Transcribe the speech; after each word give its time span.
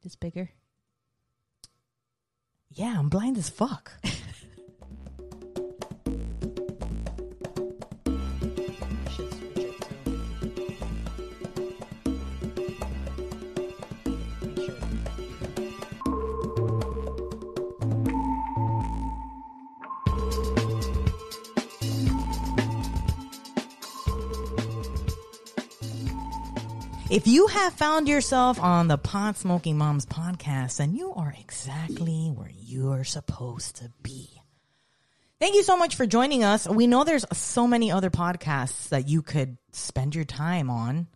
this 0.00 0.16
bigger? 0.16 0.50
Yeah, 2.70 2.96
I'm 2.98 3.08
blind 3.08 3.36
as 3.36 3.50
fuck. 3.50 3.92
If 27.12 27.26
you 27.26 27.46
have 27.46 27.74
found 27.74 28.08
yourself 28.08 28.58
on 28.58 28.88
the 28.88 28.96
Pot 28.96 29.36
Smoking 29.36 29.76
Moms 29.76 30.06
podcast, 30.06 30.78
then 30.78 30.94
you 30.94 31.12
are 31.12 31.34
exactly 31.38 32.32
where 32.34 32.50
you're 32.58 33.04
supposed 33.04 33.76
to 33.76 33.90
be. 34.02 34.30
Thank 35.38 35.54
you 35.54 35.62
so 35.62 35.76
much 35.76 35.94
for 35.94 36.06
joining 36.06 36.42
us. 36.42 36.66
We 36.66 36.86
know 36.86 37.04
there's 37.04 37.26
so 37.30 37.66
many 37.66 37.92
other 37.92 38.08
podcasts 38.08 38.88
that 38.88 39.10
you 39.10 39.20
could 39.20 39.58
spend 39.72 40.14
your 40.14 40.24
time 40.24 40.70
on, 40.70 41.06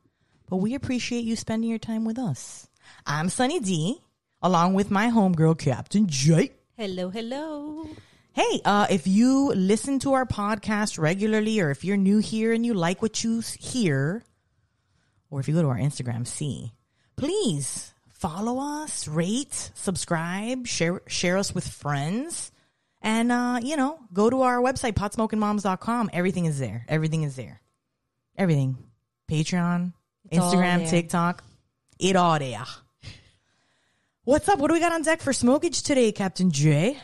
but 0.51 0.56
we 0.56 0.74
appreciate 0.74 1.24
you 1.24 1.34
spending 1.34 1.70
your 1.70 1.78
time 1.78 2.04
with 2.04 2.18
us. 2.18 2.68
I'm 3.06 3.30
Sunny 3.30 3.59
D, 3.59 3.98
along 4.42 4.74
with 4.74 4.90
my 4.90 5.06
homegirl, 5.06 5.59
Captain 5.59 6.09
J. 6.09 6.52
Hello, 6.76 7.09
hello. 7.09 7.88
Hey, 8.34 8.60
uh, 8.66 8.87
if 8.90 9.06
you 9.06 9.51
listen 9.54 9.98
to 10.01 10.12
our 10.12 10.26
podcast 10.26 10.98
regularly, 10.98 11.59
or 11.60 11.70
if 11.70 11.87
you're 11.87 11.96
new 11.96 12.18
here 12.18 12.52
and 12.52 12.66
you 12.66 12.74
like 12.74 13.01
what 13.01 13.24
you 13.24 13.42
hear, 13.59 14.23
or 15.30 15.40
if 15.40 15.48
you 15.48 15.54
go 15.54 15.62
to 15.62 15.68
our 15.68 15.78
Instagram, 15.78 16.26
see, 16.26 16.72
please 17.16 17.92
follow 18.08 18.58
us, 18.58 19.06
rate, 19.08 19.70
subscribe, 19.74 20.66
share 20.66 21.02
share 21.06 21.36
us 21.36 21.54
with 21.54 21.66
friends, 21.66 22.51
and 23.02 23.30
uh, 23.32 23.60
you 23.62 23.76
know, 23.76 23.98
go 24.12 24.30
to 24.30 24.42
our 24.42 24.59
website, 24.59 24.92
potsmokingmoms.com. 24.95 26.10
Everything 26.12 26.46
is 26.46 26.59
there. 26.59 26.84
Everything 26.88 27.23
is 27.23 27.36
there. 27.36 27.60
Everything. 28.36 28.76
Patreon, 29.30 29.92
It's 30.30 30.45
Instagram. 30.45 30.88
TikTok, 30.88 31.42
it 31.98 32.14
all 32.14 32.38
there. 32.38 32.64
What's 34.23 34.48
up? 34.48 34.58
What 34.58 34.68
do 34.68 34.74
we 34.74 34.80
got 34.80 34.92
on 34.92 35.02
deck 35.02 35.20
for 35.20 35.32
smokage 35.32 35.84
today, 35.84 36.12
Captain 36.12 36.51
J? 36.51 36.98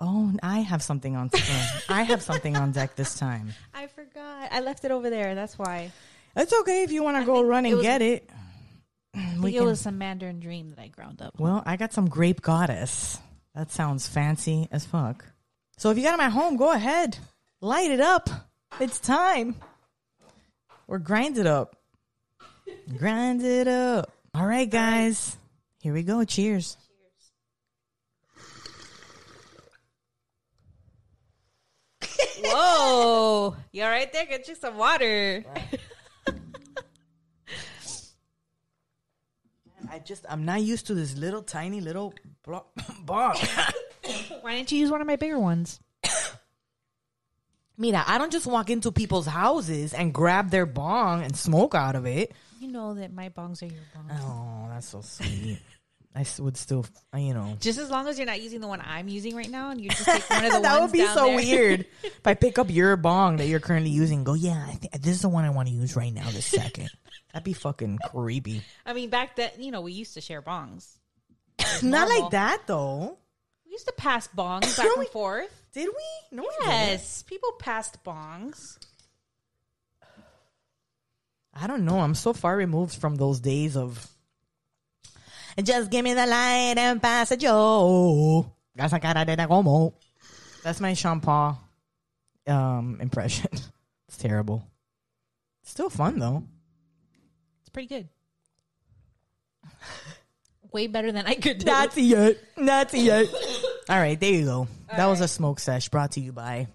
Oh, 0.00 0.32
I 0.42 0.60
have 0.60 0.82
something 0.82 1.14
on. 1.14 1.30
I 1.88 2.02
have 2.02 2.22
something 2.22 2.56
on 2.56 2.72
deck 2.72 2.96
this 2.96 3.14
time. 3.16 3.52
I 3.72 3.86
forgot. 3.86 4.48
I 4.50 4.60
left 4.60 4.84
it 4.84 4.90
over 4.90 5.10
there. 5.10 5.34
That's 5.36 5.56
why. 5.58 5.92
It's 6.36 6.52
okay 6.60 6.82
if 6.82 6.92
you 6.92 7.02
want 7.02 7.18
to 7.18 7.24
go 7.24 7.42
run 7.42 7.64
and 7.66 7.72
it 7.72 7.76
was- 7.76 7.82
get 7.82 8.02
it. 8.02 8.28
We 9.14 9.20
think 9.20 9.44
it 9.54 9.58
can- 9.58 9.66
was 9.66 9.80
some 9.80 9.98
Mandarin 9.98 10.40
dream 10.40 10.70
that 10.70 10.78
I 10.78 10.88
ground 10.88 11.20
up. 11.20 11.38
Well, 11.38 11.62
I 11.66 11.76
got 11.76 11.92
some 11.92 12.08
grape 12.08 12.40
goddess. 12.40 13.18
That 13.54 13.70
sounds 13.70 14.08
fancy 14.08 14.68
as 14.70 14.86
fuck. 14.86 15.26
So 15.76 15.90
if 15.90 15.98
you 15.98 16.02
got 16.02 16.12
them 16.12 16.20
at 16.20 16.32
home, 16.32 16.56
go 16.56 16.70
ahead, 16.72 17.18
light 17.60 17.90
it 17.90 18.00
up. 18.00 18.30
It's 18.80 18.98
time. 18.98 19.56
Or 20.88 20.98
grind 20.98 21.36
it 21.38 21.46
up. 21.46 21.76
grind 22.96 23.42
it 23.42 23.68
up. 23.68 24.10
All 24.34 24.46
right, 24.46 24.68
guys. 24.70 25.36
Here 25.82 25.92
we 25.92 26.02
go. 26.02 26.24
Cheers. 26.24 26.76
Whoa! 32.44 33.56
You 33.72 33.84
all 33.84 33.90
right 33.90 34.12
there? 34.12 34.26
Get 34.26 34.48
you 34.48 34.54
some 34.54 34.76
water. 34.76 35.44
I 39.92 39.98
just 39.98 40.24
I'm 40.26 40.46
not 40.46 40.62
used 40.62 40.86
to 40.86 40.94
this 40.94 41.18
little 41.18 41.42
tiny 41.42 41.82
little 41.82 42.14
blo- 42.44 42.64
bong. 43.04 43.36
Why 44.40 44.56
didn't 44.56 44.72
you 44.72 44.78
use 44.78 44.90
one 44.90 45.02
of 45.02 45.06
my 45.06 45.16
bigger 45.16 45.38
ones? 45.38 45.80
Mira, 47.76 48.02
I 48.06 48.16
don't 48.18 48.32
just 48.32 48.46
walk 48.46 48.70
into 48.70 48.90
people's 48.92 49.26
houses 49.26 49.92
and 49.92 50.14
grab 50.14 50.50
their 50.50 50.66
bong 50.66 51.22
and 51.22 51.36
smoke 51.36 51.74
out 51.74 51.94
of 51.96 52.06
it. 52.06 52.32
You 52.60 52.68
know 52.68 52.94
that 52.94 53.12
my 53.12 53.28
bongs 53.28 53.62
are 53.62 53.66
your 53.66 53.82
bongs. 53.94 54.18
Oh, 54.20 54.68
that's 54.70 54.88
so 54.88 55.02
sweet. 55.02 55.58
I 56.14 56.26
would 56.40 56.58
still, 56.58 56.84
uh, 57.14 57.18
you 57.18 57.32
know. 57.32 57.56
Just 57.58 57.78
as 57.78 57.90
long 57.90 58.06
as 58.06 58.18
you're 58.18 58.26
not 58.26 58.42
using 58.42 58.60
the 58.60 58.68
one 58.68 58.82
I'm 58.84 59.08
using 59.08 59.34
right 59.34 59.48
now, 59.48 59.70
and 59.70 59.80
you 59.80 59.88
just 59.88 60.04
take 60.04 60.28
one 60.28 60.44
of 60.44 60.52
the 60.52 60.60
that 60.60 60.80
would 60.80 60.92
be 60.92 61.06
so 61.06 61.24
there. 61.26 61.36
weird. 61.36 61.86
if 62.02 62.26
I 62.26 62.34
pick 62.34 62.58
up 62.58 62.70
your 62.70 62.96
bong 62.98 63.38
that 63.38 63.46
you're 63.46 63.60
currently 63.60 63.90
using, 63.90 64.22
go, 64.22 64.34
yeah, 64.34 64.62
I 64.68 64.72
think 64.72 64.92
this 65.02 65.16
is 65.16 65.22
the 65.22 65.30
one 65.30 65.44
I 65.44 65.50
want 65.50 65.68
to 65.68 65.74
use 65.74 65.96
right 65.96 66.12
now, 66.12 66.30
this 66.30 66.44
second. 66.46 66.90
That'd 67.32 67.44
be 67.44 67.52
fucking 67.52 67.98
creepy. 68.10 68.62
I 68.86 68.92
mean, 68.92 69.10
back 69.10 69.36
then, 69.36 69.50
you 69.58 69.70
know, 69.70 69.80
we 69.80 69.92
used 69.92 70.14
to 70.14 70.20
share 70.20 70.42
bongs. 70.42 70.98
Not 71.82 72.08
normal. 72.08 72.20
like 72.22 72.30
that 72.32 72.66
though. 72.66 73.18
We 73.64 73.72
used 73.72 73.86
to 73.86 73.92
pass 73.92 74.28
bongs 74.28 74.76
back 74.76 74.86
No, 74.86 75.00
and 75.00 75.08
forth. 75.08 75.62
Did 75.72 75.88
we? 75.88 76.36
No, 76.36 76.42
we. 76.42 76.66
Yes, 76.66 77.22
people 77.22 77.52
passed 77.52 78.02
bongs. 78.04 78.78
I 81.54 81.66
don't 81.66 81.84
know. 81.84 82.00
I'm 82.00 82.14
so 82.14 82.32
far 82.32 82.56
removed 82.56 82.94
from 82.94 83.16
those 83.16 83.40
days 83.40 83.76
of 83.76 84.08
just 85.62 85.90
give 85.90 86.02
me 86.04 86.14
the 86.14 86.26
light 86.26 86.74
and 86.78 87.02
pass 87.02 87.30
it, 87.32 87.42
yo. 87.42 88.50
Esa 88.78 88.98
cara 88.98 89.24
de 89.24 89.46
como. 89.46 89.94
That's 90.62 90.80
my 90.80 90.94
Sean 90.94 91.20
Paul 91.20 91.58
um, 92.46 92.98
impression. 93.00 93.50
It's 94.08 94.16
terrible. 94.16 94.66
Still 95.62 95.90
fun 95.90 96.18
though. 96.18 96.44
Pretty 97.72 97.88
good. 97.88 98.08
Way 100.72 100.86
better 100.86 101.12
than 101.12 101.26
I 101.26 101.34
could 101.34 101.58
do. 101.58 101.66
Not 101.66 101.96
yet. 101.96 102.36
Not 102.56 102.92
yet. 102.94 103.26
All 103.88 103.98
right, 103.98 104.18
there 104.18 104.32
you 104.32 104.44
go. 104.44 104.68
that 104.96 105.06
was 105.06 105.20
a 105.20 105.28
smoke 105.28 105.60
sesh 105.60 105.88
brought 105.88 106.12
to 106.12 106.20
you 106.20 106.32
by 106.32 106.68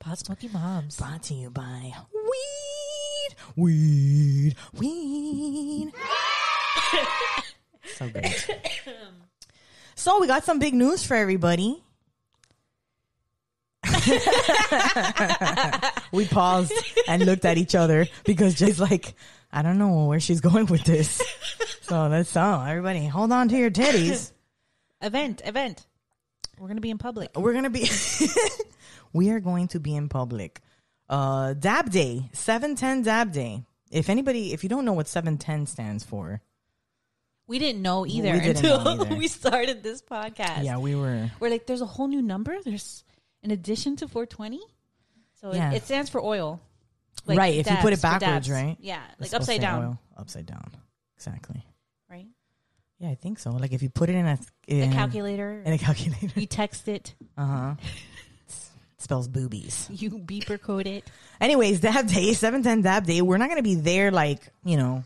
Pot 0.00 0.18
Smoky 0.18 0.48
Moms. 0.48 0.96
brought 0.96 1.22
to 1.24 1.34
you 1.34 1.50
by 1.50 1.92
weed, 2.14 3.34
weed, 3.56 4.54
weed. 4.74 5.92
so 7.94 8.08
great. 8.08 8.50
So 9.94 10.20
we 10.20 10.28
got 10.28 10.44
some 10.44 10.60
big 10.60 10.74
news 10.74 11.04
for 11.04 11.14
everybody. 11.16 11.82
we 16.12 16.24
paused 16.26 16.72
and 17.08 17.24
looked 17.26 17.44
at 17.44 17.58
each 17.58 17.74
other 17.74 18.06
because 18.24 18.54
Jay's 18.54 18.78
like, 18.80 19.14
I 19.50 19.62
don't 19.62 19.78
know 19.78 20.04
where 20.06 20.20
she's 20.20 20.40
going 20.48 20.66
with 20.66 20.84
this. 20.84 21.22
So 21.82 22.08
that's 22.08 22.36
all. 22.36 22.62
Everybody, 22.64 23.06
hold 23.06 23.32
on 23.32 23.48
to 23.48 23.56
your 23.56 23.70
titties. 23.70 24.32
Event, 25.00 25.42
event. 25.44 25.86
We're 26.58 26.66
gonna 26.66 26.80
be 26.80 26.90
in 26.90 26.98
public. 26.98 27.30
We're 27.38 27.52
gonna 27.52 27.70
be 27.70 27.88
we 29.12 29.30
are 29.30 29.38
going 29.40 29.68
to 29.68 29.78
be 29.80 29.94
in 29.94 30.08
public. 30.08 30.60
Uh 31.08 31.54
Dab 31.54 31.90
Day, 31.90 32.28
710 32.32 33.02
Dab 33.04 33.32
Day. 33.32 33.62
If 33.92 34.10
anybody 34.10 34.52
if 34.52 34.64
you 34.64 34.68
don't 34.68 34.84
know 34.84 34.92
what 34.92 35.06
710 35.06 35.66
stands 35.66 36.02
for, 36.04 36.40
We 37.46 37.60
didn't 37.60 37.80
know 37.80 38.04
either 38.06 38.32
We 38.32 38.40
didn't 38.40 38.62
know 38.64 38.76
until 38.80 39.02
either. 39.04 39.14
we 39.14 39.28
started 39.28 39.84
this 39.84 40.02
podcast. 40.02 40.64
yeah, 40.64 40.78
we 40.78 40.96
were 40.96 41.30
We're 41.38 41.48
like, 41.50 41.66
there's 41.66 41.80
a 41.80 41.86
whole 41.86 42.08
new 42.08 42.20
number. 42.20 42.56
There's 42.64 43.04
in 43.44 43.52
addition 43.52 43.94
to 43.96 44.08
420. 44.08 44.60
So 45.40 45.54
Yeah. 45.54 45.70
it, 45.70 45.76
it 45.76 45.84
stands 45.84 46.10
for 46.10 46.20
oil. 46.20 46.60
Right, 47.36 47.54
if 47.56 47.68
you 47.70 47.76
put 47.76 47.92
it 47.92 48.00
backwards, 48.00 48.48
right? 48.50 48.76
Yeah, 48.80 49.02
like 49.18 49.34
upside 49.34 49.60
down, 49.60 49.84
oil, 49.84 49.98
upside 50.16 50.46
down. 50.46 50.70
Exactly. 51.16 51.64
right? 52.10 52.26
Yeah, 52.98 53.10
I 53.10 53.14
think 53.16 53.38
so. 53.38 53.50
Like 53.52 53.72
if 53.72 53.82
you 53.82 53.90
put 53.90 54.08
it 54.08 54.14
in 54.14 54.26
a 54.26 54.38
in, 54.66 54.92
calculator. 54.92 55.62
in 55.64 55.72
a 55.72 55.78
calculator. 55.78 56.38
you 56.40 56.46
text 56.46 56.88
it. 56.88 57.14
Uh-huh. 57.36 57.74
spells 58.98 59.28
boobies. 59.28 59.88
You 59.92 60.10
beeper 60.10 60.60
code 60.60 60.86
it. 60.86 61.04
Anyways, 61.40 61.80
Dab 61.80 62.08
Day, 62.08 62.32
710 62.32 62.82
Dab 62.82 63.04
Day. 63.06 63.22
We're 63.22 63.36
not 63.38 63.48
going 63.48 63.58
to 63.58 63.62
be 63.62 63.76
there 63.76 64.10
like, 64.10 64.40
you 64.64 64.76
know, 64.76 65.04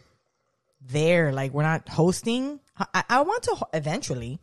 there. 0.80 1.32
Like, 1.32 1.52
we're 1.52 1.62
not 1.62 1.88
hosting. 1.88 2.58
I, 2.78 3.04
I 3.08 3.20
want 3.20 3.42
to 3.44 3.54
ho- 3.54 3.68
eventually, 3.74 4.40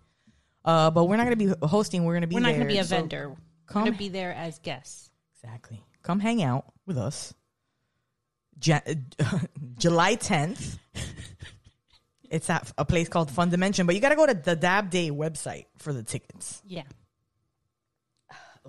uh, 0.64 0.92
but 0.92 1.06
we're 1.06 1.18
not 1.18 1.26
going 1.26 1.38
to 1.40 1.56
be 1.58 1.68
hosting. 1.68 2.06
We're 2.06 2.14
going 2.14 2.22
to 2.22 2.28
be 2.28 2.36
We're 2.36 2.42
not 2.42 2.50
there. 2.50 2.58
going 2.58 2.68
to 2.70 2.74
be 2.76 2.80
a 2.80 2.84
So- 2.84 2.96
vendor. 2.98 3.30
We're 3.30 3.36
come- 3.66 3.84
going 3.84 3.94
to 3.94 3.98
be 4.00 4.10
there 4.10 4.34
as 4.34 4.60
guests. 4.60 5.10
Exactly. 5.42 5.84
Come 6.04 6.20
hang 6.20 6.44
out 6.44 6.66
with 6.86 6.98
us. 6.98 7.34
Ja- 8.62 8.80
July 9.78 10.16
10th. 10.16 10.78
It's 12.30 12.50
at 12.50 12.72
a 12.78 12.86
place 12.86 13.10
called 13.10 13.32
Fun 13.32 13.50
Dimension, 13.50 13.86
but 13.88 13.96
you 13.96 14.02
got 14.02 14.10
to 14.10 14.16
go 14.16 14.26
to 14.28 14.34
the 14.36 14.56
Dab 14.56 14.90
Day 14.92 15.10
website 15.10 15.66
for 15.78 15.92
the 15.94 16.04
tickets. 16.04 16.62
Yeah. 16.66 16.84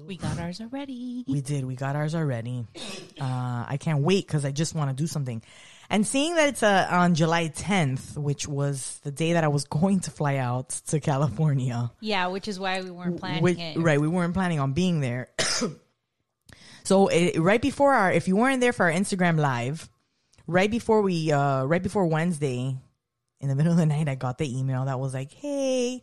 We 0.06 0.16
got 0.16 0.38
ours 0.38 0.62
already. 0.62 1.24
We 1.28 1.42
did. 1.42 1.64
We 1.66 1.74
got 1.76 1.94
ours 1.94 2.14
already. 2.14 2.64
Uh, 3.20 3.66
I 3.68 3.76
can't 3.78 4.02
wait 4.02 4.26
because 4.26 4.46
I 4.46 4.50
just 4.50 4.74
want 4.74 4.88
to 4.88 4.96
do 4.96 5.06
something. 5.06 5.42
And 5.90 6.06
seeing 6.06 6.36
that 6.36 6.48
it's 6.48 6.62
uh, 6.62 6.86
on 6.90 7.14
July 7.14 7.48
10th, 7.48 8.16
which 8.16 8.48
was 8.48 8.98
the 9.02 9.10
day 9.10 9.34
that 9.34 9.44
I 9.44 9.48
was 9.48 9.64
going 9.68 10.00
to 10.00 10.10
fly 10.10 10.36
out 10.36 10.70
to 10.86 11.00
California, 11.00 11.90
Yeah, 12.00 12.28
which 12.28 12.48
is 12.48 12.58
why 12.58 12.80
we 12.80 12.90
weren't 12.90 13.18
planning 13.18 13.58
it. 13.58 13.76
right? 13.78 14.00
We 14.00 14.08
weren't 14.08 14.32
planning 14.32 14.58
on 14.60 14.72
being 14.72 15.00
there. 15.00 15.28
so 16.90 17.06
it, 17.06 17.38
right 17.38 17.62
before 17.62 17.92
our, 17.94 18.10
if 18.10 18.26
you 18.26 18.34
weren't 18.34 18.60
there 18.60 18.72
for 18.72 18.86
our 18.86 18.92
Instagram 18.92 19.38
live, 19.38 19.88
right 20.48 20.68
before 20.68 21.02
we, 21.02 21.30
uh, 21.30 21.62
right 21.64 21.82
before 21.82 22.06
Wednesday, 22.06 22.76
in 23.40 23.48
the 23.48 23.54
middle 23.58 23.70
of 23.70 23.78
the 23.78 23.86
night, 23.86 24.08
I 24.08 24.16
got 24.16 24.38
the 24.38 24.58
email 24.58 24.84
that 24.86 24.98
was 24.98 25.14
like, 25.14 25.30
"Hey, 25.32 26.02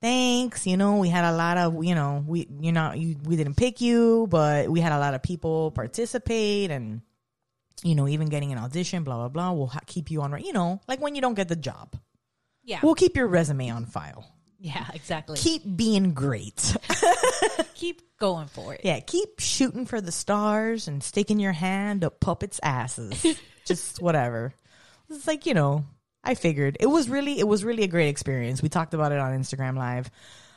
thanks. 0.00 0.66
You 0.66 0.78
know, 0.78 0.96
we 0.96 1.10
had 1.10 1.24
a 1.26 1.36
lot 1.36 1.58
of, 1.58 1.84
you 1.84 1.94
know, 1.94 2.24
we 2.26 2.48
you're 2.58 2.72
not 2.72 2.96
you 2.98 3.16
we 3.22 3.36
didn't 3.36 3.56
pick 3.56 3.82
you, 3.82 4.26
but 4.30 4.70
we 4.70 4.80
had 4.80 4.92
a 4.92 4.98
lot 4.98 5.12
of 5.14 5.22
people 5.22 5.70
participate 5.72 6.70
and." 6.70 7.02
You 7.84 7.94
know, 7.94 8.08
even 8.08 8.26
getting 8.28 8.50
an 8.50 8.58
audition, 8.58 9.04
blah 9.04 9.16
blah 9.18 9.28
blah. 9.28 9.52
We'll 9.52 9.68
ha- 9.68 9.86
keep 9.86 10.10
you 10.10 10.22
on, 10.22 10.32
right? 10.32 10.44
you 10.44 10.52
know, 10.52 10.80
like 10.88 11.00
when 11.00 11.14
you 11.14 11.20
don't 11.20 11.34
get 11.34 11.46
the 11.46 11.54
job, 11.54 11.94
Yeah. 12.64 12.80
we'll 12.82 12.96
keep 12.96 13.14
your 13.14 13.28
resume 13.28 13.70
on 13.70 13.84
file. 13.86 14.24
yeah, 14.58 14.84
exactly. 14.94 15.36
Keep 15.36 15.76
being 15.76 16.12
great. 16.12 16.74
Keep 17.74 18.02
going 18.18 18.48
for 18.48 18.74
it. 18.74 18.80
Yeah, 18.84 18.98
keep 19.00 19.38
shooting 19.38 19.86
for 19.86 20.00
the 20.00 20.10
stars 20.12 20.88
and 20.88 21.02
sticking 21.02 21.38
your 21.38 21.52
hand 21.52 22.04
up 22.04 22.18
puppets' 22.20 22.58
asses. 22.62 23.24
Just 23.64 24.02
whatever. 24.02 24.52
It's 25.08 25.26
like, 25.26 25.46
you 25.46 25.54
know, 25.54 25.84
I 26.24 26.34
figured. 26.34 26.76
It 26.80 26.86
was 26.86 27.08
really 27.08 27.38
it 27.38 27.46
was 27.46 27.64
really 27.64 27.84
a 27.84 27.88
great 27.88 28.08
experience. 28.08 28.62
We 28.62 28.68
talked 28.68 28.94
about 28.94 29.12
it 29.12 29.18
on 29.18 29.38
Instagram 29.38 29.76
live. 29.76 30.10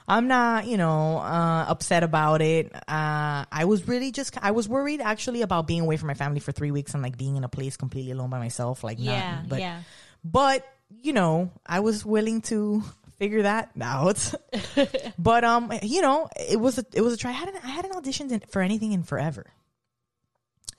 I'm 0.08 0.28
not, 0.28 0.66
you 0.66 0.78
know, 0.78 1.20
uh, 1.20 1.66
upset 1.70 2.04
about 2.04 2.42
it. 2.42 2.74
Uh, 2.76 3.46
I 3.50 3.66
was 3.66 3.88
really 3.88 4.12
just, 4.12 4.36
I 4.42 4.52
was 4.52 4.68
worried 4.68 5.00
actually 5.00 5.42
about 5.42 5.68
being 5.68 5.82
away 5.82 5.96
from 5.96 6.08
my 6.08 6.16
family 6.16 6.40
for 6.40 6.52
three 6.52 6.72
weeks 6.72 6.94
and 6.96 7.04
like 7.04 7.18
being 7.18 7.38
in 7.38 7.44
a 7.44 7.48
place 7.48 7.78
completely 7.78 8.12
alone 8.12 8.30
by 8.30 8.40
myself. 8.40 8.84
Like, 8.84 8.98
Yeah, 9.00 9.36
not, 9.36 9.50
but, 9.50 9.60
yeah. 9.60 9.82
but 10.24 10.68
you 11.02 11.14
know, 11.14 11.52
I 11.66 11.80
was 11.80 12.04
willing 12.04 12.42
to 12.44 12.84
figure 13.22 13.44
that 13.44 13.70
out. 13.80 14.34
but 15.20 15.44
um, 15.44 15.72
you 15.84 16.02
know, 16.02 16.28
it 16.36 16.60
was 16.60 16.80
a, 16.80 16.86
it 16.94 17.02
was 17.02 17.14
a 17.14 17.18
try. 17.18 17.30
I 17.30 17.34
hadn't 17.34 17.64
I 17.64 17.70
hadn't 17.70 17.94
auditioned 17.94 18.50
for 18.50 18.62
anything 18.64 18.94
in 18.94 19.04
forever, 19.04 19.46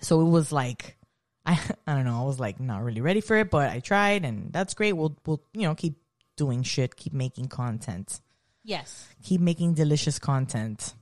so 0.01 0.21
it 0.21 0.29
was 0.29 0.51
like 0.51 0.97
I 1.47 1.59
I 1.87 1.95
don't 1.95 2.05
know. 2.05 2.21
I 2.21 2.25
was 2.27 2.41
like 2.41 2.59
not 2.59 2.83
really 2.83 3.01
ready 3.01 3.21
for 3.21 3.37
it, 3.37 3.49
but 3.51 3.71
I 3.71 3.79
tried, 3.79 4.25
and 4.25 4.53
that's 4.53 4.75
great. 4.75 4.95
We'll 4.95 5.17
we'll 5.25 5.41
you 5.53 5.63
know 5.69 5.75
keep 5.77 5.95
doing 6.37 6.63
shit, 6.65 6.97
keep 6.97 7.13
making 7.13 7.47
content, 7.47 8.21
Yes. 8.65 9.07
keep 9.23 9.41
making 9.41 9.75
delicious 9.75 10.19
content. 10.19 10.95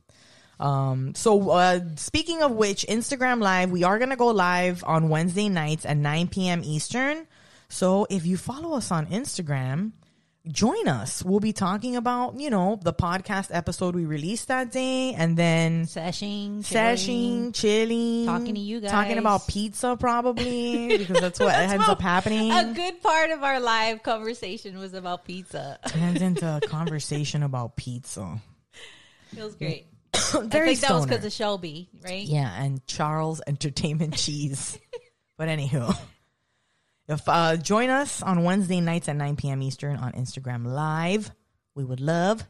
Um, 0.59 1.15
so 1.15 1.49
uh, 1.51 1.81
speaking 1.97 2.43
of 2.43 2.51
which, 2.53 2.85
Instagram 2.87 3.41
Live, 3.41 3.71
we 3.71 3.83
are 3.85 3.99
gonna 3.99 4.17
go 4.17 4.27
live 4.27 4.85
on 4.85 5.09
Wednesday 5.09 5.49
nights 5.49 5.87
at 5.87 5.97
9 5.97 6.29
p.m. 6.29 6.61
Eastern. 6.63 7.27
So 7.71 8.07
if 8.11 8.27
you 8.27 8.37
follow 8.37 8.77
us 8.77 8.91
on 8.91 9.07
Instagram, 9.07 9.93
join 10.49 10.89
us. 10.89 11.23
We'll 11.25 11.41
be 11.41 11.53
talking 11.53 11.97
about, 11.97 12.39
you 12.41 12.51
know, 12.51 12.79
the 12.83 12.93
podcast 12.93 13.49
episode 13.51 13.95
we 13.95 14.05
released 14.07 14.49
that 14.49 14.73
day 14.73 15.13
and 15.15 15.37
then 15.37 15.87
Seshing. 15.87 16.63
seshing, 16.63 17.53
chilling, 17.53 18.27
Talking 18.27 18.55
to 18.55 18.61
you 18.61 18.81
guys, 18.81 18.91
talking 18.91 19.19
about 19.19 19.47
pizza 19.47 19.97
probably 20.01 20.97
because 20.99 21.21
that's 21.21 21.41
what 21.41 21.55
ends 21.59 21.87
up 21.89 22.01
happening. 22.01 22.51
A 22.53 22.73
good 22.75 23.03
part 23.03 23.31
of 23.31 23.43
our 23.43 23.61
live 23.61 24.03
conversation 24.03 24.79
was 24.79 24.95
about 24.95 25.25
pizza. 25.25 25.79
Turns 25.87 26.23
into 26.23 26.47
a 26.47 26.61
conversation 26.67 27.43
about 27.43 27.77
pizza. 27.77 28.41
It 29.37 29.43
was 29.43 29.55
great. 29.55 29.87
Very 30.33 30.71
I 30.71 30.75
think 30.75 30.81
that 30.81 30.93
was 30.95 31.07
because 31.07 31.25
of 31.25 31.33
Shelby, 31.33 31.89
right? 32.03 32.25
Yeah, 32.25 32.51
and 32.63 32.85
Charles 32.87 33.41
Entertainment 33.47 34.15
Cheese. 34.17 34.79
but 35.37 35.49
anywho, 35.49 35.97
if 37.11 37.29
uh, 37.29 37.57
join 37.57 37.91
us 37.91 38.23
on 38.23 38.45
Wednesday 38.45 38.81
nights 38.81 39.09
at 39.09 39.17
9 39.17 39.37
p.m. 39.37 39.63
Eastern 39.63 39.97
on 39.97 40.13
Instagram 40.13 40.65
Live. 40.65 41.31
We 41.75 41.85
would 41.85 42.01
love 42.01 42.45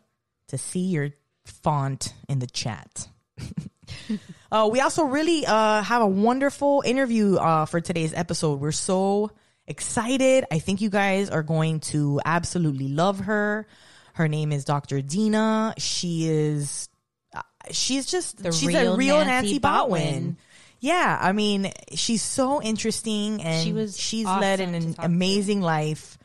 to 0.49 0.59
see 0.59 0.81
your 0.81 1.11
font 1.47 2.15
in 2.29 2.39
the 2.41 2.47
chat. 2.47 3.09
uh, 4.53 4.69
we 4.71 4.81
also 4.81 5.05
really 5.05 5.47
uh, 5.47 5.83
have 5.83 6.03
a 6.03 6.07
wonderful 6.07 6.83
interview 6.85 7.37
uh, 7.37 7.65
for 7.65 7.81
today's 7.81 8.13
episode. 8.13 8.61
We're 8.61 8.73
so 8.73 9.31
excited. 9.67 10.45
I 10.51 10.59
think 10.59 10.81
you 10.81 10.91
guys 10.91 11.31
are 11.31 11.43
going 11.43 11.81
to 11.81 12.21
absolutely 12.25 12.89
love 12.89 13.21
her. 13.21 13.67
Her 14.13 14.29
name 14.29 14.53
is 14.53 14.65
Dr. 14.65 15.01
Dina. 15.01 15.75
She 15.79 16.29
is, 16.29 16.89
uh, 17.35 17.41
she's 17.71 18.07
just, 18.07 18.43
The 18.43 18.53
she's 18.53 18.69
real 18.69 18.93
a 18.93 18.97
real 18.97 19.25
Nancy 19.25 19.53
Nancy, 19.53 19.61
Botwin. 19.61 19.91
Botwin. 19.91 20.37
Yeah, 20.81 21.19
I 21.21 21.33
mean, 21.33 21.71
she's 21.95 22.23
so 22.23 22.63
interesting 22.63 23.43
and 23.43 23.63
She 23.65 23.73
was 23.73 23.99
she's 23.99 24.27
awesome 24.27 24.41
led 24.41 24.61
an 24.61 24.95
to. 24.95 25.05
amazing 25.05 25.61
life. 25.61 26.17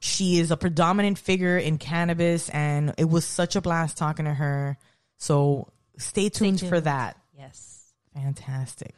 She 0.00 0.38
is 0.38 0.50
a 0.50 0.56
predominant 0.58 1.18
figure 1.18 1.56
in 1.56 1.78
cannabis 1.78 2.50
and 2.50 2.92
it 2.98 3.08
was 3.08 3.24
such 3.24 3.56
a 3.56 3.62
blast 3.62 3.96
talking 3.96 4.26
to 4.26 4.34
her. 4.34 4.76
So 5.16 5.68
stay 5.96 6.28
tuned, 6.28 6.60
for 6.60 6.68
tuned. 6.70 6.84
that. 6.84 7.16
Yes. 7.36 7.80
Fantastic. 8.14 8.94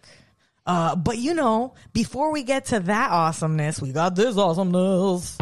Uh, 0.66 0.96
but 0.96 1.18
you 1.18 1.34
know, 1.34 1.74
before 1.92 2.32
we 2.32 2.42
get 2.42 2.64
to 2.66 2.80
that 2.80 3.12
awesomeness, 3.12 3.80
we 3.80 3.92
got 3.92 4.16
this 4.16 4.36
awesomeness. 4.36 5.36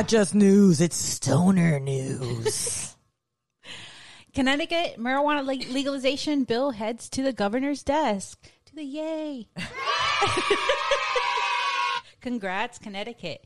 Not 0.00 0.08
just 0.08 0.34
news, 0.34 0.80
it's 0.80 0.96
stoner 0.96 1.78
news. 1.78 2.96
Connecticut 4.34 4.96
marijuana 4.98 5.44
leg- 5.44 5.68
legalization 5.68 6.44
bill 6.44 6.70
heads 6.70 7.10
to 7.10 7.22
the 7.22 7.34
governor's 7.34 7.82
desk. 7.82 8.50
To 8.64 8.76
the 8.76 8.82
yay. 8.82 9.48
Congrats, 12.22 12.78
Connecticut. 12.78 13.44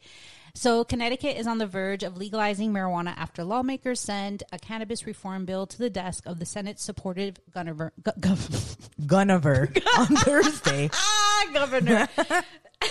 So, 0.55 0.85
Connecticut 0.85 1.37
is 1.37 1.49
on 1.49 1.59
the 1.59 1.67
verge 1.67 2.05
of 2.05 2.17
legalizing 2.17 2.73
marijuana 2.73 3.15
after 3.17 3.43
lawmakers 3.43 3.99
send 3.99 4.45
a 4.53 4.59
cannabis 4.61 5.09
reform 5.09 5.47
bill 5.47 5.67
to 5.67 5.77
the 5.79 5.91
desk 5.91 6.25
of 6.25 6.39
the 6.39 6.47
Senate 6.47 6.79
supportive 6.79 7.35
governor. 7.53 7.93
Go- 8.01 8.13
gov- 8.21 8.77
Gunnivere 9.01 9.77
on 9.99 10.07
Thursday. 10.19 10.89
ah, 10.93 11.47
governor. 11.53 12.09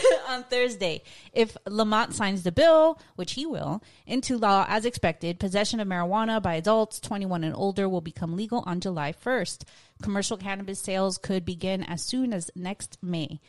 on 0.27 0.43
Thursday. 0.43 1.03
If 1.31 1.57
Lamont 1.67 2.13
signs 2.13 2.43
the 2.43 2.51
bill, 2.51 2.99
which 3.15 3.33
he 3.33 3.45
will, 3.45 3.83
into 4.05 4.37
law 4.37 4.65
as 4.67 4.85
expected, 4.85 5.39
possession 5.39 5.79
of 5.79 5.87
marijuana 5.87 6.41
by 6.41 6.55
adults 6.55 6.99
21 6.99 7.43
and 7.43 7.55
older 7.55 7.87
will 7.87 8.01
become 8.01 8.35
legal 8.35 8.63
on 8.65 8.79
July 8.79 9.13
1st. 9.13 9.63
Commercial 10.01 10.37
cannabis 10.37 10.79
sales 10.79 11.17
could 11.17 11.45
begin 11.45 11.83
as 11.83 12.01
soon 12.01 12.33
as 12.33 12.51
next 12.55 12.97
May, 13.01 13.39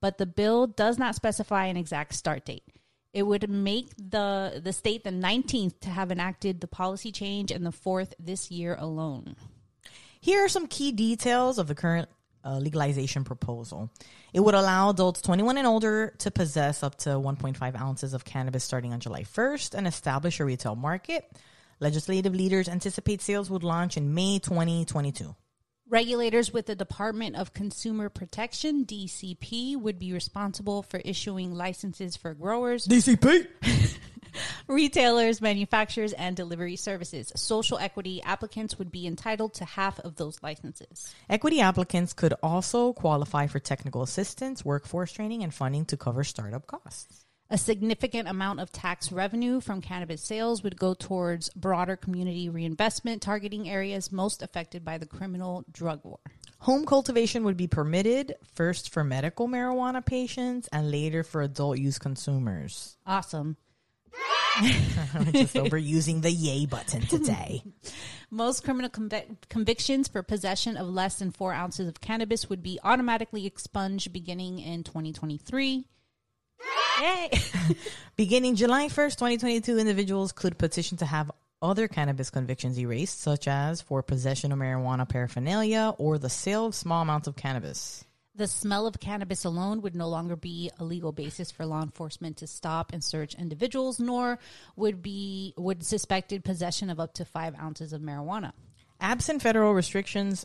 but 0.00 0.18
the 0.18 0.26
bill 0.26 0.66
does 0.66 0.98
not 0.98 1.14
specify 1.14 1.66
an 1.66 1.76
exact 1.76 2.14
start 2.14 2.44
date. 2.44 2.64
It 3.12 3.22
would 3.22 3.48
make 3.48 3.90
the 3.96 4.60
the 4.62 4.72
state 4.72 5.04
the 5.04 5.10
19th 5.10 5.78
to 5.80 5.88
have 5.88 6.10
enacted 6.10 6.60
the 6.60 6.66
policy 6.66 7.12
change 7.12 7.52
and 7.52 7.64
the 7.64 7.70
fourth 7.70 8.12
this 8.18 8.50
year 8.50 8.74
alone. 8.76 9.36
Here 10.20 10.44
are 10.44 10.48
some 10.48 10.66
key 10.66 10.90
details 10.90 11.58
of 11.58 11.68
the 11.68 11.76
current 11.76 12.08
uh, 12.44 12.58
legalization 12.58 13.24
proposal. 13.24 13.90
It 14.32 14.40
would 14.40 14.54
allow 14.54 14.90
adults 14.90 15.22
21 15.22 15.58
and 15.58 15.66
older 15.66 16.14
to 16.18 16.30
possess 16.30 16.82
up 16.82 16.96
to 16.98 17.10
1.5 17.10 17.80
ounces 17.80 18.14
of 18.14 18.24
cannabis 18.24 18.64
starting 18.64 18.92
on 18.92 19.00
July 19.00 19.22
1st 19.22 19.74
and 19.74 19.86
establish 19.86 20.40
a 20.40 20.44
retail 20.44 20.76
market. 20.76 21.30
Legislative 21.80 22.34
leaders 22.34 22.68
anticipate 22.68 23.20
sales 23.20 23.50
would 23.50 23.64
launch 23.64 23.96
in 23.96 24.14
May 24.14 24.38
2022. 24.38 25.34
Regulators 25.88 26.52
with 26.52 26.66
the 26.66 26.74
Department 26.74 27.36
of 27.36 27.52
Consumer 27.52 28.08
Protection, 28.08 28.86
DCP, 28.86 29.76
would 29.76 29.98
be 29.98 30.12
responsible 30.14 30.82
for 30.82 30.98
issuing 31.04 31.54
licenses 31.54 32.16
for 32.16 32.32
growers, 32.32 32.86
DCP. 32.88 33.46
retailers, 34.66 35.40
manufacturers, 35.40 36.12
and 36.12 36.36
delivery 36.36 36.76
services. 36.76 37.32
Social 37.36 37.78
equity 37.78 38.22
applicants 38.22 38.78
would 38.78 38.90
be 38.90 39.06
entitled 39.06 39.54
to 39.54 39.64
half 39.64 39.98
of 40.00 40.16
those 40.16 40.42
licenses. 40.42 41.14
Equity 41.28 41.60
applicants 41.60 42.12
could 42.12 42.34
also 42.42 42.92
qualify 42.92 43.46
for 43.46 43.58
technical 43.58 44.02
assistance, 44.02 44.64
workforce 44.64 45.12
training, 45.12 45.42
and 45.42 45.52
funding 45.52 45.84
to 45.86 45.96
cover 45.96 46.24
startup 46.24 46.66
costs. 46.66 47.24
A 47.50 47.58
significant 47.58 48.26
amount 48.26 48.60
of 48.60 48.72
tax 48.72 49.12
revenue 49.12 49.60
from 49.60 49.82
cannabis 49.82 50.22
sales 50.22 50.62
would 50.62 50.78
go 50.78 50.94
towards 50.94 51.50
broader 51.50 51.94
community 51.94 52.48
reinvestment, 52.48 53.20
targeting 53.20 53.68
areas 53.68 54.10
most 54.10 54.42
affected 54.42 54.84
by 54.84 54.96
the 54.96 55.06
criminal 55.06 55.64
drug 55.70 56.00
war. 56.04 56.18
Home 56.60 56.86
cultivation 56.86 57.44
would 57.44 57.58
be 57.58 57.66
permitted 57.66 58.36
first 58.54 58.90
for 58.90 59.04
medical 59.04 59.46
marijuana 59.46 60.04
patients 60.04 60.68
and 60.72 60.90
later 60.90 61.22
for 61.22 61.42
adult 61.42 61.78
use 61.78 61.98
consumers. 61.98 62.96
Awesome. 63.06 63.58
I'm 64.56 65.32
just 65.32 65.54
overusing 65.54 66.22
the 66.22 66.30
yay 66.30 66.66
button 66.66 67.02
today. 67.02 67.62
Most 68.30 68.64
criminal 68.64 68.90
convic- 68.90 69.48
convictions 69.48 70.08
for 70.08 70.22
possession 70.22 70.76
of 70.76 70.86
less 70.88 71.16
than 71.16 71.32
four 71.32 71.52
ounces 71.52 71.88
of 71.88 72.00
cannabis 72.00 72.48
would 72.48 72.62
be 72.62 72.78
automatically 72.84 73.46
expunged 73.46 74.12
beginning 74.12 74.60
in 74.60 74.84
2023. 74.84 75.84
Yay! 77.00 77.30
Beginning 78.16 78.54
July 78.54 78.86
1st, 78.86 79.16
2022, 79.16 79.78
individuals 79.78 80.30
could 80.30 80.56
petition 80.56 80.98
to 80.98 81.06
have 81.06 81.30
other 81.60 81.88
cannabis 81.88 82.30
convictions 82.30 82.78
erased, 82.78 83.20
such 83.20 83.48
as 83.48 83.80
for 83.80 84.02
possession 84.02 84.52
of 84.52 84.58
marijuana 84.58 85.08
paraphernalia 85.08 85.94
or 85.98 86.18
the 86.18 86.30
sale 86.30 86.66
of 86.66 86.74
small 86.74 87.02
amounts 87.02 87.26
of 87.26 87.34
cannabis. 87.34 88.04
The 88.36 88.48
smell 88.48 88.88
of 88.88 88.98
cannabis 88.98 89.44
alone 89.44 89.80
would 89.82 89.94
no 89.94 90.08
longer 90.08 90.34
be 90.34 90.68
a 90.80 90.84
legal 90.84 91.12
basis 91.12 91.52
for 91.52 91.64
law 91.64 91.82
enforcement 91.82 92.38
to 92.38 92.48
stop 92.48 92.92
and 92.92 93.02
search 93.02 93.34
individuals, 93.34 94.00
nor 94.00 94.40
would 94.74 95.02
be 95.02 95.54
would 95.56 95.84
suspected 95.84 96.44
possession 96.44 96.90
of 96.90 96.98
up 96.98 97.14
to 97.14 97.24
five 97.24 97.54
ounces 97.60 97.92
of 97.92 98.02
marijuana. 98.02 98.52
Absent 99.00 99.40
federal 99.40 99.72
restrictions, 99.72 100.44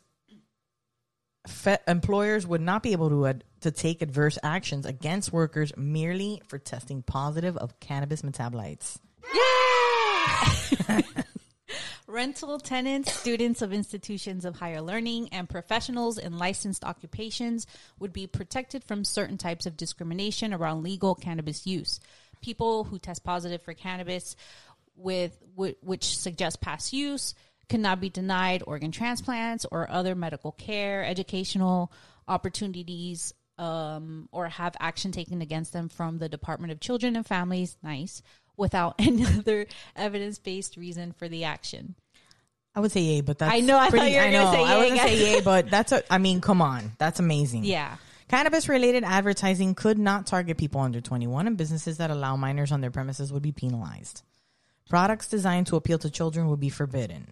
fe- 1.48 1.80
employers 1.88 2.46
would 2.46 2.62
not 2.62 2.84
be 2.84 2.92
able 2.92 3.10
to 3.10 3.26
ad- 3.26 3.44
to 3.62 3.72
take 3.72 4.04
adverse 4.04 4.38
actions 4.44 4.86
against 4.86 5.34
workers 5.34 5.72
merely 5.76 6.44
for 6.48 6.60
testing 6.60 7.02
positive 7.02 7.58
of 7.58 7.80
cannabis 7.80 8.22
metabolites. 8.22 9.00
Rental 12.08 12.60
tenants, 12.60 13.14
students 13.14 13.62
of 13.62 13.74
institutions 13.74 14.46
of 14.46 14.56
higher 14.56 14.82
learning, 14.82 15.30
and 15.32 15.50
professionals 15.50 16.18
in 16.18 16.38
licensed 16.38 16.84
occupations 16.84 17.68
would 18.00 18.14
be 18.14 18.28
protected 18.28 18.84
from 18.84 19.04
certain 19.04 19.38
types 19.38 19.66
of 19.66 19.78
discrimination 19.78 20.54
around 20.54 20.84
legal 20.84 21.16
cannabis 21.16 21.66
use. 21.68 22.00
People 22.42 22.86
who 22.86 23.00
test 23.00 23.24
positive 23.24 23.62
for 23.62 23.74
cannabis 23.74 24.36
with 24.96 25.38
which 25.56 26.18
suggests 26.18 26.58
past 26.58 26.94
use 26.94 27.34
cannot 27.70 28.02
be 28.02 28.10
denied 28.10 28.64
organ 28.66 28.92
transplants 28.92 29.66
or 29.72 29.90
other 29.90 30.16
medical 30.16 30.52
care, 30.52 31.06
educational 31.06 31.92
opportunities, 32.28 33.34
um, 33.58 34.28
or 34.32 34.48
have 34.48 34.76
action 34.80 35.12
taken 35.12 35.42
against 35.42 35.74
them 35.74 35.90
from 35.90 36.18
the 36.18 36.30
Department 36.30 36.72
of 36.72 36.80
Children 36.80 37.16
and 37.16 37.26
Families. 37.26 37.78
Nice. 37.84 38.22
Without 38.60 38.96
any 39.00 39.26
other 39.26 39.66
evidence 39.96 40.38
based 40.38 40.78
reason 40.78 41.14
for 41.14 41.28
the 41.28 41.46
action. 41.46 41.96
I 42.76 42.82
would 42.82 42.92
say 42.92 43.02
yay, 43.02 43.22
but 43.22 43.40
that's 43.40 43.52
I 43.54 43.62
know, 43.62 43.78
I 43.78 43.90
thought 43.90 44.10
you 44.12 44.18
were 44.18 44.22
I 44.22 44.32
gonna 44.32 44.44
know. 44.44 44.52
say 44.52 44.64
I 44.64 44.76
yay 44.76 44.80
was 44.92 45.00
gonna 45.00 45.10
say 45.10 45.34
yay, 45.34 45.42
but 45.42 45.70
that's 45.72 45.92
a. 45.92 46.14
I 46.14 46.18
mean, 46.20 46.40
come 46.40 46.62
on, 46.62 46.92
that's 46.98 47.20
amazing. 47.20 47.64
Yeah. 47.64 47.96
Cannabis 48.28 48.70
related 48.70 49.04
advertising 49.04 49.74
could 49.74 49.98
not 49.98 50.28
target 50.28 50.58
people 50.58 50.82
under 50.82 51.02
21, 51.02 51.48
and 51.48 51.58
businesses 51.58 51.98
that 51.98 52.12
allow 52.12 52.36
minors 52.36 52.72
on 52.72 52.80
their 52.80 52.92
premises 52.92 53.34
would 53.34 53.42
be 53.42 53.52
penalized. 53.52 54.22
Products 54.88 55.28
designed 55.28 55.68
to 55.68 55.76
appeal 55.76 55.98
to 55.98 56.12
children 56.12 56.48
would 56.50 56.60
be 56.60 56.70
forbidden. 56.70 57.32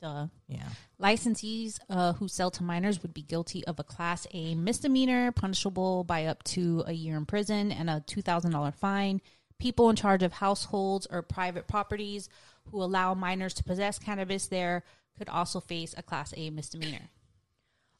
Duh. 0.00 0.28
Yeah. 0.48 0.68
Licensees 1.00 1.78
uh, 1.90 2.14
who 2.14 2.26
sell 2.26 2.50
to 2.52 2.62
minors 2.62 3.02
would 3.02 3.12
be 3.12 3.22
guilty 3.22 3.64
of 3.66 3.78
a 3.78 3.84
Class 3.84 4.26
A 4.32 4.54
misdemeanor, 4.54 5.30
punishable 5.32 6.04
by 6.04 6.26
up 6.26 6.42
to 6.44 6.84
a 6.86 6.92
year 6.92 7.16
in 7.16 7.26
prison 7.26 7.70
and 7.70 7.90
a 7.90 8.02
$2,000 8.06 8.74
fine. 8.76 9.20
People 9.60 9.90
in 9.90 9.96
charge 9.96 10.22
of 10.22 10.32
households 10.32 11.06
or 11.10 11.22
private 11.22 11.68
properties 11.68 12.28
who 12.70 12.82
allow 12.82 13.14
minors 13.14 13.54
to 13.54 13.64
possess 13.64 13.98
cannabis 13.98 14.46
there 14.46 14.82
could 15.18 15.28
also 15.28 15.60
face 15.60 15.94
a 15.96 16.02
Class 16.02 16.32
A 16.36 16.50
misdemeanor. 16.50 17.10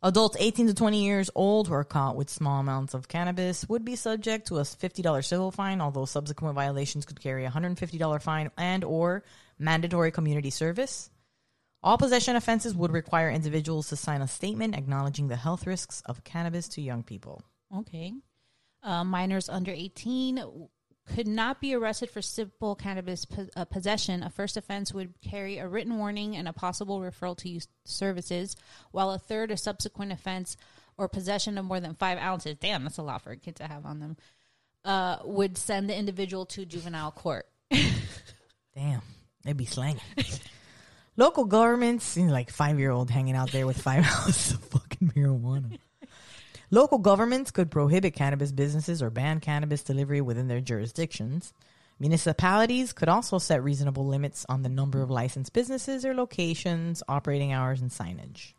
Adults 0.02 0.38
18 0.40 0.68
to 0.68 0.74
20 0.74 1.04
years 1.04 1.30
old 1.34 1.68
who 1.68 1.74
are 1.74 1.84
caught 1.84 2.16
with 2.16 2.30
small 2.30 2.60
amounts 2.60 2.94
of 2.94 3.06
cannabis 3.06 3.68
would 3.68 3.84
be 3.84 3.94
subject 3.94 4.46
to 4.46 4.56
a 4.56 4.62
$50 4.62 5.22
civil 5.22 5.50
fine, 5.50 5.82
although 5.82 6.06
subsequent 6.06 6.54
violations 6.54 7.04
could 7.04 7.20
carry 7.20 7.44
a 7.44 7.50
$150 7.50 8.22
fine 8.22 8.50
and 8.56 8.82
or 8.82 9.22
mandatory 9.58 10.10
community 10.10 10.48
service. 10.48 11.10
All 11.82 11.98
possession 11.98 12.36
offenses 12.36 12.74
would 12.74 12.92
require 12.92 13.30
individuals 13.30 13.90
to 13.90 13.96
sign 13.96 14.22
a 14.22 14.28
statement 14.28 14.74
acknowledging 14.74 15.28
the 15.28 15.36
health 15.36 15.66
risks 15.66 16.02
of 16.06 16.24
cannabis 16.24 16.68
to 16.68 16.80
young 16.80 17.02
people. 17.02 17.42
Okay. 17.76 18.14
Uh, 18.82 19.04
minors 19.04 19.50
under 19.50 19.70
18 19.70 20.42
could 21.14 21.26
not 21.26 21.60
be 21.60 21.74
arrested 21.74 22.10
for 22.10 22.22
simple 22.22 22.74
cannabis 22.74 23.24
po- 23.24 23.48
uh, 23.56 23.64
possession. 23.64 24.22
A 24.22 24.30
first 24.30 24.56
offense 24.56 24.94
would 24.94 25.14
carry 25.20 25.58
a 25.58 25.68
written 25.68 25.98
warning 25.98 26.36
and 26.36 26.48
a 26.48 26.52
possible 26.52 27.00
referral 27.00 27.36
to 27.38 27.48
youth 27.48 27.66
services, 27.84 28.56
while 28.92 29.10
a 29.10 29.18
third 29.18 29.50
or 29.50 29.56
subsequent 29.56 30.12
offense 30.12 30.56
or 30.96 31.08
possession 31.08 31.58
of 31.58 31.64
more 31.64 31.80
than 31.80 31.94
five 31.94 32.18
ounces, 32.18 32.56
damn, 32.60 32.84
that's 32.84 32.98
a 32.98 33.02
lot 33.02 33.22
for 33.22 33.30
a 33.30 33.36
kid 33.36 33.56
to 33.56 33.66
have 33.66 33.86
on 33.86 34.00
them, 34.00 34.16
uh, 34.84 35.18
would 35.24 35.56
send 35.56 35.88
the 35.88 35.96
individual 35.96 36.46
to 36.46 36.64
juvenile 36.64 37.10
court. 37.10 37.46
Damn, 38.74 39.02
they'd 39.44 39.56
be 39.56 39.66
slanging. 39.66 40.00
Local 41.16 41.44
governments, 41.44 42.16
you 42.16 42.26
know, 42.26 42.32
like 42.32 42.50
five 42.50 42.78
year 42.78 42.90
old 42.90 43.10
hanging 43.10 43.34
out 43.34 43.50
there 43.52 43.66
with 43.66 43.80
five 43.80 44.04
ounces 44.26 44.52
of 44.52 44.60
fucking 44.64 45.08
marijuana. 45.08 45.78
Local 46.72 46.98
governments 46.98 47.50
could 47.50 47.68
prohibit 47.68 48.14
cannabis 48.14 48.52
businesses 48.52 49.02
or 49.02 49.10
ban 49.10 49.40
cannabis 49.40 49.82
delivery 49.82 50.20
within 50.20 50.46
their 50.46 50.60
jurisdictions. 50.60 51.52
Municipalities 51.98 52.92
could 52.92 53.08
also 53.08 53.38
set 53.38 53.62
reasonable 53.62 54.06
limits 54.06 54.46
on 54.48 54.62
the 54.62 54.68
number 54.68 55.02
of 55.02 55.10
licensed 55.10 55.52
businesses 55.52 56.04
or 56.04 56.14
locations, 56.14 57.02
operating 57.08 57.52
hours, 57.52 57.80
and 57.80 57.90
signage. 57.90 58.54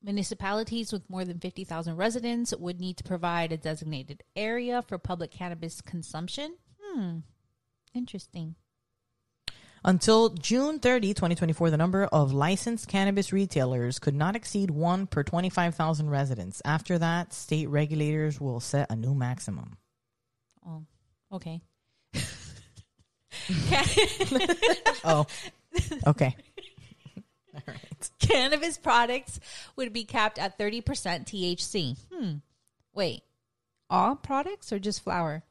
Municipalities 0.00 0.92
with 0.92 1.10
more 1.10 1.24
than 1.24 1.40
50,000 1.40 1.96
residents 1.96 2.54
would 2.56 2.80
need 2.80 2.96
to 2.98 3.04
provide 3.04 3.50
a 3.50 3.56
designated 3.56 4.22
area 4.36 4.82
for 4.82 4.98
public 4.98 5.32
cannabis 5.32 5.80
consumption. 5.80 6.56
Hmm, 6.80 7.18
interesting. 7.92 8.54
Until 9.86 10.30
June 10.30 10.80
30, 10.80 11.14
2024, 11.14 11.70
the 11.70 11.76
number 11.76 12.06
of 12.06 12.32
licensed 12.32 12.88
cannabis 12.88 13.32
retailers 13.32 14.00
could 14.00 14.16
not 14.16 14.34
exceed 14.34 14.68
one 14.68 15.06
per 15.06 15.22
25,000 15.22 16.10
residents. 16.10 16.60
After 16.64 16.98
that, 16.98 17.32
state 17.32 17.68
regulators 17.68 18.40
will 18.40 18.58
set 18.58 18.90
a 18.90 18.96
new 18.96 19.14
maximum. 19.14 19.76
Oh, 20.66 20.82
okay. 21.32 21.60
Oh, 25.04 25.26
okay. 26.04 26.34
All 27.54 27.62
right. 27.68 28.10
Cannabis 28.18 28.76
products 28.78 29.38
would 29.76 29.92
be 29.92 30.02
capped 30.02 30.40
at 30.40 30.58
30% 30.58 30.82
THC. 30.82 31.96
Hmm. 32.12 32.32
Wait, 32.92 33.22
all 33.88 34.16
products 34.16 34.72
or 34.72 34.80
just 34.80 35.04
flour? 35.04 35.44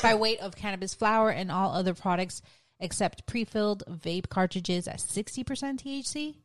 By 0.00 0.14
weight 0.14 0.38
of 0.40 0.54
cannabis 0.54 0.94
flower 0.94 1.30
and 1.30 1.50
all 1.50 1.72
other 1.72 1.94
products 1.94 2.42
except 2.80 3.26
pre 3.26 3.44
filled 3.44 3.84
vape 3.88 4.28
cartridges 4.28 4.88
at 4.88 4.98
60% 4.98 5.44
THC? 5.44 6.36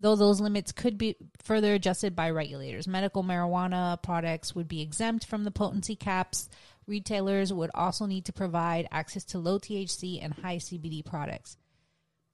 Though 0.00 0.16
those 0.16 0.40
limits 0.40 0.72
could 0.72 0.98
be 0.98 1.16
further 1.42 1.72
adjusted 1.74 2.14
by 2.14 2.30
regulators. 2.30 2.86
Medical 2.86 3.24
marijuana 3.24 4.00
products 4.02 4.54
would 4.54 4.68
be 4.68 4.82
exempt 4.82 5.26
from 5.26 5.44
the 5.44 5.50
potency 5.50 5.96
caps. 5.96 6.50
Retailers 6.86 7.52
would 7.52 7.70
also 7.74 8.04
need 8.04 8.26
to 8.26 8.32
provide 8.32 8.88
access 8.90 9.24
to 9.26 9.38
low 9.38 9.58
THC 9.58 10.22
and 10.22 10.34
high 10.34 10.56
CBD 10.56 11.04
products. 11.04 11.56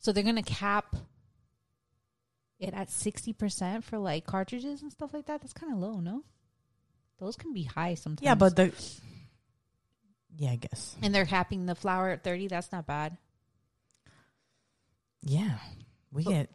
So 0.00 0.12
they're 0.12 0.24
going 0.24 0.36
to 0.36 0.42
cap 0.42 0.96
it 2.58 2.74
at 2.74 2.88
60% 2.88 3.84
for 3.84 3.98
like 3.98 4.26
cartridges 4.26 4.82
and 4.82 4.90
stuff 4.90 5.14
like 5.14 5.26
that. 5.26 5.40
That's 5.40 5.52
kind 5.52 5.72
of 5.72 5.78
low, 5.78 6.00
no? 6.00 6.24
Those 7.18 7.36
can 7.36 7.52
be 7.52 7.62
high 7.62 7.94
sometimes. 7.94 8.24
Yeah, 8.24 8.34
but 8.34 8.56
the. 8.56 8.72
Yeah, 10.36 10.50
I 10.50 10.56
guess. 10.56 10.96
And 11.02 11.14
they're 11.14 11.26
capping 11.26 11.66
the 11.66 11.74
flour 11.74 12.10
at 12.10 12.24
30. 12.24 12.48
That's 12.48 12.72
not 12.72 12.86
bad. 12.86 13.16
Yeah. 15.22 15.58
We 16.10 16.24
get 16.24 16.50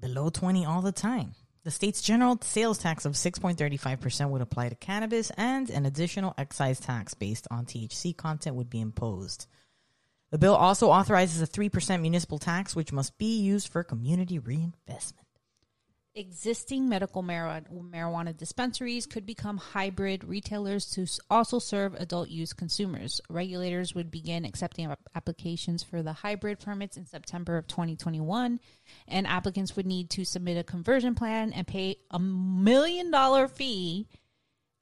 below 0.00 0.30
20 0.30 0.64
all 0.64 0.82
the 0.82 0.92
time. 0.92 1.34
The 1.64 1.70
state's 1.70 2.00
general 2.00 2.38
sales 2.40 2.78
tax 2.78 3.04
of 3.04 3.12
6.35% 3.12 4.30
would 4.30 4.40
apply 4.40 4.70
to 4.70 4.74
cannabis, 4.74 5.30
and 5.36 5.68
an 5.68 5.84
additional 5.86 6.34
excise 6.38 6.80
tax 6.80 7.14
based 7.14 7.46
on 7.50 7.66
THC 7.66 8.16
content 8.16 8.56
would 8.56 8.70
be 8.70 8.80
imposed. 8.80 9.46
The 10.30 10.38
bill 10.38 10.54
also 10.54 10.88
authorizes 10.88 11.42
a 11.42 11.46
3% 11.46 12.00
municipal 12.00 12.38
tax, 12.38 12.74
which 12.74 12.92
must 12.92 13.18
be 13.18 13.38
used 13.38 13.68
for 13.68 13.84
community 13.84 14.38
reinvestment. 14.38 15.27
Existing 16.18 16.88
medical 16.88 17.22
marijuana 17.22 18.36
dispensaries 18.36 19.06
could 19.06 19.24
become 19.24 19.56
hybrid 19.56 20.24
retailers 20.24 20.90
to 20.90 21.06
also 21.30 21.60
serve 21.60 21.94
adult 21.94 22.28
use 22.28 22.52
consumers. 22.52 23.20
Regulators 23.30 23.94
would 23.94 24.10
begin 24.10 24.44
accepting 24.44 24.92
applications 25.14 25.84
for 25.84 26.02
the 26.02 26.12
hybrid 26.12 26.58
permits 26.58 26.96
in 26.96 27.06
September 27.06 27.56
of 27.56 27.68
2021, 27.68 28.58
and 29.06 29.26
applicants 29.28 29.76
would 29.76 29.86
need 29.86 30.10
to 30.10 30.24
submit 30.24 30.58
a 30.58 30.64
conversion 30.64 31.14
plan 31.14 31.52
and 31.52 31.68
pay 31.68 31.94
a 32.10 32.18
million 32.18 33.12
dollar 33.12 33.46
fee. 33.46 34.08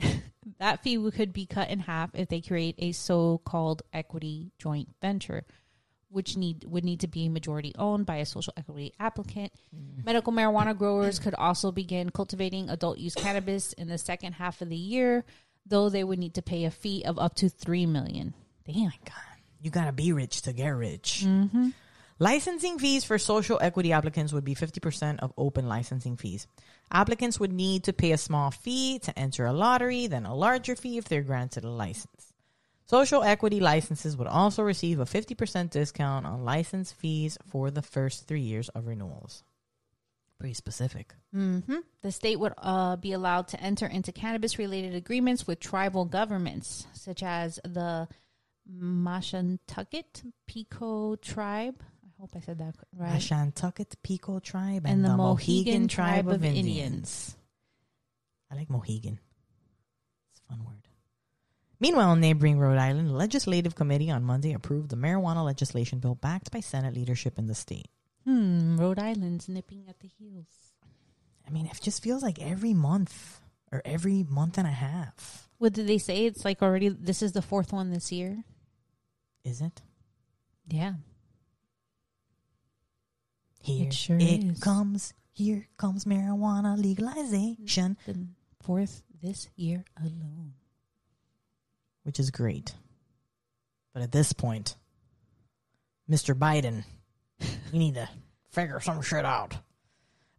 that 0.59 0.83
fee 0.83 1.11
could 1.11 1.35
be 1.35 1.45
cut 1.45 1.69
in 1.69 1.81
half 1.81 2.15
if 2.15 2.31
they 2.31 2.41
create 2.41 2.77
a 2.79 2.93
so-called 2.93 3.83
equity 3.93 4.53
joint 4.59 4.89
venture 5.03 5.45
which 6.09 6.37
need 6.37 6.65
would 6.65 6.85
need 6.85 7.01
to 7.01 7.09
be 7.09 7.29
majority 7.29 7.73
owned 7.79 8.07
by 8.07 8.17
a 8.17 8.27
social 8.27 8.53
equity 8.57 8.93
applicant. 8.99 9.53
Mm. 9.75 10.05
Medical 10.05 10.33
marijuana 10.33 10.77
growers 10.77 11.19
could 11.19 11.35
also 11.35 11.73
begin 11.73 12.11
cultivating 12.11 12.71
adult 12.71 12.99
use 12.99 13.15
cannabis 13.15 13.73
in 13.73 13.89
the 13.89 13.99
second 13.99 14.35
half 14.35 14.63
of 14.63 14.69
the 14.69 14.77
year, 14.77 15.25
though 15.67 15.89
they 15.89 16.05
would 16.05 16.19
need 16.19 16.35
to 16.35 16.43
pay 16.43 16.65
a 16.65 16.71
fee 16.71 17.05
of 17.05 17.19
up 17.19 17.35
to 17.37 17.49
three 17.49 17.87
million. 17.87 18.35
Damn. 18.65 18.93
God, 19.05 19.39
you 19.61 19.71
gotta 19.71 19.93
be 19.93 20.13
rich 20.13 20.43
to 20.43 20.53
get 20.53 20.69
rich. 20.69 21.25
Mm-hmm. 21.27 21.71
Licensing 22.19 22.79
fees 22.79 23.05
for 23.05 23.19
social 23.19 23.59
equity 23.61 23.93
applicants 23.93 24.33
would 24.33 24.45
be 24.45 24.55
50% 24.55 25.19
of 25.19 25.35
open 25.37 25.69
licensing 25.69 26.17
fees. 26.17 26.47
Applicants 26.91 27.39
would 27.39 27.53
need 27.53 27.85
to 27.85 27.93
pay 27.93 28.13
a 28.13 28.19
small 28.19 28.51
fee 28.51 28.99
to 29.01 29.19
enter 29.19 29.45
a 29.45 29.53
lottery, 29.53 30.07
then 30.07 30.25
a 30.25 30.35
larger 30.35 30.77
fee 30.77 30.97
if 30.97 31.05
they're 31.05 31.23
granted 31.23 31.65
a 31.65 31.71
license. 31.71 32.33
Social 32.87 33.25
equity 33.25 33.59
licenses 33.59 34.17
would 34.17 34.29
also 34.29 34.63
receive 34.63 35.01
a 35.01 35.05
50% 35.05 35.71
discount 35.71 36.25
on 36.25 36.45
license 36.45 36.93
fees 36.93 37.37
for 37.51 37.71
the 37.71 37.83
first 37.83 38.29
three 38.29 38.41
years 38.41 38.69
of 38.71 38.87
renewals. 38.87 39.43
Pretty 40.39 40.55
specific. 40.55 41.15
hmm 41.33 41.59
The 42.03 42.13
state 42.13 42.39
would 42.39 42.53
uh, 42.59 42.97
be 42.97 43.13
allowed 43.13 43.49
to 43.49 43.61
enter 43.61 43.87
into 43.87 44.13
cannabis 44.13 44.59
related 44.59 44.95
agreements 44.95 45.47
with 45.47 45.59
tribal 45.59 46.05
governments, 46.05 46.87
such 46.93 47.23
as 47.25 47.59
the 47.65 48.07
Mashantucket 48.71 50.31
Pico 50.47 51.17
tribe. 51.17 51.83
I 52.05 52.21
hope 52.21 52.31
I 52.37 52.41
said 52.41 52.59
that 52.59 52.77
right. 52.97 53.13
Mashantucket 53.13 53.95
Pico 54.03 54.39
tribe 54.39 54.83
and 54.85 55.05
the, 55.05 55.17
Mohegan, 55.17 55.89
tribe, 55.89 56.29
of 56.29 56.45
Indians. 56.45 57.37
I 58.51 58.55
like 58.55 58.71
Mohegan. 58.71 59.19
It's 60.31 60.41
a 60.41 60.53
fun 60.53 60.65
word. 60.65 60.86
Meanwhile, 61.79 62.13
in 62.15 62.21
neighboring 62.21 62.59
Rhode 62.59 62.79
Island, 62.79 63.09
the 63.09 63.15
Legislative 63.15 63.75
Committee 63.75 64.11
on 64.11 64.25
Monday 64.25 64.53
approved 64.55 64.89
the 64.91 64.97
marijuana 64.97 65.45
legislation 65.45 65.99
bill 65.99 66.15
backed 66.15 66.51
by 66.51 66.61
Senate 66.61 66.95
leadership 66.95 67.39
in 67.39 67.47
the 67.47 67.55
state. 67.55 67.89
Hmm, 68.25 68.77
Rhode 68.79 68.99
Island's 68.99 69.49
nipping 69.49 69.85
at 69.89 70.01
the 70.01 70.09
heels. 70.09 70.47
I 71.47 71.51
mean, 71.51 71.67
it 71.67 71.79
just 71.83 72.03
feels 72.03 72.23
like 72.23 72.41
every 72.41 72.73
month 72.75 73.41
or 73.71 73.83
every 73.85 74.25
month 74.29 74.59
and 74.59 74.67
a 74.67 74.71
half. 74.73 75.49
What 75.59 75.75
did 75.75 75.87
they 75.87 75.99
say? 75.99 76.25
It's 76.27 76.45
like 76.45 76.63
already, 76.63 76.89
this 76.89 77.23
is 77.23 77.33
the 77.33 77.43
fourth 77.43 77.73
one 77.73 77.91
this 77.91 78.11
year. 78.11 78.43
Is 79.45 79.61
it? 79.61 79.83
Yeah. 80.67 80.95
Here 83.63 83.87
It 83.89 83.93
sure 83.95 84.17
it 84.19 84.45
is. 84.45 84.61
comes. 84.61 85.13
Here 85.33 85.69
comes 85.77 86.05
marijuana 86.07 86.83
legalization, 86.83 87.97
The 88.07 88.27
fourth 88.63 89.03
this 89.23 89.49
year 89.57 89.85
alone. 90.01 90.55
Which 92.07 92.21
is 92.21 92.31
great. 92.31 92.73
But 93.93 94.03
at 94.05 94.13
this 94.13 94.33
point, 94.33 94.77
Mr. 96.09 96.35
Biden, 96.35 96.85
we 97.73 97.81
need 97.81 97.95
to 97.95 98.09
figure 98.53 98.79
some 98.79 99.03
shit 99.03 99.25
out. 99.25 99.57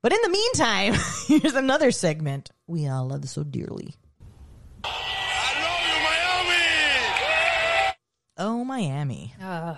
But 0.01 0.13
in 0.13 0.19
the 0.21 0.29
meantime, 0.29 0.93
here's 1.27 1.55
another 1.55 1.91
segment 1.91 2.51
we 2.67 2.87
all 2.87 3.09
love 3.09 3.27
so 3.27 3.43
dearly. 3.43 3.95
Oh, 8.39 8.63
Miami. 8.63 9.33
Uh, 9.41 9.73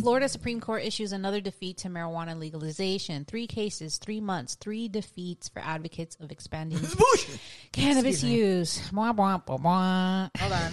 Florida 0.00 0.28
Supreme 0.28 0.60
Court 0.60 0.82
issues 0.84 1.12
another 1.12 1.40
defeat 1.40 1.76
to 1.78 1.88
marijuana 1.88 2.36
legalization. 2.36 3.24
Three 3.24 3.46
cases, 3.46 3.98
three 3.98 4.20
months, 4.20 4.56
three 4.56 4.88
defeats 4.88 5.48
for 5.48 5.60
advocates 5.60 6.16
of 6.20 6.32
expanding 6.32 6.80
cannabis 7.72 8.24
use. 8.24 8.80
Bwah, 8.90 9.14
bwah, 9.14 9.44
bwah, 9.44 9.60
bwah. 9.60 10.28
Hold 10.40 10.52
on. 10.52 10.72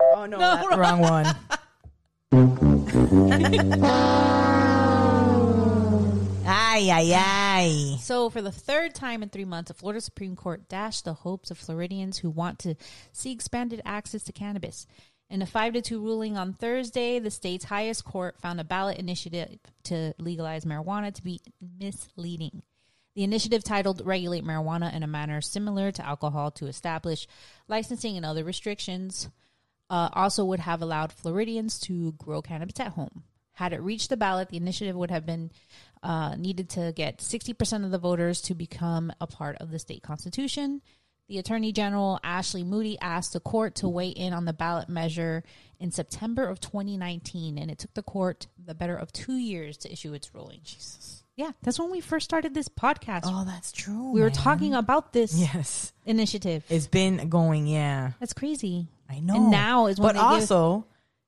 oh, 0.16 0.24
no, 0.26 0.38
that- 0.38 0.78
wrong 0.78 1.00
one. 1.00 1.26
ay, 6.46 6.88
ay, 6.90 7.12
ay. 7.14 7.96
So, 8.00 8.30
for 8.30 8.40
the 8.40 8.50
third 8.50 8.94
time 8.94 9.22
in 9.22 9.28
three 9.28 9.44
months, 9.44 9.68
the 9.68 9.74
Florida 9.74 10.00
Supreme 10.00 10.36
Court 10.36 10.70
dashed 10.70 11.04
the 11.04 11.12
hopes 11.12 11.50
of 11.50 11.58
Floridians 11.58 12.16
who 12.18 12.30
want 12.30 12.58
to 12.60 12.76
see 13.12 13.30
expanded 13.32 13.82
access 13.84 14.22
to 14.24 14.32
cannabis. 14.32 14.86
In 15.28 15.42
a 15.42 15.46
5 15.46 15.74
to 15.74 15.82
2 15.82 16.00
ruling 16.00 16.36
on 16.36 16.52
Thursday, 16.52 17.18
the 17.18 17.30
state's 17.30 17.64
highest 17.64 18.04
court 18.04 18.40
found 18.40 18.60
a 18.60 18.64
ballot 18.64 18.98
initiative 18.98 19.58
to 19.84 20.14
legalize 20.18 20.64
marijuana 20.64 21.12
to 21.12 21.22
be 21.22 21.40
misleading. 21.80 22.62
The 23.16 23.24
initiative 23.24 23.64
titled 23.64 24.02
Regulate 24.04 24.44
Marijuana 24.44 24.94
in 24.94 25.02
a 25.02 25.06
Manner 25.08 25.40
Similar 25.40 25.90
to 25.92 26.06
Alcohol 26.06 26.50
to 26.52 26.66
Establish 26.66 27.26
Licensing 27.66 28.16
and 28.16 28.26
Other 28.26 28.44
Restrictions 28.44 29.28
uh, 29.90 30.10
also 30.12 30.44
would 30.44 30.60
have 30.60 30.82
allowed 30.82 31.12
Floridians 31.12 31.78
to 31.80 32.12
grow 32.12 32.42
cannabis 32.42 32.78
at 32.78 32.92
home. 32.92 33.24
Had 33.54 33.72
it 33.72 33.80
reached 33.80 34.10
the 34.10 34.18
ballot, 34.18 34.50
the 34.50 34.58
initiative 34.58 34.94
would 34.96 35.10
have 35.10 35.24
been 35.24 35.50
uh, 36.02 36.36
needed 36.36 36.68
to 36.70 36.92
get 36.94 37.18
60% 37.18 37.84
of 37.84 37.90
the 37.90 37.98
voters 37.98 38.42
to 38.42 38.54
become 38.54 39.10
a 39.20 39.26
part 39.26 39.56
of 39.60 39.70
the 39.70 39.78
state 39.78 40.02
constitution. 40.02 40.82
The 41.28 41.38
Attorney 41.38 41.72
General 41.72 42.20
Ashley 42.22 42.62
Moody 42.62 42.96
asked 43.00 43.32
the 43.32 43.40
court 43.40 43.74
to 43.76 43.88
weigh 43.88 44.10
in 44.10 44.32
on 44.32 44.44
the 44.44 44.52
ballot 44.52 44.88
measure 44.88 45.42
in 45.80 45.90
September 45.90 46.46
of 46.46 46.60
2019, 46.60 47.58
and 47.58 47.68
it 47.70 47.78
took 47.78 47.92
the 47.94 48.02
court 48.02 48.46
the 48.64 48.74
better 48.76 48.96
of 48.96 49.12
two 49.12 49.34
years 49.36 49.76
to 49.78 49.92
issue 49.92 50.14
its 50.14 50.32
ruling. 50.34 50.60
Jesus. 50.62 51.24
Yeah, 51.34 51.50
that's 51.62 51.78
when 51.80 51.90
we 51.90 52.00
first 52.00 52.24
started 52.24 52.54
this 52.54 52.68
podcast. 52.68 53.22
Oh, 53.24 53.44
that's 53.44 53.72
true. 53.72 54.10
we 54.12 54.20
were 54.20 54.26
man. 54.28 54.34
talking 54.36 54.74
about 54.74 55.12
this 55.12 55.34
Yes. 55.36 55.92
initiative. 56.06 56.64
It's 56.70 56.86
been 56.86 57.28
going, 57.28 57.66
yeah. 57.66 58.12
That's 58.20 58.32
crazy. 58.32 58.86
I 59.10 59.18
know. 59.18 59.34
And 59.36 59.50
now 59.50 59.86
is 59.86 59.98
when 59.98 60.08
But 60.08 60.12
they 60.14 60.36
give- 60.38 60.50
also, 60.52 60.86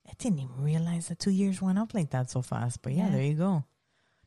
I 0.09 0.13
didn't 0.17 0.39
even 0.39 0.63
realize 0.63 1.09
that 1.09 1.19
two 1.19 1.31
years 1.33 1.61
went 1.61 1.79
up 1.79 1.93
like 1.93 2.11
that 2.11 2.31
so 2.31 2.41
fast. 2.41 2.83
But 2.83 2.93
yeah, 2.93 3.07
Yeah. 3.07 3.11
there 3.11 3.23
you 3.25 3.35
go. 3.35 3.65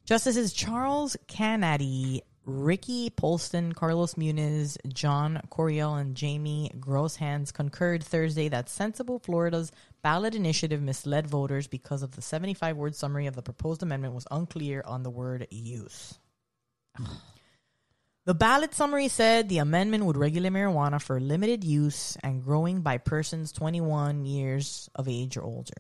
Justices 0.06 0.52
Charles 0.54 1.16
Canady, 1.28 2.22
Ricky 2.46 3.10
Polston, 3.12 3.76
Carlos 3.76 4.16
Muniz, 4.16 4.78
John 4.88 5.42
Couriel, 5.52 6.00
and 6.00 6.16
Jamie 6.16 6.72
Grosshans 6.80 7.52
concurred 7.54 8.04
Thursday 8.04 8.48
that 8.50 8.70
Sensible 8.70 9.20
Florida's 9.20 9.72
ballot 10.02 10.34
initiative 10.34 10.82
misled 10.82 11.28
voters 11.28 11.68
because 11.68 12.02
of 12.02 12.16
the 12.16 12.22
75 12.22 12.78
word 12.78 12.96
summary 12.96 13.28
of 13.28 13.36
the 13.36 13.44
proposed 13.44 13.84
amendment 13.84 14.16
was 14.16 14.28
unclear 14.32 14.84
on 14.86 15.04
the 15.04 15.10
word 15.12 15.48
use. 15.52 16.18
The 18.24 18.36
ballot 18.36 18.76
summary 18.76 19.08
said 19.08 19.50
the 19.50 19.58
amendment 19.58 20.06
would 20.06 20.16
regulate 20.16 20.54
marijuana 20.54 21.02
for 21.02 21.20
limited 21.20 21.64
use 21.64 22.16
and 22.22 22.44
growing 22.44 22.82
by 22.82 23.00
persons 23.00 23.52
21 23.52 24.26
years 24.26 24.92
of 24.94 25.08
age 25.08 25.38
or 25.38 25.44
older. 25.44 25.74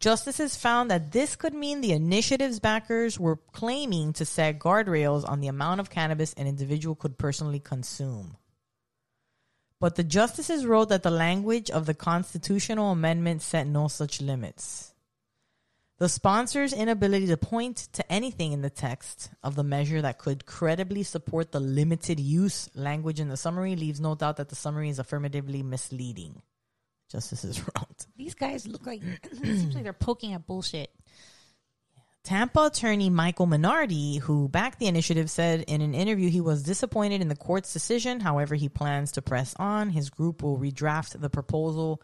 Justices 0.00 0.56
found 0.56 0.90
that 0.90 1.12
this 1.12 1.36
could 1.36 1.54
mean 1.54 1.80
the 1.80 1.92
initiative's 1.92 2.60
backers 2.60 3.18
were 3.18 3.36
claiming 3.52 4.12
to 4.14 4.24
set 4.24 4.58
guardrails 4.58 5.28
on 5.28 5.40
the 5.40 5.48
amount 5.48 5.80
of 5.80 5.90
cannabis 5.90 6.34
an 6.34 6.46
individual 6.46 6.94
could 6.94 7.16
personally 7.16 7.60
consume. 7.60 8.36
But 9.80 9.96
the 9.96 10.04
justices 10.04 10.66
wrote 10.66 10.88
that 10.88 11.02
the 11.02 11.10
language 11.10 11.70
of 11.70 11.86
the 11.86 11.94
constitutional 11.94 12.90
amendment 12.92 13.42
set 13.42 13.66
no 13.66 13.88
such 13.88 14.20
limits. 14.20 14.94
The 15.98 16.08
sponsor's 16.08 16.72
inability 16.72 17.28
to 17.28 17.36
point 17.36 17.88
to 17.92 18.12
anything 18.12 18.52
in 18.52 18.62
the 18.62 18.70
text 18.70 19.30
of 19.44 19.54
the 19.54 19.62
measure 19.62 20.02
that 20.02 20.18
could 20.18 20.44
credibly 20.44 21.04
support 21.04 21.52
the 21.52 21.60
limited 21.60 22.18
use 22.18 22.68
language 22.74 23.20
in 23.20 23.28
the 23.28 23.36
summary 23.36 23.76
leaves 23.76 24.00
no 24.00 24.16
doubt 24.16 24.38
that 24.38 24.48
the 24.48 24.56
summary 24.56 24.88
is 24.88 24.98
affirmatively 24.98 25.62
misleading. 25.62 26.42
Justices 27.10 27.60
wrote. 27.76 28.06
These 28.16 28.34
guys 28.34 28.66
look 28.66 28.86
like 28.86 29.02
it 29.22 29.36
seems 29.36 29.74
like 29.74 29.84
they're 29.84 29.92
poking 29.92 30.32
at 30.32 30.46
bullshit. 30.46 30.90
Tampa 32.24 32.66
attorney 32.66 33.10
Michael 33.10 33.46
Minardi, 33.46 34.18
who 34.18 34.48
backed 34.48 34.78
the 34.78 34.86
initiative, 34.86 35.30
said 35.30 35.60
in 35.68 35.82
an 35.82 35.94
interview 35.94 36.30
he 36.30 36.40
was 36.40 36.62
disappointed 36.62 37.20
in 37.20 37.28
the 37.28 37.36
court's 37.36 37.72
decision. 37.74 38.18
However, 38.18 38.54
he 38.54 38.70
plans 38.70 39.12
to 39.12 39.22
press 39.22 39.54
on. 39.58 39.90
His 39.90 40.08
group 40.08 40.42
will 40.42 40.58
redraft 40.58 41.20
the 41.20 41.28
proposal 41.28 42.00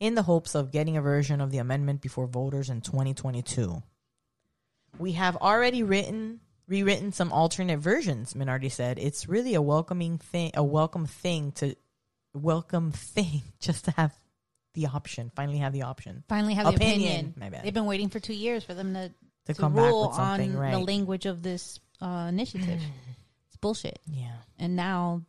in 0.00 0.14
the 0.14 0.22
hopes 0.22 0.54
of 0.54 0.70
getting 0.70 0.98
a 0.98 1.02
version 1.02 1.40
of 1.40 1.50
the 1.50 1.58
amendment 1.58 2.02
before 2.02 2.26
voters 2.26 2.68
in 2.68 2.82
2022. 2.82 3.82
We 4.98 5.12
have 5.12 5.36
already 5.36 5.82
written 5.82 6.40
rewritten 6.66 7.12
some 7.12 7.32
alternate 7.32 7.78
versions, 7.78 8.34
Minardi 8.34 8.70
said. 8.70 8.98
It's 8.98 9.28
really 9.28 9.54
a 9.54 9.62
welcoming 9.62 10.18
thing 10.18 10.50
a 10.54 10.62
welcome 10.62 11.06
thing 11.06 11.52
to 11.52 11.74
welcome 12.34 12.92
thing 12.92 13.42
just 13.60 13.86
to 13.86 13.92
have 13.92 14.14
the 14.74 14.86
option, 14.86 15.30
finally 15.34 15.58
have 15.58 15.72
the 15.72 15.82
option 15.82 16.24
Finally, 16.28 16.54
have 16.54 16.66
the 16.66 16.74
Opinion. 16.74 17.12
opinion. 17.12 17.34
My 17.38 17.48
bad. 17.50 17.64
They've 17.64 17.74
been 17.74 17.86
waiting 17.86 18.08
for 18.10 18.20
two 18.20 18.34
years 18.34 18.64
for 18.64 18.74
them 18.74 18.94
to, 18.94 19.08
to, 19.08 19.54
to 19.54 19.60
come 19.60 19.74
back 19.74 19.92
with 19.92 20.14
something, 20.14 20.52
on 20.54 20.58
right? 20.58 20.72
the 20.72 20.78
language 20.80 21.26
of 21.26 21.42
this 21.42 21.78
uh, 22.00 22.26
initiative. 22.28 22.80
it's 23.48 23.56
bullshit. 23.60 23.98
yeah. 24.06 24.32
And 24.58 24.76
now 24.76 25.22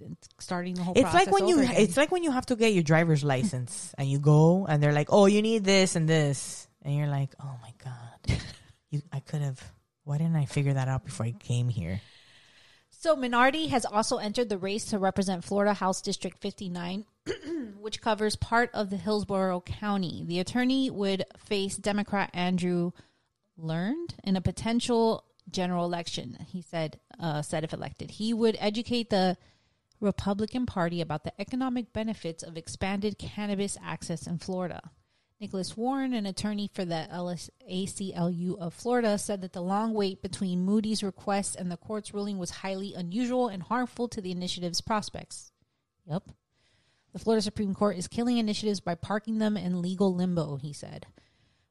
it's 0.00 0.28
starting 0.40 0.74
the 0.74 0.82
whole. 0.82 0.94
It's 0.94 1.04
like 1.04 1.28
process 1.28 1.32
when 1.32 1.48
you 1.48 1.60
again. 1.60 1.74
it's 1.76 1.96
like 1.96 2.10
when 2.10 2.22
you 2.22 2.30
have 2.30 2.46
to 2.46 2.56
get 2.56 2.72
your 2.72 2.82
driver's 2.82 3.22
license 3.22 3.94
and 3.98 4.08
you 4.08 4.18
go 4.18 4.66
and 4.66 4.82
they're 4.82 4.92
like, 4.92 5.08
"Oh, 5.12 5.26
you 5.26 5.42
need 5.42 5.64
this 5.64 5.96
and 5.96 6.08
this." 6.08 6.66
And 6.82 6.96
you're 6.96 7.08
like, 7.08 7.30
"Oh 7.42 7.56
my 7.62 7.72
god. 7.84 8.38
You 8.90 9.02
I 9.12 9.20
could 9.20 9.40
have 9.42 9.62
why 10.02 10.18
didn't 10.18 10.34
I 10.34 10.46
figure 10.46 10.72
that 10.72 10.88
out 10.88 11.04
before 11.04 11.26
I 11.26 11.30
came 11.32 11.68
here?" 11.68 12.00
So 13.00 13.16
Minardi 13.16 13.70
has 13.70 13.86
also 13.86 14.18
entered 14.18 14.50
the 14.50 14.58
race 14.58 14.84
to 14.90 14.98
represent 14.98 15.42
Florida 15.42 15.72
House 15.72 16.02
District 16.02 16.36
59, 16.36 17.06
which 17.80 18.02
covers 18.02 18.36
part 18.36 18.68
of 18.74 18.90
the 18.90 18.98
Hillsborough 18.98 19.62
County. 19.62 20.22
The 20.26 20.38
attorney 20.38 20.90
would 20.90 21.24
face 21.38 21.78
Democrat 21.78 22.28
Andrew 22.34 22.90
Learned 23.56 24.16
in 24.22 24.36
a 24.36 24.42
potential 24.42 25.24
general 25.50 25.86
election. 25.86 26.44
He 26.46 26.60
said, 26.60 27.00
uh, 27.18 27.40
said 27.40 27.64
if 27.64 27.72
elected, 27.72 28.10
he 28.10 28.34
would 28.34 28.58
educate 28.60 29.08
the 29.08 29.38
Republican 30.00 30.66
Party 30.66 31.00
about 31.00 31.24
the 31.24 31.32
economic 31.40 31.94
benefits 31.94 32.42
of 32.42 32.58
expanded 32.58 33.18
cannabis 33.18 33.78
access 33.82 34.26
in 34.26 34.36
Florida. 34.36 34.90
Nicholas 35.40 35.74
Warren, 35.74 36.12
an 36.12 36.26
attorney 36.26 36.68
for 36.72 36.84
the 36.84 37.08
ACLU 37.66 38.58
of 38.58 38.74
Florida, 38.74 39.16
said 39.16 39.40
that 39.40 39.54
the 39.54 39.62
long 39.62 39.94
wait 39.94 40.20
between 40.20 40.66
Moody's 40.66 41.02
request 41.02 41.56
and 41.56 41.72
the 41.72 41.78
court's 41.78 42.12
ruling 42.12 42.36
was 42.36 42.50
highly 42.50 42.92
unusual 42.92 43.48
and 43.48 43.62
harmful 43.62 44.06
to 44.08 44.20
the 44.20 44.32
initiative's 44.32 44.82
prospects. 44.82 45.50
Yep. 46.06 46.24
The 47.14 47.18
Florida 47.18 47.40
Supreme 47.40 47.74
Court 47.74 47.96
is 47.96 48.06
killing 48.06 48.36
initiatives 48.36 48.80
by 48.80 48.94
parking 48.94 49.38
them 49.38 49.56
in 49.56 49.80
legal 49.80 50.14
limbo, 50.14 50.56
he 50.56 50.74
said. 50.74 51.06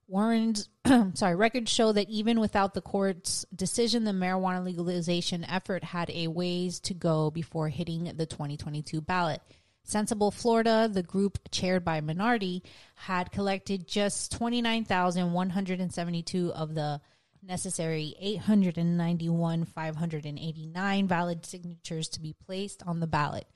Warren's 0.07 0.67
sorry 1.13 1.35
records 1.35 1.71
show 1.71 1.91
that 1.91 2.09
even 2.09 2.39
without 2.39 2.73
the 2.73 2.81
court's 2.81 3.45
decision, 3.55 4.03
the 4.03 4.11
marijuana 4.11 4.65
legalization 4.65 5.45
effort 5.45 5.83
had 5.83 6.09
a 6.09 6.27
ways 6.27 6.79
to 6.81 6.95
go 6.95 7.29
before 7.29 7.69
hitting 7.69 8.05
the 8.15 8.25
2022 8.25 8.99
ballot. 9.01 9.41
Sensible 9.89 10.31
Florida, 10.31 10.89
the 10.91 11.03
group 11.03 11.37
chaired 11.51 11.83
by 11.83 11.99
Minardi, 11.99 12.61
had 12.95 13.31
collected 13.31 13.87
just 13.87 14.31
29,172 14.33 16.53
of 16.53 16.75
the 16.75 17.01
necessary 17.41 18.13
891,589 18.19 21.07
valid 21.07 21.45
signatures 21.45 22.09
to 22.09 22.19
be 22.19 22.35
placed 22.45 22.83
on 22.85 22.99
the 22.99 23.07
ballot. 23.07 23.47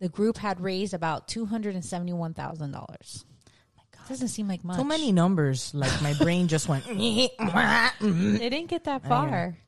The 0.00 0.08
group 0.08 0.38
had 0.38 0.60
raised 0.60 0.94
about 0.94 1.28
$271,000. 1.28 3.24
Doesn't 4.08 4.28
seem 4.28 4.48
like 4.48 4.64
much. 4.64 4.78
So 4.78 4.84
many 4.84 5.12
numbers. 5.12 5.74
Like 5.74 6.00
my 6.00 6.14
brain 6.14 6.48
just 6.48 6.66
went. 6.66 6.86
They 8.00 8.48
didn't 8.48 8.68
get 8.68 8.84
that 8.84 9.06
far. 9.06 9.58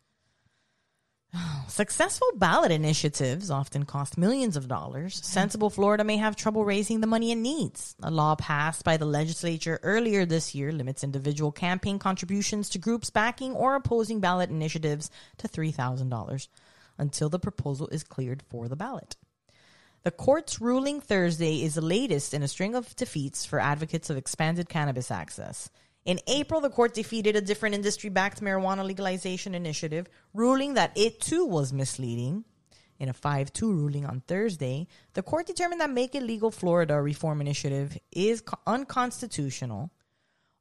Successful 1.68 2.28
ballot 2.34 2.72
initiatives 2.72 3.50
often 3.50 3.84
cost 3.84 4.18
millions 4.18 4.56
of 4.56 4.68
dollars. 4.68 5.20
Sensible 5.24 5.70
Florida 5.70 6.04
may 6.04 6.16
have 6.16 6.36
trouble 6.36 6.64
raising 6.64 7.00
the 7.00 7.06
money 7.06 7.32
it 7.32 7.36
needs. 7.36 7.94
A 8.02 8.10
law 8.10 8.34
passed 8.34 8.84
by 8.84 8.96
the 8.96 9.04
legislature 9.04 9.78
earlier 9.82 10.24
this 10.24 10.54
year 10.54 10.72
limits 10.72 11.04
individual 11.04 11.52
campaign 11.52 11.98
contributions 11.98 12.68
to 12.70 12.78
groups 12.78 13.10
backing 13.10 13.54
or 13.54 13.74
opposing 13.74 14.20
ballot 14.20 14.50
initiatives 14.50 15.10
to 15.38 15.48
$3,000 15.48 16.48
until 16.98 17.28
the 17.28 17.38
proposal 17.38 17.88
is 17.88 18.02
cleared 18.02 18.42
for 18.48 18.68
the 18.68 18.76
ballot. 18.76 19.16
The 20.02 20.10
court's 20.10 20.60
ruling 20.60 21.00
Thursday 21.00 21.62
is 21.62 21.74
the 21.74 21.82
latest 21.82 22.32
in 22.32 22.42
a 22.42 22.48
string 22.48 22.74
of 22.74 22.96
defeats 22.96 23.44
for 23.44 23.60
advocates 23.60 24.08
of 24.08 24.16
expanded 24.16 24.68
cannabis 24.68 25.10
access. 25.10 25.70
In 26.04 26.18
April, 26.26 26.60
the 26.60 26.70
court 26.70 26.94
defeated 26.94 27.36
a 27.36 27.40
different 27.40 27.74
industry 27.74 28.08
backed 28.08 28.40
marijuana 28.40 28.84
legalization 28.84 29.54
initiative, 29.54 30.08
ruling 30.32 30.74
that 30.74 30.92
it 30.96 31.20
too 31.20 31.44
was 31.44 31.72
misleading. 31.72 32.44
In 32.98 33.08
a 33.08 33.14
5 33.14 33.52
2 33.52 33.72
ruling 33.72 34.04
on 34.04 34.20
Thursday, 34.26 34.86
the 35.14 35.22
court 35.22 35.46
determined 35.46 35.80
that 35.80 35.90
Make 35.90 36.14
It 36.14 36.22
Legal 36.22 36.50
Florida 36.50 37.00
reform 37.00 37.40
initiative 37.40 37.96
is 38.12 38.42
unconstitutional, 38.66 39.90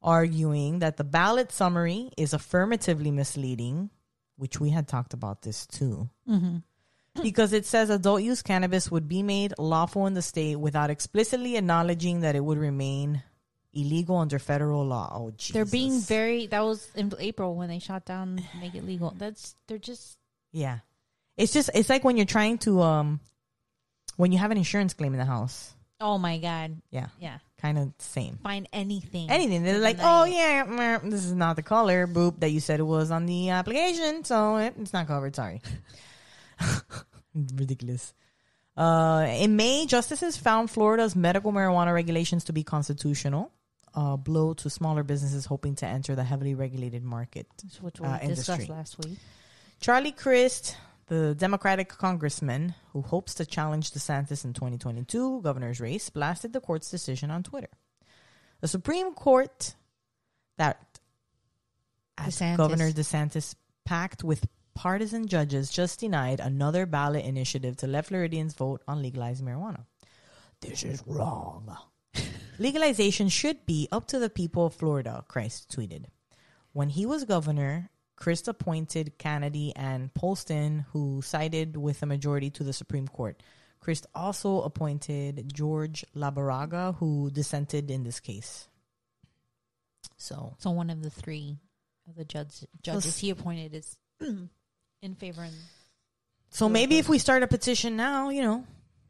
arguing 0.01 0.79
that 0.79 0.95
the 0.95 1.03
ballot 1.03 1.51
summary 1.51 2.11
is 2.17 2.33
affirmatively 2.33 3.11
misleading, 3.11 3.89
which 4.37 4.57
we 4.57 4.69
had 4.69 4.87
talked 4.87 5.13
about 5.13 5.41
this 5.41 5.67
too. 5.67 6.09
Mm-hmm. 6.27 6.57
Because 7.21 7.51
it 7.51 7.65
says 7.65 7.89
adult 7.89 8.21
use 8.21 8.41
cannabis 8.41 8.89
would 8.89 9.09
be 9.09 9.23
made 9.23 9.53
lawful 9.57 10.05
in 10.05 10.13
the 10.13 10.21
state 10.21 10.55
without 10.55 10.89
explicitly 10.89 11.57
acknowledging 11.57 12.21
that 12.21 12.35
it 12.35 12.43
would 12.45 12.57
remain 12.57 13.21
illegal 13.73 14.17
under 14.17 14.39
federal 14.39 14.85
law. 14.85 15.11
Oh, 15.13 15.31
Jesus. 15.31 15.53
They're 15.53 15.65
being 15.65 15.99
very. 15.99 16.47
That 16.47 16.63
was 16.63 16.87
in 16.95 17.13
April 17.19 17.55
when 17.55 17.69
they 17.69 17.79
shot 17.79 18.05
down 18.05 18.43
make 18.59 18.75
it 18.75 18.85
legal. 18.85 19.13
That's 19.17 19.55
they're 19.67 19.77
just. 19.77 20.17
Yeah. 20.51 20.79
It's 21.37 21.53
just 21.53 21.69
it's 21.73 21.89
like 21.89 22.03
when 22.03 22.17
you're 22.17 22.25
trying 22.25 22.57
to 22.59 22.81
um 22.81 23.19
when 24.17 24.31
you 24.31 24.37
have 24.37 24.51
an 24.51 24.57
insurance 24.57 24.93
claim 24.93 25.13
in 25.13 25.19
the 25.19 25.25
house. 25.25 25.73
Oh 26.01 26.17
my 26.17 26.37
god. 26.37 26.81
Yeah. 26.91 27.07
Yeah. 27.19 27.39
Kind 27.61 27.77
of 27.77 27.93
same. 27.99 28.39
Find 28.41 28.67
anything. 28.71 29.29
Anything. 29.29 29.63
They're 29.63 29.79
like, 29.79 29.97
oh 30.01 30.23
yeah, 30.23 30.63
meh, 30.63 30.99
this 31.03 31.25
is 31.25 31.33
not 31.33 31.55
the 31.55 31.61
color, 31.61 32.07
boop, 32.07 32.39
that 32.39 32.49
you 32.51 32.59
said 32.59 32.79
it 32.79 32.83
was 32.83 33.11
on 33.11 33.25
the 33.25 33.49
application, 33.49 34.23
so 34.23 34.57
it, 34.57 34.75
it's 34.79 34.93
not 34.93 35.07
covered. 35.07 35.35
Sorry. 35.35 35.61
Ridiculous. 37.33 38.13
Uh, 38.77 39.27
in 39.29 39.57
May, 39.57 39.85
justices 39.85 40.37
found 40.37 40.71
Florida's 40.71 41.17
medical 41.17 41.51
marijuana 41.51 41.93
regulations 41.93 42.45
to 42.45 42.53
be 42.53 42.63
constitutional. 42.63 43.51
A 43.95 44.17
blow 44.17 44.53
to 44.53 44.69
smaller 44.69 45.03
businesses 45.03 45.45
hoping 45.45 45.75
to 45.75 45.85
enter 45.85 46.15
the 46.15 46.23
heavily 46.23 46.55
regulated 46.55 47.03
market. 47.03 47.47
which 47.81 47.99
we 47.99 48.07
uh, 48.07 48.17
discussed 48.19 48.49
industry. 48.49 48.75
last 48.75 48.97
week. 48.99 49.17
Charlie 49.81 50.11
Crist, 50.11 50.77
the 51.07 51.33
Democratic 51.35 51.89
congressman 51.89 52.75
who 52.93 53.01
hopes 53.01 53.33
to 53.35 53.45
challenge 53.45 53.91
DeSantis 53.91 54.45
in 54.45 54.53
2022 54.53 55.41
governor's 55.41 55.79
race, 55.79 56.09
blasted 56.09 56.53
the 56.53 56.59
court's 56.59 56.89
decision 56.89 57.31
on 57.31 57.43
Twitter. 57.43 57.69
The 58.61 58.67
Supreme 58.67 59.13
Court 59.13 59.75
that 60.57 60.99
DeSantis. 62.17 62.57
Governor 62.57 62.91
DeSantis 62.91 63.55
packed 63.85 64.23
with 64.23 64.47
partisan 64.75 65.27
judges 65.27 65.69
just 65.69 65.99
denied 65.99 66.39
another 66.39 66.85
ballot 66.85 67.25
initiative 67.25 67.77
to 67.77 67.87
let 67.87 68.05
Floridians 68.05 68.53
vote 68.53 68.81
on 68.87 69.01
legalized 69.01 69.43
marijuana. 69.43 69.85
This 70.61 70.83
is 70.83 71.03
wrong. 71.07 71.75
Legalization 72.59 73.29
should 73.29 73.65
be 73.65 73.87
up 73.89 74.07
to 74.07 74.19
the 74.19 74.29
people 74.29 74.65
of 74.65 74.73
Florida, 74.73 75.23
Crist 75.27 75.73
tweeted. 75.75 76.05
When 76.73 76.89
he 76.89 77.05
was 77.05 77.23
governor, 77.23 77.89
Crist 78.17 78.49
appointed 78.49 79.17
Canady 79.17 79.73
and 79.77 80.13
Polston, 80.13 80.85
who 80.91 81.21
sided 81.21 81.77
with 81.77 82.01
the 82.01 82.05
majority 82.05 82.49
to 82.51 82.65
the 82.65 82.73
Supreme 82.73 83.07
Court. 83.07 83.41
Crist 83.79 84.07
also 84.13 84.61
appointed 84.61 85.53
George 85.53 86.03
Labaraga, 86.13 86.97
who 86.97 87.31
dissented 87.31 87.89
in 87.89 88.03
this 88.03 88.19
case. 88.19 88.67
So, 90.17 90.55
So 90.59 90.71
one 90.71 90.89
of 90.89 91.01
the 91.01 91.09
three 91.09 91.57
of 92.09 92.15
the 92.15 92.25
judge, 92.25 92.65
judges 92.81 93.17
he 93.17 93.29
appointed 93.29 93.73
is 93.73 93.97
in 95.01 95.15
favor. 95.15 95.43
And, 95.43 95.55
so 96.49 96.67
maybe 96.67 96.97
if 96.97 97.07
we 97.07 97.19
start 97.19 97.41
a 97.41 97.47
petition 97.47 97.95
now, 97.95 98.29
you 98.29 98.41
know, 98.41 98.65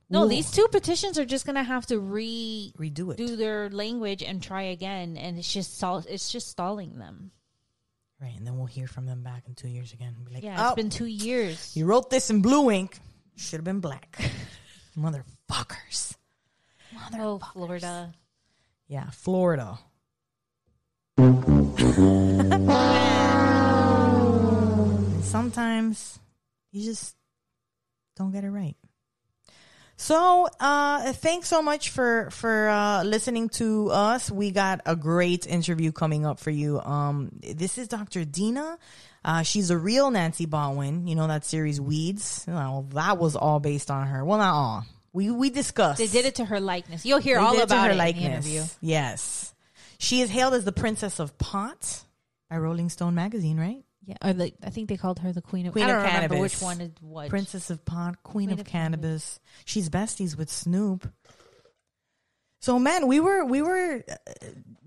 no, 0.10 0.22
we'll 0.22 0.30
these 0.30 0.50
two 0.52 0.68
petitions 0.72 1.20
are 1.20 1.26
just 1.26 1.46
gonna 1.46 1.64
have 1.64 1.86
to 1.88 1.96
redo 2.02 2.74
redo 2.78 3.14
it, 3.18 3.38
their 3.38 3.70
language 3.70 4.24
and 4.24 4.42
try 4.42 4.64
again, 4.64 5.18
and 5.18 5.38
it's 5.38 5.52
just 5.54 5.76
stall, 5.78 6.04
it's 6.10 6.32
just 6.32 6.48
stalling 6.48 6.98
them. 6.98 7.32
right? 8.22 8.34
And 8.38 8.46
then 8.48 8.58
we'll 8.58 8.66
hear 8.68 8.88
from 8.88 9.06
them 9.06 9.22
back 9.24 9.44
in 9.48 9.56
two 9.56 9.68
years 9.70 9.94
again. 9.94 10.16
Be 10.26 10.34
like, 10.34 10.44
Yeah, 10.44 10.56
oh, 10.60 10.68
it's 10.70 10.76
been 10.76 10.90
two 10.90 11.06
years. 11.06 11.76
you 11.76 11.86
wrote 11.86 12.10
this 12.10 12.30
in 12.30 12.42
blue 12.42 12.72
ink. 12.72 12.98
Should 13.36 13.58
have 13.60 13.66
been 13.66 13.80
black, 13.82 14.18
motherfuckers. 14.98 16.16
Oh, 17.14 17.40
Florida. 17.54 18.14
Yeah, 18.88 19.10
Florida. 19.12 19.78
Sometimes 25.22 26.20
you 26.72 26.84
just 26.84 27.16
don't 28.16 28.32
get 28.32 28.44
it 28.44 28.50
right. 28.50 28.76
So, 30.00 30.48
uh, 30.62 31.12
thanks 31.12 31.50
so 31.50 31.62
much 31.62 31.90
for 31.90 32.30
for 32.32 32.70
uh, 32.70 33.04
listening 33.04 33.50
to 33.60 33.90
us. 33.92 34.32
We 34.32 34.52
got 34.52 34.80
a 34.86 34.96
great 34.96 35.46
interview 35.46 35.92
coming 35.92 36.26
up 36.26 36.40
for 36.40 36.52
you. 36.52 36.80
Um, 36.80 37.32
this 37.42 37.78
is 37.78 37.90
Dr. 37.90 38.24
Dina. 38.24 38.78
Uh, 39.26 39.44
she's 39.44 39.72
a 39.72 39.78
real 39.78 40.10
Nancy 40.10 40.48
Botwin. 40.48 41.06
You 41.10 41.16
know 41.16 41.28
that 41.28 41.44
series 41.44 41.82
Weeds. 41.82 42.46
Well, 42.48 42.88
that 42.94 43.18
was 43.18 43.36
all 43.36 43.60
based 43.60 43.92
on 43.92 44.08
her. 44.08 44.24
Well, 44.24 44.38
not 44.38 44.54
all. 44.54 44.86
We 45.12 45.32
we 45.32 45.50
discussed. 45.50 45.98
They 45.98 46.08
did 46.08 46.26
it 46.26 46.36
to 46.36 46.46
her 46.46 46.62
likeness. 46.62 47.06
You'll 47.06 47.20
hear 47.20 47.38
They 47.38 47.46
all 47.46 47.62
about 47.62 47.88
her 47.88 47.92
it 47.92 48.16
in 48.16 48.16
the 48.16 48.22
interview. 48.22 48.64
Yes. 48.80 49.54
She 49.98 50.22
is 50.22 50.30
hailed 50.30 50.54
as 50.54 50.64
the 50.64 50.72
Princess 50.72 51.20
of 51.20 51.38
Pot 51.38 52.04
by 52.50 52.58
Rolling 52.58 52.88
Stone 52.88 53.16
magazine, 53.16 53.60
right? 53.60 53.84
Yeah, 54.10 54.16
or 54.24 54.34
like 54.34 54.56
I 54.64 54.72
think 54.72 54.90
they 54.90 54.98
called 54.98 55.20
her 55.20 55.32
the 55.32 55.42
queen 55.42 55.68
of. 55.68 55.74
Queen 55.74 55.86
I 55.86 55.88
don't 55.90 55.98
of 55.98 56.04
remember 56.04 56.30
cannabis. 56.30 56.56
which 56.56 56.62
one 56.64 56.82
is 56.82 56.92
what. 57.00 57.30
Princess 57.30 57.70
of 57.70 57.86
Pot, 57.86 58.24
Queen, 58.24 58.48
Queen 58.48 58.52
of, 58.54 58.60
of 58.62 58.66
cannabis. 58.66 59.40
She's 59.66 59.88
besties 59.88 60.36
with 60.36 60.50
Snoop. 60.50 61.08
So 62.60 62.80
man, 62.80 63.06
we 63.06 63.20
were 63.20 63.46
we 63.46 63.62
were 63.62 64.04
uh, 64.10 64.16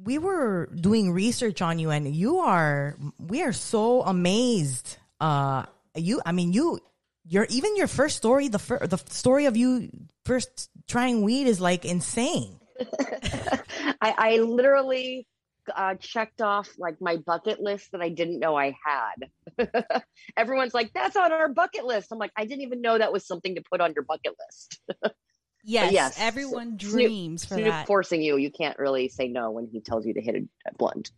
we 0.02 0.18
were 0.18 0.66
doing 0.74 1.12
research 1.12 1.62
on 1.62 1.78
you 1.78 1.90
and 1.90 2.12
you 2.12 2.38
are 2.40 2.98
we 3.20 3.42
are 3.42 3.52
so 3.52 4.02
amazed. 4.02 4.96
Uh 5.20 5.66
you 5.94 6.20
I 6.26 6.32
mean 6.32 6.52
you 6.52 6.80
your 7.24 7.46
even 7.48 7.76
your 7.76 7.86
first 7.86 8.16
story 8.16 8.48
the 8.48 8.58
fir- 8.58 8.84
the 8.88 8.98
story 9.08 9.46
of 9.46 9.56
you 9.56 9.88
first 10.24 10.68
trying 10.88 11.22
weed 11.22 11.46
is 11.46 11.60
like 11.60 11.84
insane. 11.84 12.58
I, 14.02 14.14
I 14.18 14.36
literally 14.38 15.28
uh, 15.74 15.94
checked 15.94 16.40
off 16.40 16.68
like 16.78 16.96
my 17.00 17.16
bucket 17.16 17.60
list 17.60 17.92
that 17.92 18.00
I 18.00 18.08
didn't 18.08 18.38
know 18.38 18.56
I 18.56 18.74
had. 18.84 19.64
Everyone's 20.36 20.74
like, 20.74 20.92
"That's 20.94 21.16
on 21.16 21.32
our 21.32 21.48
bucket 21.48 21.84
list." 21.84 22.08
I'm 22.12 22.18
like, 22.18 22.32
I 22.36 22.44
didn't 22.44 22.62
even 22.62 22.80
know 22.80 22.98
that 22.98 23.12
was 23.12 23.26
something 23.26 23.54
to 23.54 23.62
put 23.70 23.80
on 23.80 23.92
your 23.94 24.04
bucket 24.04 24.34
list. 24.38 24.80
yes, 25.64 25.92
yes, 25.92 26.16
everyone 26.18 26.78
Snoop- 26.78 26.92
dreams 26.92 27.44
for 27.44 27.54
Snoop 27.54 27.68
that. 27.68 27.86
forcing 27.86 28.22
you, 28.22 28.36
you 28.36 28.50
can't 28.50 28.78
really 28.78 29.08
say 29.08 29.28
no 29.28 29.50
when 29.50 29.66
he 29.66 29.80
tells 29.80 30.06
you 30.06 30.14
to 30.14 30.20
hit 30.20 30.36
a, 30.36 30.74
blunt. 30.76 31.10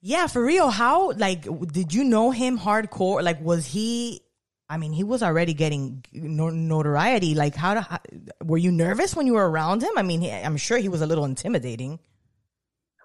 Yeah, 0.00 0.26
for 0.26 0.44
real. 0.44 0.70
How 0.70 1.12
like 1.12 1.46
did 1.72 1.94
you 1.94 2.04
know 2.04 2.30
him 2.30 2.58
hardcore? 2.58 3.22
Like, 3.22 3.40
was 3.40 3.66
he? 3.66 4.20
I 4.68 4.78
mean, 4.78 4.92
he 4.92 5.04
was 5.04 5.22
already 5.22 5.52
getting 5.52 6.04
notoriety. 6.12 7.34
Like, 7.34 7.54
how, 7.54 7.74
do, 7.74 7.80
how 7.80 7.98
were 8.42 8.56
you 8.56 8.72
nervous 8.72 9.14
when 9.14 9.26
you 9.26 9.34
were 9.34 9.48
around 9.48 9.82
him? 9.82 9.92
I 9.96 10.02
mean, 10.02 10.22
he, 10.22 10.30
I'm 10.30 10.56
sure 10.56 10.78
he 10.78 10.88
was 10.88 11.02
a 11.02 11.06
little 11.06 11.26
intimidating. 11.26 12.00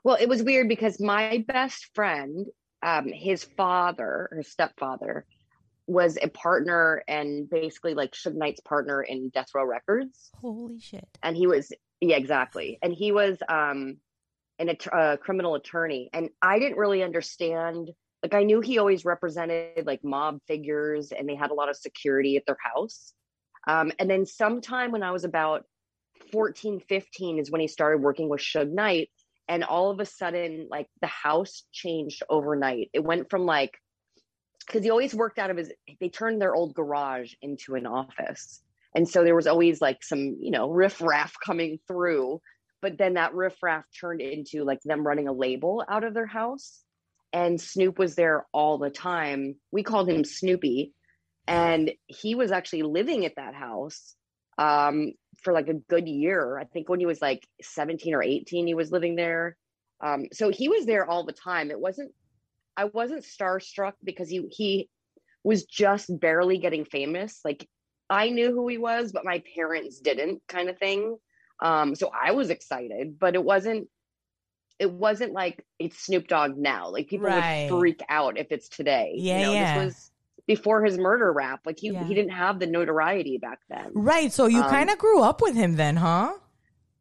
Well, 0.03 0.17
it 0.19 0.29
was 0.29 0.43
weird 0.43 0.69
because 0.69 0.99
my 0.99 1.43
best 1.47 1.89
friend, 1.93 2.47
um, 2.81 3.07
his 3.07 3.43
father, 3.43 4.29
her 4.31 4.43
stepfather, 4.43 5.25
was 5.88 6.17
a 6.21 6.29
partner 6.29 7.03
and 7.07 7.49
basically 7.49 7.95
like 7.95 8.12
Suge 8.12 8.35
Knight's 8.35 8.62
partner 8.62 9.01
in 9.01 9.29
Death 9.29 9.49
Row 9.55 9.65
Records. 9.65 10.29
Holy 10.41 10.79
shit! 10.79 11.07
and 11.23 11.35
he 11.35 11.47
was 11.47 11.71
yeah 11.99 12.15
exactly 12.15 12.79
and 12.81 12.93
he 12.93 13.12
was 13.12 13.38
um 13.49 13.97
an 14.59 14.69
att- 14.69 14.93
uh, 14.93 15.17
criminal 15.17 15.55
attorney, 15.55 16.09
and 16.13 16.29
I 16.41 16.59
didn't 16.59 16.77
really 16.77 17.01
understand. 17.01 17.91
Like 18.21 18.33
I 18.33 18.43
knew 18.43 18.59
he 18.59 18.77
always 18.77 19.05
represented 19.05 19.85
like 19.85 20.03
mob 20.03 20.39
figures, 20.47 21.12
and 21.12 21.27
they 21.27 21.35
had 21.35 21.51
a 21.51 21.53
lot 21.53 21.69
of 21.69 21.77
security 21.77 22.35
at 22.35 22.45
their 22.45 22.57
house. 22.62 23.13
Um, 23.67 23.91
and 23.97 24.09
then 24.09 24.25
sometime 24.25 24.91
when 24.91 25.03
I 25.03 25.12
was 25.12 25.23
about 25.23 25.63
14, 26.31 26.81
15 26.81 27.39
is 27.39 27.49
when 27.49 27.62
he 27.62 27.67
started 27.67 28.01
working 28.01 28.29
with 28.29 28.41
Suge 28.41 28.71
Knight. 28.71 29.09
And 29.49 29.63
all 29.63 29.89
of 29.89 29.99
a 29.99 30.05
sudden, 30.05 30.67
like 30.69 30.88
the 31.01 31.07
house 31.07 31.63
changed 31.73 32.21
overnight. 32.29 32.91
It 32.93 33.03
went 33.03 33.31
from 33.31 33.45
like, 33.47 33.71
because 34.65 34.83
he 34.83 34.91
always 34.91 35.15
worked 35.15 35.39
out 35.39 35.49
of 35.49 35.57
his, 35.57 35.71
they 35.99 36.09
turned 36.09 36.39
their 36.39 36.53
old 36.53 36.75
garage 36.75 37.33
into 37.41 37.73
an 37.73 37.88
office. 37.88 38.62
And 38.93 39.09
so 39.09 39.23
there 39.23 39.35
was 39.35 39.47
always 39.47 39.81
like 39.81 40.03
some, 40.03 40.38
you 40.39 40.51
know, 40.51 40.69
riffraff 40.69 41.33
coming 41.43 41.79
through. 41.88 42.39
But 42.81 42.99
then 42.99 43.15
that 43.15 43.33
riffraff 43.33 43.85
turned 43.99 44.21
into 44.21 44.63
like 44.63 44.81
them 44.85 45.05
running 45.05 45.27
a 45.27 45.33
label 45.33 45.83
out 45.89 46.03
of 46.03 46.13
their 46.13 46.27
house. 46.27 46.83
And 47.33 47.59
Snoop 47.59 47.97
was 47.97 48.13
there 48.13 48.45
all 48.53 48.77
the 48.77 48.91
time. 48.91 49.55
We 49.71 49.81
called 49.81 50.07
him 50.07 50.23
Snoopy. 50.23 50.93
And 51.47 51.91
he 52.05 52.35
was 52.35 52.51
actually 52.51 52.83
living 52.83 53.25
at 53.25 53.35
that 53.38 53.55
house 53.55 54.15
um, 54.60 55.13
for 55.41 55.54
like 55.54 55.69
a 55.69 55.74
good 55.74 56.08
year. 56.08 56.60
I 56.60 56.65
think 56.65 56.89
when 56.89 57.00
he 57.00 57.06
was 57.06 57.22
like 57.22 57.48
17 57.62 58.13
or 58.13 58.22
18, 58.22 58.67
he 58.67 58.74
was 58.76 58.91
living 58.91 59.15
there. 59.15 59.56
Um, 60.02 60.26
so 60.34 60.50
he 60.50 60.67
was 60.67 60.86
there 60.86 61.10
all 61.10 61.26
the 61.26 61.34
time. 61.34 61.72
It 61.72 61.80
wasn't, 61.80 62.12
I 62.78 62.86
wasn't 62.86 63.24
starstruck 63.24 63.93
because 64.04 64.30
he, 64.30 64.48
he 64.52 64.89
was 65.43 65.63
just 65.63 66.08
barely 66.19 66.58
getting 66.58 66.84
famous. 66.86 67.39
Like 67.45 67.67
I 68.10 68.30
knew 68.30 68.52
who 68.52 68.67
he 68.67 68.78
was, 68.78 69.12
but 69.13 69.26
my 69.26 69.41
parents 69.56 70.00
didn't 70.00 70.41
kind 70.48 70.69
of 70.69 70.78
thing. 70.78 71.17
Um, 71.62 71.95
so 71.95 72.12
I 72.13 72.32
was 72.32 72.50
excited, 72.50 73.17
but 73.17 73.36
it 73.36 73.43
wasn't, 73.43 73.88
it 74.78 74.91
wasn't 74.91 75.34
like 75.34 75.65
it's 75.78 76.00
Snoop 76.00 76.28
Dogg 76.28 76.58
now. 76.58 76.89
Like 76.89 77.08
people 77.08 77.28
Right. 77.28 77.63
would 77.69 77.80
freak 77.80 78.02
out 78.10 78.38
if 78.38 78.48
it's 78.52 78.69
today. 78.69 79.13
Yeah, 79.15 79.38
you 79.39 79.45
know, 79.45 79.54
yeah. 79.54 79.74
This 79.74 79.86
was 79.86 80.12
before 80.49 80.83
his 80.83 80.97
murder 80.97 81.31
rap. 81.31 81.59
Like 81.63 81.77
he, 81.79 81.89
Yeah. 81.89 82.03
he 82.05 82.15
didn't 82.15 82.31
have 82.31 82.59
the 82.59 82.65
notoriety 82.65 83.38
back 83.38 83.59
then. 83.69 83.91
Right. 83.93 84.33
So 84.33 84.47
you 84.47 84.63
Um, 84.63 84.69
kind 84.71 84.89
of 84.89 84.97
grew 84.97 85.21
up 85.21 85.41
with 85.43 85.53
him 85.53 85.75
then, 85.75 85.95
huh? 85.97 86.33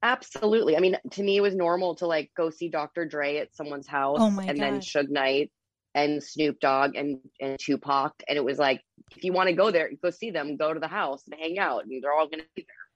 Absolutely. 0.03 0.77
I 0.77 0.81
mean, 0.81 0.99
to 1.13 1.23
me, 1.23 1.39
it 1.39 1.41
was 1.41 1.55
normal 1.55 1.95
to 1.97 2.07
like 2.07 2.31
go 2.37 2.51
see 2.51 2.69
Dr. 2.69 3.07
Dre 3.07 3.39
at 3.39 3.57
someone's 3.57 3.87
house, 3.87 4.19
Oh 4.21 4.31
my 4.31 4.45
and 4.45 4.61
then 4.61 4.75
God. 4.75 4.83
Suge 4.83 5.09
Knight 5.09 5.51
and 5.95 6.23
Snoop 6.23 6.61
Dogg 6.61 6.95
and 6.95 7.21
and 7.41 7.59
Tupac, 7.59 8.13
and 8.29 8.37
it 8.37 8.45
was 8.45 8.59
like, 8.59 8.83
if 9.17 9.25
you 9.25 9.33
want 9.33 9.49
to 9.49 9.55
go 9.55 9.71
there, 9.71 9.91
go 10.03 10.11
see 10.11 10.31
them, 10.31 10.59
go 10.59 10.75
to 10.75 10.79
the 10.79 10.87
house 10.87 11.25
and 11.27 11.41
hang 11.41 11.59
out, 11.59 11.85
and 11.85 12.03
they're 12.05 12.13
all 12.13 12.29
going 12.29 12.41
to 12.41 12.47
be 12.55 12.67
there. 12.69 12.87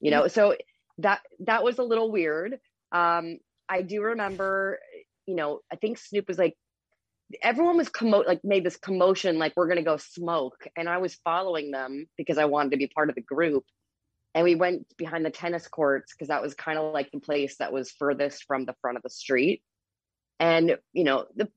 You 0.00 0.10
know, 0.12 0.28
so 0.28 0.56
that 0.98 1.20
that 1.40 1.62
was 1.62 1.78
a 1.78 1.82
little 1.84 2.10
weird. 2.10 2.54
Um, 2.90 3.36
I 3.68 3.82
do 3.82 4.00
remember, 4.02 4.80
you 5.26 5.34
know, 5.36 5.60
I 5.70 5.76
think 5.76 5.98
Snoop 5.98 6.26
was 6.26 6.38
like, 6.38 6.56
everyone 7.42 7.76
was 7.76 7.88
commo 7.88 8.26
like 8.26 8.40
made 8.44 8.64
this 8.64 8.76
commotion, 8.76 9.38
like 9.38 9.52
we're 9.56 9.66
going 9.66 9.78
to 9.78 9.84
go 9.84 9.96
smoke, 9.96 10.66
and 10.76 10.88
I 10.88 10.98
was 10.98 11.14
following 11.24 11.70
them 11.70 12.06
because 12.16 12.38
I 12.38 12.46
wanted 12.46 12.70
to 12.72 12.76
be 12.76 12.86
part 12.88 13.08
of 13.08 13.14
the 13.14 13.20
group 13.22 13.64
and 14.34 14.44
we 14.44 14.54
went 14.54 14.86
behind 14.96 15.24
the 15.24 15.30
tennis 15.30 15.66
courts 15.68 16.12
because 16.12 16.28
that 16.28 16.42
was 16.42 16.54
kind 16.54 16.78
of 16.78 16.92
like 16.92 17.10
the 17.10 17.20
place 17.20 17.56
that 17.56 17.72
was 17.72 17.90
furthest 17.90 18.44
from 18.44 18.64
the 18.64 18.74
front 18.80 18.96
of 18.96 19.02
the 19.02 19.10
street 19.10 19.62
and 20.38 20.76
you 20.92 21.04
know 21.04 21.26
the 21.36 21.48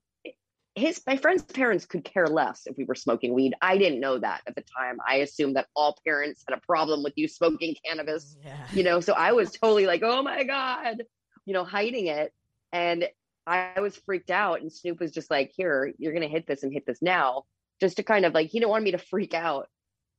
his 0.74 1.00
my 1.06 1.16
friend's 1.16 1.42
parents 1.42 1.86
could 1.86 2.04
care 2.04 2.26
less 2.26 2.62
if 2.66 2.76
we 2.76 2.84
were 2.84 2.96
smoking 2.96 3.32
weed 3.32 3.54
i 3.62 3.78
didn't 3.78 4.00
know 4.00 4.18
that 4.18 4.40
at 4.46 4.54
the 4.56 4.64
time 4.76 4.98
i 5.08 5.16
assumed 5.16 5.54
that 5.56 5.68
all 5.76 5.96
parents 6.04 6.42
had 6.48 6.56
a 6.58 6.60
problem 6.66 7.02
with 7.02 7.12
you 7.16 7.28
smoking 7.28 7.76
cannabis 7.84 8.36
Yeah. 8.44 8.56
you 8.72 8.82
know 8.82 9.00
so 9.00 9.12
i 9.12 9.32
was 9.32 9.52
totally 9.52 9.86
like 9.86 10.02
oh 10.02 10.22
my 10.22 10.42
god 10.44 11.02
you 11.46 11.54
know 11.54 11.64
hiding 11.64 12.08
it 12.08 12.32
and 12.72 13.08
i 13.46 13.80
was 13.80 13.96
freaked 13.96 14.30
out 14.30 14.60
and 14.60 14.72
snoop 14.72 15.00
was 15.00 15.12
just 15.12 15.30
like 15.30 15.52
here 15.56 15.92
you're 15.98 16.12
gonna 16.12 16.28
hit 16.28 16.46
this 16.46 16.62
and 16.62 16.72
hit 16.72 16.86
this 16.86 17.02
now 17.02 17.44
just 17.80 17.96
to 17.96 18.02
kind 18.02 18.24
of 18.24 18.34
like 18.34 18.50
he 18.50 18.58
didn't 18.58 18.70
want 18.70 18.84
me 18.84 18.92
to 18.92 18.98
freak 18.98 19.34
out 19.34 19.68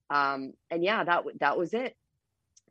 um 0.09 0.53
and 0.69 0.83
yeah 0.83 1.03
that 1.03 1.23
that 1.39 1.57
was 1.57 1.73
it 1.73 1.95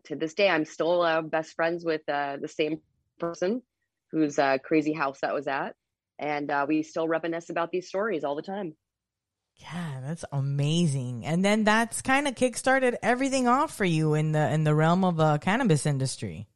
to 0.05 0.15
this 0.15 0.35
day 0.35 0.49
i'm 0.49 0.65
still 0.65 1.03
uh, 1.03 1.23
best 1.23 1.55
friends 1.55 1.85
with 1.85 2.03
uh, 2.09 2.37
the 2.41 2.49
same 2.49 2.81
person 3.19 3.63
whose 4.11 4.39
uh, 4.39 4.59
crazy 4.59 4.93
house 4.93 5.21
that 5.21 5.35
was 5.35 5.49
at 5.49 5.75
and 6.19 6.51
uh, 6.51 6.65
we 6.69 6.83
still 6.83 7.09
reminisce 7.09 7.51
about 7.51 7.71
these 7.71 7.89
stories 7.89 8.25
all 8.25 8.37
the 8.37 8.43
time 8.43 8.75
Yeah, 9.57 10.01
that's 10.03 10.25
amazing. 10.33 11.25
And 11.25 11.45
then 11.45 11.65
that's 11.65 12.03
kind 12.03 12.27
of 12.27 12.35
kickstarted 12.35 12.97
everything 13.03 13.47
off 13.47 13.77
for 13.77 13.85
you 13.85 14.15
in 14.15 14.33
the 14.33 14.51
in 14.51 14.65
the 14.65 14.75
realm 14.75 15.05
of 15.05 15.17
the 15.17 15.39
cannabis 15.39 15.87
industry. 15.87 16.49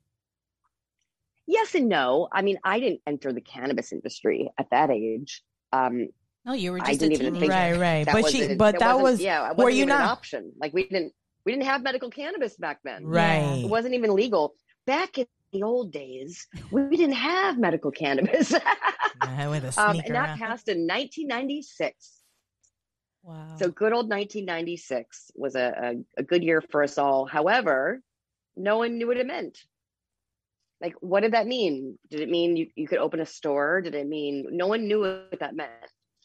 Yes 1.49 1.75
and 1.75 1.89
no 1.89 2.29
i 2.33 2.41
mean 2.43 2.59
i 2.63 2.79
didn't 2.79 3.01
enter 3.07 3.33
the 3.33 3.41
cannabis 3.41 3.91
industry 3.93 4.49
at 4.59 4.69
that 4.71 4.91
age 4.91 5.43
um 5.73 6.09
No, 6.45 6.53
you 6.53 6.71
were 6.73 6.79
just 6.79 6.91
a 6.93 6.97
didn't 6.99 7.13
even 7.15 7.35
teenager. 7.35 7.41
think- 7.41 7.53
Right, 7.53 7.77
right. 7.79 8.05
that 8.07 8.13
But 8.15 8.31
she 8.31 8.55
but 8.55 8.79
that 8.79 8.95
wasn't- 9.01 9.03
was 9.03 9.21
yeah 9.21 9.49
were 9.51 9.65
wasn't 9.65 9.75
you 9.77 9.83
even 9.85 9.95
an 9.95 9.99
not 10.01 10.11
option 10.11 10.53
like 10.61 10.73
we 10.73 10.83
didn't 10.85 11.13
we 11.45 11.53
didn't 11.53 11.65
have 11.73 11.83
medical 11.83 12.11
cannabis 12.11 12.55
back 12.57 12.79
then 12.85 13.05
right. 13.07 13.63
it 13.65 13.69
wasn't 13.69 13.95
even 13.95 14.15
legal 14.15 14.55
back 14.87 15.19
in 15.19 15.27
the 15.53 15.63
old 15.63 15.93
days 15.93 16.47
we 16.71 16.97
didn't 16.97 17.21
have 17.33 17.59
medical 17.59 17.91
cannabis 17.91 18.53
Yeah, 19.25 19.49
with 19.49 19.65
a 19.65 19.73
um, 19.83 19.99
and 20.07 20.15
that 20.15 20.31
huh? 20.31 20.37
passed 20.47 20.69
in 20.69 20.87
1996 20.87 22.15
Wow. 23.25 23.57
So 23.59 23.69
good 23.69 23.93
old 23.93 24.09
1996 24.09 25.33
was 25.35 25.55
a, 25.55 25.67
a, 26.17 26.21
a 26.21 26.23
good 26.23 26.43
year 26.43 26.63
for 26.71 26.83
us 26.83 26.97
all. 26.97 27.27
However, 27.27 28.01
no 28.57 28.79
one 28.79 28.97
knew 28.97 29.07
what 29.07 29.19
it 29.19 29.27
meant. 29.27 29.59
Like, 30.81 30.95
what 31.01 31.21
did 31.21 31.33
that 31.33 31.47
mean? 31.47 31.99
Did 32.11 32.21
it 32.21 32.29
mean 32.29 32.57
you, 32.57 32.69
you 32.77 32.87
could 32.87 32.99
open 32.99 33.21
a 33.21 33.27
store? 33.27 33.81
Did 33.81 33.95
it 33.95 34.07
mean 34.07 34.47
no 34.51 34.67
one 34.67 34.87
knew 34.87 35.01
what 35.01 35.41
that 35.41 35.57
meant, 35.57 35.71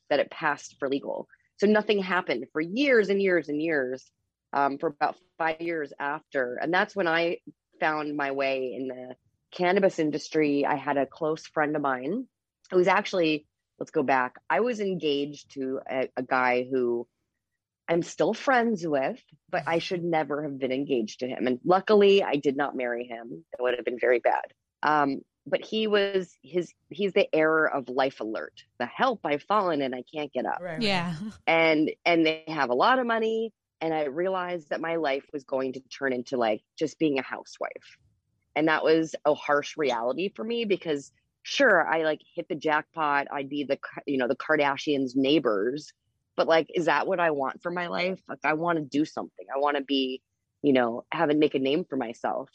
that 0.09 0.19
it 0.19 0.29
passed 0.29 0.75
for 0.79 0.89
legal? 0.89 1.27
So 1.57 1.67
nothing 1.67 2.01
happened 2.01 2.45
for 2.51 2.61
years 2.61 3.09
and 3.09 3.21
years 3.21 3.49
and 3.49 3.61
years, 3.61 4.05
um, 4.53 4.77
for 4.77 4.87
about 4.87 5.15
five 5.37 5.61
years 5.61 5.91
after. 5.99 6.59
And 6.61 6.73
that's 6.73 6.95
when 6.95 7.07
I 7.07 7.37
found 7.79 8.15
my 8.15 8.31
way 8.31 8.75
in 8.77 8.87
the 8.87 9.15
cannabis 9.51 9.99
industry. 9.99 10.65
I 10.65 10.75
had 10.75 10.97
a 10.97 11.05
close 11.05 11.45
friend 11.47 11.75
of 11.75 11.81
mine 11.81 12.27
who 12.69 12.77
was 12.77 12.87
actually 12.87 13.47
let's 13.79 13.91
go 13.91 14.03
back. 14.03 14.35
I 14.49 14.59
was 14.61 14.79
engaged 14.79 15.51
to 15.55 15.79
a, 15.89 16.09
a 16.15 16.23
guy 16.23 16.67
who 16.71 17.07
I'm 17.89 18.01
still 18.01 18.33
friends 18.33 18.87
with, 18.87 19.21
but 19.49 19.63
I 19.67 19.79
should 19.79 20.03
never 20.03 20.43
have 20.43 20.57
been 20.57 20.71
engaged 20.71 21.19
to 21.19 21.27
him. 21.27 21.47
And 21.47 21.59
luckily, 21.65 22.23
I 22.23 22.35
did 22.35 22.55
not 22.55 22.75
marry 22.75 23.05
him. 23.05 23.43
It 23.57 23.61
would 23.61 23.75
have 23.75 23.85
been 23.85 23.99
very 23.99 24.19
bad. 24.19 24.45
Um, 24.81 25.21
but 25.45 25.61
he 25.61 25.87
was 25.87 26.37
his. 26.41 26.73
He's 26.89 27.11
the 27.11 27.27
error 27.35 27.69
of 27.69 27.89
life 27.89 28.21
alert. 28.21 28.63
The 28.79 28.85
help 28.85 29.19
I've 29.25 29.43
fallen 29.43 29.81
and 29.81 29.93
I 29.93 30.03
can't 30.13 30.31
get 30.31 30.45
up. 30.45 30.59
Right, 30.61 30.73
right. 30.73 30.81
Yeah. 30.81 31.15
And 31.47 31.91
and 32.05 32.25
they 32.25 32.45
have 32.47 32.69
a 32.69 32.75
lot 32.75 32.99
of 32.99 33.05
money. 33.05 33.51
And 33.81 33.93
I 33.93 34.05
realized 34.05 34.69
that 34.69 34.79
my 34.79 34.95
life 34.95 35.25
was 35.33 35.43
going 35.43 35.73
to 35.73 35.81
turn 35.81 36.13
into 36.13 36.37
like 36.37 36.61
just 36.79 36.97
being 36.97 37.19
a 37.19 37.23
housewife. 37.23 37.97
And 38.55 38.69
that 38.69 38.83
was 38.83 39.13
a 39.25 39.33
harsh 39.33 39.75
reality 39.75 40.31
for 40.33 40.45
me 40.45 40.63
because 40.63 41.11
sure 41.43 41.85
i 41.87 42.03
like 42.03 42.21
hit 42.35 42.47
the 42.47 42.55
jackpot 42.55 43.27
i'd 43.33 43.49
be 43.49 43.65
the 43.65 43.77
you 44.07 44.17
know 44.17 44.27
the 44.27 44.35
kardashians 44.35 45.11
neighbors 45.13 45.91
but 46.35 46.47
like 46.47 46.67
is 46.73 46.85
that 46.85 47.07
what 47.07 47.19
i 47.19 47.31
want 47.31 47.61
for 47.61 47.71
my 47.71 47.87
life? 47.87 48.19
Like 48.27 48.39
i 48.43 48.53
want 48.53 48.77
to 48.77 48.83
do 48.83 49.05
something. 49.05 49.45
I 49.53 49.59
want 49.59 49.77
to 49.77 49.83
be 49.83 50.21
you 50.61 50.73
know 50.73 51.03
have 51.11 51.29
and 51.29 51.39
make 51.39 51.55
a 51.55 51.59
name 51.59 51.85
for 51.85 51.97
myself. 51.97 52.49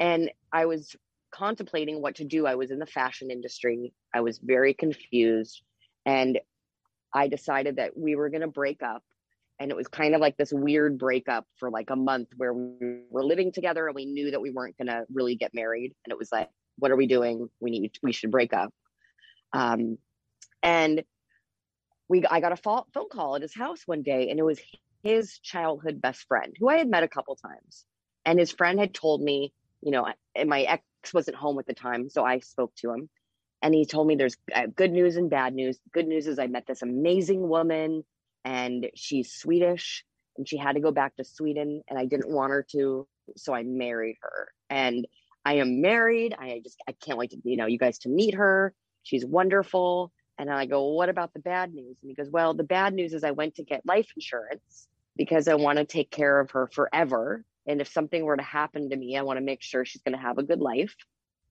And 0.00 0.30
i 0.52 0.66
was 0.66 0.94
contemplating 1.32 2.00
what 2.00 2.16
to 2.16 2.24
do. 2.24 2.46
I 2.46 2.54
was 2.54 2.70
in 2.70 2.78
the 2.78 2.86
fashion 2.86 3.30
industry. 3.30 3.92
I 4.14 4.20
was 4.20 4.38
very 4.38 4.74
confused. 4.74 5.62
And 6.04 6.38
i 7.14 7.28
decided 7.28 7.76
that 7.76 7.96
we 7.96 8.16
were 8.16 8.30
going 8.30 8.42
to 8.42 8.48
break 8.48 8.82
up. 8.82 9.02
And 9.60 9.70
it 9.70 9.76
was 9.76 9.86
kind 9.86 10.14
of 10.14 10.20
like 10.20 10.36
this 10.36 10.52
weird 10.52 10.98
breakup 10.98 11.46
for 11.58 11.70
like 11.70 11.90
a 11.90 11.96
month 11.96 12.28
where 12.36 12.52
we 12.52 13.02
were 13.10 13.24
living 13.24 13.52
together 13.52 13.86
and 13.86 13.94
we 13.94 14.06
knew 14.06 14.32
that 14.32 14.40
we 14.40 14.50
weren't 14.50 14.76
going 14.76 14.88
to 14.88 15.04
really 15.12 15.36
get 15.36 15.54
married. 15.54 15.94
And 16.04 16.12
it 16.12 16.18
was 16.18 16.32
like 16.32 16.48
what 16.78 16.90
are 16.90 16.96
we 16.96 17.06
doing? 17.06 17.48
We 17.60 17.70
need 17.70 17.92
we 18.02 18.12
should 18.12 18.30
break 18.30 18.52
up. 18.52 18.72
Um 19.52 19.98
and 20.62 21.02
we 22.12 22.24
i 22.30 22.40
got 22.40 22.52
a 22.52 22.56
phone 22.56 23.08
call 23.10 23.36
at 23.36 23.42
his 23.42 23.54
house 23.54 23.82
one 23.86 24.02
day 24.02 24.28
and 24.28 24.38
it 24.38 24.44
was 24.44 24.60
his 25.02 25.38
childhood 25.38 26.00
best 26.00 26.26
friend 26.28 26.54
who 26.58 26.68
i 26.68 26.76
had 26.76 26.88
met 26.88 27.02
a 27.02 27.08
couple 27.08 27.34
times 27.34 27.84
and 28.26 28.38
his 28.38 28.52
friend 28.52 28.78
had 28.78 28.92
told 28.92 29.22
me 29.22 29.52
you 29.80 29.90
know 29.90 30.06
and 30.36 30.48
my 30.48 30.62
ex 30.62 30.84
wasn't 31.14 31.36
home 31.36 31.58
at 31.58 31.66
the 31.66 31.74
time 31.74 32.10
so 32.10 32.22
i 32.24 32.38
spoke 32.38 32.74
to 32.76 32.92
him 32.92 33.08
and 33.62 33.74
he 33.74 33.86
told 33.86 34.06
me 34.06 34.14
there's 34.14 34.36
uh, 34.54 34.66
good 34.76 34.92
news 34.92 35.16
and 35.16 35.30
bad 35.30 35.54
news 35.54 35.78
good 35.92 36.06
news 36.06 36.26
is 36.26 36.38
i 36.38 36.46
met 36.46 36.66
this 36.66 36.82
amazing 36.82 37.48
woman 37.48 38.04
and 38.44 38.90
she's 38.94 39.32
swedish 39.32 40.04
and 40.36 40.46
she 40.46 40.58
had 40.58 40.74
to 40.74 40.80
go 40.80 40.92
back 40.92 41.16
to 41.16 41.24
sweden 41.24 41.82
and 41.88 41.98
i 41.98 42.04
didn't 42.04 42.30
want 42.30 42.50
her 42.50 42.64
to 42.70 43.08
so 43.36 43.54
i 43.54 43.62
married 43.62 44.16
her 44.20 44.52
and 44.68 45.06
I 45.44 45.54
am 45.54 45.80
married. 45.80 46.34
I 46.38 46.60
just 46.62 46.76
I 46.88 46.92
can't 46.92 47.18
wait 47.18 47.30
to 47.30 47.36
you 47.44 47.56
know 47.56 47.66
you 47.66 47.78
guys 47.78 47.98
to 48.00 48.08
meet 48.08 48.34
her. 48.34 48.72
She's 49.02 49.24
wonderful. 49.26 50.12
And 50.38 50.50
I 50.50 50.66
go, 50.66 50.82
well, 50.84 50.96
what 50.96 51.08
about 51.08 51.32
the 51.32 51.40
bad 51.40 51.72
news? 51.74 51.96
And 52.02 52.10
he 52.10 52.14
goes, 52.14 52.30
well, 52.30 52.54
the 52.54 52.64
bad 52.64 52.94
news 52.94 53.12
is 53.12 53.22
I 53.24 53.32
went 53.32 53.56
to 53.56 53.64
get 53.64 53.86
life 53.86 54.08
insurance 54.16 54.88
because 55.16 55.46
I 55.48 55.54
want 55.54 55.78
to 55.78 55.84
take 55.84 56.10
care 56.10 56.40
of 56.40 56.50
her 56.52 56.68
forever. 56.72 57.44
And 57.66 57.80
if 57.80 57.88
something 57.88 58.24
were 58.24 58.36
to 58.36 58.42
happen 58.42 58.90
to 58.90 58.96
me, 58.96 59.16
I 59.16 59.22
want 59.22 59.36
to 59.38 59.44
make 59.44 59.62
sure 59.62 59.84
she's 59.84 60.02
going 60.02 60.16
to 60.16 60.22
have 60.22 60.38
a 60.38 60.42
good 60.42 60.60
life. 60.60 60.94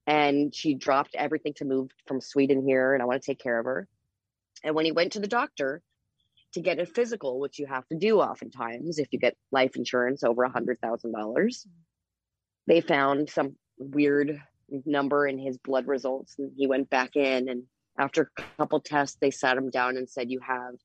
and 0.07 0.53
she 0.53 0.73
dropped 0.73 1.15
everything 1.15 1.53
to 1.55 1.65
move 1.65 1.89
from 2.07 2.21
Sweden 2.21 2.65
here, 2.65 2.93
and 2.93 3.01
I 3.01 3.05
want 3.05 3.21
to 3.21 3.25
take 3.25 3.39
care 3.39 3.59
of 3.59 3.65
her. 3.65 3.87
And 4.63 4.75
when 4.75 4.85
he 4.85 4.91
went 4.91 5.13
to 5.13 5.19
the 5.19 5.27
doctor 5.27 5.81
to 6.53 6.61
get 6.61 6.79
a 6.79 6.85
physical, 6.85 7.39
which 7.39 7.59
you 7.59 7.67
have 7.67 7.87
to 7.87 7.97
do 7.97 8.19
oftentimes 8.19 8.99
if 8.99 9.07
you 9.11 9.19
get 9.19 9.37
life 9.51 9.75
insurance 9.75 10.23
over 10.23 10.43
a 10.43 10.51
hundred 10.51 10.79
thousand 10.81 11.13
dollars, 11.13 11.65
mm. 11.67 11.71
they 12.67 12.81
found 12.81 13.29
some 13.29 13.55
weird 13.77 14.41
number 14.85 15.27
in 15.27 15.37
his 15.37 15.57
blood 15.57 15.87
results, 15.87 16.35
and 16.37 16.51
he 16.57 16.67
went 16.67 16.89
back 16.89 17.15
in. 17.15 17.47
And 17.49 17.63
after 17.97 18.31
a 18.37 18.41
couple 18.57 18.79
tests, 18.79 19.17
they 19.19 19.31
sat 19.31 19.57
him 19.57 19.69
down 19.69 19.97
and 19.97 20.09
said, 20.09 20.31
"You 20.31 20.39
have 20.39 20.75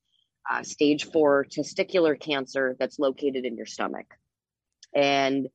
uh, 0.51 0.63
stage 0.63 1.05
four 1.05 1.45
testicular 1.45 2.19
cancer 2.19 2.77
that's 2.79 2.99
located 2.99 3.45
in 3.45 3.57
your 3.57 3.67
stomach." 3.67 4.07
And 4.95 5.49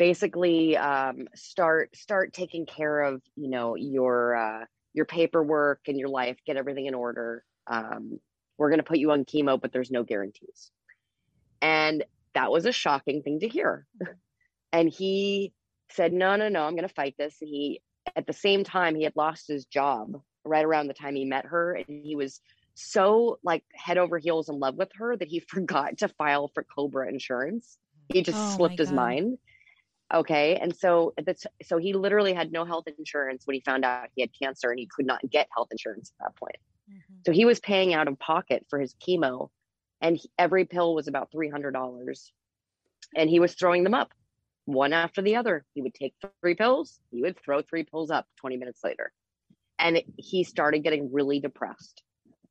basically 0.00 0.78
um, 0.78 1.28
start 1.34 1.94
start 1.94 2.32
taking 2.32 2.64
care 2.64 3.02
of 3.02 3.20
you 3.36 3.50
know 3.50 3.76
your 3.76 4.34
uh, 4.34 4.64
your 4.94 5.04
paperwork 5.04 5.80
and 5.86 5.98
your 5.98 6.08
life 6.08 6.38
get 6.46 6.56
everything 6.56 6.86
in 6.86 6.94
order. 6.94 7.44
Um, 7.66 8.18
we're 8.56 8.70
going 8.70 8.78
to 8.78 8.84
put 8.84 8.98
you 8.98 9.12
on 9.12 9.24
chemo 9.24 9.60
but 9.60 9.72
there's 9.72 9.90
no 9.90 10.02
guarantees. 10.02 10.70
And 11.62 12.02
that 12.34 12.50
was 12.50 12.64
a 12.64 12.72
shocking 12.72 13.22
thing 13.22 13.40
to 13.40 13.48
hear. 13.48 13.86
And 14.72 14.88
he 14.88 15.52
said 15.90 16.12
no 16.12 16.36
no 16.36 16.48
no 16.48 16.62
i'm 16.62 16.76
going 16.76 16.86
to 16.86 16.94
fight 16.94 17.16
this. 17.18 17.34
And 17.40 17.48
he 17.48 17.82
at 18.14 18.28
the 18.28 18.32
same 18.32 18.62
time 18.62 18.94
he 18.94 19.02
had 19.02 19.16
lost 19.16 19.48
his 19.48 19.64
job 19.64 20.22
right 20.44 20.64
around 20.64 20.88
the 20.88 20.94
time 20.94 21.14
he 21.14 21.24
met 21.24 21.46
her 21.46 21.74
and 21.74 22.04
he 22.04 22.16
was 22.16 22.40
so 22.74 23.38
like 23.42 23.64
head 23.74 23.98
over 23.98 24.18
heels 24.18 24.48
in 24.48 24.58
love 24.58 24.76
with 24.76 24.90
her 24.94 25.16
that 25.16 25.28
he 25.28 25.40
forgot 25.48 25.98
to 25.98 26.08
file 26.08 26.48
for 26.54 26.64
cobra 26.64 27.08
insurance. 27.08 27.78
He 28.08 28.22
just 28.22 28.52
Oh, 28.52 28.54
slipped 28.54 28.78
his 28.78 28.92
mind. 28.92 29.38
Okay 30.12 30.56
and 30.56 30.74
so 30.74 31.14
that's 31.24 31.46
so 31.62 31.78
he 31.78 31.92
literally 31.92 32.32
had 32.32 32.50
no 32.50 32.64
health 32.64 32.86
insurance 32.98 33.46
when 33.46 33.54
he 33.54 33.62
found 33.64 33.84
out 33.84 34.08
he 34.16 34.22
had 34.22 34.30
cancer 34.40 34.70
and 34.70 34.78
he 34.80 34.88
could 34.94 35.06
not 35.06 35.20
get 35.30 35.48
health 35.54 35.68
insurance 35.70 36.12
at 36.20 36.24
that 36.26 36.36
point. 36.36 36.56
Mhm. 36.86 37.26
so 37.26 37.32
he 37.32 37.44
was 37.44 37.60
paying 37.60 37.94
out 37.94 38.08
of 38.08 38.18
pocket 38.18 38.66
for 38.70 38.80
his 38.80 38.94
chemo 38.94 39.50
and 40.00 40.16
he- 40.16 40.30
every 40.38 40.64
pill 40.64 40.94
was 40.94 41.08
about 41.08 41.30
$300 41.32 42.32
and 43.16 43.30
he 43.30 43.40
was 43.40 43.54
throwing 43.54 43.84
them 43.84 43.94
up. 43.94 44.12
One 44.66 44.92
after 44.92 45.22
the 45.22 45.36
other 45.36 45.66
he 45.74 45.82
would 45.82 45.94
take 45.94 46.14
three 46.42 46.54
pills 46.54 47.00
he 47.10 47.22
would 47.22 47.38
throw 47.40 47.62
three 47.62 47.84
pills 47.84 48.10
up 48.10 48.28
20 48.36 48.56
minutes 48.58 48.84
later 48.84 49.12
and 49.80 50.02
he 50.16 50.44
started 50.44 50.80
getting 50.80 51.12
really 51.12 51.40
depressed. 51.40 52.02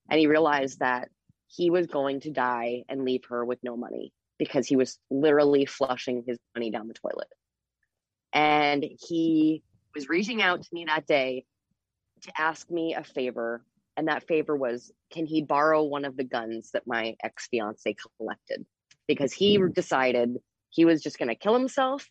And 0.10 0.20
he 0.20 0.28
realized 0.28 0.80
that 0.80 1.10
he 1.48 1.70
was 1.70 1.88
going 1.88 2.22
to 2.22 2.32
die 2.32 2.84
and 2.90 3.06
leave 3.06 3.26
her 3.30 3.46
with 3.46 3.60
no 3.64 3.78
money 3.78 4.12
because 4.38 4.68
he 4.68 4.76
was 4.76 4.98
literally 5.10 5.66
flushing 5.66 6.24
his 6.26 6.40
money 6.56 6.72
down 6.72 6.88
the 6.88 6.94
toilet. 6.94 7.28
And 8.34 8.86
he 9.08 9.64
was 9.96 10.10
reaching 10.10 10.42
out 10.42 10.62
to 10.62 10.70
me 10.72 10.86
that 10.86 11.08
day 11.08 11.46
to 12.24 12.32
ask 12.38 12.70
me 12.70 12.96
a 12.96 13.04
favor. 13.04 13.64
And 13.96 14.08
that 14.08 14.28
favor 14.28 14.56
was 14.56 14.92
can 15.12 15.26
he 15.26 15.42
borrow 15.42 15.84
one 15.84 16.06
of 16.06 16.18
the 16.18 16.24
guns 16.24 16.72
that 16.72 16.88
my 16.88 17.16
ex 17.24 17.48
fiance 17.48 17.96
collected? 18.18 18.66
Because 19.08 19.34
he 19.34 19.56
hmm. 19.56 19.70
decided 19.70 20.38
he 20.70 20.86
was 20.86 21.02
just 21.02 21.18
going 21.18 21.30
to 21.30 21.36
kill 21.36 21.54
himself 21.54 22.08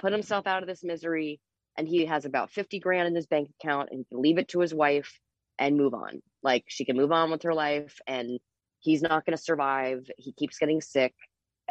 put 0.00 0.12
himself 0.12 0.46
out 0.46 0.62
of 0.62 0.68
this 0.68 0.82
misery 0.82 1.40
and 1.80 1.88
he 1.88 2.04
has 2.04 2.26
about 2.26 2.50
50 2.50 2.78
grand 2.78 3.08
in 3.08 3.14
his 3.14 3.26
bank 3.26 3.48
account 3.58 3.88
and 3.90 4.06
can 4.06 4.20
leave 4.20 4.36
it 4.36 4.48
to 4.48 4.60
his 4.60 4.74
wife 4.74 5.18
and 5.58 5.78
move 5.78 5.94
on 5.94 6.20
like 6.42 6.64
she 6.68 6.84
can 6.84 6.94
move 6.94 7.10
on 7.10 7.30
with 7.30 7.42
her 7.42 7.54
life 7.54 7.98
and 8.06 8.38
he's 8.80 9.00
not 9.00 9.24
going 9.24 9.34
to 9.34 9.42
survive 9.42 10.06
he 10.18 10.32
keeps 10.32 10.58
getting 10.58 10.82
sick 10.82 11.14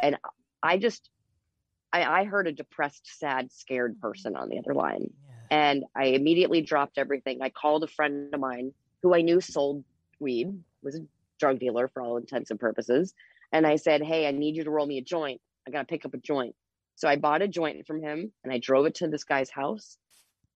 and 0.00 0.16
i 0.62 0.76
just 0.76 1.10
I, 1.92 2.02
I 2.02 2.24
heard 2.24 2.48
a 2.48 2.52
depressed 2.52 3.08
sad 3.18 3.52
scared 3.52 3.92
mm-hmm. 3.92 4.08
person 4.08 4.36
on 4.36 4.48
the 4.48 4.58
other 4.58 4.74
line 4.74 5.10
and 5.50 5.84
I 5.96 6.06
immediately 6.06 6.62
dropped 6.62 6.96
everything. 6.96 7.42
I 7.42 7.50
called 7.50 7.82
a 7.82 7.88
friend 7.88 8.32
of 8.32 8.40
mine 8.40 8.72
who 9.02 9.14
I 9.14 9.22
knew 9.22 9.40
sold 9.40 9.84
weed, 10.20 10.56
was 10.82 10.94
a 10.94 11.00
drug 11.38 11.58
dealer 11.58 11.88
for 11.88 12.02
all 12.02 12.16
intents 12.16 12.50
and 12.50 12.60
purposes. 12.60 13.14
And 13.52 13.66
I 13.66 13.76
said, 13.76 14.02
Hey, 14.02 14.28
I 14.28 14.30
need 14.30 14.56
you 14.56 14.64
to 14.64 14.70
roll 14.70 14.86
me 14.86 14.98
a 14.98 15.02
joint. 15.02 15.40
I 15.66 15.70
got 15.72 15.80
to 15.80 15.86
pick 15.86 16.04
up 16.04 16.14
a 16.14 16.18
joint. 16.18 16.54
So 17.00 17.08
I 17.08 17.16
bought 17.16 17.40
a 17.40 17.48
joint 17.48 17.86
from 17.86 18.02
him 18.02 18.30
and 18.44 18.52
I 18.52 18.58
drove 18.58 18.84
it 18.84 18.96
to 18.96 19.08
this 19.08 19.24
guy's 19.24 19.48
house. 19.48 19.96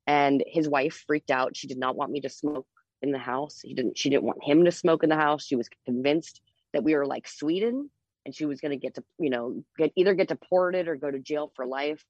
And 0.07 0.45
his 0.47 0.69
wife 0.69 1.03
freaked 1.07 1.31
out. 1.31 1.57
She 1.57 1.67
did 1.67 1.79
not 1.79 1.97
want 1.97 2.13
me 2.13 2.21
to 2.21 2.29
smoke 2.29 2.67
in 3.01 3.13
the 3.13 3.19
house. 3.19 3.61
He 3.63 3.73
didn't, 3.73 3.97
she 3.97 4.11
didn't 4.11 4.25
want 4.25 4.45
him 4.45 4.67
to 4.67 4.71
smoke 4.71 5.03
in 5.03 5.09
the 5.09 5.17
house. 5.17 5.47
She 5.47 5.57
was 5.57 5.71
convinced 5.87 6.43
that 6.75 6.85
we 6.85 6.95
were 6.95 7.07
like 7.07 7.27
Sweden 7.27 7.89
and 8.27 8.35
she 8.35 8.45
was 8.45 8.61
going 8.61 8.73
to 8.73 8.77
get 8.77 8.97
to, 8.97 9.05
you 9.19 9.31
know, 9.31 9.65
get 9.79 9.93
either 9.97 10.13
get 10.13 10.29
deported 10.29 10.87
or 10.87 10.97
go 10.97 11.11
to 11.11 11.19
jail 11.19 11.51
for 11.57 11.65
life. 11.65 12.05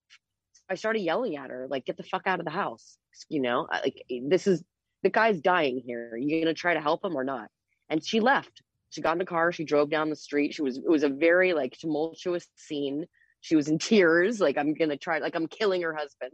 I 0.69 0.75
started 0.75 1.03
yelling 1.03 1.37
at 1.37 1.51
her, 1.51 1.69
like, 1.71 1.85
get 1.85 1.97
the 1.97 2.03
fuck 2.03 2.27
out 2.27 2.41
of 2.41 2.45
the 2.45 2.51
house. 2.51 2.99
You 3.29 3.41
know, 3.41 3.69
like, 3.71 4.03
this 4.29 4.49
is 4.49 4.65
the 5.05 5.11
guy's 5.11 5.41
dying 5.41 5.81
here. 5.87 6.11
Are 6.13 6.19
you 6.19 6.43
going 6.43 6.53
to 6.53 6.61
try 6.61 6.75
to 6.75 6.81
help 6.81 7.05
him 7.05 7.15
or 7.15 7.23
not? 7.23 7.51
And 7.89 8.05
she 8.05 8.19
left. 8.19 8.63
She 8.91 9.01
got 9.01 9.13
in 9.13 9.19
the 9.19 9.27
car. 9.27 9.53
She 9.53 9.65
drove 9.65 9.91
down 9.91 10.11
the 10.11 10.17
street. 10.17 10.55
She 10.55 10.63
was, 10.63 10.79
it 10.79 10.89
was 10.89 11.05
a 11.05 11.09
very 11.09 11.53
like 11.53 11.79
tumultuous 11.79 12.49
scene. 12.57 13.07
She 13.45 13.57
was 13.57 13.69
in 13.69 13.79
tears. 13.79 14.41
Like, 14.41 14.57
I'm 14.57 14.73
going 14.73 14.89
to 14.89 14.97
try, 14.97 15.19
like, 15.19 15.37
I'm 15.37 15.49
killing 15.49 15.83
her 15.83 15.95
husband. 15.95 16.33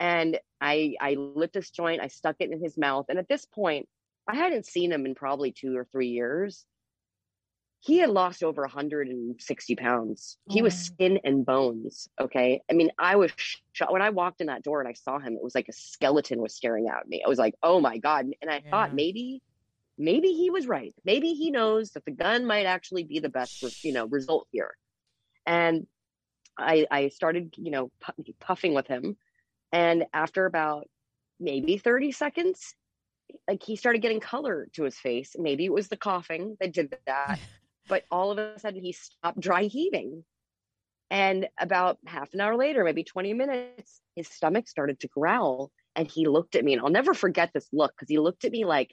And 0.00 0.38
I, 0.60 0.94
I 1.00 1.14
lit 1.14 1.54
this 1.54 1.70
joint. 1.70 2.02
I 2.02 2.08
stuck 2.08 2.36
it 2.40 2.50
in 2.52 2.62
his 2.62 2.76
mouth. 2.76 3.06
And 3.08 3.18
at 3.18 3.28
this 3.28 3.46
point, 3.46 3.88
I 4.28 4.36
hadn't 4.36 4.66
seen 4.66 4.92
him 4.92 5.06
in 5.06 5.14
probably 5.14 5.52
two 5.52 5.74
or 5.76 5.86
three 5.90 6.08
years. 6.08 6.66
He 7.80 7.98
had 7.98 8.10
lost 8.10 8.42
over 8.42 8.62
160 8.62 9.76
pounds. 9.76 10.38
He 10.48 10.62
was 10.62 10.74
Oh. 10.74 10.78
skin 10.78 11.18
and 11.24 11.46
bones. 11.46 12.08
Okay. 12.20 12.62
I 12.70 12.74
mean, 12.74 12.90
I 12.98 13.16
was 13.16 13.32
shocked 13.72 13.92
when 13.92 14.02
I 14.02 14.10
walked 14.10 14.42
in 14.42 14.48
that 14.48 14.62
door 14.62 14.80
and 14.80 14.88
I 14.88 14.94
saw 14.94 15.18
him. 15.18 15.34
It 15.34 15.42
was 15.42 15.54
like 15.54 15.68
a 15.68 15.72
skeleton 15.72 16.42
was 16.42 16.54
staring 16.54 16.88
at 16.88 17.08
me. 17.08 17.22
I 17.24 17.28
was 17.28 17.38
like, 17.38 17.54
oh 17.62 17.80
my 17.80 17.98
God. 17.98 18.26
And 18.42 18.50
I 18.50 18.62
Yeah. 18.64 18.70
thought 18.70 18.94
maybe, 18.94 19.42
maybe 19.98 20.32
he 20.32 20.50
was 20.50 20.66
right. 20.66 20.94
Maybe 21.04 21.34
he 21.34 21.50
knows 21.50 21.92
that 21.92 22.04
the 22.06 22.12
gun 22.12 22.46
might 22.46 22.66
actually 22.66 23.04
be 23.04 23.20
the 23.20 23.30
best, 23.30 23.62
you 23.82 23.92
know, 23.92 24.06
result 24.06 24.48
here. 24.52 24.76
And 25.46 25.86
I, 26.58 26.86
I 26.90 27.08
started, 27.08 27.54
you 27.56 27.70
know, 27.70 27.90
pu- 28.00 28.32
puffing 28.40 28.74
with 28.74 28.86
him. 28.86 29.16
And 29.72 30.06
after 30.12 30.46
about 30.46 30.88
maybe 31.40 31.78
30 31.78 32.12
seconds, 32.12 32.74
like 33.48 33.62
he 33.62 33.76
started 33.76 34.02
getting 34.02 34.20
color 34.20 34.68
to 34.74 34.84
his 34.84 34.96
face. 34.96 35.34
Maybe 35.38 35.64
it 35.64 35.72
was 35.72 35.88
the 35.88 35.96
coughing 35.96 36.56
that 36.60 36.72
did 36.72 36.96
that, 37.06 37.38
but 37.88 38.04
all 38.10 38.30
of 38.30 38.38
a 38.38 38.58
sudden 38.58 38.82
he 38.82 38.92
stopped 38.92 39.40
dry 39.40 39.64
heaving. 39.64 40.24
And 41.10 41.48
about 41.58 41.98
half 42.06 42.32
an 42.34 42.40
hour 42.40 42.56
later, 42.56 42.82
maybe 42.82 43.04
20 43.04 43.34
minutes, 43.34 44.00
his 44.16 44.28
stomach 44.28 44.68
started 44.68 45.00
to 45.00 45.08
growl. 45.08 45.70
And 45.96 46.10
he 46.10 46.26
looked 46.26 46.56
at 46.56 46.64
me, 46.64 46.72
and 46.72 46.82
I'll 46.82 46.90
never 46.90 47.14
forget 47.14 47.50
this 47.54 47.68
look 47.72 47.92
because 47.94 48.08
he 48.08 48.18
looked 48.18 48.44
at 48.44 48.50
me 48.50 48.64
like 48.64 48.90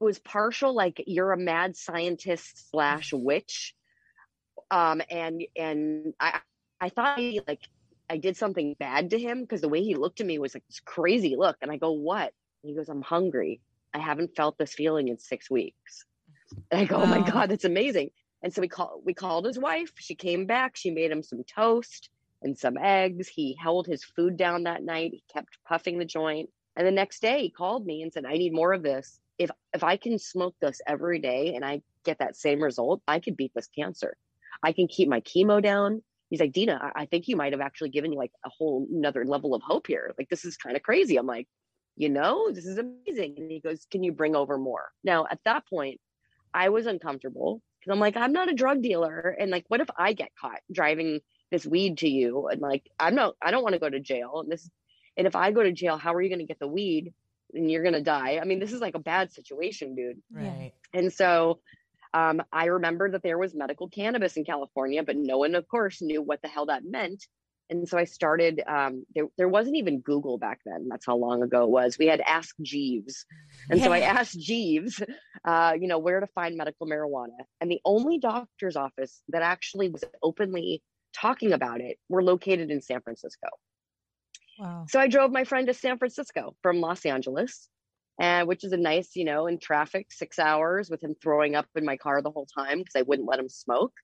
it 0.00 0.04
was 0.04 0.20
partial, 0.20 0.72
like 0.74 1.02
you're 1.06 1.32
a 1.32 1.36
mad 1.36 1.76
scientist 1.76 2.70
slash 2.70 3.12
witch. 3.12 3.74
Um, 4.70 5.02
and 5.10 5.42
and 5.56 6.14
I 6.20 6.40
I 6.80 6.88
thought 6.88 7.18
he, 7.18 7.40
like 7.46 7.60
I 8.08 8.16
did 8.16 8.36
something 8.36 8.74
bad 8.78 9.10
to 9.10 9.18
him 9.18 9.42
because 9.42 9.60
the 9.60 9.68
way 9.68 9.82
he 9.82 9.94
looked 9.94 10.20
at 10.20 10.26
me 10.26 10.38
was 10.38 10.54
like 10.54 10.66
this 10.66 10.80
crazy 10.80 11.36
look. 11.36 11.56
And 11.62 11.70
I 11.70 11.76
go, 11.76 11.92
What? 11.92 12.32
And 12.62 12.70
he 12.70 12.74
goes, 12.74 12.88
I'm 12.88 13.02
hungry. 13.02 13.60
I 13.94 13.98
haven't 13.98 14.36
felt 14.36 14.58
this 14.58 14.74
feeling 14.74 15.08
in 15.08 15.18
six 15.18 15.50
weeks. 15.50 16.04
And 16.70 16.80
I 16.80 16.84
go, 16.84 16.96
Oh 16.96 17.06
my 17.06 17.20
oh. 17.20 17.30
God, 17.30 17.50
that's 17.50 17.64
amazing. 17.64 18.10
And 18.42 18.52
so 18.52 18.60
we 18.60 18.68
call 18.68 19.00
we 19.04 19.14
called 19.14 19.44
his 19.46 19.58
wife. 19.58 19.92
She 19.98 20.14
came 20.14 20.46
back. 20.46 20.76
She 20.76 20.90
made 20.90 21.10
him 21.10 21.22
some 21.22 21.44
toast 21.44 22.10
and 22.42 22.58
some 22.58 22.76
eggs. 22.78 23.28
He 23.28 23.56
held 23.60 23.86
his 23.86 24.02
food 24.02 24.36
down 24.36 24.64
that 24.64 24.82
night. 24.82 25.12
He 25.12 25.22
kept 25.32 25.58
puffing 25.68 25.98
the 25.98 26.04
joint. 26.04 26.48
And 26.76 26.86
the 26.86 26.92
next 26.92 27.20
day 27.20 27.42
he 27.42 27.50
called 27.50 27.86
me 27.86 28.02
and 28.02 28.12
said, 28.12 28.24
I 28.24 28.34
need 28.34 28.52
more 28.52 28.72
of 28.72 28.82
this. 28.82 29.20
If 29.38 29.50
if 29.72 29.84
I 29.84 29.96
can 29.96 30.18
smoke 30.18 30.56
this 30.60 30.80
every 30.86 31.18
day 31.18 31.54
and 31.54 31.64
I 31.64 31.82
get 32.04 32.18
that 32.18 32.36
same 32.36 32.62
result, 32.62 33.02
I 33.06 33.20
could 33.20 33.36
beat 33.36 33.52
this 33.54 33.68
cancer. 33.68 34.16
I 34.62 34.72
can 34.72 34.88
keep 34.88 35.08
my 35.08 35.20
chemo 35.20 35.62
down. 35.62 36.02
He's 36.30 36.40
like, 36.40 36.52
Dina, 36.52 36.80
I, 36.80 37.02
I 37.02 37.06
think 37.06 37.28
you 37.28 37.36
might 37.36 37.52
have 37.52 37.60
actually 37.60 37.90
given 37.90 38.12
you 38.12 38.18
like 38.18 38.32
a 38.44 38.48
whole 38.48 38.86
another 38.90 39.24
level 39.24 39.54
of 39.54 39.62
hope 39.62 39.86
here. 39.86 40.14
Like 40.16 40.28
this 40.28 40.44
is 40.44 40.56
kind 40.56 40.76
of 40.76 40.82
crazy. 40.82 41.16
I'm 41.16 41.26
like, 41.26 41.48
you 41.96 42.08
know, 42.08 42.50
this 42.50 42.66
is 42.66 42.78
amazing. 42.78 43.34
And 43.36 43.50
he 43.50 43.60
goes, 43.60 43.86
Can 43.90 44.02
you 44.02 44.12
bring 44.12 44.34
over 44.34 44.56
more? 44.56 44.90
Now 45.04 45.26
at 45.30 45.40
that 45.44 45.66
point, 45.68 46.00
I 46.54 46.70
was 46.70 46.86
uncomfortable 46.86 47.60
because 47.80 47.92
I'm 47.92 48.00
like, 48.00 48.16
I'm 48.16 48.32
not 48.32 48.50
a 48.50 48.54
drug 48.54 48.82
dealer. 48.82 49.36
And 49.38 49.50
like, 49.50 49.64
what 49.68 49.80
if 49.80 49.88
I 49.96 50.12
get 50.12 50.30
caught 50.40 50.60
driving 50.72 51.20
this 51.50 51.66
weed 51.66 51.98
to 51.98 52.08
you? 52.08 52.48
And 52.48 52.60
like, 52.60 52.88
I'm 52.98 53.14
not, 53.14 53.34
I 53.42 53.50
don't 53.50 53.62
want 53.62 53.74
to 53.74 53.78
go 53.80 53.88
to 53.88 54.00
jail. 54.00 54.40
And 54.40 54.50
this, 54.50 54.68
and 55.16 55.26
if 55.26 55.34
I 55.34 55.50
go 55.50 55.62
to 55.62 55.72
jail, 55.72 55.96
how 55.96 56.14
are 56.14 56.22
you 56.22 56.28
going 56.28 56.40
to 56.40 56.46
get 56.46 56.58
the 56.58 56.68
weed? 56.68 57.12
And 57.52 57.70
you're 57.70 57.82
going 57.82 57.94
to 57.94 58.02
die. 58.02 58.38
I 58.40 58.44
mean, 58.44 58.60
this 58.60 58.72
is 58.72 58.80
like 58.80 58.94
a 58.94 59.00
bad 59.00 59.32
situation, 59.32 59.94
dude. 59.94 60.22
Right. 60.30 60.72
And 60.92 61.12
so 61.12 61.60
um, 62.12 62.42
I 62.52 62.66
remember 62.66 63.10
that 63.10 63.22
there 63.22 63.38
was 63.38 63.54
medical 63.54 63.88
cannabis 63.88 64.36
in 64.36 64.44
California, 64.44 65.02
but 65.02 65.16
no 65.16 65.38
one, 65.38 65.54
of 65.54 65.66
course, 65.68 66.02
knew 66.02 66.22
what 66.22 66.42
the 66.42 66.48
hell 66.48 66.66
that 66.66 66.84
meant. 66.84 67.24
And 67.70 67.88
so 67.88 67.96
I 67.96 68.04
started, 68.04 68.60
um, 68.66 69.04
there, 69.14 69.26
there 69.38 69.48
wasn't 69.48 69.76
even 69.76 70.00
Google 70.00 70.38
back 70.38 70.58
then. 70.66 70.88
That's 70.88 71.06
how 71.06 71.16
long 71.16 71.44
ago 71.44 71.62
it 71.62 71.70
was. 71.70 71.98
We 71.98 72.08
had 72.08 72.20
Ask 72.20 72.56
Jeeves. 72.60 73.24
And 73.70 73.80
so 73.80 73.92
I 73.92 74.00
asked 74.00 74.38
Jeeves, 74.40 75.00
uh, 75.44 75.74
you 75.80 75.86
know, 75.86 75.98
where 75.98 76.18
to 76.18 76.26
find 76.34 76.56
medical 76.56 76.88
marijuana. 76.88 77.44
And 77.60 77.70
the 77.70 77.80
only 77.84 78.18
doctor's 78.18 78.74
office 78.74 79.22
that 79.28 79.42
actually 79.42 79.88
was 79.88 80.02
openly 80.20 80.82
talking 81.14 81.52
about 81.52 81.80
it 81.80 81.98
were 82.08 82.24
located 82.24 82.72
in 82.72 82.80
San 82.82 83.02
Francisco. 83.02 83.48
Wow. 84.58 84.86
So 84.88 84.98
I 84.98 85.06
drove 85.06 85.30
my 85.30 85.44
friend 85.44 85.68
to 85.68 85.74
San 85.74 85.96
Francisco 85.96 86.56
from 86.62 86.80
Los 86.80 87.06
Angeles, 87.06 87.68
and 88.20 88.46
which 88.46 88.62
is 88.62 88.72
a 88.72 88.76
nice, 88.76 89.16
you 89.16 89.24
know, 89.24 89.46
in 89.48 89.58
traffic, 89.58 90.12
six 90.12 90.38
hours 90.38 90.88
with 90.90 91.02
him 91.02 91.14
throwing 91.20 91.56
up 91.56 91.66
in 91.74 91.84
my 91.84 91.96
car 91.96 92.22
the 92.22 92.30
whole 92.30 92.46
time 92.46 92.78
because 92.78 92.94
I 92.94 93.02
wouldn't 93.02 93.26
let 93.28 93.38
him 93.40 93.48
smoke. 93.48 93.94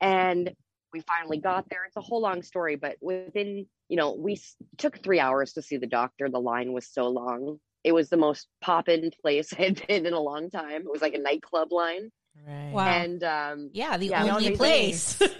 And 0.00 0.52
we 0.92 1.00
finally 1.00 1.38
got 1.38 1.68
there. 1.70 1.84
It's 1.86 1.96
a 1.96 2.00
whole 2.00 2.20
long 2.20 2.42
story, 2.42 2.76
but 2.76 2.96
within, 3.00 3.66
you 3.88 3.96
know, 3.96 4.14
we 4.14 4.34
s- 4.34 4.54
took 4.78 5.02
three 5.02 5.18
hours 5.18 5.54
to 5.54 5.62
see 5.62 5.76
the 5.78 5.86
doctor. 5.88 6.28
The 6.28 6.38
line 6.40 6.72
was 6.72 6.86
so 6.86 7.08
long. 7.08 7.58
It 7.82 7.92
was 7.92 8.10
the 8.10 8.16
most 8.16 8.46
pop-in 8.60 9.10
place 9.22 9.52
I 9.58 9.62
had 9.62 9.86
been 9.88 10.06
in 10.06 10.12
a 10.12 10.20
long 10.20 10.50
time. 10.50 10.82
It 10.82 10.90
was 10.90 11.02
like 11.02 11.14
a 11.14 11.18
nightclub 11.18 11.72
line, 11.72 12.10
Right. 12.46 12.70
Wow. 12.72 12.86
and 12.86 13.24
um, 13.24 13.70
Yeah, 13.72 13.96
the 13.96 14.06
Yeah, 14.08 14.20
only 14.22 14.32
only 14.48 14.56
place. 14.56 15.20
it 15.20 15.30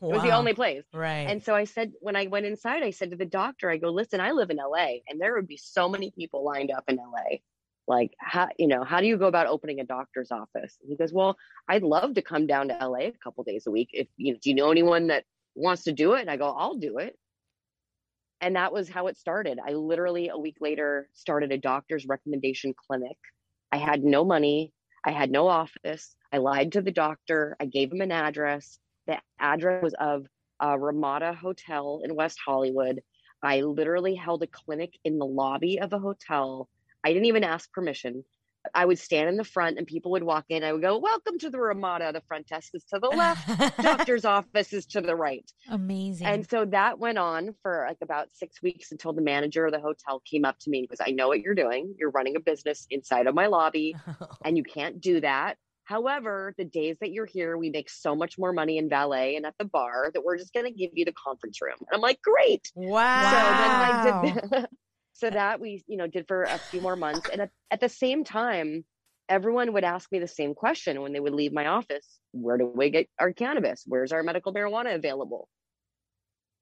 was 0.00 0.22
the 0.22 0.32
only 0.32 0.54
place. 0.54 0.84
Right. 0.94 1.26
And 1.28 1.42
so 1.42 1.54
I 1.54 1.64
said, 1.64 1.92
when 2.00 2.16
I 2.16 2.26
went 2.28 2.46
inside, 2.46 2.82
I 2.82 2.90
said 2.90 3.10
to 3.10 3.16
the 3.16 3.24
doctor, 3.26 3.70
I 3.70 3.76
go, 3.76 3.90
listen, 3.90 4.20
I 4.20 4.30
live 4.32 4.50
in 4.50 4.56
LA 4.58 4.98
and 5.08 5.20
there 5.20 5.34
would 5.34 5.46
be 5.48 5.56
so 5.58 5.88
many 5.88 6.10
people 6.10 6.44
lined 6.44 6.70
up 6.70 6.84
in 6.88 6.96
LA. 6.96 7.38
Like, 7.88 8.12
how, 8.18 8.48
you 8.58 8.66
know, 8.66 8.82
how 8.82 9.00
do 9.00 9.06
you 9.06 9.16
go 9.16 9.26
about 9.26 9.46
opening 9.46 9.80
a 9.80 9.84
doctor's 9.84 10.32
office? 10.32 10.76
And 10.80 10.90
he 10.90 10.96
goes, 10.96 11.12
well, 11.12 11.36
I'd 11.68 11.82
love 11.82 12.14
to 12.14 12.22
come 12.22 12.46
down 12.46 12.68
to 12.68 12.74
LA 12.74 12.98
a 12.98 13.12
couple 13.22 13.44
days 13.44 13.66
a 13.66 13.70
week. 13.70 13.90
If 13.92 14.08
you 14.16 14.32
know, 14.32 14.38
do 14.42 14.50
you 14.50 14.56
know 14.56 14.70
anyone 14.70 15.08
that 15.08 15.24
wants 15.54 15.84
to 15.84 15.92
do 15.92 16.14
it? 16.14 16.22
And 16.22 16.30
I 16.30 16.36
go, 16.36 16.48
I'll 16.48 16.76
do 16.76 16.98
it. 16.98 17.16
And 18.40 18.56
that 18.56 18.72
was 18.72 18.88
how 18.88 19.06
it 19.06 19.16
started. 19.16 19.58
I 19.64 19.72
literally 19.72 20.28
a 20.28 20.38
week 20.38 20.56
later 20.60 21.08
started 21.14 21.52
a 21.52 21.58
doctor's 21.58 22.06
recommendation 22.06 22.74
clinic. 22.86 23.16
I 23.72 23.78
had 23.78 24.04
no 24.04 24.24
money. 24.24 24.72
I 25.04 25.12
had 25.12 25.30
no 25.30 25.46
office. 25.48 26.14
I 26.32 26.38
lied 26.38 26.72
to 26.72 26.82
the 26.82 26.90
doctor. 26.90 27.56
I 27.60 27.66
gave 27.66 27.92
him 27.92 28.00
an 28.00 28.12
address. 28.12 28.78
The 29.06 29.18
address 29.38 29.82
was 29.82 29.94
of 29.94 30.26
a 30.60 30.78
Ramada 30.78 31.32
Hotel 31.32 32.00
in 32.04 32.16
West 32.16 32.38
Hollywood. 32.44 33.02
I 33.42 33.60
literally 33.60 34.14
held 34.14 34.42
a 34.42 34.48
clinic 34.48 34.98
in 35.04 35.18
the 35.18 35.26
lobby 35.26 35.78
of 35.80 35.92
a 35.92 35.98
hotel. 35.98 36.68
I 37.06 37.12
didn't 37.12 37.26
even 37.26 37.44
ask 37.44 37.70
permission. 37.70 38.24
I 38.74 38.84
would 38.84 38.98
stand 38.98 39.28
in 39.28 39.36
the 39.36 39.44
front 39.44 39.78
and 39.78 39.86
people 39.86 40.10
would 40.10 40.24
walk 40.24 40.46
in. 40.48 40.64
I 40.64 40.72
would 40.72 40.82
go, 40.82 40.98
Welcome 40.98 41.38
to 41.38 41.50
the 41.50 41.60
Ramada. 41.60 42.10
The 42.12 42.20
front 42.26 42.48
desk 42.48 42.72
is 42.74 42.82
to 42.92 42.98
the 42.98 43.06
left, 43.06 43.76
doctor's 43.80 44.24
office 44.24 44.72
is 44.72 44.86
to 44.86 45.00
the 45.00 45.14
right. 45.14 45.48
Amazing. 45.70 46.26
And 46.26 46.50
so 46.50 46.64
that 46.64 46.98
went 46.98 47.18
on 47.18 47.54
for 47.62 47.84
like 47.86 47.98
about 48.02 48.30
six 48.32 48.60
weeks 48.60 48.90
until 48.90 49.12
the 49.12 49.22
manager 49.22 49.64
of 49.66 49.72
the 49.72 49.78
hotel 49.78 50.20
came 50.28 50.44
up 50.44 50.58
to 50.62 50.70
me 50.70 50.80
and 50.80 50.88
was, 50.90 51.00
I 51.00 51.12
know 51.12 51.28
what 51.28 51.42
you're 51.42 51.54
doing. 51.54 51.94
You're 51.96 52.10
running 52.10 52.34
a 52.34 52.40
business 52.40 52.88
inside 52.90 53.28
of 53.28 53.36
my 53.36 53.46
lobby 53.46 53.94
oh. 54.20 54.26
and 54.44 54.56
you 54.56 54.64
can't 54.64 55.00
do 55.00 55.20
that. 55.20 55.58
However, 55.84 56.54
the 56.58 56.64
days 56.64 56.96
that 57.02 57.12
you're 57.12 57.26
here, 57.26 57.56
we 57.56 57.70
make 57.70 57.88
so 57.88 58.16
much 58.16 58.36
more 58.36 58.52
money 58.52 58.78
in 58.78 58.88
valet 58.88 59.36
and 59.36 59.46
at 59.46 59.54
the 59.60 59.64
bar 59.64 60.10
that 60.12 60.24
we're 60.24 60.38
just 60.38 60.52
going 60.52 60.66
to 60.66 60.72
give 60.72 60.90
you 60.94 61.04
the 61.04 61.12
conference 61.12 61.62
room. 61.62 61.76
And 61.78 61.90
I'm 61.92 62.00
like, 62.00 62.20
great. 62.20 62.72
wow. 62.74 63.30
So 63.30 64.32
then 64.42 64.50
I 64.50 64.58
did. 64.58 64.66
so 65.16 65.30
that 65.30 65.60
we, 65.60 65.82
you 65.86 65.96
know, 65.96 66.06
did 66.06 66.28
for 66.28 66.44
a 66.44 66.60
few 66.70 66.82
more 66.82 66.96
months, 66.96 67.28
and 67.28 67.40
at, 67.40 67.50
at 67.70 67.80
the 67.80 67.88
same 67.88 68.22
time, 68.22 68.84
everyone 69.28 69.72
would 69.72 69.84
ask 69.84 70.12
me 70.12 70.18
the 70.18 70.28
same 70.28 70.54
question 70.54 71.00
when 71.00 71.12
they 71.12 71.20
would 71.20 71.32
leave 71.32 71.52
my 71.52 71.66
office: 71.66 72.18
Where 72.32 72.58
do 72.58 72.70
we 72.74 72.90
get 72.90 73.08
our 73.18 73.32
cannabis? 73.32 73.84
Where's 73.86 74.12
our 74.12 74.22
medical 74.22 74.52
marijuana 74.52 74.94
available? 74.94 75.48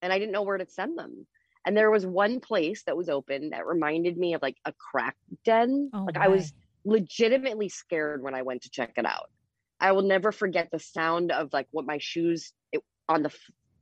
And 0.02 0.12
I 0.12 0.18
didn't 0.18 0.32
know 0.32 0.42
where 0.42 0.58
to 0.58 0.66
send 0.66 0.96
them. 0.98 1.26
And 1.66 1.76
there 1.76 1.90
was 1.90 2.06
one 2.06 2.40
place 2.40 2.82
that 2.84 2.96
was 2.96 3.08
open 3.08 3.50
that 3.50 3.66
reminded 3.66 4.16
me 4.18 4.34
of 4.34 4.42
like 4.42 4.56
a 4.64 4.72
crack 4.72 5.16
den. 5.44 5.90
Oh, 5.94 6.04
like 6.04 6.16
I 6.16 6.28
was 6.28 6.52
legitimately 6.84 7.70
scared 7.70 8.22
when 8.22 8.34
I 8.34 8.42
went 8.42 8.62
to 8.62 8.70
check 8.70 8.92
it 8.96 9.06
out. 9.06 9.30
I 9.80 9.92
will 9.92 10.02
never 10.02 10.30
forget 10.30 10.68
the 10.70 10.78
sound 10.78 11.32
of 11.32 11.52
like 11.52 11.66
what 11.70 11.86
my 11.86 11.98
shoes 11.98 12.52
it, 12.70 12.82
on 13.08 13.22
the 13.22 13.30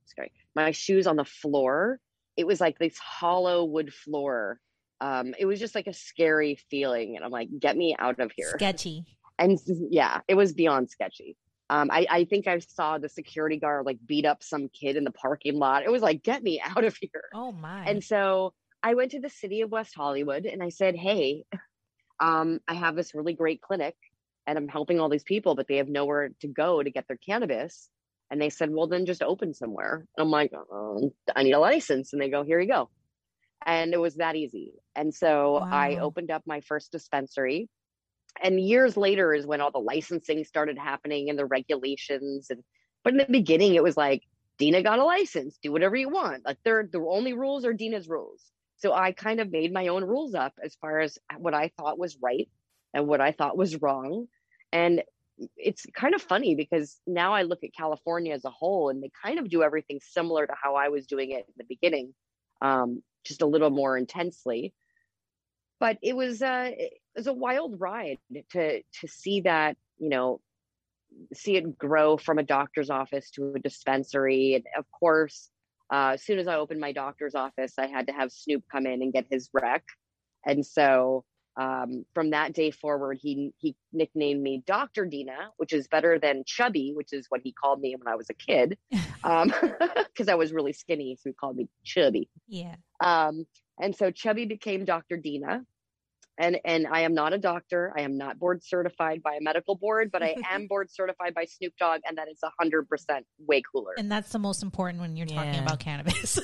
sorry 0.07 0.33
my 0.55 0.71
shoes 0.71 1.07
on 1.07 1.17
the 1.17 1.25
floor. 1.25 1.99
It 2.37 2.47
was 2.47 2.61
like 2.61 2.79
this 2.79 2.99
hollow 2.99 3.65
wood 3.65 3.93
floor. 3.93 4.61
Um, 5.01 5.35
it 5.39 5.47
was 5.47 5.59
just 5.59 5.75
like 5.75 5.87
a 5.87 5.93
scary 5.93 6.59
feeling, 6.71 7.17
and 7.17 7.25
I'm 7.25 7.31
like, 7.31 7.49
get 7.59 7.77
me 7.77 7.97
out 7.99 8.21
of 8.21 8.33
here. 8.37 8.53
sketchy. 8.57 9.05
And 9.39 9.59
yeah, 9.67 10.21
it 10.29 10.35
was 10.35 10.53
beyond 10.53 10.91
sketchy. 10.91 11.37
Um, 11.71 11.91
I, 11.91 12.07
I 12.09 12.25
think 12.27 12.47
I 12.47 12.59
saw 12.59 12.99
the 12.99 13.09
security 13.09 13.57
guard 13.57 13.87
like 13.87 13.97
beat 14.07 14.27
up 14.27 14.43
some 14.43 14.69
kid 14.69 14.95
in 14.95 15.05
the 15.05 15.11
parking 15.11 15.55
lot. 15.59 15.85
It 15.85 15.91
was 15.91 16.03
like, 16.03 16.23
get 16.23 16.43
me 16.43 16.61
out 16.65 16.85
of 16.85 16.97
here. 17.01 17.25
Oh 17.35 17.51
my. 17.51 17.85
And 17.87 18.05
so 18.05 18.53
I 18.83 18.95
went 18.95 19.13
to 19.13 19.21
the 19.21 19.31
city 19.31 19.63
of 19.63 19.71
West 19.71 19.95
Hollywood 19.95 20.45
and 20.45 20.63
I 20.63 20.69
said, 20.69 20.97
Hey, 20.97 21.45
um, 22.21 22.61
I 22.69 22.75
have 22.75 22.95
this 22.95 23.15
really 23.15 23.33
great 23.33 23.63
clinic 23.63 23.97
and 24.47 24.59
I'm 24.59 24.69
helping 24.69 25.01
all 25.01 25.09
these 25.09 25.23
people, 25.23 25.55
but 25.55 25.67
they 25.67 25.79
have 25.79 25.89
nowhere 25.89 26.31
to 26.41 26.47
go 26.47 26.83
to 26.83 26.91
get 26.91 27.09
their 27.09 27.17
cannabis. 27.17 27.89
And 28.33 28.41
they 28.41 28.49
said, 28.49 28.71
Well, 28.71 28.87
then 28.87 29.05
just 29.05 29.23
open 29.23 29.53
somewhere. 29.53 30.07
And 30.17 30.25
I'm 30.25 30.31
like, 30.31 30.53
um, 30.73 31.11
I 31.37 31.43
need 31.43 31.53
a 31.53 31.59
license. 31.59 32.15
And 32.15 32.23
they 32.23 32.31
go, 32.31 32.43
Here 32.43 32.59
you 32.59 32.67
go. 32.67 32.89
And 33.67 33.93
it 33.93 34.01
was 34.01 34.17
that 34.17 34.37
easy. 34.37 34.73
And 34.97 35.15
so 35.15 35.57
I 35.57 35.99
opened 35.99 36.31
up 36.31 36.43
my 36.47 36.63
first 36.63 36.91
dispensary. 36.91 37.69
And 38.43 38.59
years 38.59 38.97
later 38.97 39.35
is 39.35 39.47
when 39.47 39.61
all 39.61 39.71
the 39.71 39.79
licensing 39.79 40.45
started 40.45 40.79
happening 40.79 41.29
and 41.29 41.39
the 41.39 41.45
regulations. 41.45 42.49
And 42.49 42.65
but 43.05 43.13
in 43.13 43.19
the 43.19 43.27
beginning, 43.29 43.75
it 43.75 43.83
was 43.83 43.99
like, 43.99 44.23
Dina 44.59 44.83
got 44.83 44.99
a 44.99 45.05
license, 45.05 45.59
do 45.63 45.71
whatever 45.71 45.95
you 45.95 46.09
want. 46.09 46.47
Like 46.47 46.57
they're 46.65 46.89
the 46.91 47.01
only 47.01 47.35
rules 47.35 47.67
are 47.67 47.75
Dina's 47.75 48.09
rules. 48.09 48.43
So 48.79 48.95
I 48.95 49.13
kind 49.13 49.41
of 49.41 49.53
made 49.53 49.75
my 49.75 49.89
own 49.89 50.05
rules 50.05 50.35
up 50.35 50.55
as 50.65 50.75
far 50.77 51.01
as 51.01 51.19
what 51.37 51.53
I 51.53 51.71
thought 51.77 51.99
was 51.99 52.17
right 52.23 52.49
and 52.95 53.07
what 53.07 53.21
I 53.21 53.33
thought 53.33 53.59
was 53.59 53.81
wrong. 53.83 54.27
And 54.73 55.03
it's 55.57 55.87
kind 55.95 56.15
of 56.15 56.23
funny 56.23 56.55
because 56.55 56.99
now 57.07 57.35
I 57.35 57.43
look 57.43 57.65
at 57.65 57.75
California 57.77 58.35
as 58.35 58.45
a 58.45 58.51
whole 58.51 58.89
and 58.89 59.03
they 59.03 59.11
kind 59.25 59.39
of 59.39 59.49
do 59.49 59.63
everything 59.63 60.01
similar 60.03 60.47
to 60.47 60.55
how 60.61 60.75
I 60.75 60.89
was 60.89 61.07
doing 61.07 61.31
it 61.31 61.47
in 61.47 61.55
the 61.57 61.65
beginning, 61.65 62.15
um, 62.61 63.03
just 63.25 63.43
a 63.43 63.47
little 63.47 63.71
more 63.71 63.97
intensely. 63.97 64.75
But 65.81 65.99
it 66.03 66.15
was 66.15 66.43
uh, 66.43 66.71
it 66.73 66.93
was 67.17 67.27
a 67.27 67.33
wild 67.33 67.81
ride 67.81 68.19
to 68.53 68.83
to 68.83 69.09
see 69.09 69.41
that 69.43 69.77
you 69.99 70.09
know 70.09 70.41
see 71.35 71.57
it 71.57 71.77
grow 71.77 72.17
from 72.17 72.39
a 72.39 72.43
doctor's 72.43 72.91
office 72.91 73.31
to 73.33 73.55
a 73.55 73.59
dispensary. 73.59 74.55
And 74.55 74.65
of 74.77 74.85
course, 74.91 75.51
uh, 75.93 76.13
as 76.15 76.23
soon 76.23 76.39
as 76.39 76.49
I 76.49 76.57
opened 76.57 76.81
my 76.81 76.93
doctor's 76.93 77.35
office, 77.35 77.75
I 77.79 77.87
had 77.87 78.07
to 78.07 78.13
have 78.13 78.33
Snoop 78.33 78.65
come 78.71 78.87
in 78.87 79.03
and 79.03 79.13
get 79.13 79.27
his 79.31 79.51
rec. 79.53 79.85
And 80.47 80.65
so 80.65 81.25
um, 81.57 82.05
from 82.15 82.31
that 82.31 82.53
day 82.55 82.71
forward, 82.71 83.19
he 83.21 83.53
he 83.59 83.77
nicknamed 83.93 84.43
me 84.43 84.63
Doctor 84.67 85.05
Dina, 85.05 85.51
which 85.59 85.73
is 85.73 85.87
better 85.89 86.19
than 86.19 86.45
Chubby, 86.47 86.93
which 86.95 87.13
is 87.13 87.27
what 87.29 87.41
he 87.45 87.53
called 87.53 87.81
me 87.81 87.95
when 87.97 88.09
I 88.13 88.17
was 88.17 88.31
a 88.31 88.35
kid, 88.35 88.79
because 88.91 90.29
I 90.29 90.35
was 90.35 90.53
really 90.53 90.73
skinny, 90.73 91.17
so 91.21 91.31
he 91.31 91.35
called 91.35 91.57
me 91.57 91.69
Chubby. 91.85 92.29
yeah. 92.49 92.77
Um, 93.05 93.47
and 93.81 93.95
so 93.97 94.11
Chubby 94.11 94.47
became 94.47 94.85
Dr. 94.85 95.17
Dina. 95.17 95.65
And 96.39 96.59
and 96.65 96.87
I 96.87 97.01
am 97.01 97.13
not 97.13 97.35
a 97.35 97.39
doctor. 97.39 97.93
I 97.95 98.01
am 98.03 98.17
not 98.17 98.39
board 98.39 98.65
certified 98.65 99.23
by 99.23 99.35
a 99.35 99.41
medical 99.43 99.75
board, 99.75 100.11
but 100.11 100.23
I 100.23 100.35
am 100.51 100.67
board 100.67 100.91
certified 100.91 101.35
by 101.35 101.45
Snoop 101.45 101.75
Dogg, 101.79 102.01
and 102.09 102.17
that 102.17 102.27
is 102.29 102.39
hundred 102.59 102.89
percent 102.89 103.27
way 103.47 103.63
cooler. 103.71 103.93
And 103.99 104.11
that's 104.11 104.33
the 104.33 104.39
most 104.39 104.63
important 104.63 105.03
when 105.03 105.15
you're 105.15 105.27
talking 105.27 105.53
Yeah. 105.55 105.63
about 105.63 105.81
cannabis. 105.81 106.41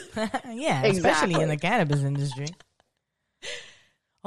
yeah, 0.53 0.85
especially 0.85 1.41
in 1.41 1.49
the 1.49 1.57
cannabis 1.57 2.03
industry. 2.03 2.49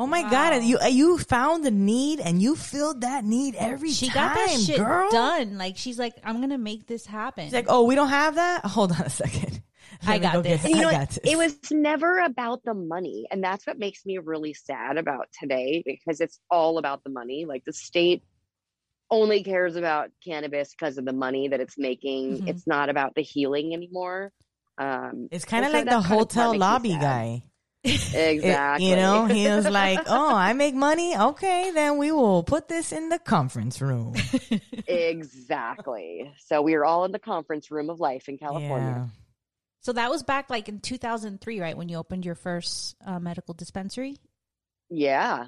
Oh 0.02 0.08
my 0.08 0.24
Wow. 0.24 0.30
god, 0.32 0.64
you 0.64 0.80
you 0.89 1.18
found 1.20 1.64
the 1.64 1.70
need 1.72 2.20
and 2.20 2.41
you 2.41 2.56
filled 2.56 3.02
that 3.02 3.24
need 3.24 3.56
every 3.56 3.91
she 3.91 4.08
time, 4.08 4.16
got 4.16 4.36
that 4.36 4.60
shit 4.60 4.78
girl. 4.78 5.12
done. 5.12 5.58
Like 5.58 5.78
she's 5.78 5.99
like, 5.99 6.14
I'm 6.24 6.41
gonna 6.41 6.58
make 6.58 6.88
this 6.88 7.06
happen. 7.06 7.45
She's 7.45 7.54
like, 7.54 7.68
"Oh, 7.70 7.84
we 7.86 7.93
don't 7.95 8.10
have 8.10 8.36
that. 8.36 8.66
Hold 8.76 8.91
on 8.93 9.02
a 9.02 9.10
second. 9.10 9.62
I 10.08 10.18
got 10.18 10.34
go 10.34 10.41
this. 10.41 10.62
get- 10.64 10.72
you 10.72 10.78
I 10.78 10.82
know 10.82 10.89
got 10.91 10.99
what? 11.02 11.10
this. 11.10 11.20
It 11.34 11.38
was 11.38 11.56
never 11.72 12.20
about 12.20 12.64
the 12.64 12.74
money. 12.74 13.28
And 13.30 13.43
that's 13.43 13.68
what 13.68 13.78
makes 13.78 14.06
me 14.06 14.18
really 14.18 14.54
sad 14.56 14.97
about 14.97 15.28
today 15.39 15.84
because 15.86 16.20
it's 16.22 16.39
all 16.49 16.78
about 16.80 17.04
the 17.04 17.10
money. 17.12 17.45
Like 17.45 17.64
the 17.66 17.74
state 17.74 18.24
only 19.12 19.43
cares 19.43 19.76
about 19.76 20.10
cannabis 20.26 20.72
because 20.72 20.97
of 20.97 21.06
the 21.06 21.14
money 21.14 21.49
that 21.49 21.60
it's 21.60 21.78
making. 21.78 22.39
Mhm. 22.39 22.47
It's 22.47 22.66
not 22.66 22.89
about 22.89 23.14
the 23.14 23.22
healing 23.22 23.74
anymore. 23.74 24.32
Um, 24.78 25.28
It's 25.32 25.45
kind 25.45 25.66
of 25.66 25.72
so 25.72 25.78
like 25.78 25.86
the 25.86 25.91
kind 25.91 26.06
of 26.06 26.10
hotel 26.10 26.52
makes 26.54 26.54
me 26.54 26.60
lobby 26.60 26.91
sad. 26.93 27.02
Guy. 27.84 27.91
It- 27.91 28.36
exactly. 28.36 28.89
you 28.89 28.95
know, 28.95 29.25
he 29.25 29.47
was 29.47 29.67
like, 29.69 29.99
"Oh, 30.07 30.36
I 30.36 30.53
make 30.53 30.75
money. 30.75 31.17
Okay, 31.17 31.71
then 31.73 31.97
we 31.97 32.11
will 32.11 32.43
put 32.43 32.67
this 32.67 32.91
in 32.91 33.09
the 33.09 33.19
conference 33.19 33.82
room." 33.82 34.15
exactly. 34.88 36.34
So 36.45 36.61
we 36.61 36.75
are 36.75 36.86
all 36.86 37.05
in 37.05 37.11
the 37.11 37.19
conference 37.19 37.71
room 37.71 37.89
of 37.89 37.99
life 37.99 38.29
in 38.29 38.38
California. 38.38 39.09
so 39.82 39.93
that 39.93 40.09
was 40.09 40.23
back 40.23 40.49
like 40.49 40.69
in 40.69 40.79
2003, 40.79 41.59
right? 41.59 41.77
When 41.77 41.89
you 41.89 41.97
opened 41.97 42.25
your 42.25 42.36
first 42.36 42.95
uh, 43.05 43.19
medical 43.19 43.53
dispensary. 43.53 44.17
Yeah, 44.89 45.47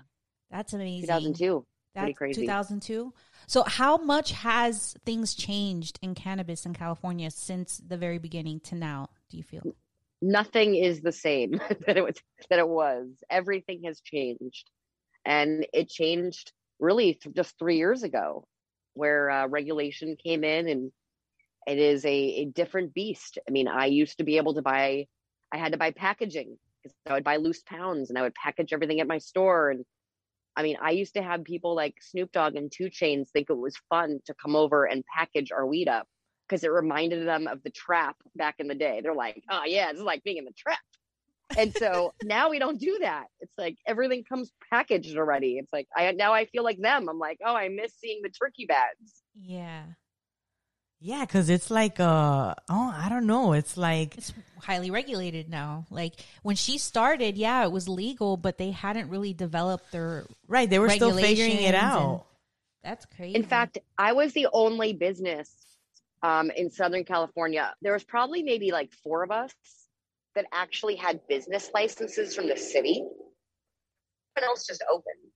That's 0.50 0.72
amazing. 0.74 1.02
2002. 1.08 1.66
That's 1.96 2.04
Pretty 2.06 2.14
crazy. 2.14 2.42
2002. 2.42 3.14
So 3.46 3.64
how 3.64 3.98
much 3.98 4.32
has 4.32 4.96
things 5.06 5.36
changed 5.36 6.00
in 6.02 6.16
cannabis 6.16 6.66
in 6.66 6.74
California 6.74 7.30
since 7.30 7.78
the 7.86 7.98
very 7.98 8.18
beginning 8.18 8.62
to 8.62 8.76
now? 8.76 9.10
Do 9.30 9.38
you 9.38 9.44
feel? 9.44 9.62
Nothing 10.26 10.76
is 10.76 11.02
the 11.02 11.12
same 11.12 11.52
that 11.86 11.98
it 11.98 12.04
was 12.04 12.16
that 12.50 12.60
it 12.60 12.68
was. 12.68 13.10
Everything 13.30 13.84
has 13.84 14.00
changed, 14.00 14.70
and 15.26 15.68
it 15.74 15.90
changed 15.90 16.54
really 16.80 17.16
th- 17.16 17.36
just 17.36 17.60
three 17.60 17.76
years 17.76 18.04
ago, 18.04 18.48
where 18.94 19.30
uh, 19.30 19.48
regulation 19.48 20.16
came 20.16 20.46
in, 20.46 20.70
and 20.70 20.92
it 21.68 21.78
is 21.78 22.06
a, 22.06 22.10
a 22.10 22.46
different 22.46 22.94
beast. 22.94 23.38
I 23.46 23.52
mean, 23.52 23.68
I 23.68 23.88
used 23.88 24.20
to 24.20 24.24
be 24.24 24.38
able 24.38 24.54
to 24.54 24.62
buy, 24.62 25.08
I 25.52 25.58
had 25.58 25.74
to 25.74 25.78
buy 25.78 25.92
packaging 25.92 26.58
because 26.82 26.96
I 27.06 27.14
would 27.14 27.26
buy 27.26 27.36
loose 27.36 27.62
pounds 27.62 28.10
and 28.10 28.18
I 28.18 28.22
would 28.22 28.36
package 28.36 28.72
everything 28.72 29.02
at 29.02 29.08
my 29.08 29.18
store. 29.18 29.72
And 29.72 29.84
I 30.56 30.64
mean, 30.64 30.78
I 30.82 30.92
used 30.92 31.16
to 31.16 31.22
have 31.22 31.44
people 31.44 31.76
like 31.76 31.96
Snoop 32.02 32.32
Dogg 32.32 32.56
and 32.56 32.72
2 32.72 32.86
Chainz 32.86 33.30
think 33.30 33.50
it 33.50 33.58
was 33.58 33.76
fun 33.90 34.20
to 34.26 34.34
come 34.34 34.56
over 34.56 34.86
and 34.86 35.04
package 35.06 35.52
our 35.52 35.66
weed 35.66 35.90
up 35.90 36.08
because 36.48 36.64
it 36.64 36.72
reminded 36.72 37.26
them 37.28 37.48
of 37.48 37.64
the 37.64 37.70
trap 37.70 38.16
back 38.36 38.56
in 38.60 38.68
the 38.68 38.76
day. 38.76 39.02
They're 39.02 39.16
like, 39.16 39.44
oh 39.50 39.64
yeah, 39.66 39.90
it's 39.90 40.02
like 40.02 40.24
being 40.24 40.38
in 40.38 40.46
the 40.46 40.54
trap. 40.54 40.80
And 41.58 41.74
so 41.74 42.14
now 42.24 42.50
we 42.50 42.60
don't 42.60 42.80
do 42.80 43.00
that. 43.02 43.28
It's 43.40 43.54
like 43.58 43.78
everything 43.86 44.24
comes 44.24 44.52
packaged 44.70 45.18
already. 45.18 45.58
It's 45.58 45.72
like 45.72 45.88
I 45.96 46.12
now 46.12 46.34
I 46.34 46.46
feel 46.46 46.64
like 46.64 46.80
them. 46.80 47.10
I'm 47.10 47.20
like, 47.20 47.40
oh, 47.46 47.56
I 47.56 47.70
miss 47.70 47.94
seeing 47.96 48.22
the 48.22 48.30
turkey 48.30 48.66
bags. 48.66 49.24
Yeah. 49.36 49.84
Yeah, 51.00 51.26
because 51.26 51.50
it's 51.50 51.70
like 51.70 52.00
uh 52.00 52.56
oh, 52.70 52.94
I 52.96 53.10
don't 53.10 53.28
know. 53.28 53.54
It's 53.54 53.76
like 53.76 54.18
It's 54.18 54.34
highly 54.62 54.90
regulated 54.90 55.50
now. 55.50 55.86
Like 55.90 56.14
when 56.44 56.56
she 56.56 56.78
started, 56.78 57.38
yeah, 57.38 57.64
it 57.64 57.72
was 57.72 57.90
legal, 57.90 58.38
but 58.38 58.58
they 58.58 58.72
hadn't 58.72 59.10
really 59.10 59.34
developed 59.34 59.92
their 59.92 60.26
right. 60.48 60.70
They 60.70 60.80
were 60.80 60.90
still 60.90 61.16
figuring 61.16 61.58
it 61.62 61.76
out. 61.76 62.26
That's 62.84 63.06
crazy. 63.06 63.36
In 63.36 63.44
fact, 63.44 63.78
I 63.98 64.12
was 64.12 64.34
the 64.34 64.48
only 64.52 64.94
business 64.94 65.50
um, 66.24 66.50
in 66.52 66.72
Southern 66.72 67.04
California. 67.04 67.74
There 67.82 67.94
was 67.94 68.04
probably 68.04 68.42
maybe 68.42 68.72
like 68.72 68.92
four 69.04 69.24
of 69.24 69.32
us 69.32 69.54
that 70.36 70.46
actually 70.52 70.96
had 70.96 71.20
business 71.28 71.70
licenses 71.74 72.36
from 72.36 72.48
the 72.48 72.58
city. 72.58 73.06
Everyone 74.36 74.50
else 74.50 74.66
just 74.66 74.84
opened. 74.90 75.32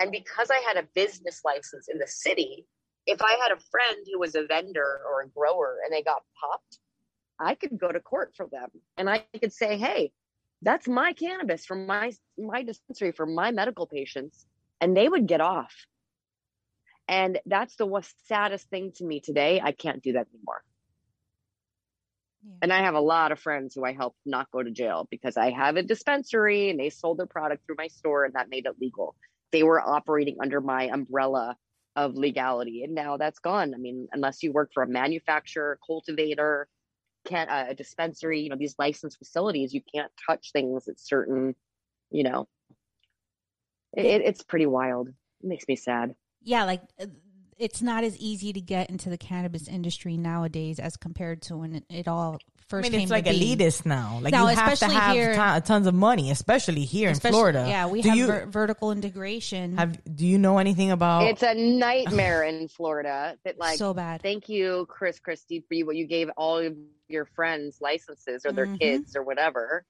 And 0.00 0.10
because 0.10 0.50
I 0.50 0.62
had 0.66 0.82
a 0.82 0.88
business 0.94 1.42
license 1.44 1.88
in 1.92 1.98
the 1.98 2.06
city, 2.06 2.64
if 3.06 3.20
I 3.20 3.36
had 3.42 3.52
a 3.52 3.60
friend 3.70 4.06
who 4.10 4.18
was 4.18 4.34
a 4.34 4.46
vendor 4.46 5.00
or 5.06 5.22
a 5.22 5.28
grower 5.28 5.78
and 5.84 5.92
they 5.92 6.02
got 6.02 6.22
popped, 6.40 6.78
I 7.38 7.54
could 7.54 7.78
go 7.78 7.90
to 7.90 8.00
court 8.00 8.32
for 8.36 8.46
them. 8.46 8.68
And 8.96 9.10
I 9.10 9.24
could 9.40 9.52
say, 9.52 9.76
hey, 9.76 10.12
that's 10.62 10.86
my 10.86 11.12
cannabis 11.12 11.64
from 11.66 11.86
my 11.86 12.12
my 12.38 12.62
dispensary 12.62 13.12
for 13.12 13.26
my 13.26 13.50
medical 13.50 13.86
patients. 13.86 14.46
And 14.80 14.96
they 14.96 15.08
would 15.08 15.26
get 15.26 15.40
off. 15.40 15.74
And 17.10 17.40
that's 17.44 17.74
the 17.74 18.02
saddest 18.26 18.70
thing 18.70 18.92
to 18.92 19.04
me 19.04 19.20
today. 19.20 19.60
I 19.60 19.72
can't 19.72 20.00
do 20.00 20.12
that 20.12 20.28
anymore. 20.32 20.62
Yeah. 22.46 22.54
And 22.62 22.72
I 22.72 22.82
have 22.82 22.94
a 22.94 23.00
lot 23.00 23.32
of 23.32 23.40
friends 23.40 23.74
who 23.74 23.84
I 23.84 23.92
helped 23.92 24.18
not 24.24 24.48
go 24.52 24.62
to 24.62 24.70
jail 24.70 25.08
because 25.10 25.36
I 25.36 25.50
have 25.50 25.76
a 25.76 25.82
dispensary 25.82 26.70
and 26.70 26.78
they 26.78 26.88
sold 26.88 27.18
their 27.18 27.26
product 27.26 27.66
through 27.66 27.74
my 27.78 27.88
store 27.88 28.24
and 28.24 28.34
that 28.34 28.48
made 28.48 28.64
it 28.66 28.76
legal. 28.80 29.16
They 29.50 29.64
were 29.64 29.80
operating 29.80 30.36
under 30.40 30.60
my 30.60 30.84
umbrella 30.84 31.56
of 31.96 32.14
legality 32.14 32.84
and 32.84 32.94
now 32.94 33.16
that's 33.16 33.40
gone. 33.40 33.74
I 33.74 33.78
mean, 33.78 34.06
unless 34.12 34.44
you 34.44 34.52
work 34.52 34.70
for 34.72 34.84
a 34.84 34.88
manufacturer, 34.88 35.80
cultivator, 35.84 36.68
can't 37.26 37.50
uh, 37.50 37.66
a 37.70 37.74
dispensary, 37.74 38.42
you 38.42 38.50
know, 38.50 38.56
these 38.56 38.76
licensed 38.78 39.18
facilities, 39.18 39.74
you 39.74 39.82
can't 39.92 40.12
touch 40.28 40.52
things 40.52 40.86
at 40.86 41.00
certain, 41.00 41.56
you 42.12 42.22
know, 42.22 42.48
it- 43.96 44.22
it's 44.22 44.44
pretty 44.44 44.66
wild. 44.66 45.08
It 45.08 45.14
makes 45.42 45.66
me 45.66 45.74
sad. 45.74 46.14
Yeah, 46.42 46.64
like 46.64 46.82
uh, 47.00 47.06
it's 47.58 47.82
not 47.82 48.04
as 48.04 48.16
easy 48.18 48.52
to 48.52 48.60
get 48.60 48.88
into 48.90 49.10
the 49.10 49.18
cannabis 49.18 49.68
industry 49.68 50.16
nowadays 50.16 50.78
as 50.78 50.96
compared 50.96 51.42
to 51.42 51.56
when 51.56 51.74
it, 51.76 51.84
it 51.90 52.08
all 52.08 52.38
I 52.40 52.62
first 52.70 52.84
mean, 52.84 52.92
came 52.92 53.00
it's 53.02 53.10
like 53.10 53.24
to 53.24 53.32
be. 53.32 53.56
elitist 53.56 53.84
now. 53.84 54.20
Like 54.22 54.32
Now, 54.32 54.48
you 54.48 54.56
have 54.56 54.78
to 54.78 54.86
have 54.88 55.14
here- 55.14 55.34
ton- 55.34 55.60
tons 55.62 55.86
of 55.86 55.94
money, 55.94 56.30
especially 56.30 56.84
here 56.84 57.10
Especially- 57.10 57.28
in 57.36 57.40
Florida. 57.40 57.66
Yeah, 57.68 57.86
we 57.88 58.00
do 58.00 58.08
have 58.10 58.18
you 58.18 58.26
ver- 58.28 58.46
vertical 58.46 58.92
integration. 58.92 59.76
have? 59.76 59.98
Do 60.16 60.24
you 60.26 60.38
know 60.38 60.56
anything 60.58 60.90
about? 60.92 61.24
It's 61.24 61.42
a 61.42 61.52
nightmare 61.54 62.44
in 62.44 62.68
Florida 62.68 63.36
that 63.44 63.58
like 63.58 63.76
so 63.76 63.92
bad. 63.92 64.22
thank 64.22 64.48
you 64.48 64.86
chris 64.88 65.18
christie 65.18 65.64
for 65.68 65.74
you 65.74 65.84
what 65.84 65.96
you 65.96 66.06
gave 66.06 66.30
all 66.36 66.58
of 66.58 66.74
your 67.08 67.26
friends 67.26 67.78
licenses 67.80 68.46
or 68.46 68.52
their 68.52 68.66
Mhm. 68.66 68.78
kids 68.80 69.16
or 69.16 69.22
whatever 69.24 69.84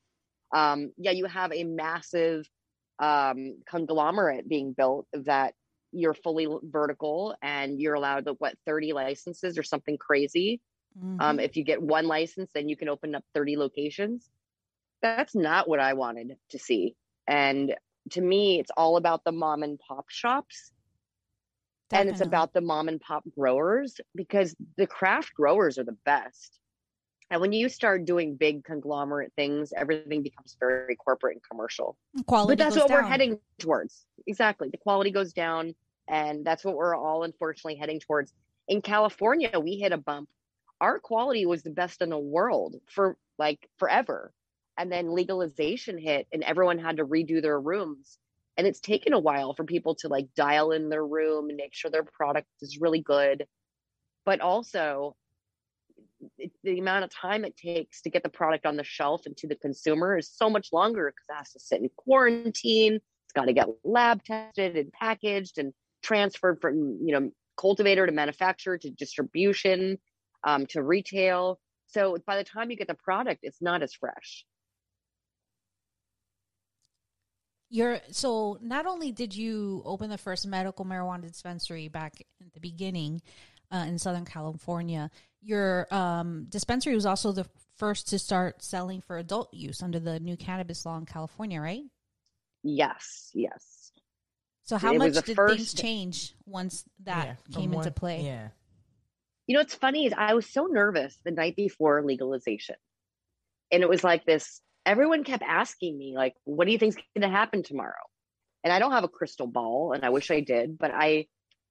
um 0.53 0.91
yeah 0.97 1.11
you 1.13 1.27
have 1.27 1.53
a 1.53 1.65
massive 1.65 2.49
um 2.99 3.59
conglomerate 3.67 4.49
being 4.49 4.73
built 4.73 5.07
that 5.13 5.55
you're 5.93 6.15
fully 6.15 6.47
vertical 6.63 7.35
and 7.43 7.81
you're 7.81 7.95
allowed 7.95 8.25
to 8.27 8.35
what 8.35 8.57
30 8.67 8.93
licenses 8.93 9.59
or 9.59 9.63
something 9.63 9.99
crazy 9.99 10.61
Mhm. 10.95 11.21
um 11.21 11.41
if 11.41 11.57
you 11.57 11.65
get 11.65 11.83
one 11.83 12.07
license 12.07 12.51
then 12.55 12.69
you 12.69 12.77
can 12.77 12.89
open 12.89 13.15
up 13.15 13.25
30 13.35 13.57
locations 13.57 14.31
that's 15.03 15.35
not 15.35 15.69
what 15.69 15.81
i 15.81 15.95
wanted 15.95 16.37
to 16.51 16.59
see 16.59 16.97
and 17.27 17.75
to 18.11 18.21
me 18.21 18.59
it's 18.61 18.71
all 18.77 18.97
about 18.97 19.25
the 19.25 19.33
mom 19.33 19.63
and 19.63 19.79
pop 19.81 20.07
shops 20.11 20.73
and 21.93 22.09
it's 22.09 22.21
about 22.21 22.53
the 22.53 22.61
mom 22.61 22.89
and 22.89 23.01
pop 23.01 23.25
growers 23.37 24.01
because 24.15 24.55
the 24.77 24.87
craft 24.87 25.35
growers 25.35 25.79
are 25.79 25.85
the 25.85 25.99
best. 26.05 26.60
And 27.31 27.41
when 27.41 27.53
you 27.53 27.69
start 27.69 28.05
doing 28.05 28.35
big 28.35 28.65
conglomerate 28.65 29.33
things, 29.37 29.73
everything 29.77 30.23
becomes 30.23 30.57
very 30.59 30.97
corporate 30.97 31.37
and 31.37 31.43
commercial. 31.49 31.97
quality. 32.27 32.57
but 32.57 32.65
that's 32.65 32.77
what 32.77 32.91
we're 32.91 33.03
heading 33.03 33.39
towards. 33.59 34.05
Exactly. 34.27 34.69
The 34.69 34.79
quality 34.79 35.13
goes 35.13 35.33
down. 35.33 35.75
And 36.09 36.45
that's 36.45 36.65
what 36.65 36.75
we're 36.75 36.97
all 36.97 37.23
unfortunately 37.23 37.77
heading 37.77 38.01
towards. 38.01 38.33
In 38.67 38.83
California, 38.83 39.61
we 39.61 39.77
hit 39.77 39.93
a 39.93 39.97
bump. 39.97 40.29
Our 40.81 40.99
quality 40.99 41.47
was 41.47 41.63
the 41.63 41.71
best 41.71 42.03
in 42.03 42.11
the 42.11 42.19
world 42.19 42.77
for 42.91 43.17
like 43.39 43.69
forever. 43.79 44.33
And 44.77 44.91
then 44.91 45.13
legalization 45.13 45.99
hit, 45.99 46.27
and 46.33 46.43
everyone 46.43 46.79
had 46.79 46.97
to 46.97 47.07
redo 47.07 47.43
their 47.43 47.61
rooms. 47.61 48.19
And 48.57 48.67
it's 48.67 48.81
taken 48.81 49.13
a 49.13 49.19
while 49.19 49.55
for 49.55 49.65
people 49.65 49.95
to 49.97 50.09
like 50.09 50.29
dial 50.35 50.73
in 50.73 50.89
their 50.89 51.07
room 51.07 51.49
and 51.49 51.57
make 51.57 51.75
sure 51.75 51.91
their 51.91 52.03
product 52.05 52.49
is 52.61 52.81
really 52.81 53.03
good. 53.03 53.47
But 54.25 54.41
also, 54.41 55.17
it, 56.39 56.53
the 56.63 56.79
amount 56.79 57.05
of 57.05 57.11
time 57.11 57.45
it 57.45 57.57
takes 57.57 58.03
to 58.03 58.11
get 58.11 58.23
the 58.23 58.29
product 58.29 58.67
on 58.67 58.77
the 58.77 58.85
shelf 58.85 59.23
and 59.27 59.37
to 59.39 59.47
the 59.47 59.57
consumer 59.57 60.19
is 60.19 60.31
so 60.31 60.51
much 60.51 60.73
longer 60.73 61.11
because 61.11 61.27
it 61.29 61.39
has 61.39 61.53
to 61.53 61.61
sit 61.61 61.81
in 61.81 61.91
quarantine. 61.97 62.95
It's 62.95 63.33
got 63.35 63.47
to 63.47 63.53
get 63.53 63.69
lab 63.85 64.25
tested 64.25 64.77
and 64.77 64.93
packaged 64.93 65.59
and 65.59 65.73
transferred 66.03 66.61
from 66.61 66.99
you 67.05 67.13
know 67.13 67.31
cultivator 67.57 68.07
to 68.07 68.13
manufacturer 68.13 68.79
to 68.79 68.91
distribution 68.91 69.99
um, 70.45 70.67
to 70.67 70.83
retail. 70.83 71.61
So 71.89 72.17
by 72.27 72.37
the 72.37 72.45
time 72.45 72.71
you 72.71 72.77
get 72.77 72.89
the 72.89 72.95
product, 72.95 73.41
it's 73.43 73.61
not 73.61 73.83
as 73.83 73.93
fresh. 73.93 74.45
You're 77.69 78.01
so 78.11 78.59
not 78.61 78.87
only 78.87 79.13
did 79.13 79.35
you 79.35 79.83
open 79.85 80.11
the 80.11 80.19
first 80.19 80.47
medical 80.47 80.85
marijuana 80.85 81.23
dispensary 81.23 81.89
back 81.89 82.15
at 82.41 82.53
the 82.53 82.61
beginning 82.61 83.23
uh, 83.71 83.85
in 83.87 83.99
Southern 83.99 84.25
California, 84.25 85.11
your 85.43 85.87
um, 85.93 86.47
dispensary 86.49 86.95
was 86.95 87.07
also 87.07 87.33
the 87.33 87.47
first 87.77 88.09
to 88.09 88.19
start 88.19 88.63
selling 88.63 89.01
for 89.01 89.17
adult 89.19 89.53
use 89.55 89.83
under 89.83 89.99
the 89.99 90.21
new 90.21 90.37
cannabis 90.37 90.85
law 90.85 90.99
in 90.99 91.07
California, 91.07 91.61
right? 91.61 91.83
Yes, 92.63 93.31
yes. 93.35 93.93
So 94.65 94.77
how 94.77 94.93
It 94.95 94.99
much 94.99 95.25
did 95.25 95.35
first- 95.37 95.57
things 95.57 95.75
change 95.75 96.35
once 96.47 96.85
that 97.05 97.27
Yeah, 97.27 97.35
from 97.45 97.55
came 97.55 97.73
into 97.73 97.89
one- 97.89 97.93
play? 97.95 98.23
Yeah. 98.25 98.49
You 99.47 99.55
know, 99.55 99.61
what's 99.61 99.75
funny 99.75 100.07
is 100.07 100.13
I 100.17 100.35
was 100.35 100.47
so 100.47 100.67
nervous 100.67 101.19
the 101.25 101.33
night 101.33 101.57
before 101.57 102.05
legalization. 102.05 102.77
And 103.73 103.83
it 103.83 103.89
was 103.89 104.05
like 104.05 104.25
this 104.25 104.61
everyone 104.87 105.25
kept 105.25 105.43
asking 105.43 105.97
me, 105.99 106.15
like, 106.17 106.35
what 106.45 106.67
do 106.67 106.73
you 106.73 106.79
think's 106.79 106.97
going 106.97 107.23
to 107.23 107.29
happen 107.29 107.63
tomorrow? 107.63 107.93
And 108.65 108.73
I 108.73 108.79
don't 108.79 108.93
have 108.93 109.05
a 109.05 109.09
crystal 109.09 109.47
ball, 109.47 109.93
and 109.93 110.05
I 110.05 110.11
wish 110.11 110.31
I 110.31 110.41
did, 110.41 110.79
but 110.79 110.91
I 110.93 111.27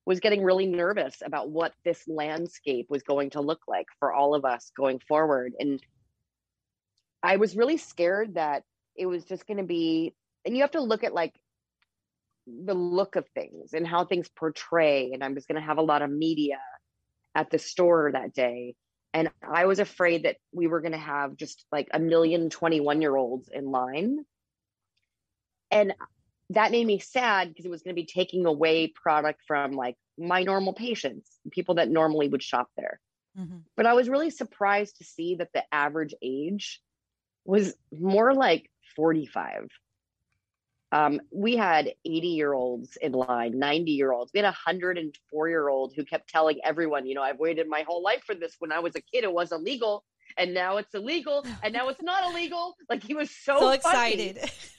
was 0.10 0.20
getting 0.20 0.44
really 0.44 0.66
nervous 0.66 1.22
about 1.24 1.52
what 1.52 1.72
this 1.86 2.02
landscape 2.08 2.88
was 2.90 3.04
going 3.04 3.30
to 3.30 3.42
look 3.42 3.62
like 3.68 3.86
for 4.00 4.12
all 4.12 4.34
of 4.34 4.44
us 4.44 4.72
going 4.76 4.98
forward. 5.08 5.54
And 5.60 5.80
I 7.22 7.38
was 7.38 7.56
really 7.56 7.78
scared 7.78 8.34
that 8.34 8.64
it 8.96 9.06
was 9.06 9.24
just 9.24 9.46
going 9.46 9.60
to 9.60 9.64
be, 9.64 10.16
and 10.44 10.56
you 10.56 10.64
have 10.64 10.72
to 10.72 10.82
look 10.82 11.04
at 11.04 11.14
like 11.14 11.36
the 12.48 12.74
look 12.74 13.18
of 13.18 13.28
things 13.36 13.74
and 13.74 13.86
how 13.86 14.04
things 14.04 14.28
portray. 14.36 15.12
And 15.14 15.24
I 15.24 15.28
was 15.30 15.46
going 15.46 15.62
to 15.62 15.68
have 15.68 15.78
a 15.78 15.84
lot 15.84 16.02
of 16.02 16.10
media 16.10 16.58
at 17.36 17.52
the 17.52 17.60
store 17.60 18.10
that 18.12 18.34
day. 18.34 18.74
And 19.14 19.30
I 19.48 19.66
was 19.66 19.78
afraid 19.78 20.24
that 20.24 20.38
we 20.52 20.66
were 20.66 20.82
going 20.82 20.94
to 20.94 20.98
have 20.98 21.38
just 21.38 21.64
like 21.72 21.88
a 21.94 22.00
million 22.00 22.50
21 22.50 23.04
year 23.04 23.16
olds 23.16 23.48
in 23.54 23.70
line. 23.70 24.26
And 25.70 25.94
that 26.52 26.72
made 26.72 26.86
me 26.86 27.00
sad 27.00 27.50
because 27.50 27.66
it 27.66 27.72
was 27.72 27.82
going 27.84 27.96
to 27.96 28.02
be 28.02 28.08
taking 28.08 28.46
away 28.46 28.88
product 28.88 29.42
from 29.46 29.74
like 29.74 29.96
my 30.18 30.44
normal 30.44 30.74
patients, 30.74 31.30
people 31.52 31.76
that 31.76 31.90
normally 31.90 32.28
would 32.28 32.44
shop 32.44 32.70
there. 32.76 33.00
Mhm. 33.38 33.64
But 33.78 33.86
I 33.86 33.94
was 33.94 34.10
really 34.10 34.32
surprised 34.32 34.98
to 34.98 35.04
see 35.04 35.36
that 35.36 35.54
the 35.54 35.64
average 35.74 36.14
age 36.22 36.82
was 37.46 37.76
more 37.92 38.34
like 38.34 38.70
45. 38.96 39.70
Um, 40.92 41.22
we 41.32 41.56
had 41.56 41.94
80 42.04 42.30
year 42.30 42.52
olds 42.52 42.98
in 42.98 43.12
line, 43.12 43.60
90 43.60 43.92
year 43.92 44.12
olds. 44.12 44.32
We 44.34 44.40
had 44.40 44.46
a 44.46 44.58
104 44.66 45.50
year 45.50 45.70
old 45.70 45.94
who 45.96 46.04
kept 46.04 46.30
telling 46.30 46.60
everyone, 46.64 47.06
you 47.06 47.14
know, 47.14 47.22
I've 47.22 47.38
waited 47.38 47.68
my 47.70 47.84
whole 47.84 48.02
life 48.02 48.24
for 48.26 48.34
this. 48.34 48.56
When 48.58 48.72
I 48.72 48.80
was 48.80 48.96
a 48.96 49.02
kid, 49.02 49.24
it 49.24 49.32
was 49.32 49.52
illegal, 49.52 50.04
and 50.36 50.54
now 50.54 50.78
it's 50.78 50.94
illegal, 50.96 51.46
and 51.64 51.74
now 51.74 51.90
it's 51.90 52.02
not 52.02 52.24
illegal. 52.32 52.76
Like 52.90 53.04
he 53.04 53.14
was 53.14 53.30
so, 53.30 53.60
So 53.60 53.70
excited. 53.70 54.40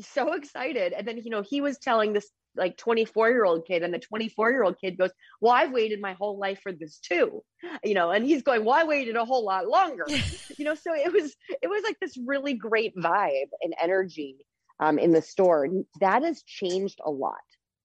so 0.00 0.32
excited. 0.32 0.92
And 0.92 1.06
then, 1.06 1.18
you 1.18 1.30
know, 1.30 1.42
he 1.42 1.60
was 1.60 1.78
telling 1.78 2.12
this 2.12 2.30
like 2.56 2.76
24 2.76 3.30
year 3.30 3.44
old 3.44 3.66
kid 3.66 3.82
and 3.82 3.94
the 3.94 3.98
24 3.98 4.50
year 4.50 4.64
old 4.64 4.80
kid 4.80 4.98
goes 4.98 5.10
well 5.40 5.52
i've 5.52 5.70
waited 5.70 6.00
my 6.00 6.14
whole 6.14 6.38
life 6.38 6.58
for 6.60 6.72
this 6.72 6.98
too 6.98 7.44
you 7.84 7.94
know 7.94 8.10
and 8.10 8.24
he's 8.24 8.42
going 8.42 8.64
well 8.64 8.74
i 8.74 8.82
waited 8.82 9.14
a 9.14 9.24
whole 9.24 9.44
lot 9.44 9.68
longer. 9.68 10.04
You 10.58 10.64
know 10.64 10.74
so 10.74 10.92
it 10.92 11.12
was 11.12 11.36
it 11.62 11.68
was 11.68 11.84
like 11.84 12.00
this 12.00 12.18
really 12.26 12.54
great 12.54 12.96
vibe 12.96 13.50
and 13.62 13.74
energy 13.80 14.38
um, 14.80 14.98
in 14.98 15.12
the 15.12 15.22
store. 15.22 15.68
That 16.00 16.24
has 16.24 16.42
changed 16.42 16.98
a 17.04 17.10
lot. 17.10 17.36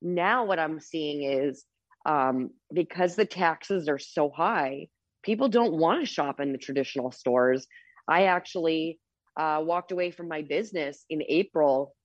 Now 0.02 0.46
what 0.46 0.58
i'm 0.58 0.80
seeing 0.80 1.22
is 1.24 1.64
um, 2.08 2.50
because 2.74 3.16
the 3.16 3.26
taxes 3.26 3.88
are 3.89 4.00
so 4.00 4.32
high 4.32 4.88
people 5.24 5.50
don't 5.50 5.74
want 5.74 6.02
to 6.02 6.06
shop 6.06 6.39
in 6.39 6.52
the 6.52 6.58
traditional 6.58 7.12
stores. 7.12 7.66
I 8.08 8.26
actually 8.26 9.00
uh, 9.38 9.62
walked 9.64 9.92
away 9.92 10.12
from 10.12 10.28
my 10.28 10.42
business 10.42 11.06
in 11.10 11.24
april 11.28 11.96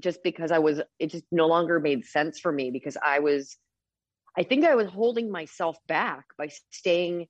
just 0.00 0.22
because 0.22 0.50
I 0.50 0.58
was, 0.58 0.80
it 0.98 1.10
just 1.10 1.24
no 1.30 1.46
longer 1.46 1.80
made 1.80 2.04
sense 2.04 2.38
for 2.38 2.52
me 2.52 2.70
because 2.70 2.96
I 3.04 3.20
was, 3.20 3.56
I 4.36 4.42
think 4.42 4.64
I 4.64 4.74
was 4.74 4.88
holding 4.88 5.30
myself 5.30 5.78
back 5.86 6.24
by 6.36 6.48
staying 6.70 7.26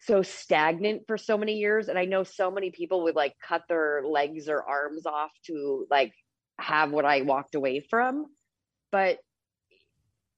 so 0.00 0.22
stagnant 0.22 1.02
for 1.06 1.18
so 1.18 1.36
many 1.36 1.54
years. 1.54 1.88
And 1.88 1.98
I 1.98 2.04
know 2.04 2.22
so 2.22 2.50
many 2.50 2.70
people 2.70 3.04
would 3.04 3.16
like 3.16 3.34
cut 3.42 3.62
their 3.68 4.02
legs 4.06 4.48
or 4.48 4.62
arms 4.62 5.06
off 5.06 5.32
to 5.46 5.86
like 5.90 6.12
have 6.60 6.92
what 6.92 7.04
I 7.04 7.22
walked 7.22 7.54
away 7.54 7.80
from. 7.80 8.26
But 8.92 9.18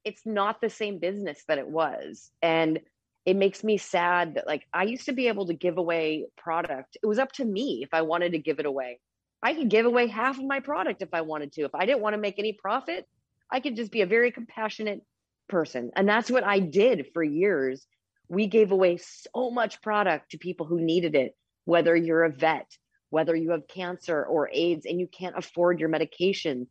it's 0.05 0.25
not 0.25 0.61
the 0.61 0.71
same 0.71 0.99
business 0.99 1.43
that 1.49 1.59
it 1.59 1.69
was. 1.69 2.31
And 2.41 2.81
it 3.29 3.37
makes 3.37 3.63
me 3.63 3.77
sad 3.77 4.37
that 4.37 4.47
like 4.47 4.67
I 4.73 4.85
used 4.85 5.05
to 5.05 5.13
be 5.13 5.29
able 5.29 5.45
to 5.49 5.53
give 5.53 5.77
away 5.77 6.29
product. 6.39 6.97
It 7.03 7.07
was 7.07 7.19
up 7.19 7.31
to 7.33 7.45
me 7.45 7.81
if 7.83 7.91
I 7.93 8.01
wanted 8.01 8.33
to 8.33 8.39
give 8.39 8.59
it 8.59 8.65
away. 8.65 9.01
I 9.43 9.53
could 9.53 9.69
give 9.69 9.85
away 9.85 10.07
half 10.07 10.39
of 10.39 10.47
my 10.47 10.61
product 10.61 11.03
if 11.03 11.11
I 11.13 11.21
wanted 11.21 11.53
to. 11.53 11.67
If 11.67 11.75
I 11.75 11.85
didn't 11.85 12.01
want 12.01 12.15
to 12.15 12.21
make 12.23 12.39
any 12.39 12.55
profit, 12.55 13.07
I 13.53 13.61
could 13.61 13.77
just 13.77 13.93
be 13.93 14.01
a 14.01 14.07
very 14.07 14.33
compassionate 14.33 15.03
person. 15.47 15.91
And 15.95 16.09
that's 16.09 16.31
what 16.31 16.43
I 16.43 16.59
did 16.59 17.09
for 17.13 17.23
years. 17.23 17.87
We 18.31 18.47
gave 18.47 18.73
away 18.73 18.97
so 18.97 19.51
much 19.51 19.83
product 19.83 20.31
to 20.31 20.39
people 20.39 20.65
who 20.65 20.81
needed 20.81 21.15
it, 21.15 21.37
whether 21.67 21.95
you're 21.95 22.25
a 22.25 22.33
vet, 22.33 22.79
whether 23.11 23.37
you 23.37 23.51
have 23.51 23.69
cancer 23.69 24.25
or 24.25 24.49
AIDS 24.51 24.87
and 24.87 24.99
you 24.99 25.07
can't 25.07 25.37
afford 25.37 25.81
your 25.81 25.91
medication. 25.91 26.67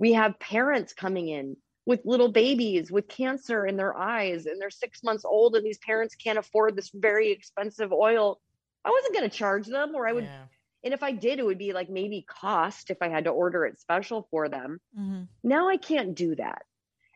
We 0.00 0.14
have 0.14 0.40
parents 0.40 0.94
coming 0.94 1.28
in 1.28 1.56
with 1.86 2.00
little 2.04 2.28
babies 2.28 2.90
with 2.90 3.08
cancer 3.08 3.64
in 3.64 3.76
their 3.76 3.96
eyes 3.96 4.46
and 4.46 4.60
they're 4.60 4.70
six 4.70 5.02
months 5.02 5.24
old 5.24 5.54
and 5.56 5.64
these 5.64 5.78
parents 5.78 6.14
can't 6.14 6.38
afford 6.38 6.76
this 6.76 6.90
very 6.92 7.30
expensive 7.30 7.92
oil. 7.92 8.40
I 8.84 8.90
wasn't 8.90 9.14
going 9.14 9.30
to 9.30 9.36
charge 9.36 9.66
them 9.66 9.94
or 9.94 10.06
I 10.06 10.12
would 10.12 10.24
yeah 10.24 10.44
and 10.86 10.94
if 10.94 11.02
I 11.02 11.10
did, 11.10 11.40
it 11.40 11.44
would 11.44 11.58
be 11.58 11.72
like 11.72 11.90
maybe 11.90 12.24
cost 12.28 12.90
if 12.90 12.98
I 13.00 13.08
had 13.08 13.24
to 13.24 13.30
order 13.30 13.66
it 13.66 13.80
special 13.80 14.28
for 14.30 14.48
them. 14.48 14.80
Mm-hmm. 14.96 15.22
Now 15.42 15.68
I 15.68 15.78
can't 15.78 16.14
do 16.14 16.36
that. 16.36 16.62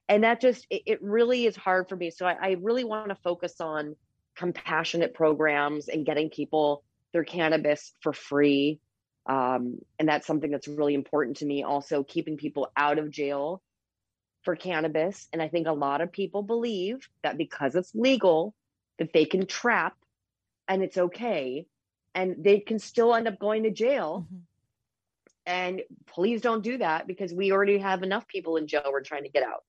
And 0.09 0.25
that 0.25 0.41
just, 0.41 0.67
it, 0.71 0.83
it 0.87 1.03
really 1.03 1.47
is 1.47 1.55
hard 1.55 1.89
for 1.89 1.95
me. 1.95 2.11
So 2.11 2.27
I, 2.27 2.37
I 2.43 2.57
really 2.61 2.83
want 2.83 3.11
to 3.11 3.15
focus 3.15 3.61
on 3.61 3.95
compassionate 4.35 5.15
programs 5.15 5.87
and 5.87 6.05
getting 6.05 6.31
people 6.31 6.83
their 7.13 7.23
cannabis 7.23 7.93
for 8.01 8.13
free. 8.13 8.81
Um, 9.27 9.79
and 10.01 10.09
that's 10.09 10.27
something 10.27 10.51
that's 10.51 10.67
really 10.67 10.95
important 10.95 11.37
to 11.37 11.47
me. 11.47 11.63
Also, 11.63 12.03
keeping 12.03 12.37
people 12.37 12.73
out 12.77 12.99
of 12.99 13.09
jail 13.09 13.63
for 14.43 14.57
cannabis. 14.57 15.29
And 15.33 15.43
I 15.43 15.49
think 15.49 15.67
a 15.67 15.73
lot 15.73 16.01
of 16.01 16.13
people 16.13 16.43
believe 16.43 17.09
that 17.23 17.37
because 17.37 17.75
it's 17.75 17.95
legal, 17.95 18.55
that 18.99 19.13
they 19.13 19.25
can 19.25 19.47
trap 19.47 19.97
and 20.69 20.83
it's 20.83 20.99
okay 20.99 21.67
and 22.15 22.37
they 22.39 22.61
can 22.61 22.79
still 22.79 23.15
end 23.15 23.29
up 23.29 23.39
going 23.39 23.65
to 23.65 23.71
jail. 23.71 24.27
Mm-hmm. 24.27 24.39
And 25.47 25.83
please 26.07 26.41
don't 26.43 26.63
do 26.63 26.79
that 26.79 27.07
because 27.07 27.33
we 27.33 27.51
already 27.51 27.79
have 27.79 28.03
enough 28.03 28.29
people 28.29 28.57
in 28.57 28.67
jail 28.67 28.83
we're 28.91 29.03
trying 29.03 29.25
to 29.25 29.31
get 29.31 29.43
out. 29.43 29.65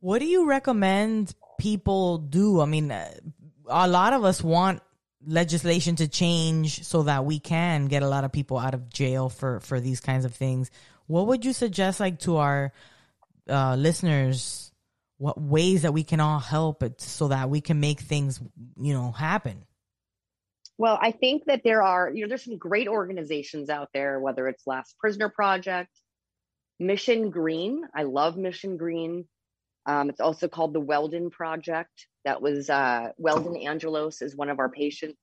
What 0.00 0.20
do 0.20 0.26
you 0.26 0.46
recommend 0.46 1.34
people 1.58 2.18
do? 2.18 2.60
I 2.60 2.66
mean, 2.66 2.92
a 2.92 3.88
lot 3.88 4.12
of 4.12 4.24
us 4.24 4.42
want 4.42 4.82
legislation 5.26 5.96
to 5.96 6.06
change 6.06 6.84
so 6.84 7.04
that 7.04 7.24
we 7.24 7.40
can 7.40 7.86
get 7.86 8.02
a 8.02 8.08
lot 8.08 8.24
of 8.24 8.30
people 8.30 8.58
out 8.58 8.74
of 8.74 8.88
jail 8.88 9.28
for 9.28 9.58
for 9.60 9.80
these 9.80 10.00
kinds 10.00 10.24
of 10.24 10.34
things. 10.34 10.70
What 11.06 11.26
would 11.28 11.44
you 11.44 11.52
suggest 11.52 12.00
like 12.00 12.18
to 12.20 12.36
our 12.36 12.72
uh, 13.48 13.76
listeners 13.76 14.72
what 15.18 15.40
ways 15.40 15.82
that 15.82 15.92
we 15.92 16.04
can 16.04 16.20
all 16.20 16.38
help 16.38 16.82
it 16.82 17.00
so 17.00 17.28
that 17.28 17.48
we 17.48 17.60
can 17.60 17.80
make 17.80 18.00
things 18.00 18.40
you 18.80 18.92
know 18.92 19.12
happen? 19.12 19.64
Well 20.78 20.98
i 21.00 21.10
think 21.10 21.44
that 21.46 21.62
there 21.64 21.82
are 21.82 22.10
you 22.12 22.22
know 22.22 22.28
there's 22.28 22.44
some 22.44 22.58
great 22.58 22.86
organizations 22.86 23.70
out 23.70 23.88
there 23.94 24.20
whether 24.20 24.46
it's 24.46 24.66
last 24.66 24.98
prisoner 24.98 25.30
project 25.30 25.90
mission 26.78 27.30
green. 27.30 27.82
I 27.94 28.04
love 28.04 28.36
mission 28.36 28.76
green. 28.76 29.26
Um, 29.86 30.10
it's 30.10 30.20
also 30.20 30.48
called 30.48 30.72
the 30.72 30.80
weldon 30.80 31.30
project. 31.30 32.06
That 32.24 32.42
was 32.42 32.68
uh, 32.68 33.10
weldon 33.18 33.56
angelos 33.56 34.20
is 34.20 34.36
one 34.36 34.50
of 34.50 34.58
our 34.58 34.68
patients 34.68 35.20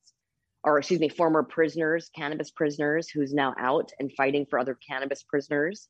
or 0.64 0.78
excuse 0.78 1.00
me 1.00 1.08
former 1.08 1.42
prisoners 1.42 2.10
cannabis 2.16 2.50
prisoners 2.50 3.08
who's 3.08 3.32
now 3.32 3.54
out 3.58 3.92
and 4.00 4.12
fighting 4.16 4.46
for 4.48 4.58
other 4.58 4.76
cannabis 4.86 5.22
prisoners 5.22 5.88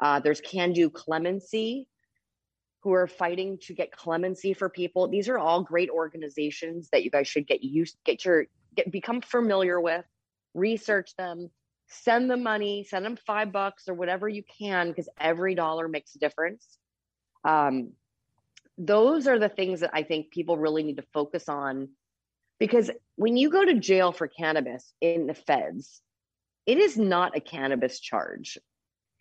uh, 0.00 0.20
there's 0.20 0.40
can 0.40 0.72
do 0.72 0.90
clemency 0.90 1.86
who 2.82 2.92
are 2.92 3.06
fighting 3.06 3.58
to 3.62 3.74
get 3.74 3.92
clemency 3.92 4.54
for 4.54 4.68
people. 4.68 5.08
These 5.08 5.28
are 5.28 5.38
all 5.38 5.62
great 5.62 5.90
organizations 5.90 6.88
that 6.92 7.04
you 7.04 7.10
guys 7.10 7.28
should 7.28 7.46
get 7.46 7.62
used, 7.62 7.96
get 8.04 8.24
your, 8.24 8.46
get 8.74 8.90
become 8.90 9.20
familiar 9.20 9.80
with, 9.80 10.04
research 10.54 11.14
them, 11.16 11.50
send 11.88 12.30
them 12.30 12.42
money, 12.42 12.84
send 12.88 13.04
them 13.04 13.16
five 13.26 13.52
bucks 13.52 13.88
or 13.88 13.94
whatever 13.94 14.28
you 14.28 14.42
can, 14.58 14.88
because 14.88 15.08
every 15.20 15.54
dollar 15.54 15.88
makes 15.88 16.14
a 16.14 16.18
difference. 16.18 16.78
Um, 17.44 17.92
those 18.78 19.26
are 19.26 19.38
the 19.38 19.48
things 19.50 19.80
that 19.80 19.90
I 19.92 20.02
think 20.02 20.30
people 20.30 20.56
really 20.56 20.82
need 20.82 20.96
to 20.96 21.04
focus 21.12 21.50
on 21.50 21.90
because 22.60 22.90
when 23.16 23.36
you 23.36 23.50
go 23.50 23.64
to 23.64 23.74
jail 23.80 24.12
for 24.12 24.28
cannabis 24.28 24.94
in 25.00 25.26
the 25.26 25.34
feds, 25.34 26.00
it 26.66 26.78
is 26.78 26.96
not 26.96 27.36
a 27.36 27.40
cannabis 27.40 27.98
charge. 27.98 28.58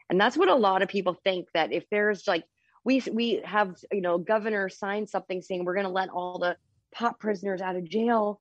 And 0.10 0.22
that's 0.22 0.38
what 0.38 0.50
a 0.50 0.56
lot 0.56 0.84
of 0.84 0.90
people 0.90 1.18
think 1.24 1.48
that 1.56 1.74
if 1.74 1.86
there's 1.90 2.28
like 2.28 2.44
we 2.86 3.02
we 3.12 3.42
have 3.44 3.76
you 3.92 4.02
know 4.02 4.20
governor 4.20 4.70
sign 4.70 5.08
something 5.08 5.42
saying 5.42 5.66
we're 5.66 5.74
going 5.74 5.86
to 5.86 5.92
let 5.92 6.10
all 6.10 6.38
the 6.38 6.56
pot 6.94 7.20
prisoners 7.20 7.62
out 7.62 7.76
of 7.76 7.90
jail 7.90 8.40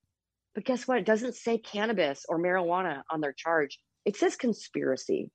but 0.58 0.64
guess 0.64 0.88
what? 0.88 0.98
It 0.98 1.06
doesn't 1.06 1.36
say 1.36 1.56
cannabis 1.58 2.26
or 2.28 2.36
marijuana 2.36 3.02
on 3.10 3.20
their 3.20 3.32
charge. 3.32 3.78
It 4.04 4.16
says 4.16 4.34
conspiracy. 4.34 5.30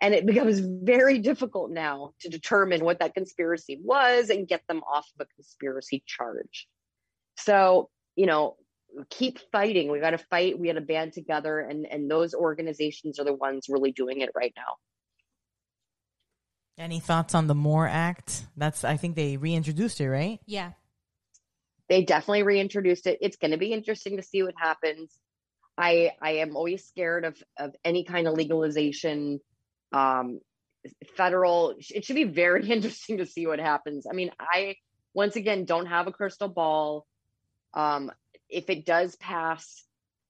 And 0.00 0.14
it 0.14 0.24
becomes 0.24 0.60
very 0.60 1.18
difficult 1.18 1.70
now 1.70 2.12
to 2.20 2.30
determine 2.30 2.82
what 2.82 3.00
that 3.00 3.12
conspiracy 3.12 3.78
was 3.84 4.30
and 4.30 4.48
get 4.48 4.62
them 4.66 4.80
off 4.90 5.06
of 5.14 5.26
a 5.26 5.34
conspiracy 5.34 6.02
charge. 6.06 6.68
So 7.36 7.90
you 8.16 8.24
know 8.24 8.56
keep 9.08 9.38
fighting 9.52 9.90
we 9.90 10.00
got 10.00 10.10
to 10.10 10.18
fight 10.18 10.58
we 10.58 10.66
got 10.66 10.74
to 10.74 10.80
band 10.80 11.12
together 11.12 11.60
and 11.60 11.86
and 11.86 12.10
those 12.10 12.34
organizations 12.34 13.18
are 13.18 13.24
the 13.24 13.34
ones 13.34 13.66
really 13.68 13.92
doing 13.92 14.20
it 14.20 14.30
right 14.34 14.52
now 14.56 14.76
any 16.80 16.98
thoughts 16.98 17.34
on 17.34 17.46
the 17.46 17.54
MORE 17.54 17.86
Act? 17.86 18.46
That's 18.56 18.84
I 18.84 18.96
think 18.96 19.14
they 19.14 19.36
reintroduced 19.36 20.00
it, 20.00 20.08
right? 20.08 20.40
Yeah. 20.46 20.72
They 21.90 22.04
definitely 22.04 22.42
reintroduced 22.42 23.06
it. 23.06 23.18
It's 23.20 23.36
going 23.36 23.50
to 23.50 23.58
be 23.58 23.72
interesting 23.72 24.16
to 24.16 24.22
see 24.22 24.42
what 24.42 24.54
happens. 24.56 25.12
I 25.76 26.12
I 26.22 26.36
am 26.36 26.56
always 26.56 26.86
scared 26.86 27.26
of 27.26 27.36
of 27.58 27.74
any 27.84 28.04
kind 28.04 28.26
of 28.26 28.34
legalization. 28.34 29.40
Um, 29.92 30.40
federal. 31.16 31.74
It 31.78 32.06
should 32.06 32.16
be 32.16 32.24
very 32.24 32.66
interesting 32.70 33.18
to 33.18 33.26
see 33.26 33.46
what 33.46 33.58
happens. 33.58 34.06
I 34.10 34.14
mean, 34.14 34.30
I 34.40 34.76
once 35.12 35.36
again 35.36 35.66
don't 35.66 35.86
have 35.86 36.06
a 36.06 36.12
crystal 36.12 36.48
ball. 36.48 37.06
Um, 37.74 38.10
if 38.50 38.70
it 38.70 38.84
does 38.84 39.16
pass, 39.16 39.84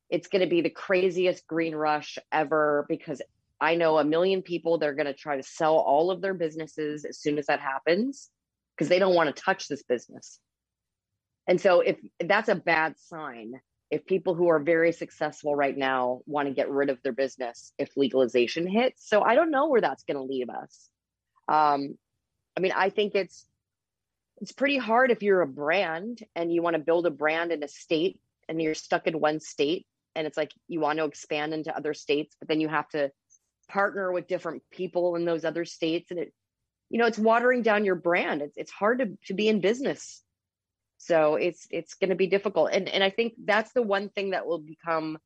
it's 0.09 0.29
going 0.29 0.43
to 0.43 0.49
be 0.49 0.61
the 0.61 0.71
craziest 0.71 1.47
green 1.47 1.75
rush 1.75 2.19
ever 2.33 2.85
because 2.89 3.23
I 3.61 3.77
know 3.77 3.99
a 3.99 4.05
million 4.05 4.43
people 4.43 4.79
they're 4.79 4.95
going 4.95 5.07
to 5.07 5.15
try 5.15 5.37
to 5.37 5.43
sell 5.43 5.77
all 5.77 6.11
of 6.11 6.21
their 6.21 6.35
businesses 6.35 7.05
as 7.05 7.19
soon 7.19 7.39
as 7.39 7.47
that 7.47 7.61
happens 7.61 8.31
because 8.75 8.89
they 8.89 8.99
don't 8.99 9.15
want 9.15 9.35
to 9.35 9.43
touch 9.43 9.69
this 9.69 9.83
business. 9.83 10.39
And 11.47 11.61
so 11.61 11.81
if, 11.81 11.97
that's 12.25 12.49
a 12.49 12.55
bad 12.55 12.99
sign, 12.99 13.53
if 13.91 14.07
people 14.07 14.35
who 14.35 14.49
are 14.49 14.61
very 14.61 14.93
successful 14.93 15.55
right 15.55 15.77
now 15.77 16.21
want 16.27 16.49
to 16.49 16.55
get 16.55 16.71
rid 16.71 16.91
of 16.91 17.03
their 17.03 17.13
business 17.13 17.73
if 17.77 17.97
legalization 17.97 18.67
hits. 18.67 19.09
So 19.09 19.23
I 19.23 19.35
don't 19.35 19.51
know 19.51 19.69
where 19.69 19.81
that's 19.81 20.05
going 20.05 20.17
to 20.17 20.23
leave 20.23 20.49
us. 20.49 20.89
Um, 21.49 21.99
I 22.57 22.61
mean, 22.61 22.73
I 22.75 22.91
think 22.91 23.15
it's 23.15 23.47
it's 24.41 24.53
pretty 24.53 24.79
hard 24.79 25.11
if 25.11 25.23
you're 25.23 25.43
a 25.43 25.47
brand 25.47 26.25
and 26.35 26.53
you 26.53 26.63
want 26.63 26.75
to 26.75 26.83
build 26.83 27.07
a 27.07 27.11
brand 27.11 27.53
in 27.53 27.63
a 27.63 27.69
state 27.69 28.21
and 28.49 28.61
you're 28.61 28.75
stuck 28.75 29.07
in 29.07 29.21
one 29.21 29.39
state 29.41 29.87
and 30.15 30.27
it's 30.27 30.37
like 30.37 30.53
you 30.67 30.81
want 30.81 30.99
to 30.99 31.05
expand 31.05 31.55
into 31.55 31.77
other 31.77 31.95
states, 31.95 32.35
but 32.39 32.49
then 32.49 32.61
you 32.61 32.69
have 32.69 32.89
to 32.91 33.11
partner 33.69 34.11
with 34.11 34.27
different 34.27 34.63
people 34.71 35.15
in 35.15 35.25
those 35.25 35.45
other 35.45 35.65
states 35.65 36.11
and 36.11 36.19
it 36.19 36.33
you 36.89 36.99
know 36.99 37.07
it's 37.07 37.19
watering 37.19 37.63
down 37.63 37.85
your 37.85 37.95
brand. 37.95 38.43
It's, 38.43 38.57
it's 38.57 38.73
hard 38.73 38.99
to, 38.99 39.17
to 39.27 39.35
be 39.35 39.49
in 39.49 39.61
business. 39.61 40.23
So 40.99 41.37
it's 41.37 41.67
it's 41.71 41.95
going 41.95 42.11
to 42.11 42.17
be 42.17 42.27
difficult. 42.27 42.71
And 42.73 42.89
and 42.89 43.05
i 43.05 43.11
think 43.11 43.35
that's 43.45 43.73
the 43.73 43.83
one 43.83 44.09
thing 44.09 44.31
that 44.31 44.47
will 44.47 44.59
become 44.59 45.19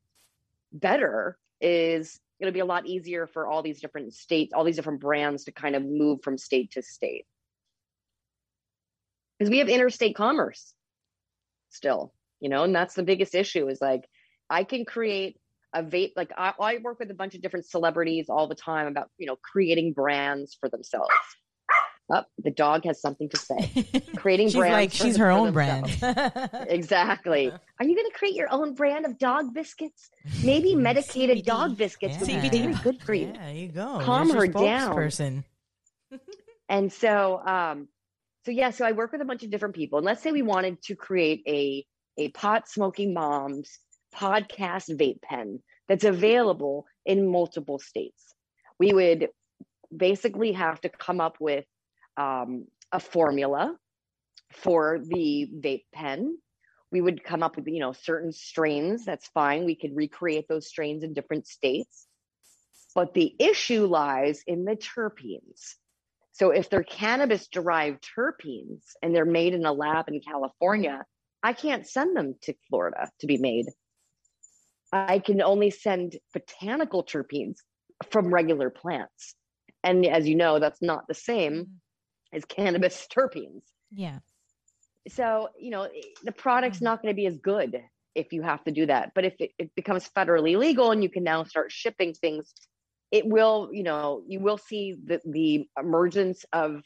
better 0.71 1.37
is 1.61 2.19
it'll 2.39 2.53
be 2.53 2.59
a 2.59 2.65
lot 2.65 2.85
easier 2.85 3.27
for 3.27 3.47
all 3.47 3.63
these 3.63 3.79
different 3.79 4.13
states, 4.13 4.53
all 4.53 4.65
these 4.65 4.75
different 4.75 4.99
brands 4.99 5.45
to 5.45 5.51
kind 5.51 5.75
of 5.75 5.83
move 5.83 6.19
from 6.21 6.37
state 6.37 6.71
to 6.71 6.81
state. 6.81 7.25
Because 9.37 9.49
we 9.51 9.57
have 9.59 9.67
interstate 9.69 10.15
commerce 10.15 10.73
still, 11.69 12.13
you 12.39 12.49
know, 12.49 12.63
and 12.63 12.73
that's 12.73 12.93
the 12.95 13.03
biggest 13.03 13.35
issue 13.35 13.67
is 13.67 13.81
like 13.81 14.01
I 14.49 14.63
can 14.63 14.85
create 14.85 15.37
a 15.73 15.83
vape 15.83 16.13
like 16.15 16.31
I, 16.37 16.53
I 16.59 16.77
work 16.77 16.99
with 16.99 17.11
a 17.11 17.15
bunch 17.15 17.35
of 17.35 17.41
different 17.41 17.65
celebrities 17.67 18.27
all 18.29 18.47
the 18.47 18.55
time 18.55 18.87
about 18.87 19.09
you 19.17 19.27
know 19.27 19.35
creating 19.43 19.91
brands 19.93 20.55
for 20.59 20.69
themselves 20.69 21.11
up 22.13 22.27
oh, 22.29 22.41
the 22.43 22.51
dog 22.51 22.85
has 22.85 23.01
something 23.01 23.27
to 23.29 23.37
say 23.37 23.73
creating 24.15 24.47
she's 24.47 24.55
brands 24.55 24.73
like 24.73 24.91
she's 24.93 25.17
her 25.17 25.31
own 25.31 25.51
brand. 25.51 25.87
exactly 26.69 27.51
are 27.79 27.85
you 27.85 27.93
going 27.95 28.09
to 28.09 28.15
create 28.17 28.35
your 28.35 28.47
own 28.51 28.73
brand 28.73 29.05
of 29.05 29.17
dog 29.17 29.53
biscuits 29.53 30.11
maybe 30.43 30.75
medicated 30.75 31.39
CBD. 31.39 31.45
dog 31.45 31.77
biscuits 31.77 32.17
would 32.19 32.27
be 32.27 32.33
Yeah. 32.35 32.49
very 32.51 32.73
good 32.75 33.01
for 33.01 33.13
you 33.13 33.27
Yeah, 33.33 33.45
there 33.47 33.55
you 33.55 33.67
go. 33.69 33.97
Calm 34.01 34.29
There's 34.29 34.45
her 34.45 34.47
down. 34.53 34.93
Person. 34.95 35.43
and 36.69 36.93
so 36.93 37.41
um 37.45 37.87
so 38.45 38.51
yeah 38.51 38.69
so 38.69 38.85
i 38.85 38.91
work 38.91 39.11
with 39.11 39.21
a 39.21 39.25
bunch 39.25 39.43
of 39.43 39.49
different 39.49 39.75
people 39.75 39.97
and 39.97 40.05
let's 40.05 40.21
say 40.21 40.31
we 40.31 40.41
wanted 40.41 40.81
to 40.81 40.95
create 40.95 41.43
a 41.47 41.85
a 42.17 42.29
pot 42.29 42.69
smoking 42.69 43.13
moms 43.13 43.79
podcast 44.15 44.89
vape 44.97 45.21
pen 45.21 45.59
that's 45.87 46.03
available 46.03 46.85
in 47.05 47.29
multiple 47.29 47.79
states. 47.79 48.33
We 48.79 48.93
would 48.93 49.29
basically 49.95 50.53
have 50.53 50.81
to 50.81 50.89
come 50.89 51.21
up 51.21 51.37
with 51.39 51.65
um, 52.17 52.65
a 52.91 52.99
formula 52.99 53.75
for 54.51 54.99
the 55.01 55.49
vape 55.53 55.85
pen. 55.93 56.37
We 56.91 57.01
would 57.01 57.23
come 57.23 57.43
up 57.43 57.57
with 57.57 57.67
you 57.67 57.79
know 57.79 57.93
certain 57.93 58.31
strains 58.31 59.05
that's 59.05 59.27
fine. 59.27 59.65
We 59.65 59.75
could 59.75 59.95
recreate 59.95 60.47
those 60.47 60.67
strains 60.67 61.03
in 61.03 61.13
different 61.13 61.47
states. 61.47 62.07
But 62.93 63.13
the 63.13 63.35
issue 63.39 63.85
lies 63.85 64.41
in 64.47 64.63
the 64.63 64.77
terpenes 64.77 65.75
so 66.35 66.49
if 66.49 66.69
they're 66.69 66.83
cannabis 66.83 67.47
derived 67.47 68.05
terpenes 68.13 68.81
and 69.01 69.15
they're 69.15 69.23
made 69.23 69.53
in 69.53 69.65
a 69.65 69.71
lab 69.71 70.09
in 70.09 70.19
California, 70.19 71.05
I 71.41 71.53
can't 71.53 71.87
send 71.87 72.17
them 72.17 72.35
to 72.41 72.53
Florida 72.67 73.09
to 73.21 73.25
be 73.25 73.37
made. 73.37 73.67
I 74.91 75.19
can 75.19 75.41
only 75.41 75.69
send 75.69 76.17
botanical 76.33 77.05
terpenes 77.05 77.59
from 78.11 78.33
regular 78.33 78.69
plants. 78.69 79.33
And 79.81 80.05
as 80.05 80.27
you 80.27 80.35
know, 80.35 80.59
that's 80.59 80.81
not 80.81 81.07
the 81.07 81.13
same 81.13 81.53
mm. 81.53 81.67
as 82.33 82.43
cannabis 82.43 83.07
terpenes. 83.15 83.61
Yeah. 83.89 84.19
So, 85.07 85.47
you 85.57 85.69
know, 85.69 85.87
the 86.25 86.33
product's 86.33 86.79
mm. 86.79 86.83
not 86.83 87.01
going 87.01 87.13
to 87.13 87.15
be 87.15 87.27
as 87.27 87.37
good 87.37 87.81
if 88.13 88.33
you 88.33 88.41
have 88.41 88.61
to 88.65 88.71
do 88.71 88.87
that. 88.87 89.13
But 89.15 89.23
if 89.23 89.35
it, 89.39 89.51
it 89.57 89.73
becomes 89.73 90.09
federally 90.09 90.57
legal 90.57 90.91
and 90.91 91.01
you 91.01 91.09
can 91.09 91.23
now 91.23 91.45
start 91.45 91.71
shipping 91.71 92.13
things, 92.13 92.53
it 93.11 93.25
will, 93.25 93.69
you 93.71 93.83
know, 93.83 94.23
you 94.27 94.39
will 94.39 94.57
see 94.57 94.95
the, 95.03 95.21
the 95.25 95.67
emergence 95.79 96.45
of 96.53 96.81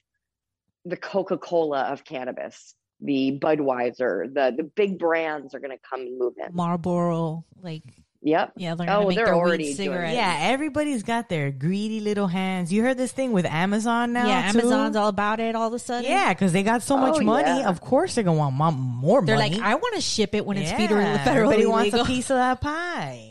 the 0.86 0.98
Coca-Cola 0.98 1.84
of 1.92 2.04
cannabis, 2.04 2.74
the 3.02 3.38
Budweiser, 3.42 4.34
the 4.34 4.54
the 4.56 4.64
big 4.64 4.98
brands 5.00 5.54
are 5.56 5.60
going 5.60 5.72
to 5.72 5.84
come 5.90 6.02
and 6.02 6.18
move 6.20 6.34
in. 6.38 6.54
Marlboro, 6.56 7.46
like 7.62 7.84
Yep. 8.22 8.52
yeah, 8.58 8.76
they're 8.76 8.86
gonna 8.86 9.00
Oh, 9.00 9.08
make 9.08 9.16
they're 9.16 9.28
their 9.28 9.36
already 9.36 9.64
weed 9.64 9.78
doing 9.78 9.88
it. 9.92 9.94
cigarettes. 9.94 10.16
Yeah, 10.16 10.38
everybody's 10.42 11.04
got 11.04 11.30
their 11.30 11.52
greedy 11.52 12.02
little 12.02 12.28
hands. 12.28 12.72
You 12.74 12.84
heard 12.84 12.98
this 12.98 13.14
thing 13.14 13.32
with 13.32 13.46
Amazon 13.46 14.12
now? 14.12 14.28
yeah. 14.28 14.52
too? 14.52 14.60
Amazon's 14.60 14.98
all 14.98 15.08
about 15.08 15.40
it 15.40 15.56
all 15.56 15.70
of 15.70 15.74
a 15.74 15.80
sudden. 15.80 16.04
Yeah, 16.12 16.34
because 16.34 16.52
they 16.52 16.62
got 16.64 16.84
so 16.84 16.98
much 16.98 17.16
Oh, 17.20 17.22
money. 17.24 17.48
yeah. 17.62 17.70
Of 17.70 17.80
course, 17.80 18.16
they're 18.16 18.26
gonna 18.26 18.38
want 18.38 18.56
mo- 18.56 18.72
more 18.72 19.22
they're 19.26 19.38
money. 19.38 19.56
like, 19.56 19.62
I 19.64 19.76
want 19.76 19.96
to 19.96 20.02
ship 20.02 20.36
it 20.36 20.46
when 20.46 20.58
it's 20.58 20.70
yeah, 20.70 20.78
federally, 20.86 21.18
federally 21.20 21.28
everybody 21.28 21.66
wants 21.66 21.94
a 21.94 22.04
piece 22.04 22.30
of 22.30 22.36
that 22.36 22.60
pie. 22.60 23.29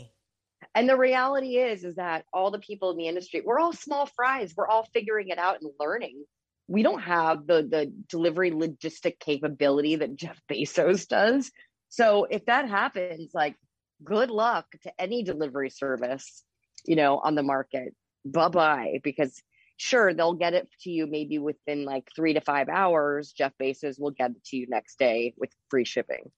And 0.79 0.87
the 0.87 0.95
reality 0.95 1.57
is, 1.57 1.83
is 1.83 1.95
that 1.95 2.23
all 2.31 2.51
the 2.51 2.59
people 2.59 2.91
in 2.91 2.95
the 2.95 3.09
industry, 3.09 3.41
we're 3.43 3.59
all 3.59 3.73
small 3.73 4.05
fries. 4.05 4.53
We're 4.55 4.69
all 4.69 4.87
figuring 4.93 5.27
it 5.27 5.37
out 5.37 5.61
and 5.61 5.71
learning. 5.77 6.23
We 6.69 6.83
don't 6.83 7.01
have 7.01 7.45
the 7.45 7.67
the 7.69 7.91
delivery 8.07 8.51
logistic 8.51 9.19
capability 9.19 9.97
that 9.97 10.15
Jeff 10.15 10.41
Bezos 10.49 11.05
does. 11.05 11.51
So 11.89 12.27
if 12.31 12.45
that 12.45 12.69
happens, 12.69 13.31
like 13.33 13.57
good 14.05 14.31
luck 14.31 14.67
to 14.83 14.93
any 14.97 15.21
delivery 15.21 15.69
service, 15.69 16.45
you 16.85 16.95
know, 16.95 17.19
on 17.19 17.35
the 17.35 17.43
market. 17.43 17.93
Bye 18.23 18.47
bye. 18.47 18.99
Because 19.03 19.37
sure, 19.75 20.13
they'll 20.13 20.31
get 20.31 20.53
it 20.53 20.69
to 20.83 20.91
you 20.91 21.07
maybe 21.07 21.39
within 21.39 21.83
like 21.83 22.07
three 22.15 22.35
to 22.35 22.39
five 22.39 22.69
hours. 22.69 23.33
Jeff 23.33 23.51
Bezos 23.61 23.99
will 23.99 24.11
get 24.11 24.31
it 24.31 24.45
to 24.45 24.55
you 24.55 24.65
next 24.69 24.97
day 24.97 25.33
with 25.35 25.51
free 25.69 25.83
shipping. 25.83 26.31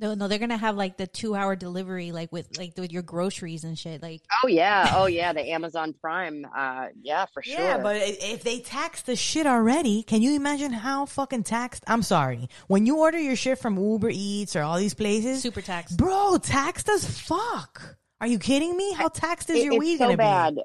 No, 0.00 0.14
no, 0.14 0.26
they're 0.26 0.40
gonna 0.40 0.56
have 0.56 0.74
like 0.76 0.96
the 0.96 1.06
two 1.06 1.36
hour 1.36 1.54
delivery, 1.54 2.10
like 2.10 2.32
with 2.32 2.58
like 2.58 2.72
with 2.76 2.92
your 2.92 3.02
groceries 3.02 3.62
and 3.62 3.78
shit. 3.78 4.02
Like, 4.02 4.22
Oh 4.42 4.48
yeah, 4.48 4.92
oh 4.96 5.06
yeah, 5.06 5.32
the 5.32 5.48
Amazon 5.52 5.94
Prime. 6.00 6.44
Uh, 6.56 6.86
yeah, 7.00 7.26
for 7.32 7.42
sure. 7.44 7.54
Yeah, 7.54 7.78
but 7.78 7.96
if 8.02 8.42
they 8.42 8.58
tax 8.58 9.02
the 9.02 9.14
shit 9.14 9.46
already, 9.46 10.02
can 10.02 10.20
you 10.20 10.34
imagine 10.34 10.72
how 10.72 11.06
fucking 11.06 11.44
taxed? 11.44 11.84
I'm 11.86 12.02
sorry. 12.02 12.48
When 12.66 12.86
you 12.86 12.98
order 12.98 13.18
your 13.18 13.36
shit 13.36 13.58
from 13.60 13.78
Uber 13.78 14.10
Eats 14.12 14.56
or 14.56 14.62
all 14.62 14.78
these 14.78 14.94
places, 14.94 15.42
super 15.42 15.62
taxed, 15.62 15.96
bro, 15.96 16.38
taxed 16.38 16.88
as 16.88 17.04
fuck. 17.20 17.96
Are 18.20 18.26
you 18.26 18.40
kidding 18.40 18.76
me? 18.76 18.92
How 18.94 19.08
taxed 19.08 19.48
is 19.50 19.58
It- 19.58 19.64
your 19.66 19.80
it's 19.82 19.92
so 19.92 19.98
gonna 20.06 20.16
bad. 20.16 20.54
be? 20.56 20.62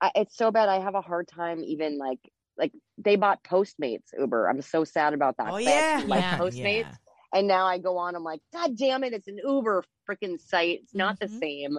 I, 0.00 0.10
it's 0.16 0.36
so 0.36 0.50
bad. 0.50 0.68
I 0.68 0.80
have 0.80 0.96
a 0.96 1.00
hard 1.02 1.28
time 1.28 1.62
even 1.62 1.98
like 1.98 2.18
like 2.58 2.72
they 2.98 3.14
bought 3.14 3.44
Postmates 3.44 4.08
Uber. 4.18 4.48
I'm 4.48 4.60
so 4.60 4.82
sad 4.82 5.14
about 5.14 5.36
that. 5.36 5.46
Oh 5.46 5.58
'cause 5.58 5.66
I 5.68 5.70
yeah, 5.70 6.02
like 6.06 6.20
Yeah. 6.20 6.38
Postmates, 6.38 6.80
Yeah. 6.80 6.94
And 7.32 7.46
now 7.48 7.66
I 7.66 7.78
go 7.78 7.98
on. 7.98 8.14
I'm 8.14 8.24
like, 8.24 8.40
God 8.52 8.76
damn 8.76 9.04
it! 9.04 9.12
It's 9.12 9.28
an 9.28 9.38
Uber 9.42 9.84
freaking 10.08 10.40
site. 10.40 10.80
It's 10.82 10.94
not 10.94 11.16
Mhm. 11.16 11.18
the 11.20 11.28
same. 11.28 11.78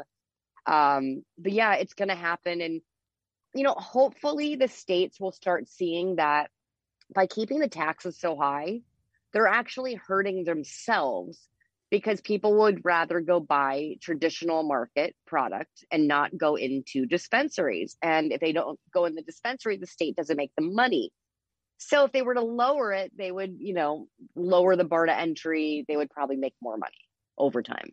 Um, 0.65 1.23
but 1.37 1.51
yeah, 1.51 1.75
it's 1.75 1.93
gonna 1.93 2.15
happen, 2.15 2.61
and 2.61 2.81
you 3.53 3.63
know, 3.63 3.73
hopefully 3.73 4.55
the 4.55 4.67
states 4.67 5.19
will 5.19 5.31
start 5.31 5.67
seeing 5.67 6.15
that 6.15 6.49
by 7.13 7.27
keeping 7.27 7.59
the 7.59 7.67
taxes 7.67 8.17
so 8.19 8.35
high, 8.35 8.81
they're 9.31 9.47
actually 9.47 9.95
hurting 9.95 10.43
themselves 10.43 11.47
because 11.91 12.21
people 12.21 12.57
would 12.57 12.83
rather 12.83 13.19
go 13.19 13.39
buy 13.39 13.95
traditional 14.01 14.63
market 14.63 15.15
product 15.27 15.85
and 15.91 16.07
not 16.07 16.35
go 16.35 16.55
into 16.55 17.05
dispensaries. 17.05 17.97
And 18.01 18.31
if 18.31 18.41
they 18.41 18.51
don't 18.51 18.79
go 18.91 19.05
in 19.05 19.13
the 19.13 19.21
dispensary, 19.21 19.77
the 19.77 19.85
state 19.85 20.15
doesn't 20.15 20.37
make 20.37 20.51
the 20.57 20.63
money. 20.63 21.11
So 21.87 22.05
if 22.05 22.11
they 22.11 22.21
were 22.21 22.33
to 22.33 22.41
lower 22.41 22.91
it, 22.93 23.11
they 23.17 23.31
would, 23.31 23.57
you 23.59 23.73
know, 23.73 24.07
lower 24.35 24.75
the 24.75 24.83
bar 24.83 25.05
to 25.05 25.17
entry. 25.17 25.85
They 25.87 25.97
would 25.97 26.09
probably 26.09 26.37
make 26.37 26.55
more 26.61 26.77
money 26.77 26.91
over 27.37 27.61
time. 27.61 27.91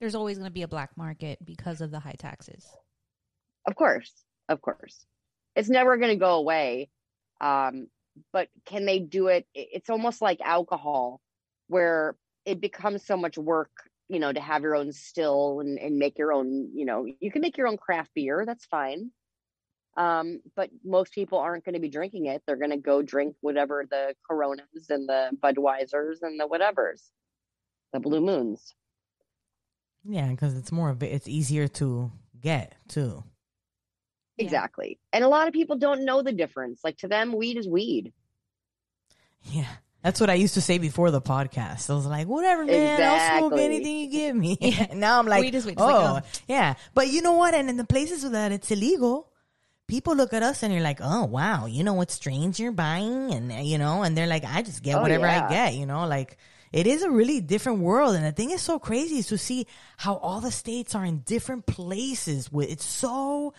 There's 0.00 0.14
always 0.14 0.38
gonna 0.38 0.50
be 0.50 0.62
a 0.62 0.68
black 0.68 0.96
market 0.96 1.44
because 1.44 1.80
of 1.80 1.90
the 1.90 2.00
high 2.00 2.16
taxes. 2.18 2.66
Of 3.66 3.74
course, 3.74 4.12
of 4.48 4.62
course. 4.62 5.04
It's 5.54 5.68
never 5.68 5.96
going 5.98 6.12
to 6.12 6.16
go 6.16 6.36
away. 6.36 6.88
Um, 7.40 7.88
but 8.32 8.48
can 8.64 8.86
they 8.86 8.98
do 8.98 9.26
it? 9.26 9.46
It's 9.54 9.90
almost 9.90 10.22
like 10.22 10.40
alcohol, 10.40 11.20
where 11.66 12.16
it 12.46 12.60
becomes 12.60 13.04
so 13.04 13.16
much 13.16 13.36
work, 13.36 13.70
you 14.08 14.20
know, 14.20 14.32
to 14.32 14.40
have 14.40 14.62
your 14.62 14.74
own 14.74 14.92
still 14.92 15.60
and, 15.60 15.78
and 15.78 15.98
make 15.98 16.16
your 16.16 16.32
own, 16.32 16.70
you 16.74 16.86
know, 16.86 17.06
you 17.20 17.30
can 17.30 17.42
make 17.42 17.58
your 17.58 17.66
own 17.66 17.76
craft 17.76 18.10
beer. 18.14 18.44
That's 18.46 18.64
fine. 18.64 19.10
Um, 19.96 20.40
but 20.54 20.70
most 20.84 21.12
people 21.12 21.38
aren't 21.38 21.64
going 21.64 21.74
to 21.74 21.80
be 21.80 21.88
drinking 21.88 22.26
it. 22.26 22.42
They're 22.46 22.56
going 22.56 22.70
to 22.70 22.76
go 22.76 23.02
drink 23.02 23.34
whatever 23.40 23.84
the 23.88 24.14
Coronas 24.28 24.66
and 24.88 25.08
the 25.08 25.30
Budweisers 25.42 26.22
and 26.22 26.38
the 26.38 26.46
whatevers, 26.46 27.02
the 27.92 28.00
Blue 28.00 28.20
Moons. 28.20 28.74
Yeah, 30.04 30.28
because 30.28 30.56
it's 30.56 30.70
more 30.70 30.90
of 30.90 31.02
it's 31.02 31.28
easier 31.28 31.66
to 31.68 32.12
get 32.40 32.76
too. 32.88 33.24
Yeah. 34.36 34.44
Exactly. 34.44 34.98
And 35.12 35.24
a 35.24 35.28
lot 35.28 35.48
of 35.48 35.52
people 35.52 35.76
don't 35.76 36.04
know 36.04 36.22
the 36.22 36.32
difference. 36.32 36.80
Like 36.84 36.98
to 36.98 37.08
them, 37.08 37.32
weed 37.32 37.56
is 37.56 37.68
weed. 37.68 38.12
Yeah. 39.42 39.68
That's 40.02 40.20
what 40.20 40.30
I 40.30 40.34
used 40.34 40.54
to 40.54 40.60
say 40.60 40.78
before 40.78 41.10
the 41.10 41.20
podcast. 41.20 41.90
I 41.90 41.94
was 41.94 42.06
like, 42.06 42.28
whatever, 42.28 42.64
man, 42.64 43.02
I'll 43.02 43.40
smoke 43.40 43.58
anything 43.58 43.98
you 43.98 44.10
give 44.10 44.36
me. 44.36 44.56
now 44.94 45.18
I'm 45.18 45.26
like, 45.26 45.40
Weed 45.40 45.56
is 45.56 45.66
weed. 45.66 45.74
Oh, 45.76 45.86
like, 45.86 46.24
oh. 46.24 46.40
yeah. 46.46 46.74
But 46.94 47.08
you 47.08 47.20
know 47.20 47.32
what? 47.32 47.54
And 47.54 47.68
in 47.68 47.76
the 47.76 47.84
places 47.84 48.22
where 48.22 48.32
that 48.32 48.52
it's 48.52 48.70
illegal, 48.70 49.32
people 49.88 50.14
look 50.14 50.32
at 50.32 50.42
us 50.42 50.62
and 50.62 50.72
you're 50.72 50.82
like, 50.82 51.00
oh, 51.02 51.24
wow, 51.24 51.66
you 51.66 51.82
know 51.82 51.94
what 51.94 52.10
strains 52.10 52.60
you're 52.60 52.70
buying? 52.72 53.32
And, 53.32 53.50
uh, 53.50 53.56
you 53.56 53.78
know, 53.78 54.02
and 54.02 54.16
they're 54.16 54.26
like, 54.26 54.44
I 54.44 54.62
just 54.62 54.82
get 54.82 54.96
Oh, 54.96 55.02
whatever 55.02 55.26
I 55.26 55.48
get, 55.48 55.74
you 55.74 55.86
know, 55.86 56.06
like 56.06 56.36
it 56.72 56.86
is 56.86 57.02
a 57.02 57.10
really 57.10 57.40
different 57.40 57.80
world. 57.80 58.14
And 58.14 58.24
the 58.24 58.32
thing 58.32 58.50
is 58.50 58.62
so 58.62 58.78
crazy 58.78 59.18
is 59.18 59.26
to 59.28 59.38
see 59.38 59.66
how 59.96 60.16
all 60.16 60.40
the 60.40 60.52
states 60.52 60.94
are 60.94 61.04
in 61.04 61.20
different 61.20 61.66
places 61.66 62.52
with, 62.52 62.70
it's 62.70 62.84
so 62.84 63.54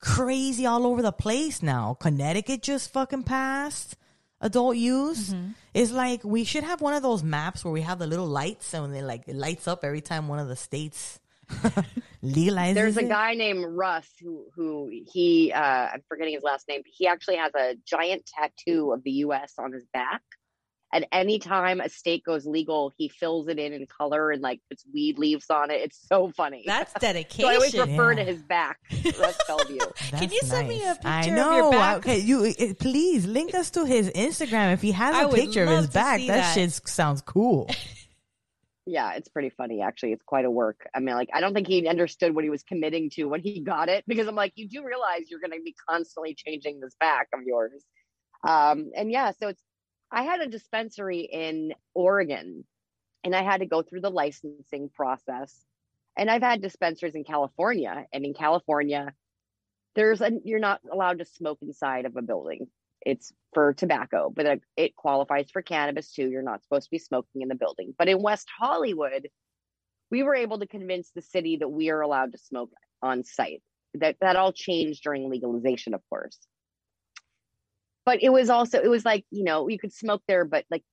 crazy 0.00 0.66
all 0.66 0.86
over 0.86 1.02
the 1.02 1.12
place 1.12 1.62
now. 1.62 1.94
Connecticut 2.00 2.62
just 2.62 2.92
fucking 2.92 3.22
passed 3.22 3.96
adult 4.40 4.76
use. 4.76 5.32
It's 5.72 5.92
like 5.92 6.24
we 6.24 6.42
should 6.44 6.64
have 6.64 6.80
one 6.80 6.94
of 6.94 7.02
those 7.02 7.22
maps 7.22 7.64
where 7.64 7.72
we 7.72 7.82
have 7.82 7.98
the 8.00 8.06
little 8.08 8.26
lights 8.26 8.74
and 8.74 8.92
they 8.92 9.02
like 9.02 9.28
it 9.28 9.36
lights 9.36 9.68
up 9.68 9.84
every 9.84 10.00
time 10.00 10.26
one 10.26 10.40
of 10.40 10.48
the 10.48 10.56
states 10.56 11.19
legalizes. 12.24 12.74
There's 12.74 12.96
a 12.96 13.04
it. 13.04 13.08
guy 13.08 13.34
named 13.34 13.64
Russ 13.64 14.08
who 14.20 14.46
who 14.54 14.90
he 14.90 15.52
uh 15.52 15.58
I'm 15.58 16.02
forgetting 16.08 16.34
his 16.34 16.42
last 16.42 16.68
name. 16.68 16.82
He 16.86 17.06
actually 17.06 17.36
has 17.36 17.52
a 17.54 17.76
giant 17.86 18.26
tattoo 18.26 18.92
of 18.92 19.02
the 19.02 19.10
US 19.10 19.54
on 19.58 19.72
his 19.72 19.84
back. 19.92 20.22
And 20.92 21.06
anytime 21.12 21.80
a 21.80 21.88
state 21.88 22.24
goes 22.24 22.46
legal, 22.46 22.92
he 22.96 23.08
fills 23.08 23.46
it 23.46 23.60
in 23.60 23.72
in 23.72 23.86
color 23.86 24.32
and 24.32 24.42
like 24.42 24.60
puts 24.68 24.84
weed 24.92 25.18
leaves 25.18 25.48
on 25.48 25.70
it. 25.70 25.80
It's 25.82 26.04
so 26.08 26.30
funny. 26.30 26.64
That's 26.66 26.92
dedication. 26.94 27.42
so 27.44 27.48
I 27.48 27.54
always 27.54 27.78
refer 27.78 28.14
to 28.16 28.24
his 28.24 28.42
back, 28.42 28.80
Russ 29.18 29.38
Belville. 29.46 29.92
Can 29.96 30.22
you 30.30 30.40
That's 30.40 30.48
send 30.48 30.68
me 30.68 30.82
a 30.82 30.94
picture 30.94 31.08
I 31.08 31.20
of 31.20 31.26
your 31.28 31.70
back? 31.70 31.96
Okay, 31.98 32.18
you 32.18 32.44
eh, 32.58 32.72
please 32.78 33.24
link 33.24 33.54
us 33.54 33.70
to 33.70 33.84
his 33.84 34.10
Instagram 34.10 34.72
if 34.72 34.82
he 34.82 34.90
has 34.90 35.14
I 35.14 35.22
a 35.22 35.28
picture 35.28 35.62
of 35.62 35.68
his 35.68 35.86
back. 35.86 36.20
That, 36.26 36.26
that. 36.26 36.54
shit 36.54 36.72
sounds 36.88 37.20
cool. 37.20 37.70
Yeah, 38.90 39.12
it's 39.12 39.28
pretty 39.28 39.50
funny 39.50 39.82
actually. 39.82 40.12
It's 40.12 40.24
quite 40.24 40.44
a 40.44 40.50
work. 40.50 40.88
I 40.92 40.98
mean, 40.98 41.14
like 41.14 41.28
I 41.32 41.40
don't 41.40 41.54
think 41.54 41.68
he 41.68 41.86
understood 41.86 42.34
what 42.34 42.42
he 42.42 42.50
was 42.50 42.64
committing 42.64 43.08
to 43.10 43.26
when 43.26 43.40
he 43.40 43.60
got 43.60 43.88
it 43.88 44.04
because 44.08 44.26
I'm 44.26 44.34
like, 44.34 44.52
you 44.56 44.68
do 44.68 44.84
realize 44.84 45.30
you're 45.30 45.38
going 45.38 45.52
to 45.52 45.62
be 45.64 45.76
constantly 45.88 46.34
changing 46.34 46.80
this 46.80 46.96
back 46.98 47.28
of 47.32 47.40
yours. 47.44 47.84
Um, 48.46 48.90
and 48.96 49.12
yeah, 49.12 49.30
so 49.30 49.48
it's 49.48 49.62
I 50.10 50.24
had 50.24 50.40
a 50.40 50.48
dispensary 50.48 51.20
in 51.20 51.72
Oregon, 51.94 52.64
and 53.22 53.36
I 53.36 53.42
had 53.42 53.60
to 53.60 53.66
go 53.66 53.82
through 53.82 54.00
the 54.00 54.10
licensing 54.10 54.88
process. 54.88 55.56
And 56.16 56.28
I've 56.28 56.42
had 56.42 56.60
dispensaries 56.60 57.14
in 57.14 57.22
California, 57.22 58.06
and 58.12 58.24
in 58.24 58.34
California, 58.34 59.14
there's 59.94 60.20
a 60.20 60.32
you're 60.44 60.58
not 60.58 60.80
allowed 60.92 61.20
to 61.20 61.24
smoke 61.24 61.58
inside 61.62 62.06
of 62.06 62.16
a 62.16 62.22
building. 62.22 62.66
It's 63.04 63.32
for 63.54 63.72
tobacco, 63.72 64.32
but 64.34 64.60
it, 64.76 64.96
qualifies 64.96 65.50
for 65.50 65.62
cannabis 65.62 66.12
too. 66.12 66.28
You're 66.30 66.42
not 66.42 66.62
supposed 66.62 66.84
to 66.84 66.90
be 66.90 66.98
smoking 66.98 67.42
in 67.42 67.48
the 67.48 67.54
building. 67.54 67.94
But 67.98 68.08
in 68.08 68.22
West 68.22 68.48
Hollywood, 68.58 69.28
we 70.10 70.22
were 70.22 70.34
able 70.34 70.58
to 70.58 70.66
convince 70.66 71.10
the 71.10 71.22
city 71.22 71.56
that 71.58 71.68
we 71.68 71.90
are 71.90 72.00
allowed 72.00 72.32
to 72.32 72.38
smoke 72.38 72.70
on 73.02 73.24
site. 73.24 73.62
That 73.94 74.16
that 74.20 74.36
all 74.36 74.52
changed 74.52 75.02
during 75.02 75.28
legalization, 75.28 75.94
of 75.94 76.02
course. 76.08 76.38
But 78.04 78.22
it 78.22 78.30
was 78.30 78.50
also 78.50 78.80
it 78.80 78.88
was 78.88 79.04
like 79.04 79.24
you 79.30 79.44
know 79.44 79.68
you 79.68 79.78
could 79.78 79.92
smoke 79.92 80.22
there, 80.28 80.44
but 80.44 80.64
like 80.70 80.84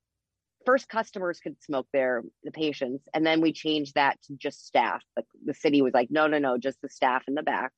first 0.66 0.88
customers 0.88 1.40
could 1.40 1.62
smoke 1.62 1.86
there, 1.92 2.22
the 2.42 2.50
patients, 2.50 3.04
and 3.14 3.24
then 3.24 3.40
we 3.40 3.52
changed 3.52 3.94
that 3.94 4.20
to 4.22 4.34
just 4.34 4.66
staff. 4.66 5.02
Like 5.16 5.26
the 5.44 5.54
city 5.54 5.80
was 5.82 5.94
like, 5.94 6.10
no, 6.10 6.26
no, 6.26 6.38
no, 6.38 6.58
just 6.58 6.80
the 6.82 6.88
staff 6.88 7.22
in 7.28 7.34
the 7.34 7.42
back. 7.42 7.72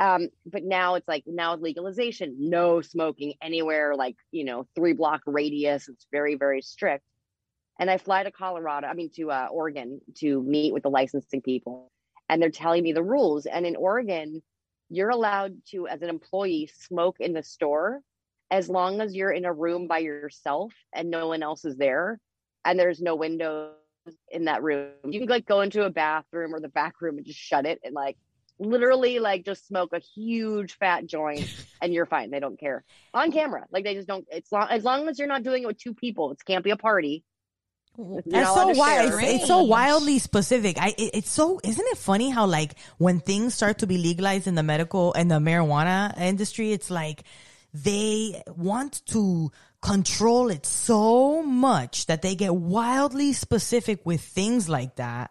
Um, 0.00 0.30
but 0.46 0.64
now 0.64 0.94
it's 0.94 1.06
like 1.06 1.24
now 1.26 1.54
legalization, 1.56 2.34
no 2.38 2.80
smoking 2.80 3.34
anywhere, 3.42 3.94
like 3.94 4.16
you 4.32 4.44
know, 4.44 4.66
three 4.74 4.94
block 4.94 5.20
radius. 5.26 5.88
It's 5.88 6.06
very, 6.10 6.34
very 6.36 6.62
strict. 6.62 7.04
And 7.78 7.90
I 7.90 7.98
fly 7.98 8.22
to 8.22 8.32
Colorado, 8.32 8.86
I 8.86 8.94
mean 8.94 9.10
to 9.16 9.30
uh, 9.30 9.48
Oregon 9.50 10.00
to 10.16 10.42
meet 10.42 10.72
with 10.72 10.82
the 10.82 10.90
licensing 10.90 11.42
people, 11.42 11.90
and 12.30 12.40
they're 12.40 12.50
telling 12.50 12.82
me 12.82 12.92
the 12.92 13.02
rules. 13.02 13.44
And 13.44 13.66
in 13.66 13.76
Oregon, 13.76 14.42
you're 14.88 15.10
allowed 15.10 15.54
to, 15.70 15.86
as 15.86 16.00
an 16.02 16.08
employee, 16.08 16.70
smoke 16.78 17.16
in 17.20 17.34
the 17.34 17.42
store 17.42 18.00
as 18.50 18.68
long 18.68 19.00
as 19.00 19.14
you're 19.14 19.30
in 19.30 19.44
a 19.44 19.52
room 19.52 19.86
by 19.86 19.98
yourself 19.98 20.72
and 20.92 21.08
no 21.10 21.28
one 21.28 21.42
else 21.42 21.64
is 21.64 21.76
there, 21.76 22.18
and 22.64 22.78
there's 22.78 23.00
no 23.02 23.14
windows 23.14 23.74
in 24.30 24.46
that 24.46 24.62
room. 24.62 24.92
You 25.04 25.20
can 25.20 25.28
like 25.28 25.46
go 25.46 25.60
into 25.60 25.84
a 25.84 25.90
bathroom 25.90 26.54
or 26.54 26.60
the 26.60 26.68
back 26.68 27.00
room 27.02 27.18
and 27.18 27.26
just 27.26 27.38
shut 27.38 27.66
it 27.66 27.80
and 27.84 27.94
like 27.94 28.16
literally 28.60 29.18
like 29.18 29.44
just 29.44 29.66
smoke 29.66 29.92
a 29.92 29.98
huge 29.98 30.74
fat 30.74 31.06
joint 31.06 31.48
and 31.82 31.92
you're 31.92 32.06
fine. 32.06 32.30
They 32.30 32.40
don't 32.40 32.60
care 32.60 32.84
on 33.12 33.32
camera. 33.32 33.66
Like 33.72 33.84
they 33.84 33.94
just 33.94 34.06
don't. 34.06 34.26
It's 34.30 34.52
long 34.52 34.68
as 34.70 34.84
long 34.84 35.08
as 35.08 35.18
you're 35.18 35.28
not 35.28 35.42
doing 35.42 35.64
it 35.64 35.66
with 35.66 35.78
two 35.78 35.94
people. 35.94 36.30
It 36.30 36.44
can't 36.44 36.62
be 36.62 36.70
a 36.70 36.76
party. 36.76 37.24
You're 37.98 38.22
That's 38.24 38.54
so 38.54 38.68
wild. 38.68 39.14
It's, 39.14 39.22
it's 39.22 39.46
so 39.46 39.62
wildly 39.62 40.18
specific. 40.18 40.76
I 40.78 40.88
it, 40.96 41.10
it's 41.14 41.30
so 41.30 41.60
isn't 41.64 41.86
it 41.88 41.98
funny 41.98 42.30
how 42.30 42.46
like 42.46 42.74
when 42.98 43.20
things 43.20 43.54
start 43.54 43.78
to 43.78 43.86
be 43.86 43.98
legalized 43.98 44.46
in 44.46 44.54
the 44.54 44.62
medical 44.62 45.12
and 45.14 45.30
the 45.30 45.38
marijuana 45.38 46.16
industry, 46.18 46.72
it's 46.72 46.90
like 46.90 47.24
they 47.74 48.42
want 48.56 49.04
to 49.06 49.50
control 49.82 50.50
it 50.50 50.66
so 50.66 51.42
much 51.42 52.06
that 52.06 52.22
they 52.22 52.34
get 52.34 52.54
wildly 52.54 53.32
specific 53.32 54.04
with 54.04 54.20
things 54.20 54.68
like 54.68 54.96
that. 54.96 55.30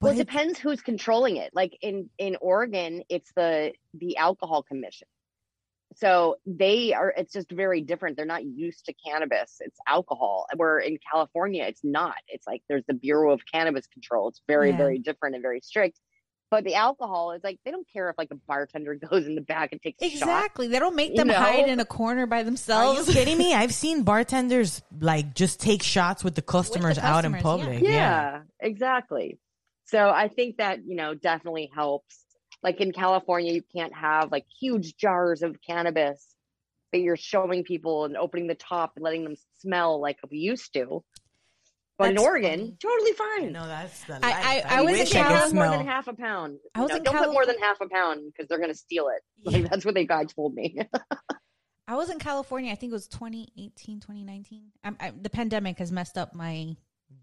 Well, 0.00 0.12
But 0.12 0.18
it 0.18 0.20
it- 0.20 0.26
depends 0.28 0.58
who's 0.58 0.80
controlling 0.82 1.36
it. 1.36 1.50
Like 1.54 1.76
in 1.80 2.10
in 2.18 2.36
Oregon, 2.40 3.02
it's 3.08 3.30
the 3.34 3.72
the 3.94 4.16
alcohol 4.18 4.62
commission. 4.62 5.08
So 5.94 6.36
they 6.44 6.92
are. 6.92 7.14
It's 7.16 7.32
just 7.32 7.50
very 7.50 7.80
different. 7.80 8.16
They're 8.16 8.26
not 8.26 8.44
used 8.44 8.84
to 8.86 8.94
cannabis. 9.06 9.56
It's 9.60 9.78
alcohol. 9.86 10.46
Where 10.56 10.78
in 10.78 10.98
California, 11.10 11.64
it's 11.64 11.82
not. 11.82 12.16
It's 12.28 12.46
like 12.46 12.62
there's 12.68 12.84
the 12.86 12.92
Bureau 12.94 13.32
of 13.32 13.40
Cannabis 13.50 13.86
Control. 13.86 14.28
It's 14.28 14.42
very 14.46 14.70
Yeah. 14.70 14.76
very 14.76 14.98
different 14.98 15.36
and 15.36 15.42
very 15.42 15.60
strict. 15.60 15.98
But 16.50 16.64
the 16.64 16.74
alcohol 16.74 17.32
is 17.32 17.42
like 17.42 17.58
they 17.64 17.70
don't 17.70 17.86
care 17.92 18.10
if 18.10 18.18
like 18.18 18.28
a 18.30 18.34
bartender 18.34 18.94
goes 19.10 19.26
in 19.26 19.34
the 19.36 19.40
back 19.40 19.72
and 19.72 19.80
takes 19.80 20.02
a 20.02 20.10
shot. 20.10 20.12
Exactly. 20.28 20.68
They 20.68 20.78
don't 20.78 20.94
make 20.96 21.10
You 21.12 21.16
them 21.18 21.28
know? 21.28 21.34
hide 21.34 21.68
in 21.68 21.80
a 21.80 21.86
corner 21.86 22.26
by 22.26 22.42
themselves. 22.42 23.00
Are 23.08 23.12
you 23.12 23.12
kidding 23.18 23.38
me? 23.38 23.54
I've 23.54 23.72
seen 23.74 24.02
bartenders 24.02 24.82
like 25.00 25.34
just 25.34 25.60
take 25.60 25.82
shots 25.82 26.22
with 26.22 26.34
the 26.34 26.42
customers, 26.42 26.98
out 26.98 27.24
in 27.24 27.32
customers, 27.32 27.80
yeah. 27.80 27.80
public. 27.80 27.82
yeah, 27.84 28.42
exactly 28.60 29.38
so 29.86 30.08
i 30.10 30.28
think 30.28 30.58
that 30.58 30.80
you 30.86 30.96
know 30.96 31.14
definitely 31.14 31.70
helps 31.74 32.22
like 32.62 32.80
in 32.80 32.92
california 32.92 33.52
you 33.52 33.62
can't 33.74 33.94
have 33.94 34.30
like 34.30 34.44
huge 34.60 34.96
jars 34.96 35.42
of 35.42 35.56
cannabis 35.66 36.34
that 36.92 36.98
you're 37.00 37.16
showing 37.16 37.64
people 37.64 38.04
and 38.04 38.16
opening 38.16 38.46
the 38.46 38.54
top 38.54 38.92
and 38.96 39.04
letting 39.04 39.24
them 39.24 39.34
smell 39.60 40.00
like 40.00 40.18
we 40.30 40.38
used 40.38 40.72
to 40.72 41.02
but 41.98 42.10
in 42.10 42.18
oregon 42.18 42.58
funny. 42.60 42.76
totally 42.80 43.12
fine 43.12 43.52
No, 43.52 43.66
that's 43.66 44.04
the. 44.04 44.14
I- 44.14 44.18
life. 44.18 44.66
I- 44.66 44.76
I 44.78 44.82
was 44.82 44.92
in 44.94 44.98
wish 45.00 45.14
you 45.14 45.20
I 45.20 45.24
could 45.24 45.54
more 45.54 45.64
smell. 45.66 45.78
than 45.78 45.86
half 45.86 46.06
a 46.08 46.14
pound 46.14 46.58
I 46.74 46.80
was 46.82 46.90
No, 46.90 46.96
in 46.96 47.02
don't 47.02 47.16
put 47.16 47.32
more 47.32 47.46
than 47.46 47.58
half 47.58 47.80
a 47.80 47.88
pound 47.88 48.20
because 48.26 48.48
they're 48.48 48.58
going 48.58 48.70
to 48.72 48.76
steal 48.78 49.08
it 49.08 49.22
Yeah. 49.50 49.58
like 49.62 49.70
that's 49.70 49.84
what 49.84 49.94
the 49.94 50.04
guy 50.06 50.24
told 50.24 50.54
me 50.54 50.78
I 51.88 51.94
was 51.94 52.10
in 52.10 52.18
California. 52.18 52.72
I 52.72 52.74
think 52.74 52.90
it 52.90 52.94
was 52.94 53.06
2018, 53.06 54.00
2019. 54.00 54.72
I'm, 54.82 54.96
I, 54.98 55.12
the 55.22 55.30
pandemic 55.30 55.78
has 55.78 55.92
messed 55.92 56.18
up 56.18 56.34
my 56.34 56.74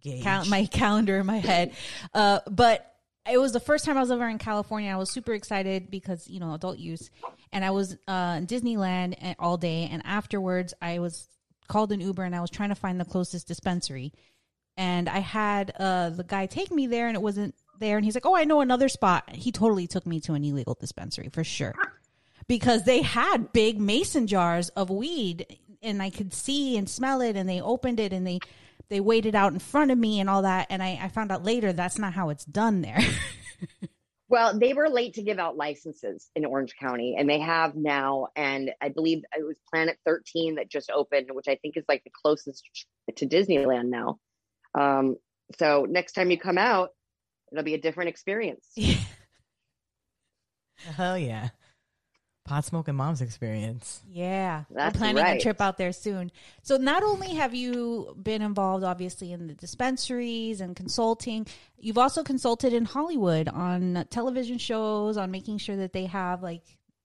Gauge. 0.01 0.23
cal- 0.23 0.45
my 0.45 0.65
calendar 0.71 1.17
in 1.17 1.25
my 1.25 1.37
head. 1.37 1.73
Uh, 2.13 2.39
but 2.49 2.93
it 3.29 3.37
was 3.37 3.53
the 3.53 3.59
first 3.59 3.85
time 3.85 3.97
I 3.97 4.01
was 4.01 4.11
ever 4.11 4.27
in 4.27 4.37
California. 4.37 4.91
I 4.91 4.97
was 4.97 5.09
super 5.09 5.33
excited 5.33 5.89
because 5.89 6.27
you 6.27 6.39
know 6.39 6.53
adult 6.53 6.77
use, 6.77 7.09
and 7.51 7.63
I 7.63 7.71
was 7.71 7.95
uh, 8.07 8.35
in 8.37 8.47
Disneyland 8.47 9.35
all 9.39 9.57
day. 9.57 9.87
And 9.91 10.01
afterwards, 10.05 10.73
I 10.81 10.99
was 10.99 11.27
called 11.67 11.91
an 11.91 12.01
Uber, 12.01 12.23
and 12.23 12.35
I 12.35 12.41
was 12.41 12.49
trying 12.49 12.69
to 12.69 12.75
find 12.75 12.99
the 12.99 13.05
closest 13.05 13.47
dispensary. 13.47 14.13
And 14.75 15.07
I 15.07 15.19
had 15.19 15.71
uh, 15.79 16.09
the 16.09 16.23
guy 16.23 16.47
take 16.47 16.71
me 16.71 16.87
there, 16.87 17.07
and 17.07 17.15
it 17.15 17.21
wasn't 17.21 17.55
there. 17.79 17.95
And 17.95 18.03
he's 18.03 18.15
like, 18.15 18.25
"Oh, 18.25 18.35
I 18.35 18.43
know 18.43 18.59
another 18.59 18.89
spot." 18.89 19.29
He 19.33 19.51
totally 19.51 19.87
took 19.87 20.05
me 20.05 20.19
to 20.21 20.33
an 20.33 20.43
illegal 20.43 20.75
dispensary 20.79 21.29
for 21.29 21.43
sure, 21.43 21.75
because 22.47 22.83
they 22.83 23.03
had 23.03 23.53
big 23.53 23.79
mason 23.79 24.27
jars 24.27 24.69
of 24.69 24.89
weed, 24.89 25.59
and 25.81 26.01
I 26.01 26.09
could 26.09 26.33
see 26.33 26.75
and 26.75 26.89
smell 26.89 27.21
it. 27.21 27.37
And 27.37 27.47
they 27.47 27.61
opened 27.61 28.01
it, 28.01 28.11
and 28.11 28.27
they 28.27 28.39
they 28.93 28.99
waited 28.99 29.33
out 29.33 29.53
in 29.53 29.59
front 29.59 29.89
of 29.89 29.97
me 29.97 30.19
and 30.19 30.29
all 30.29 30.43
that. 30.43 30.67
And 30.69 30.83
I, 30.83 30.99
I 31.01 31.07
found 31.07 31.31
out 31.31 31.43
later 31.43 31.73
that's 31.73 31.97
not 31.97 32.13
how 32.13 32.29
it's 32.29 32.45
done 32.45 32.81
there. 32.81 32.99
Well, 34.29 34.57
they 34.57 34.73
were 34.73 34.89
late 34.89 35.15
to 35.15 35.21
give 35.21 35.37
out 35.37 35.57
licenses 35.57 36.31
in 36.35 36.43
Orange 36.43 36.73
County, 36.79 37.17
and 37.19 37.29
they 37.29 37.39
have 37.39 37.75
now. 37.75 38.29
And 38.35 38.71
I 38.81 38.89
believe 38.89 39.21
it 39.37 39.45
was 39.45 39.57
Planet 39.71 39.95
13 40.07 40.55
that 40.55 40.71
just 40.71 40.89
opened, 40.89 41.29
which 41.31 41.47
I 41.47 41.57
think 41.57 41.77
is 41.77 41.83
like 41.87 42.03
the 42.03 42.09
closest 42.19 42.67
to 43.15 43.27
Disneyland 43.27 43.89
now. 43.89 44.17
Um, 44.73 45.17
so 45.59 45.85
next 45.87 46.13
time 46.13 46.31
you 46.31 46.39
come 46.39 46.57
out, 46.57 46.89
it'll 47.51 47.63
be 47.63 47.75
a 47.75 47.79
different 47.79 48.09
experience. 48.09 48.65
Hell 50.77 51.19
yeah. 51.19 51.49
Pot 52.45 52.65
smoking 52.65 52.95
mom's 52.95 53.21
experience. 53.21 54.01
Yeah, 54.05 54.65
That's 54.69 54.95
we're 54.95 54.99
planning 54.99 55.23
right. 55.23 55.39
a 55.39 55.41
trip 55.41 55.61
out 55.61 55.77
there 55.77 55.93
soon. 55.93 56.29
So 56.61 56.75
not 56.75 57.01
only 57.01 57.29
have 57.35 57.53
you 57.53 58.17
been 58.21 58.41
involved, 58.41 58.83
obviously, 58.83 59.31
in 59.31 59.47
the 59.47 59.53
dispensaries 59.53 60.59
and 60.59 60.75
consulting, 60.75 61.47
you've 61.77 61.97
also 61.97 62.21
consulted 62.21 62.73
in 62.73 62.83
Hollywood 62.83 63.47
on 63.47 64.05
television 64.09 64.57
shows, 64.57 65.15
on 65.15 65.31
making 65.31 65.59
sure 65.59 65.77
that 65.77 65.93
they 65.93 66.05
have 66.07 66.43
like 66.43 66.63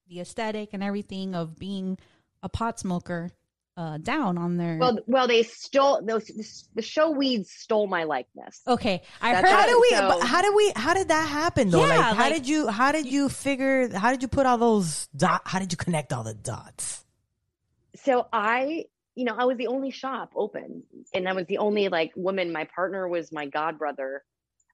the 0.09 0.21
aesthetic 0.21 0.71
and 0.73 0.83
everything 0.83 1.37
of 1.37 1.57
being 1.57 1.99
a 2.43 2.49
pot 2.49 2.81
smoker 2.81 3.31
uh, 3.79 3.97
down 3.99 4.37
on 4.37 4.57
their. 4.57 4.77
Well, 4.77 4.99
well, 5.07 5.29
they 5.29 5.45
stole 5.45 6.03
those. 6.05 6.27
The 6.75 6.83
show 6.83 7.11
Weeds 7.11 7.51
stole 7.51 7.87
my 7.87 8.03
likeness. 8.05 8.61
okay, 8.67 9.03
I 9.23 9.33
That's 9.33 9.49
heard. 9.49 9.55
How 9.55 9.61
right. 9.61 9.69
did 9.69 9.81
we? 9.81 9.89
So- 9.91 10.27
how 10.27 10.43
did 10.43 10.55
we? 10.55 10.73
How 10.75 10.95
did 10.95 11.09
that 11.09 11.29
happen 11.29 11.71
though? 11.71 11.87
Yeah, 11.87 11.97
like, 11.97 12.17
how 12.17 12.25
like- 12.25 12.33
did 12.35 12.49
you? 12.49 12.67
How 12.67 12.91
did 12.91 13.07
you 13.07 13.29
figure? 13.29 13.97
How 13.97 14.11
did 14.11 14.21
you 14.21 14.29
put 14.29 14.47
all 14.47 14.59
those 14.59 15.07
dot? 15.17 15.43
How 15.45 15.61
did 15.61 15.73
you 15.73 15.79
connect 15.79 16.13
all 16.13 16.25
the 16.25 16.35
dots? 16.35 17.05
so 18.05 18.27
I, 18.33 18.85
you 19.17 19.25
know, 19.25 19.35
I 19.37 19.45
was 19.45 19.57
the 19.57 19.69
only 19.69 19.91
shop 19.91 20.33
open, 20.37 20.83
and 21.15 21.29
I 21.29 21.33
was 21.33 21.47
the 21.47 21.59
only 21.59 21.89
like 21.89 22.13
woman. 22.17 22.53
My 22.53 22.65
partner 22.65 23.09
was 23.09 23.31
my 23.31 23.47
god 23.47 23.79
brother, 23.79 24.25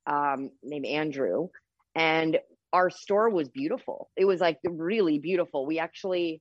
um, 0.06 0.50
named 0.62 0.86
Andrew, 0.86 1.48
and 1.94 2.38
our 2.72 2.88
store 2.88 3.28
was 3.28 3.50
beautiful. 3.50 4.10
It 4.16 4.24
was 4.24 4.40
like 4.40 4.58
really 4.64 5.18
beautiful. 5.18 5.66
We 5.66 5.78
actually 5.78 6.40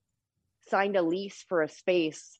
signed 0.70 0.96
a 0.96 1.02
lease 1.02 1.44
for 1.50 1.62
a 1.62 1.68
space 1.68 2.38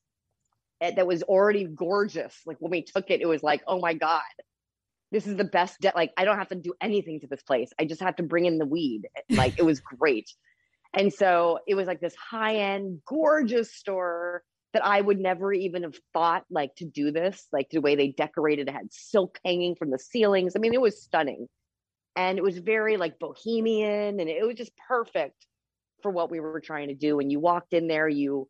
Eh, 0.80 0.92
that 0.96 1.06
was 1.06 1.22
already 1.22 1.64
gorgeous. 1.64 2.34
Like 2.46 2.56
when 2.58 2.70
we 2.70 2.82
took 2.82 3.10
it, 3.10 3.20
it 3.20 3.26
was 3.26 3.42
like, 3.42 3.62
oh 3.66 3.80
my 3.80 3.94
god, 3.94 4.22
this 5.12 5.26
is 5.26 5.36
the 5.36 5.44
best. 5.44 5.80
De- 5.80 5.92
like 5.94 6.12
I 6.16 6.24
don't 6.24 6.38
have 6.38 6.48
to 6.48 6.56
do 6.56 6.74
anything 6.80 7.20
to 7.20 7.26
this 7.26 7.42
place. 7.42 7.70
I 7.78 7.84
just 7.84 8.02
have 8.02 8.16
to 8.16 8.22
bring 8.22 8.46
in 8.46 8.58
the 8.58 8.66
weed. 8.66 9.08
Like 9.30 9.58
it 9.58 9.64
was 9.64 9.80
great. 9.80 10.30
And 10.92 11.12
so 11.12 11.58
it 11.66 11.74
was 11.74 11.86
like 11.86 12.00
this 12.00 12.14
high 12.14 12.56
end, 12.56 13.00
gorgeous 13.06 13.74
store 13.74 14.42
that 14.74 14.84
I 14.84 15.00
would 15.00 15.18
never 15.18 15.52
even 15.52 15.84
have 15.84 15.96
thought 16.12 16.44
like 16.50 16.74
to 16.76 16.84
do 16.84 17.10
this, 17.10 17.46
like 17.52 17.68
the 17.70 17.80
way 17.80 17.94
they 17.94 18.08
decorated 18.08 18.68
it 18.68 18.72
had 18.72 18.92
silk 18.92 19.38
hanging 19.44 19.76
from 19.76 19.90
the 19.90 19.98
ceilings. 19.98 20.54
I 20.54 20.58
mean, 20.58 20.74
it 20.74 20.80
was 20.80 21.02
stunning. 21.02 21.46
And 22.16 22.38
it 22.38 22.44
was 22.44 22.58
very 22.58 22.96
like 22.96 23.18
bohemian 23.18 24.20
and 24.20 24.28
it 24.28 24.46
was 24.46 24.56
just 24.56 24.72
perfect 24.88 25.46
for 26.02 26.10
what 26.10 26.30
we 26.30 26.38
were 26.38 26.60
trying 26.60 26.88
to 26.88 26.94
do. 26.94 27.18
And 27.18 27.30
you 27.30 27.40
walked 27.40 27.72
in 27.72 27.88
there, 27.88 28.08
you 28.08 28.48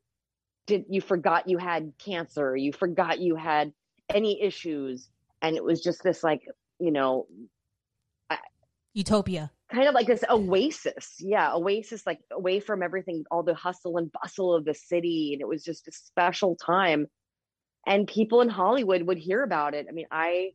did 0.66 0.84
you 0.88 1.00
forgot 1.00 1.48
you 1.48 1.58
had 1.58 1.92
cancer, 1.98 2.56
you 2.56 2.72
forgot 2.72 3.18
you 3.18 3.36
had 3.36 3.72
any 4.12 4.42
issues. 4.42 5.08
And 5.42 5.56
it 5.56 5.64
was 5.64 5.82
just 5.82 6.02
this 6.02 6.22
like, 6.22 6.42
you 6.78 6.90
know, 6.90 7.26
Utopia. 8.94 9.50
kind 9.72 9.88
of 9.88 9.94
like 9.94 10.06
this 10.06 10.22
oasis 10.30 11.16
yeah 11.18 11.52
oasis 11.52 12.06
like 12.06 12.20
away 12.30 12.60
from 12.60 12.80
everything 12.82 13.24
all 13.30 13.42
the 13.42 13.54
hustle 13.54 13.98
and 13.98 14.10
bustle 14.12 14.54
of 14.54 14.64
the 14.64 14.72
city 14.72 15.30
and 15.32 15.42
it 15.42 15.48
was 15.48 15.64
just 15.64 15.88
a 15.88 15.92
special 15.92 16.54
time 16.54 17.06
and 17.86 18.06
people 18.06 18.40
in 18.40 18.48
hollywood 18.48 19.02
would 19.02 19.18
hear 19.18 19.42
about 19.42 19.74
it 19.74 19.86
i 19.88 19.92
mean 19.92 20.06
i 20.12 20.50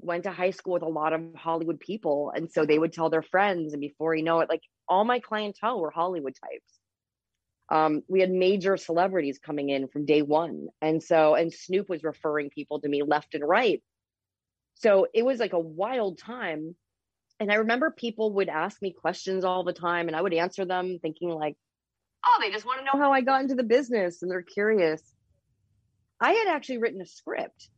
went 0.00 0.24
to 0.24 0.32
high 0.32 0.50
school 0.50 0.72
with 0.72 0.82
a 0.82 0.88
lot 0.88 1.12
of 1.12 1.22
hollywood 1.36 1.78
people 1.78 2.32
and 2.34 2.50
so 2.50 2.66
they 2.66 2.78
would 2.78 2.92
tell 2.92 3.08
their 3.08 3.22
friends 3.22 3.72
and 3.72 3.80
before 3.80 4.16
you 4.16 4.24
know 4.24 4.40
it 4.40 4.48
like 4.48 4.62
all 4.88 5.04
my 5.04 5.20
clientele 5.20 5.80
were 5.80 5.90
hollywood 5.90 6.34
types 6.34 6.80
um, 7.68 8.02
we 8.08 8.20
had 8.20 8.30
major 8.30 8.76
celebrities 8.76 9.38
coming 9.38 9.70
in 9.70 9.88
from 9.88 10.06
day 10.06 10.22
one 10.22 10.68
and 10.80 11.02
so 11.02 11.34
and 11.34 11.52
snoop 11.52 11.88
was 11.88 12.04
referring 12.04 12.50
people 12.50 12.80
to 12.80 12.88
me 12.88 13.02
left 13.02 13.34
and 13.34 13.46
right 13.46 13.82
so 14.74 15.06
it 15.14 15.24
was 15.24 15.40
like 15.40 15.52
a 15.52 15.58
wild 15.58 16.18
time 16.18 16.76
and 17.38 17.52
I 17.52 17.56
remember 17.56 17.90
people 17.90 18.32
would 18.34 18.48
ask 18.48 18.80
me 18.80 18.92
questions 18.92 19.44
all 19.44 19.62
the 19.62 19.72
time 19.72 20.08
and 20.08 20.16
I 20.16 20.22
would 20.22 20.32
answer 20.32 20.64
them 20.64 20.98
thinking 21.00 21.28
like, 21.28 21.56
oh, 22.24 22.38
they 22.40 22.50
just 22.50 22.64
want 22.64 22.78
to 22.80 22.84
know 22.84 23.02
how 23.02 23.12
I 23.12 23.20
got 23.20 23.42
into 23.42 23.54
the 23.54 23.62
business 23.62 24.22
and 24.22 24.30
they're 24.30 24.42
curious. 24.42 25.02
I 26.20 26.32
had 26.32 26.48
actually 26.48 26.78
written 26.78 27.02
a 27.02 27.06
script 27.06 27.68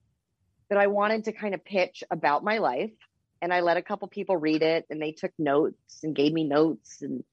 that 0.71 0.79
I 0.79 0.87
wanted 0.87 1.25
to 1.25 1.33
kind 1.33 1.55
of 1.55 1.65
pitch 1.65 2.05
about 2.11 2.45
my 2.45 2.59
life. 2.59 2.93
And 3.41 3.53
I 3.53 3.61
let 3.61 3.77
a 3.77 3.83
couple 3.83 4.09
people 4.09 4.37
read 4.37 4.63
it 4.63 4.85
and 4.91 5.01
they 5.01 5.13
took 5.13 5.33
notes 5.39 6.01
and 6.03 6.15
gave 6.15 6.33
me 6.33 6.45
notes. 6.45 7.03
And 7.03 7.25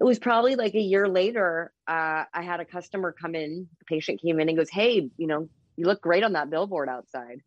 it 0.00 0.04
was 0.04 0.18
probably 0.18 0.56
like 0.56 0.74
a 0.74 0.80
year 0.80 1.08
later, 1.08 1.72
uh, 1.86 2.24
I 2.32 2.42
had 2.42 2.60
a 2.60 2.64
customer 2.64 3.12
come 3.12 3.34
in, 3.34 3.68
a 3.82 3.84
patient 3.84 4.20
came 4.22 4.40
in 4.40 4.48
and 4.48 4.56
goes, 4.56 4.70
Hey, 4.70 5.10
you 5.18 5.26
know, 5.26 5.48
you 5.76 5.84
look 5.84 6.00
great 6.00 6.24
on 6.24 6.32
that 6.32 6.48
billboard 6.48 6.88
outside. 6.88 7.42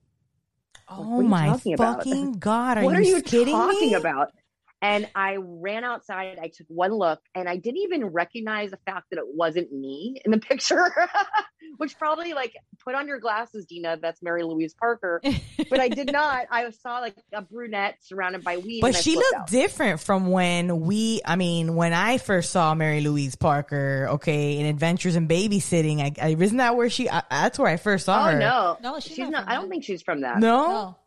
Oh 0.88 1.02
what 1.02 1.20
are 1.20 1.24
you 1.24 1.30
my 1.30 1.48
talking 1.48 1.74
about? 1.74 1.98
fucking 1.98 2.34
god! 2.34 2.78
Are 2.78 2.84
what 2.84 2.94
you, 2.94 2.98
are 2.98 3.02
you 3.02 3.22
kidding 3.22 3.54
talking 3.54 3.92
me? 3.92 3.94
about? 3.96 4.32
And 4.84 5.10
I 5.16 5.38
ran 5.40 5.86
outside. 5.86 6.38
I 6.42 6.50
took 6.54 6.68
one 6.68 6.92
look, 6.92 7.22
and 7.34 7.48
I 7.48 7.56
didn't 7.56 7.80
even 7.84 8.06
recognize 8.08 8.72
the 8.72 8.80
fact 8.86 9.08
that 9.12 9.18
it 9.18 9.26
wasn't 9.34 9.72
me 9.72 10.22
in 10.26 10.32
the 10.32 10.38
picture. 10.50 10.92
Which 11.78 11.98
probably 11.98 12.34
like 12.34 12.54
put 12.84 12.94
on 12.94 13.08
your 13.08 13.20
glasses, 13.20 13.66
Dina. 13.66 13.98
That's 14.02 14.22
Mary 14.22 14.44
Louise 14.44 14.74
Parker. 14.74 15.22
But 15.70 15.80
I 15.80 15.88
did 15.88 16.12
not. 16.12 16.48
I 16.52 16.70
saw 16.72 17.00
like 17.00 17.16
a 17.32 17.42
brunette 17.42 17.96
surrounded 18.02 18.44
by 18.44 18.58
weed. 18.58 18.82
But 18.82 18.88
and 18.96 19.04
she 19.04 19.16
looked 19.16 19.34
out. 19.36 19.48
different 19.48 20.02
from 20.02 20.28
when 20.28 20.82
we, 20.82 21.22
I 21.26 21.38
mean, 21.38 21.76
when 21.76 21.94
I 21.94 22.18
first 22.18 22.52
saw 22.52 22.76
Mary 22.76 23.00
Louise 23.02 23.36
Parker, 23.36 24.08
okay, 24.12 24.60
in 24.60 24.66
Adventures 24.66 25.16
in 25.16 25.28
Babysitting. 25.30 26.00
I, 26.02 26.12
I 26.22 26.36
isn't 26.38 26.58
that 26.58 26.76
where 26.76 26.90
she? 26.90 27.10
I, 27.10 27.24
that's 27.32 27.58
where 27.58 27.70
I 27.72 27.78
first 27.78 28.06
saw 28.06 28.20
Oh 28.28 28.32
her. 28.32 28.38
no, 28.40 28.78
No, 28.84 29.00
she's 29.00 29.14
she's, 29.16 29.20
not 29.20 29.32
not. 29.32 29.48
I 29.48 29.56
don't 29.56 29.70
think 29.70 29.86
she's 29.86 30.02
from 30.02 30.22
that. 30.22 30.40
no, 30.40 30.68
No. 30.68 30.98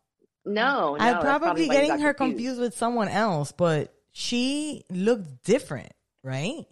No, 0.47 0.95
no. 0.95 0.97
I'm 0.99 1.23
that's 1.23 1.25
probably 1.25 1.69
getting 1.69 1.99
her 2.01 2.15
confused 2.15 2.61
with 2.61 2.77
someone 2.77 3.09
else, 3.09 3.53
but 3.53 3.93
she 4.13 4.85
looked 4.91 5.45
different, 5.45 5.93
right? 6.23 6.65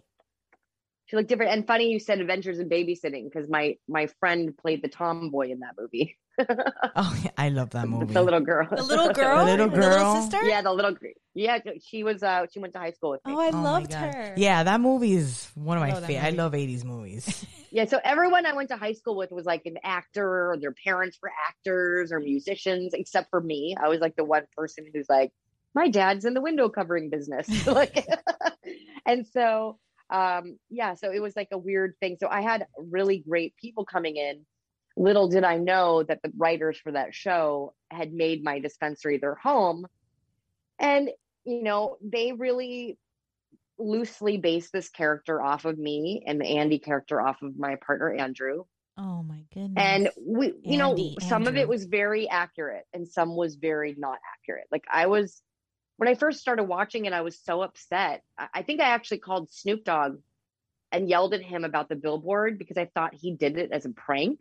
She 1.07 1.15
looked 1.15 1.29
different 1.29 1.51
and 1.53 1.67
funny. 1.67 1.91
You 1.91 1.99
said 1.99 2.19
Adventures 2.19 2.59
in 2.59 2.67
Babysitting 2.69 3.25
because 3.31 3.47
my 3.49 3.77
my 3.87 4.07
friend 4.19 4.57
played 4.57 4.81
the 4.81 4.87
tomboy 4.89 5.49
in 5.51 5.59
that 5.59 5.75
movie. 5.79 6.17
Oh, 6.97 7.17
yeah, 7.23 7.31
I 7.37 7.47
love 7.49 7.69
that 7.71 7.87
movie. 7.87 8.13
the 8.13 8.21
little 8.21 8.39
girl. 8.41 8.67
The 8.69 8.81
little 8.83 9.09
girl? 9.13 9.39
The 9.39 9.51
little 9.51 9.67
girl? 9.69 10.21
sister? 10.21 10.45
yeah, 10.45 10.61
the 10.61 10.71
little. 10.71 10.93
gr- 10.93 11.07
Yeah, 11.33 11.59
she 11.85 12.03
was. 12.03 12.23
uh 12.23 12.45
She 12.51 12.59
went 12.59 12.73
to 12.73 12.79
high 12.79 12.91
school 12.91 13.11
with 13.11 13.25
me. 13.25 13.33
Oh, 13.33 13.39
I 13.39 13.49
Oh 13.53 13.61
loved 13.61 13.93
her. 13.93 14.33
Yeah, 14.37 14.63
that 14.63 14.79
movie 14.81 15.13
is 15.13 15.49
one 15.55 15.77
of 15.77 15.81
my 15.81 15.93
love 15.93 16.05
favorite. 16.05 16.25
I 16.25 16.29
love 16.31 16.53
80s 16.53 16.83
movies. 16.83 17.45
Yeah, 17.71 17.85
so 17.85 17.99
everyone 18.05 18.45
I 18.45 18.53
went 18.53 18.69
to 18.69 18.77
high 18.77 18.93
school 18.93 19.17
with 19.17 19.31
was 19.31 19.45
like 19.45 19.63
an 19.65 19.77
actor 19.83 20.51
or 20.51 20.57
their 20.57 20.73
parents 20.85 21.17
were 21.21 21.31
actors 21.49 22.13
or 22.13 22.21
musicians, 22.21 22.93
except 22.93 23.29
for 23.29 23.41
me. 23.41 23.75
I 23.81 23.89
was 23.89 23.99
like 23.99 24.15
the 24.15 24.23
one 24.23 24.43
person 24.55 24.85
who's 24.93 25.07
like, 25.09 25.33
my 25.73 25.89
dad's 25.89 26.23
in 26.23 26.33
the 26.33 26.41
window 26.41 26.69
covering 26.69 27.09
business. 27.09 27.49
like 27.67 28.07
and 29.05 29.27
so 29.27 29.77
um 30.09 30.57
yeah, 30.69 30.93
so 30.93 31.11
it 31.11 31.21
was 31.21 31.35
like 31.35 31.49
a 31.51 31.57
weird 31.57 31.95
thing. 31.99 32.17
So 32.19 32.27
I 32.27 32.41
had 32.41 32.67
really 32.77 33.19
great 33.19 33.55
people 33.57 33.85
coming 33.85 34.17
in. 34.17 34.45
Little 34.97 35.27
did 35.27 35.43
I 35.43 35.57
know 35.57 36.03
that 36.03 36.21
the 36.23 36.31
writers 36.37 36.77
for 36.77 36.91
that 36.91 37.13
show 37.13 37.73
had 37.91 38.13
made 38.13 38.43
my 38.43 38.59
dispensary 38.59 39.17
their 39.17 39.35
home. 39.35 39.87
And 40.79 41.09
you 41.43 41.63
know, 41.63 41.97
they 42.01 42.31
really 42.31 42.97
loosely 43.77 44.37
based 44.37 44.71
this 44.71 44.89
character 44.89 45.41
off 45.41 45.65
of 45.65 45.77
me 45.77 46.23
and 46.25 46.39
the 46.39 46.57
Andy 46.57 46.79
character 46.79 47.21
off 47.21 47.41
of 47.41 47.57
my 47.57 47.75
partner 47.85 48.13
Andrew. 48.13 48.63
Oh 48.97 49.23
my 49.23 49.43
goodness. 49.53 49.73
And 49.75 50.09
we, 50.21 50.53
you 50.63 50.77
know, 50.77 50.91
Andy, 50.91 51.17
some 51.19 51.47
of 51.47 51.57
it 51.57 51.67
was 51.67 51.85
very 51.85 52.29
accurate 52.29 52.85
and 52.93 53.07
some 53.07 53.35
was 53.35 53.55
very 53.55 53.93
not 53.97 54.19
accurate. 54.33 54.67
Like 54.71 54.85
I 54.91 55.07
was, 55.07 55.41
when 55.97 56.09
I 56.09 56.15
first 56.15 56.39
started 56.39 56.63
watching 56.63 57.05
it, 57.05 57.13
I 57.13 57.21
was 57.21 57.39
so 57.39 57.61
upset. 57.61 58.21
I, 58.37 58.63
think 58.63 58.81
I 58.81 58.89
actually 58.89 59.19
called 59.19 59.51
Snoop 59.51 59.83
Dogg 59.83 60.19
and 60.91 61.09
yelled 61.09 61.33
at 61.33 61.41
him 61.41 61.63
about 61.63 61.89
the 61.89 61.95
billboard 61.95 62.57
because 62.59 62.77
I 62.77 62.89
thought 62.93 63.13
he 63.13 63.33
did 63.33 63.57
it 63.57 63.71
as 63.71 63.85
a 63.85 63.89
prank. 63.89 64.39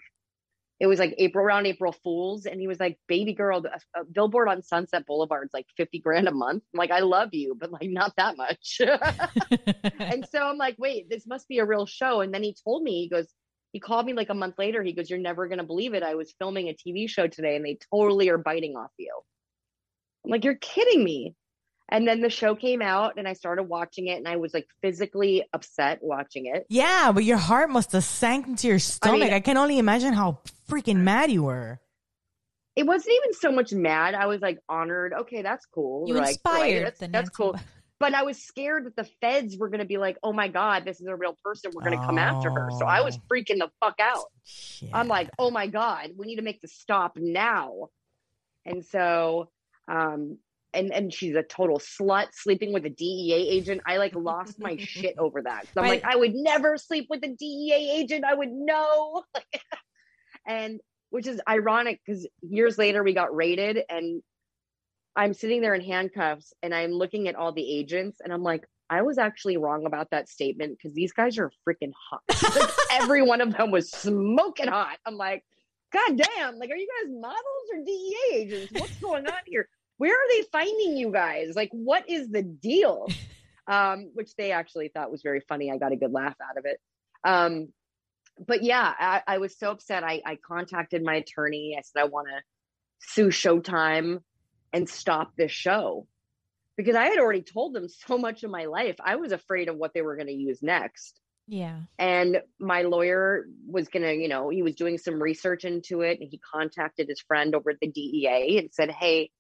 It 0.80 0.88
was 0.88 0.98
like 0.98 1.14
April 1.18 1.44
around 1.44 1.66
April 1.66 1.92
Fools, 1.92 2.46
and 2.46 2.60
he 2.60 2.66
was 2.66 2.80
like, 2.80 2.98
"Baby 3.06 3.32
girl, 3.32 3.64
a, 3.64 4.00
a 4.00 4.04
billboard 4.04 4.48
on 4.48 4.60
Sunset 4.60 5.06
Boulevard 5.06 5.46
is 5.46 5.54
like 5.54 5.66
fifty 5.76 6.00
grand 6.00 6.26
a 6.26 6.32
month." 6.32 6.64
I'm 6.74 6.78
like, 6.78 6.90
"I 6.90 6.98
love 6.98 7.28
you, 7.32 7.54
but 7.58 7.70
like 7.70 7.88
not 7.88 8.12
that 8.16 8.36
much." 8.36 8.80
and 10.00 10.26
so 10.28 10.42
I'm 10.42 10.58
like, 10.58 10.74
wait, 10.76 11.08
this 11.08 11.28
must 11.28 11.46
be 11.46 11.60
a 11.60 11.64
real 11.64 11.86
show. 11.86 12.22
And 12.22 12.34
then 12.34 12.42
he 12.42 12.56
told 12.64 12.82
me, 12.82 13.02
he 13.02 13.08
goes, 13.08 13.32
he 13.74 13.80
called 13.80 14.06
me 14.06 14.12
like 14.12 14.30
a 14.30 14.34
month 14.34 14.54
later. 14.56 14.84
He 14.84 14.92
goes, 14.92 15.10
You're 15.10 15.18
never 15.18 15.48
going 15.48 15.58
to 15.58 15.64
believe 15.64 15.94
it. 15.94 16.04
I 16.04 16.14
was 16.14 16.32
filming 16.38 16.68
a 16.68 16.74
TV 16.74 17.08
show 17.08 17.26
today 17.26 17.56
and 17.56 17.64
they 17.64 17.76
totally 17.92 18.28
are 18.30 18.38
biting 18.38 18.76
off 18.76 18.92
you. 18.96 19.12
I'm 20.24 20.30
like, 20.30 20.44
You're 20.44 20.54
kidding 20.54 21.02
me. 21.02 21.34
And 21.94 22.08
then 22.08 22.20
the 22.20 22.28
show 22.28 22.56
came 22.56 22.82
out 22.82 23.18
and 23.18 23.28
I 23.28 23.34
started 23.34 23.62
watching 23.64 24.08
it 24.08 24.18
and 24.18 24.26
I 24.26 24.34
was 24.34 24.52
like 24.52 24.66
physically 24.82 25.44
upset 25.52 26.00
watching 26.02 26.46
it. 26.46 26.66
yeah, 26.68 27.12
but 27.12 27.22
your 27.22 27.36
heart 27.36 27.70
must 27.70 27.92
have 27.92 28.02
sank 28.02 28.48
into 28.48 28.66
your 28.66 28.80
stomach. 28.80 29.22
I, 29.28 29.30
mean- 29.30 29.42
can 29.42 29.56
only 29.56 29.78
imagine 29.78 30.12
how 30.12 30.40
freaking 30.68 30.96
mad 30.96 31.30
you 31.30 31.44
were. 31.44 31.78
It 32.74 32.84
wasn't 32.84 33.14
even 33.22 33.32
so 33.34 33.52
much 33.52 33.72
mad. 33.72 34.16
I 34.16 34.26
was 34.26 34.40
like 34.40 34.58
honored. 34.68 35.12
Okay, 35.12 35.42
that's 35.42 35.66
cool. 35.66 36.08
you 36.08 36.14
like, 36.14 36.30
inspired 36.30 36.86
that's, 36.86 36.98
the 36.98 37.06
that's 37.06 37.30
cool. 37.30 37.54
But 38.00 38.12
I 38.12 38.24
was 38.24 38.42
scared 38.42 38.86
that 38.86 38.96
the 38.96 39.08
feds 39.20 39.56
were 39.56 39.68
going 39.68 39.78
to 39.78 39.86
be 39.86 39.96
like, 39.96 40.18
oh 40.24 40.32
my 40.32 40.48
God, 40.48 40.84
this 40.84 41.00
is 41.00 41.06
a 41.06 41.14
real 41.14 41.38
person. 41.44 41.70
We're 41.72 41.84
going 41.84 41.96
to 41.96 42.04
come 42.04 42.18
after 42.18 42.50
her. 42.50 42.70
So 42.80 42.86
I 42.86 43.02
was 43.02 43.16
Oh. 43.16 43.22
freaking 43.32 43.58
the 43.58 43.70
fuck 43.78 44.00
out. 44.00 44.24
I'm 44.92 45.06
like, 45.06 45.30
oh 45.38 45.52
my 45.52 45.68
God, 45.68 46.10
we 46.16 46.26
need 46.26 46.36
to 46.36 46.42
make 46.42 46.60
the 46.60 46.66
stop 46.66 47.16
now. 47.16 47.90
And 48.66 48.84
so, 48.84 49.50
um, 49.86 50.38
and 50.74 50.92
and 50.92 51.12
she's 51.12 51.34
a 51.36 51.42
total 51.42 51.78
slut 51.78 52.28
sleeping 52.32 52.72
with 52.72 52.84
a 52.84 52.90
DEA 52.90 53.48
agent. 53.50 53.80
I 53.86 53.96
like 53.98 54.14
lost 54.14 54.58
my 54.58 54.76
shit 54.78 55.14
over 55.18 55.42
that. 55.42 55.66
So 55.72 55.80
I'm 55.80 55.84
Right. 55.84 56.02
like, 56.02 56.12
I 56.12 56.16
would 56.16 56.34
never 56.34 56.76
sleep 56.76 57.06
with 57.08 57.22
a 57.24 57.28
DEA 57.28 57.98
agent. 58.00 58.24
I 58.24 58.34
would 58.34 58.50
know. 58.50 59.22
and 60.46 60.80
which 61.10 61.26
is 61.26 61.40
ironic 61.48 62.00
because 62.04 62.26
years 62.42 62.76
later 62.76 63.02
we 63.02 63.12
got 63.14 63.34
raided 63.34 63.78
and 63.88 64.22
I'm 65.16 65.32
sitting 65.32 65.60
there 65.60 65.74
in 65.74 65.80
handcuffs 65.80 66.52
and 66.62 66.74
I'm 66.74 66.90
looking 66.90 67.28
at 67.28 67.36
all 67.36 67.52
the 67.52 67.78
agents 67.78 68.18
and 68.22 68.32
I'm 68.32 68.42
like, 68.42 68.64
I 68.90 69.02
was 69.02 69.16
actually 69.16 69.56
wrong 69.56 69.86
about 69.86 70.10
that 70.10 70.28
statement 70.28 70.76
because 70.76 70.94
these 70.94 71.12
guys 71.12 71.38
are 71.38 71.50
freaking 71.66 71.92
hot. 72.10 72.22
Like, 72.54 72.70
every 72.90 73.22
one 73.22 73.40
of 73.40 73.56
them 73.56 73.70
was 73.70 73.90
smoking 73.90 74.66
hot. 74.68 74.98
I'm 75.06 75.16
like, 75.16 75.44
God 75.92 76.16
damn, 76.18 76.58
like, 76.58 76.70
are 76.70 76.76
you 76.76 76.88
guys 77.02 77.12
models 77.12 77.36
or 77.72 77.84
DEA 77.84 78.16
agents? 78.34 78.72
What's 78.72 78.98
going 78.98 79.26
on 79.26 79.32
here? 79.46 79.68
Where 79.98 80.12
are 80.12 80.28
they 80.28 80.42
finding 80.50 80.96
you 80.96 81.12
guys? 81.12 81.54
Like, 81.54 81.70
what 81.72 82.08
is 82.08 82.30
the 82.30 82.42
deal? 82.42 83.06
Um, 83.66 84.10
which 84.12 84.36
they 84.36 84.52
actually 84.52 84.88
thought 84.88 85.10
was 85.10 85.22
very 85.22 85.40
funny. 85.40 85.72
I 85.72 85.78
got 85.78 85.90
a 85.90 85.96
good 85.96 86.12
laugh 86.12 86.36
out 86.38 86.58
of 86.58 86.66
it. 86.66 86.78
Um, 87.26 87.68
but 88.46 88.62
yeah, 88.62 88.92
I, 88.98 89.22
I 89.26 89.38
was 89.38 89.58
so 89.58 89.70
upset. 89.70 90.04
I, 90.04 90.20
I 90.26 90.36
contacted 90.36 91.02
my 91.02 91.14
attorney. 91.14 91.74
I 91.74 91.80
said, 91.80 92.02
I 92.02 92.04
want 92.04 92.28
to 92.28 92.42
sue 93.00 93.28
Showtime 93.28 94.20
and 94.74 94.86
stop 94.86 95.32
this 95.36 95.50
show 95.50 96.06
because 96.76 96.96
I 96.96 97.06
had 97.06 97.18
already 97.18 97.42
told 97.42 97.74
them 97.74 97.88
so 97.88 98.18
much 98.18 98.42
of 98.42 98.50
my 98.50 98.64
life. 98.64 98.96
I 99.02 99.16
was 99.16 99.32
afraid 99.32 99.68
of 99.68 99.76
what 99.76 99.94
they 99.94 100.02
were 100.02 100.16
going 100.16 100.26
to 100.26 100.34
use 100.34 100.62
next. 100.62 101.20
Yeah. 101.46 101.80
And 101.98 102.40
my 102.58 102.82
lawyer 102.82 103.46
was 103.66 103.88
going 103.88 104.02
to, 104.02 104.14
you 104.14 104.28
know, 104.28 104.48
he 104.48 104.62
was 104.62 104.74
doing 104.74 104.98
some 104.98 105.22
research 105.22 105.64
into 105.64 106.00
it 106.00 106.18
and 106.20 106.28
he 106.28 106.38
contacted 106.38 107.08
his 107.08 107.20
friend 107.20 107.54
over 107.54 107.70
at 107.70 107.80
the 107.80 107.86
DEA 107.90 108.58
and 108.58 108.70
said, 108.72 108.90
Hey, 108.90 109.30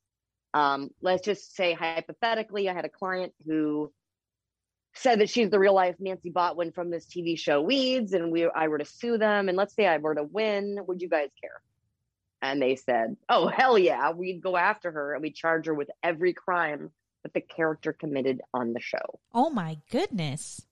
um, 0.54 0.90
let's 1.02 1.24
just 1.24 1.54
say 1.56 1.74
hypothetically, 1.74 2.70
I 2.70 2.74
had 2.74 2.84
a 2.84 2.88
client 2.88 3.34
who 3.44 3.92
said 4.94 5.18
that 5.18 5.28
she's 5.28 5.50
the 5.50 5.58
real 5.58 5.74
life 5.74 5.96
Nancy 5.98 6.30
Botwin 6.30 6.72
from 6.72 6.90
this 6.90 7.06
TV 7.06 7.36
show 7.36 7.60
Weeds, 7.60 8.12
and 8.12 8.30
we 8.30 8.48
I 8.48 8.68
were 8.68 8.78
to 8.78 8.84
sue 8.84 9.18
them, 9.18 9.48
and 9.48 9.58
let's 9.58 9.74
say 9.74 9.86
I 9.86 9.98
were 9.98 10.14
to 10.14 10.22
win, 10.22 10.78
would 10.86 11.02
you 11.02 11.08
guys 11.08 11.30
care? 11.40 11.60
And 12.40 12.62
they 12.62 12.76
said, 12.76 13.16
"Oh 13.28 13.48
hell 13.48 13.76
yeah, 13.76 14.12
we'd 14.12 14.40
go 14.40 14.56
after 14.56 14.92
her 14.92 15.14
and 15.14 15.22
we'd 15.22 15.34
charge 15.34 15.66
her 15.66 15.74
with 15.74 15.90
every 16.04 16.32
crime 16.32 16.90
that 17.24 17.34
the 17.34 17.40
character 17.40 17.92
committed 17.92 18.40
on 18.52 18.72
the 18.72 18.80
show." 18.80 19.18
Oh 19.34 19.50
my 19.50 19.78
goodness. 19.90 20.64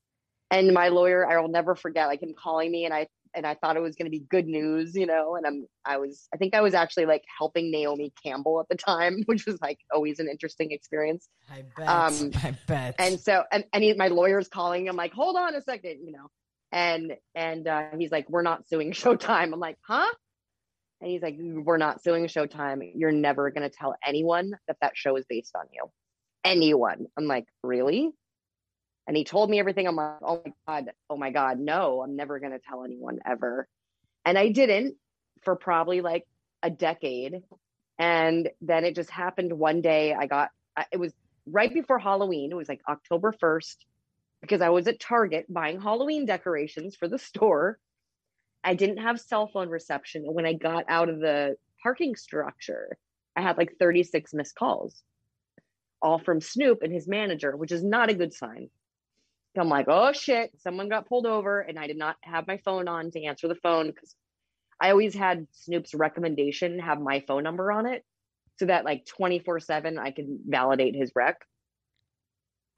And 0.53 0.73
my 0.73 0.91
lawyer, 0.91 1.27
I 1.27 1.41
will 1.41 1.49
never 1.49 1.75
forget, 1.75 2.07
like 2.07 2.23
him 2.23 2.35
calling 2.39 2.71
me, 2.71 2.85
and 2.85 2.95
I 2.95 3.09
and 3.35 3.47
I 3.47 3.55
thought 3.55 3.77
it 3.77 3.81
was 3.81 3.97
going 3.97 4.07
to 4.07 4.11
be 4.11 4.21
good 4.21 4.47
news, 4.47 4.95
you 4.95 5.07
know. 5.07 5.37
And 5.37 5.47
I'm, 5.47 5.67
I 5.85 5.99
was, 5.99 6.29
I 6.35 6.37
think 6.37 6.55
I 6.55 6.61
was 6.61 6.75
actually 6.75 7.07
like 7.07 7.23
helping 7.39 7.71
Naomi 7.71 8.13
Campbell 8.23 8.61
at 8.61 8.69
the 8.69 8.77
time, 8.77 9.23
which 9.27 9.47
was 9.47 9.61
like 9.61 9.79
always 9.93 10.19
an 10.19 10.29
interesting 10.29 10.73
experience. 10.73 11.29
I 11.51 11.65
bet. 11.77 11.89
Um, 11.89 12.31
I 12.43 12.57
bet. 12.67 12.95
And 12.99 13.19
so, 13.21 13.45
and, 13.51 13.65
and 13.73 13.83
he, 13.83 13.95
my 13.95 14.09
lawyer's 14.09 14.49
calling. 14.49 14.89
I'm 14.89 14.97
like, 14.97 15.13
hold 15.13 15.37
on 15.37 15.55
a 15.55 15.63
second, 15.63 16.01
you 16.05 16.13
know. 16.13 16.29
And 16.75 17.17
and 17.35 17.69
uh, 17.69 17.83
he's 17.99 18.11
like, 18.11 18.31
we're 18.31 18.43
not 18.43 18.69
suing 18.69 18.93
Showtime. 18.93 19.53
I'm 19.53 19.61
like, 19.61 19.77
huh? 19.87 20.11
And 21.01 21.11
he's 21.11 21.23
like, 21.23 21.37
we're 21.39 21.79
not 21.79 22.03
suing 22.03 22.27
Showtime. 22.27 22.93
You're 22.95 23.13
never 23.13 23.51
going 23.51 23.69
to 23.69 23.77
tell 23.77 23.97
anyone 24.07 24.53
that 24.69 24.77
that 24.81 24.93
show 24.95 25.17
is 25.17 25.27
based 25.29 25.55
on 25.57 25.67
you. 25.73 25.85
Anyone. 26.45 27.07
I'm 27.19 27.27
like, 27.27 27.47
really? 27.63 28.13
And 29.07 29.17
he 29.17 29.25
told 29.25 29.51
me 29.51 29.59
everything. 29.59 29.87
I'm 29.87 29.97
like, 29.97 30.19
oh 30.23 30.43
my 30.45 30.53
God, 30.67 30.91
oh 31.11 31.17
my 31.17 31.31
God, 31.31 31.59
no, 31.59 32.03
I'm 32.03 32.17
never 32.17 32.39
going 32.39 32.53
to 32.53 32.61
tell 32.61 32.85
anyone 32.85 33.19
ever. 33.27 33.67
And 34.25 34.39
I 34.39 34.49
didn't 34.49 34.97
for 35.43 35.57
probably 35.57 36.01
like 36.01 36.27
a 36.63 36.71
decade. 36.71 37.43
And 37.99 38.49
then 38.61 38.85
it 38.85 38.95
just 38.95 39.11
happened 39.11 39.53
one 39.53 39.81
day. 39.81 40.15
I 40.15 40.27
got, 40.27 40.51
it 40.93 40.99
was 40.99 41.13
right 41.47 41.73
before 41.73 41.99
Halloween. 41.99 42.53
It 42.53 42.57
was 42.57 42.69
like 42.69 42.81
October 42.89 43.35
1st 43.43 43.77
because 44.41 44.61
I 44.61 44.71
was 44.71 44.87
at 44.87 45.01
Target 45.01 45.47
buying 45.49 45.81
Halloween 45.81 46.25
decorations 46.25 46.97
for 46.97 47.09
the 47.09 47.19
store. 47.19 47.79
I 48.65 48.75
didn't 48.75 48.99
have 48.99 49.21
cell 49.21 49.49
phone 49.49 49.69
reception. 49.69 50.25
And 50.25 50.35
when 50.35 50.47
I 50.47 50.53
got 50.53 50.85
out 50.89 51.09
of 51.09 51.19
the 51.19 51.57
parking 51.83 52.15
structure, 52.15 52.97
I 53.35 53.43
had 53.43 53.57
like 53.57 53.77
36 53.79 54.33
missed 54.35 54.55
calls, 54.55 55.03
all 56.01 56.19
from 56.19 56.41
Snoop 56.41 56.83
and 56.83 56.93
his 56.93 57.09
manager, 57.09 57.57
which 57.57 57.73
is 57.73 57.83
not 57.83 58.11
a 58.11 58.15
good 58.15 58.33
sign. 58.33 58.71
I'm 59.59 59.69
like, 59.69 59.87
oh 59.89 60.13
shit, 60.13 60.51
someone 60.59 60.89
got 60.89 61.09
pulled 61.09 61.27
over, 61.27 61.61
and 61.61 61.79
I 61.79 61.87
did 61.87 61.99
not 61.99 62.17
have 62.23 62.47
my 62.47 62.59
phone 62.65 62.89
on 62.89 63.11
to 63.11 63.25
answer 63.25 63.49
the 63.49 63.55
phone 63.55 63.89
because 63.89 64.15
I 64.81 64.91
always 64.91 65.15
had 65.15 65.47
Snoop's 65.53 65.95
recommendation 65.95 66.79
have 66.81 67.01
my 67.01 67.21
phone 67.27 67.45
number 67.45 67.71
on 67.71 67.87
it 67.87 68.05
so 68.59 68.67
that 68.67 68.85
like 68.85 69.07
24 69.07 69.61
7 69.61 69.99
I 69.99 70.11
could 70.11 70.27
validate 70.47 70.95
his 70.95 71.13
rec. 71.15 71.37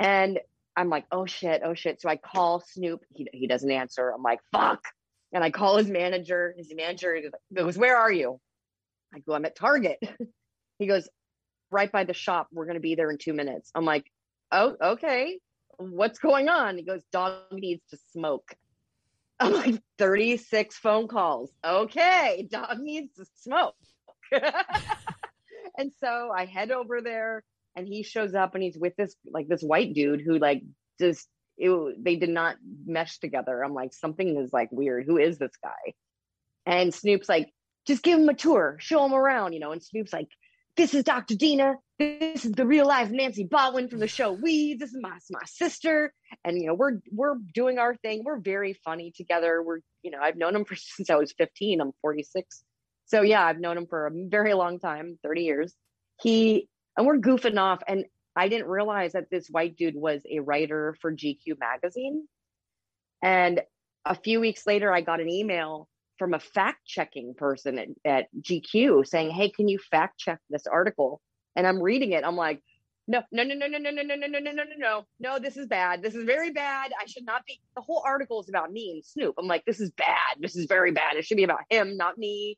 And 0.00 0.40
I'm 0.76 0.88
like, 0.88 1.06
oh 1.12 1.26
shit, 1.26 1.62
oh 1.64 1.74
shit. 1.74 2.02
So 2.02 2.08
I 2.08 2.16
call 2.16 2.60
Snoop, 2.60 3.00
he, 3.14 3.28
he 3.32 3.46
doesn't 3.46 3.70
answer. 3.70 4.10
I'm 4.10 4.22
like, 4.22 4.40
fuck. 4.52 4.82
And 5.32 5.42
I 5.42 5.50
call 5.50 5.76
his 5.76 5.88
manager. 5.88 6.54
His 6.56 6.72
manager 6.74 7.18
goes, 7.52 7.78
Where 7.78 7.96
are 7.96 8.12
you? 8.12 8.40
I 9.14 9.20
go, 9.20 9.34
I'm 9.34 9.44
at 9.44 9.56
Target. 9.56 9.98
he 10.78 10.86
goes, 10.86 11.08
Right 11.70 11.90
by 11.90 12.04
the 12.04 12.14
shop. 12.14 12.48
We're 12.52 12.66
going 12.66 12.76
to 12.76 12.80
be 12.80 12.94
there 12.96 13.10
in 13.10 13.18
two 13.18 13.32
minutes. 13.32 13.70
I'm 13.74 13.84
like, 13.84 14.04
Oh, 14.52 14.76
okay 14.80 15.38
what's 15.78 16.18
going 16.18 16.48
on? 16.48 16.76
He 16.76 16.84
goes, 16.84 17.02
dog 17.12 17.34
needs 17.52 17.82
to 17.90 17.98
smoke. 18.12 18.54
I'm 19.40 19.52
like, 19.52 19.82
36 19.98 20.76
phone 20.76 21.08
calls. 21.08 21.50
Okay, 21.64 22.46
dog 22.50 22.78
needs 22.78 23.14
to 23.16 23.26
smoke. 23.42 23.74
and 25.78 25.92
so 26.00 26.30
I 26.34 26.46
head 26.46 26.70
over 26.70 27.00
there 27.00 27.42
and 27.76 27.86
he 27.86 28.02
shows 28.02 28.34
up 28.34 28.54
and 28.54 28.62
he's 28.62 28.78
with 28.78 28.94
this 28.96 29.14
like 29.30 29.48
this 29.48 29.62
white 29.62 29.94
dude 29.94 30.20
who 30.20 30.38
like 30.38 30.62
just 31.00 31.28
it, 31.56 32.04
they 32.04 32.16
did 32.16 32.30
not 32.30 32.56
mesh 32.86 33.18
together. 33.18 33.62
I'm 33.62 33.74
like, 33.74 33.92
something 33.92 34.36
is 34.38 34.52
like 34.52 34.70
weird. 34.72 35.04
Who 35.06 35.18
is 35.18 35.38
this 35.38 35.52
guy? 35.62 35.94
And 36.66 36.92
Snoop's 36.92 37.28
like, 37.28 37.52
just 37.86 38.02
give 38.02 38.18
him 38.18 38.28
a 38.28 38.34
tour, 38.34 38.76
show 38.80 39.04
him 39.04 39.14
around, 39.14 39.52
you 39.52 39.60
know. 39.60 39.72
And 39.72 39.82
Snoop's 39.82 40.12
like, 40.12 40.28
this 40.76 40.94
is 40.94 41.04
Dr. 41.04 41.36
Dina. 41.36 41.76
This 41.98 42.44
is 42.44 42.52
the 42.52 42.66
real 42.66 42.86
life 42.86 43.10
Nancy 43.10 43.46
Botwin 43.46 43.88
from 43.88 44.00
the 44.00 44.08
show 44.08 44.32
Weeds. 44.32 44.80
This 44.80 44.90
is 44.90 44.98
my 45.00 45.16
my 45.30 45.44
sister, 45.44 46.12
and 46.44 46.58
you 46.58 46.66
know 46.66 46.74
we're 46.74 46.98
we're 47.12 47.36
doing 47.54 47.78
our 47.78 47.94
thing. 47.96 48.22
We're 48.24 48.40
very 48.40 48.74
funny 48.84 49.12
together. 49.16 49.62
We're 49.62 49.78
you 50.02 50.10
know 50.10 50.18
I've 50.20 50.36
known 50.36 50.56
him 50.56 50.64
for 50.66 50.74
since 50.74 51.10
I 51.10 51.16
was 51.16 51.32
15. 51.32 51.80
I'm 51.80 51.92
46, 52.02 52.64
so 53.06 53.22
yeah, 53.22 53.44
I've 53.44 53.60
known 53.60 53.78
him 53.78 53.86
for 53.86 54.06
a 54.06 54.10
very 54.12 54.54
long 54.54 54.80
time, 54.80 55.18
30 55.22 55.42
years. 55.42 55.74
He 56.20 56.68
and 56.96 57.06
we're 57.06 57.18
goofing 57.18 57.58
off, 57.58 57.82
and 57.86 58.04
I 58.34 58.48
didn't 58.48 58.66
realize 58.66 59.12
that 59.12 59.30
this 59.30 59.48
white 59.48 59.76
dude 59.76 59.94
was 59.96 60.22
a 60.28 60.40
writer 60.40 60.96
for 61.00 61.12
GQ 61.12 61.58
magazine. 61.58 62.26
And 63.22 63.62
a 64.04 64.14
few 64.14 64.40
weeks 64.40 64.66
later, 64.66 64.92
I 64.92 65.00
got 65.00 65.20
an 65.20 65.30
email 65.30 65.88
from 66.18 66.34
a 66.34 66.38
fact 66.38 66.86
checking 66.86 67.34
person 67.34 67.78
at, 67.78 67.88
at 68.04 68.26
GQ 68.40 69.06
saying, 69.06 69.30
Hey, 69.30 69.50
can 69.50 69.68
you 69.68 69.78
fact 69.78 70.18
check 70.18 70.38
this 70.50 70.66
article? 70.66 71.20
And 71.56 71.66
I'm 71.66 71.80
reading 71.80 72.12
it. 72.12 72.24
I'm 72.24 72.36
like, 72.36 72.60
no, 73.06 73.22
no, 73.32 73.42
no, 73.42 73.54
no, 73.54 73.66
no, 73.66 73.78
no, 73.78 73.90
no, 73.90 74.02
no, 74.02 74.14
no, 74.16 74.26
no, 74.26 74.38
no, 74.38 74.50
no, 74.50 74.52
no, 74.52 74.64
no, 74.78 75.06
no, 75.20 75.38
this 75.38 75.56
is 75.56 75.66
bad. 75.66 76.02
This 76.02 76.14
is 76.14 76.24
very 76.24 76.50
bad. 76.50 76.90
I 76.98 77.06
should 77.06 77.26
not 77.26 77.44
be. 77.44 77.60
The 77.76 77.82
whole 77.82 78.02
article 78.04 78.40
is 78.40 78.48
about 78.48 78.72
me 78.72 78.92
and 78.92 79.04
Snoop. 79.04 79.34
I'm 79.38 79.46
like, 79.46 79.64
this 79.66 79.78
is 79.78 79.90
bad. 79.90 80.38
This 80.40 80.56
is 80.56 80.66
very 80.66 80.90
bad. 80.90 81.16
It 81.16 81.26
should 81.26 81.36
be 81.36 81.44
about 81.44 81.60
him, 81.68 81.98
not 81.98 82.16
me. 82.16 82.56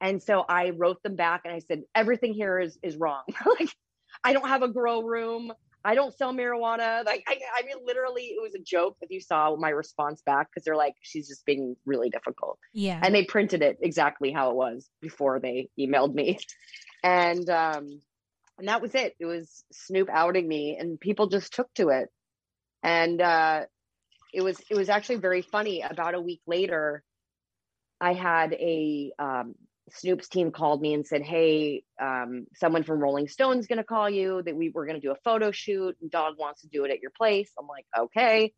And 0.00 0.20
so 0.20 0.44
I 0.48 0.70
wrote 0.70 1.00
them 1.04 1.14
back 1.14 1.42
and 1.44 1.54
I 1.54 1.60
said, 1.60 1.82
everything 1.94 2.34
here 2.34 2.58
is 2.58 2.76
is 2.82 2.96
wrong. 2.96 3.22
like, 3.58 3.70
I 4.24 4.32
don't 4.32 4.48
have 4.48 4.62
a 4.62 4.68
grow 4.68 5.02
room. 5.02 5.52
I 5.84 5.94
don't 5.94 6.16
sell 6.16 6.32
marijuana. 6.32 7.04
Like, 7.04 7.24
I, 7.26 7.38
I 7.58 7.66
mean, 7.66 7.76
literally, 7.84 8.22
it 8.24 8.42
was 8.42 8.54
a 8.54 8.62
joke 8.62 8.96
if 9.00 9.10
you 9.10 9.20
saw 9.20 9.56
my 9.56 9.70
response 9.70 10.22
back 10.24 10.48
because 10.48 10.64
they're 10.64 10.76
like, 10.76 10.94
she's 11.02 11.28
just 11.28 11.44
being 11.44 11.76
really 11.84 12.10
difficult. 12.10 12.58
Yeah. 12.72 13.00
And 13.02 13.14
they 13.14 13.24
printed 13.24 13.62
it 13.62 13.78
exactly 13.82 14.32
how 14.32 14.50
it 14.50 14.56
was 14.56 14.88
before 15.00 15.40
they 15.40 15.68
emailed 15.78 16.14
me. 16.14 16.38
And, 17.02 17.48
um, 17.50 18.00
and 18.58 18.68
that 18.68 18.82
was 18.82 18.94
it. 18.94 19.14
It 19.18 19.26
was 19.26 19.64
Snoop 19.72 20.08
outing 20.08 20.46
me, 20.46 20.76
and 20.78 21.00
people 21.00 21.26
just 21.26 21.52
took 21.52 21.72
to 21.74 21.88
it. 21.88 22.08
And 22.82 23.20
uh, 23.20 23.62
it 24.32 24.42
was 24.42 24.60
it 24.70 24.76
was 24.76 24.88
actually 24.88 25.16
very 25.16 25.42
funny. 25.42 25.82
About 25.82 26.14
a 26.14 26.20
week 26.20 26.42
later, 26.46 27.02
I 28.00 28.12
had 28.12 28.52
a 28.52 29.12
um, 29.18 29.54
Snoop's 29.94 30.28
team 30.28 30.50
called 30.50 30.80
me 30.80 30.94
and 30.94 31.06
said, 31.06 31.22
"Hey, 31.22 31.84
um, 32.00 32.46
someone 32.54 32.82
from 32.82 33.00
Rolling 33.00 33.28
Stone's 33.28 33.66
going 33.66 33.78
to 33.78 33.84
call 33.84 34.08
you. 34.08 34.42
That 34.42 34.56
we 34.56 34.70
were 34.70 34.86
going 34.86 35.00
to 35.00 35.06
do 35.06 35.12
a 35.12 35.22
photo 35.24 35.50
shoot. 35.50 35.96
And 36.00 36.10
Dog 36.10 36.36
wants 36.38 36.62
to 36.62 36.68
do 36.68 36.84
it 36.84 36.90
at 36.90 37.00
your 37.00 37.12
place." 37.16 37.50
I'm 37.58 37.66
like, 37.66 37.86
"Okay." 37.98 38.52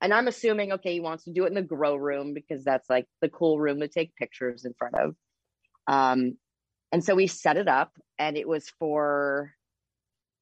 And 0.00 0.12
I'm 0.12 0.26
assuming, 0.26 0.72
okay, 0.72 0.94
he 0.94 1.00
wants 1.00 1.24
to 1.24 1.32
do 1.32 1.44
it 1.44 1.48
in 1.48 1.54
the 1.54 1.62
grow 1.62 1.94
room 1.94 2.34
because 2.34 2.64
that's 2.64 2.90
like 2.90 3.06
the 3.20 3.28
cool 3.28 3.60
room 3.60 3.78
to 3.80 3.88
take 3.88 4.16
pictures 4.16 4.64
in 4.64 4.74
front 4.74 4.96
of. 4.96 5.14
Um, 5.86 6.38
and 6.90 7.04
so 7.04 7.14
we 7.14 7.28
set 7.28 7.56
it 7.56 7.68
up, 7.68 7.92
and 8.18 8.36
it 8.36 8.48
was 8.48 8.68
for 8.80 9.52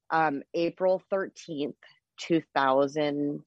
um, 0.09 0.41
April 0.53 1.01
13th, 1.13 1.75
2000. 2.21 3.43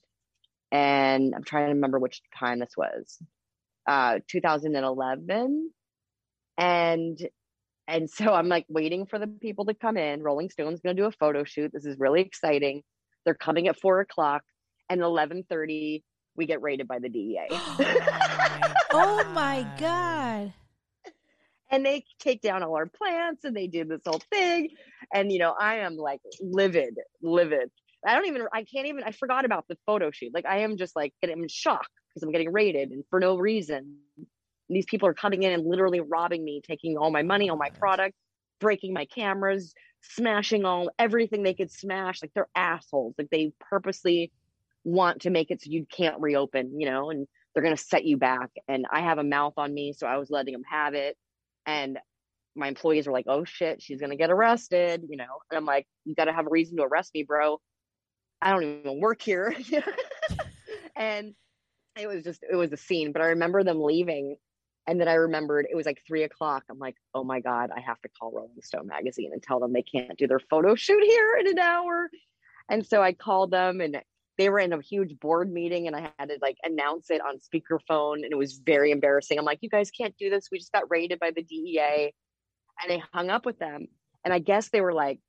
And 0.71 1.35
I'm 1.35 1.45
trying 1.45 1.67
to 1.67 1.75
remember 1.75 1.99
which 1.99 2.23
time 2.39 2.61
this 2.61 2.77
was. 2.77 3.19
Uh, 3.87 4.21
2011 4.29 5.71
and 6.59 7.19
and 7.87 8.09
so 8.09 8.33
I'm 8.33 8.49
like 8.49 8.67
waiting 8.69 9.07
for 9.07 9.19
the 9.19 9.27
people 9.27 9.67
to 9.67 9.75
come 9.75 9.97
in. 9.97 10.23
Rolling 10.23 10.51
Stone's 10.51 10.81
going 10.81 10.97
to 10.97 11.03
do 11.03 11.07
a 11.07 11.13
photo 11.13 11.45
shoot. 11.45 11.73
This 11.73 11.85
is 11.85 11.99
really 11.99 12.23
exciting. 12.23 12.83
They're 13.25 13.35
coming 13.35 13.69
at 13.69 13.79
four 13.79 14.01
o'clock, 14.01 14.43
and 14.89 15.01
eleven 15.01 15.45
thirty 15.49 16.03
we 16.37 16.47
get 16.47 16.63
raided 16.63 16.89
by 16.89 16.99
the 16.99 17.09
DEA. 17.09 17.49
Oh, 18.97 19.23
oh 19.27 19.33
my 19.33 19.67
god! 19.79 20.53
And 21.71 21.85
they 21.85 22.05
take 22.21 22.41
down 22.41 22.63
all 22.63 22.77
our 22.77 22.87
plants, 22.87 23.43
and 23.45 23.57
they 23.57 23.67
do 23.67 23.85
this 23.85 24.03
whole 24.07 24.23
thing. 24.31 24.69
And 25.13 25.33
you 25.33 25.41
know, 25.41 25.53
I 25.59 25.79
am 25.79 25.97
like 25.97 26.21
livid, 26.41 26.95
livid. 27.21 27.71
I 28.07 28.15
don't 28.15 28.27
even. 28.27 28.47
I 28.53 28.63
can't 28.63 28.87
even. 28.87 29.03
I 29.03 29.11
forgot 29.11 29.45
about 29.45 29.67
the 29.69 29.77
photo 29.85 30.13
shoot. 30.13 30.33
Like 30.33 30.47
I 30.47 30.59
am 30.59 30.77
just 30.77 30.95
like 30.95 31.13
getting 31.21 31.43
in 31.43 31.49
shock 31.49 31.89
because 32.11 32.23
I'm 32.23 32.31
getting 32.31 32.53
raided 32.53 32.91
and 32.91 33.03
for 33.11 33.19
no 33.19 33.37
reason 33.37 33.97
these 34.69 34.87
people 34.87 35.09
are 35.09 35.15
coming 35.15 35.43
in 35.43 35.53
and 35.53 35.67
literally 35.67 36.01
robbing 36.01 36.45
me, 36.45 36.61
taking 36.67 36.97
all 36.97 37.11
my 37.11 37.23
money, 37.23 37.51
all 37.51 37.57
my 37.57 37.71
product, 37.79 38.15
breaking 38.61 38.93
my 38.93 39.05
cameras, 39.07 39.75
smashing 40.01 40.65
all 40.65 40.91
everything 40.99 41.43
they 41.43 41.55
could 41.55 41.71
smash. 41.71 42.23
Like 42.23 42.33
they're 42.35 42.49
assholes. 42.55 43.15
Like 43.19 43.31
they 43.31 43.53
purposely 43.71 44.33
want 44.85 45.23
to 45.23 45.31
make 45.31 45.51
it 45.51 45.63
so 45.63 45.71
you 45.71 45.87
can't 45.87 46.21
reopen, 46.21 46.79
you 46.79 46.89
know, 46.89 47.11
and 47.11 47.27
they're 47.55 47.63
going 47.63 47.77
to 47.77 47.83
set 47.83 48.05
you 48.05 48.17
back. 48.17 48.51
And 48.69 48.87
I 48.91 49.01
have 49.01 49.19
a 49.19 49.25
mouth 49.25 49.55
on 49.57 49.73
me, 49.73 49.93
so 49.97 50.07
I 50.07 50.19
was 50.19 50.31
letting 50.31 50.53
them 50.53 50.65
have 50.71 50.95
it. 50.95 51.17
And 51.67 51.99
my 52.57 52.69
employees 52.69 53.07
were 53.07 53.13
like, 53.13 53.27
oh 53.29 53.45
shit, 53.45 53.83
she's 53.83 54.01
going 54.01 54.11
to 54.11 54.17
get 54.17 54.31
arrested, 54.31 55.05
you 55.09 55.17
know. 55.17 55.39
And 55.51 55.59
I'm 55.59 55.65
like, 55.65 55.87
you 56.05 56.15
got 56.15 56.27
to 56.27 56.33
have 56.33 56.47
a 56.47 56.51
reason 56.51 56.77
to 56.77 56.85
arrest 56.85 57.13
me, 57.15 57.23
bro. 57.23 57.61
I 58.41 58.51
don't 58.51 58.63
even 58.63 59.01
work 59.01 59.23
here. 59.23 59.55
and 60.97 61.35
it 61.99 62.07
was 62.07 62.23
just, 62.23 62.45
it 62.49 62.57
was 62.57 62.73
a 62.73 62.77
scene. 62.77 63.13
But 63.13 63.23
I 63.23 63.27
remember 63.29 63.65
them 63.65 63.83
leaving 63.83 64.37
and 64.87 65.01
then 65.01 65.09
I 65.09 65.15
remembered 65.15 65.67
it 65.71 65.77
was 65.77 65.87
like 65.87 66.03
three 66.07 66.25
o'clock. 66.25 66.65
I'm 66.71 66.79
like, 66.79 66.97
oh 67.15 67.25
my 67.25 67.41
God, 67.41 67.71
I 67.75 67.81
have 67.81 68.01
to 68.03 68.09
call 68.09 68.33
Rolling 68.33 68.61
Stone 68.63 68.87
magazine 68.87 69.31
and 69.33 69.43
tell 69.43 69.59
them 69.59 69.73
they 69.73 69.83
can't 69.83 70.19
do 70.19 70.27
their 70.27 70.41
photo 70.41 70.75
shoot 70.75 71.03
here 71.03 71.37
in 71.41 71.47
an 71.49 71.59
hour. 71.59 72.11
And 72.69 72.87
so 72.87 73.03
I 73.03 73.13
called 73.13 73.51
them 73.51 73.81
and 73.81 74.03
they 74.37 74.51
were 74.51 74.59
in 74.59 74.73
a 74.73 74.81
huge 74.81 75.19
board 75.21 75.51
meeting 75.51 75.87
and 75.87 75.97
I 75.97 76.13
had 76.19 76.29
to 76.29 76.39
like 76.43 76.57
announce 76.65 77.11
it 77.11 77.21
on 77.21 77.39
speakerphone 77.39 78.25
and 78.25 78.33
it 78.33 78.37
was 78.37 78.59
very 78.59 78.91
embarrassing. 78.91 79.39
I'm 79.39 79.45
like, 79.45 79.61
you 79.63 79.71
guys 79.71 79.91
can't 79.91 80.17
do 80.19 80.29
this. 80.29 80.49
We 80.51 80.59
just 80.59 80.73
got 80.73 80.91
raided 80.91 81.19
by 81.19 81.31
the 81.31 81.43
DEA. 81.43 82.13
And 82.83 82.93
I 82.93 83.03
hung 83.13 83.31
up 83.31 83.47
with 83.47 83.59
them. 83.59 83.87
And 84.25 84.35
I 84.35 84.39
guess 84.39 84.69
they 84.69 84.81
were 84.81 84.93
like, 84.93 85.21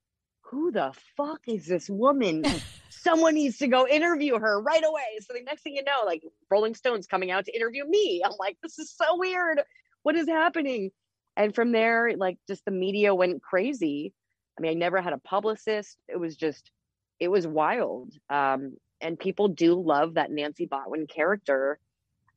who 0.45 0.71
the 0.71 0.93
fuck 1.17 1.41
is 1.47 1.65
this 1.65 1.89
woman? 1.89 2.45
Someone 2.89 3.33
needs 3.35 3.57
to 3.57 3.67
go 3.67 3.87
interview 3.87 4.37
her 4.37 4.61
right 4.61 4.83
away. 4.83 5.19
So 5.21 5.33
the 5.33 5.43
next 5.43 5.63
thing 5.63 5.75
you 5.75 5.83
know, 5.83 6.05
like 6.05 6.23
Rolling 6.49 6.75
Stones 6.75 7.07
coming 7.07 7.31
out 7.31 7.45
to 7.45 7.55
interview 7.55 7.85
me. 7.85 8.21
I'm 8.23 8.35
like, 8.39 8.57
this 8.61 8.77
is 8.77 8.91
so 8.91 9.17
weird. 9.17 9.61
What 10.03 10.15
is 10.15 10.27
happening? 10.27 10.91
And 11.35 11.53
from 11.53 11.71
there, 11.71 12.15
like 12.15 12.37
just 12.47 12.63
the 12.65 12.71
media 12.71 13.13
went 13.13 13.41
crazy. 13.41 14.13
I 14.57 14.61
mean, 14.61 14.71
I 14.71 14.75
never 14.75 15.01
had 15.01 15.13
a 15.13 15.17
publicist. 15.17 15.97
It 16.07 16.19
was 16.19 16.35
just, 16.35 16.71
it 17.19 17.27
was 17.27 17.47
wild. 17.47 18.13
Um, 18.29 18.77
and 19.01 19.19
people 19.19 19.49
do 19.49 19.81
love 19.81 20.13
that 20.13 20.31
Nancy 20.31 20.67
Botwin 20.67 21.09
character. 21.09 21.79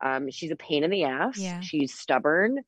Um, 0.05 0.31
she's 0.31 0.51
a 0.51 0.57
pain 0.57 0.83
in 0.83 0.91
the 0.91 1.05
ass. 1.05 1.39
Yeah. 1.39 1.61
She's 1.61 1.95
stubborn, 1.95 2.59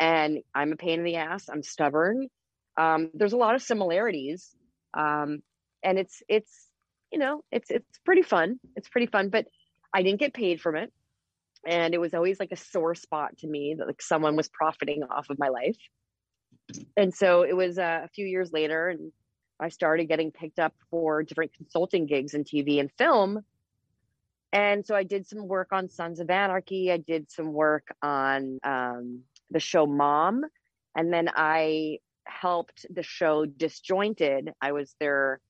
and 0.00 0.38
I'm 0.54 0.72
a 0.72 0.76
pain 0.76 1.00
in 1.00 1.04
the 1.04 1.16
ass. 1.16 1.48
I'm 1.48 1.62
stubborn. 1.62 2.28
Um, 2.76 3.10
there's 3.14 3.32
a 3.32 3.38
lot 3.38 3.54
of 3.54 3.62
similarities, 3.62 4.55
um, 4.96 5.42
and 5.82 5.98
it's 5.98 6.22
it's 6.28 6.68
you 7.12 7.18
know 7.18 7.44
it's 7.52 7.70
it's 7.70 7.98
pretty 8.04 8.22
fun. 8.22 8.58
It's 8.74 8.88
pretty 8.88 9.06
fun, 9.06 9.28
but 9.28 9.46
I 9.92 10.02
didn't 10.02 10.20
get 10.20 10.34
paid 10.34 10.60
from 10.60 10.76
it, 10.76 10.92
and 11.66 11.94
it 11.94 11.98
was 11.98 12.14
always 12.14 12.40
like 12.40 12.52
a 12.52 12.56
sore 12.56 12.94
spot 12.94 13.38
to 13.38 13.46
me 13.46 13.74
that 13.78 13.86
like 13.86 14.02
someone 14.02 14.36
was 14.36 14.48
profiting 14.48 15.02
off 15.04 15.30
of 15.30 15.38
my 15.38 15.48
life. 15.48 15.78
And 16.96 17.14
so 17.14 17.42
it 17.42 17.54
was 17.54 17.78
uh, 17.78 18.00
a 18.04 18.08
few 18.08 18.26
years 18.26 18.52
later, 18.52 18.88
and 18.88 19.12
I 19.60 19.68
started 19.68 20.06
getting 20.06 20.32
picked 20.32 20.58
up 20.58 20.74
for 20.90 21.22
different 21.22 21.54
consulting 21.54 22.06
gigs 22.06 22.34
in 22.34 22.44
TV 22.44 22.80
and 22.80 22.90
film. 22.98 23.44
And 24.52 24.86
so 24.86 24.94
I 24.94 25.02
did 25.02 25.26
some 25.26 25.48
work 25.48 25.68
on 25.72 25.88
Sons 25.88 26.20
of 26.20 26.30
Anarchy. 26.30 26.90
I 26.90 26.96
did 26.96 27.30
some 27.30 27.52
work 27.52 27.88
on 28.02 28.58
um, 28.64 29.20
the 29.50 29.60
show 29.60 29.86
Mom. 29.86 30.44
And 30.96 31.12
then 31.12 31.28
I 31.34 31.98
helped 32.26 32.86
the 32.90 33.02
show 33.02 33.46
Disjointed. 33.46 34.52
I 34.60 34.72
was 34.72 34.94
their, 35.00 35.40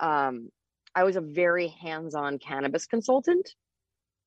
um, 0.00 0.50
I 0.94 1.04
was 1.04 1.16
a 1.16 1.20
very 1.20 1.68
hands 1.68 2.14
on 2.14 2.38
cannabis 2.38 2.86
consultant. 2.86 3.50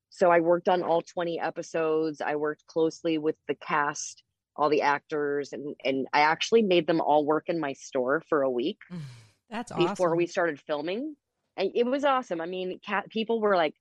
So 0.09 0.29
I 0.29 0.41
worked 0.41 0.69
on 0.69 0.83
all 0.83 1.01
20 1.01 1.39
episodes. 1.39 2.21
I 2.21 2.35
worked 2.35 2.67
closely 2.67 3.17
with 3.17 3.35
the 3.47 3.55
cast, 3.55 4.23
all 4.55 4.69
the 4.69 4.83
actors, 4.83 5.53
and, 5.53 5.75
and 5.83 6.07
I 6.13 6.21
actually 6.21 6.61
made 6.61 6.85
them 6.85 7.01
all 7.01 7.25
work 7.25 7.45
in 7.47 7.59
my 7.59 7.73
store 7.73 8.21
for 8.29 8.43
a 8.43 8.49
week 8.49 8.77
That's 9.49 9.71
awesome. 9.71 9.87
before 9.87 10.15
we 10.15 10.27
started 10.27 10.59
filming. 10.59 11.15
And 11.57 11.71
it 11.75 11.85
was 11.85 12.03
awesome. 12.03 12.41
I 12.41 12.45
mean, 12.45 12.79
cat, 12.85 13.09
people 13.09 13.41
were 13.41 13.55
like, 13.55 13.73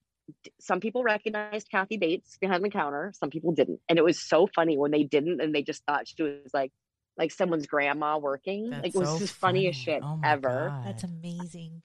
some 0.61 0.81
people 0.81 1.03
recognized 1.03 1.71
Kathy 1.71 1.97
Bates 1.97 2.39
behind 2.39 2.65
the 2.65 2.71
counter, 2.71 3.13
some 3.19 3.31
people 3.31 3.53
didn't. 3.53 3.81
And 3.89 3.99
it 3.99 4.05
was 4.05 4.19
so 4.19 4.49
funny 4.55 4.79
when 4.79 4.91
they 4.91 5.03
didn't 5.03 5.41
and 5.41 5.55
they 5.55 5.63
just 5.63 5.85
thought 5.85 6.09
she 6.09 6.23
was 6.23 6.51
like, 6.55 6.73
like 7.17 7.31
someone's 7.31 7.67
grandma 7.67 8.19
working. 8.19 8.71
That's 8.71 8.83
like 8.83 8.95
it 8.95 8.99
was 8.99 9.09
so 9.09 9.19
just 9.19 9.35
funniest 9.35 9.85
funny. 9.85 9.97
shit 9.97 10.03
Oh 10.05 10.21
ever. 10.25 10.69
God. 10.69 10.87
That's 10.87 11.05
amazing. 11.05 11.83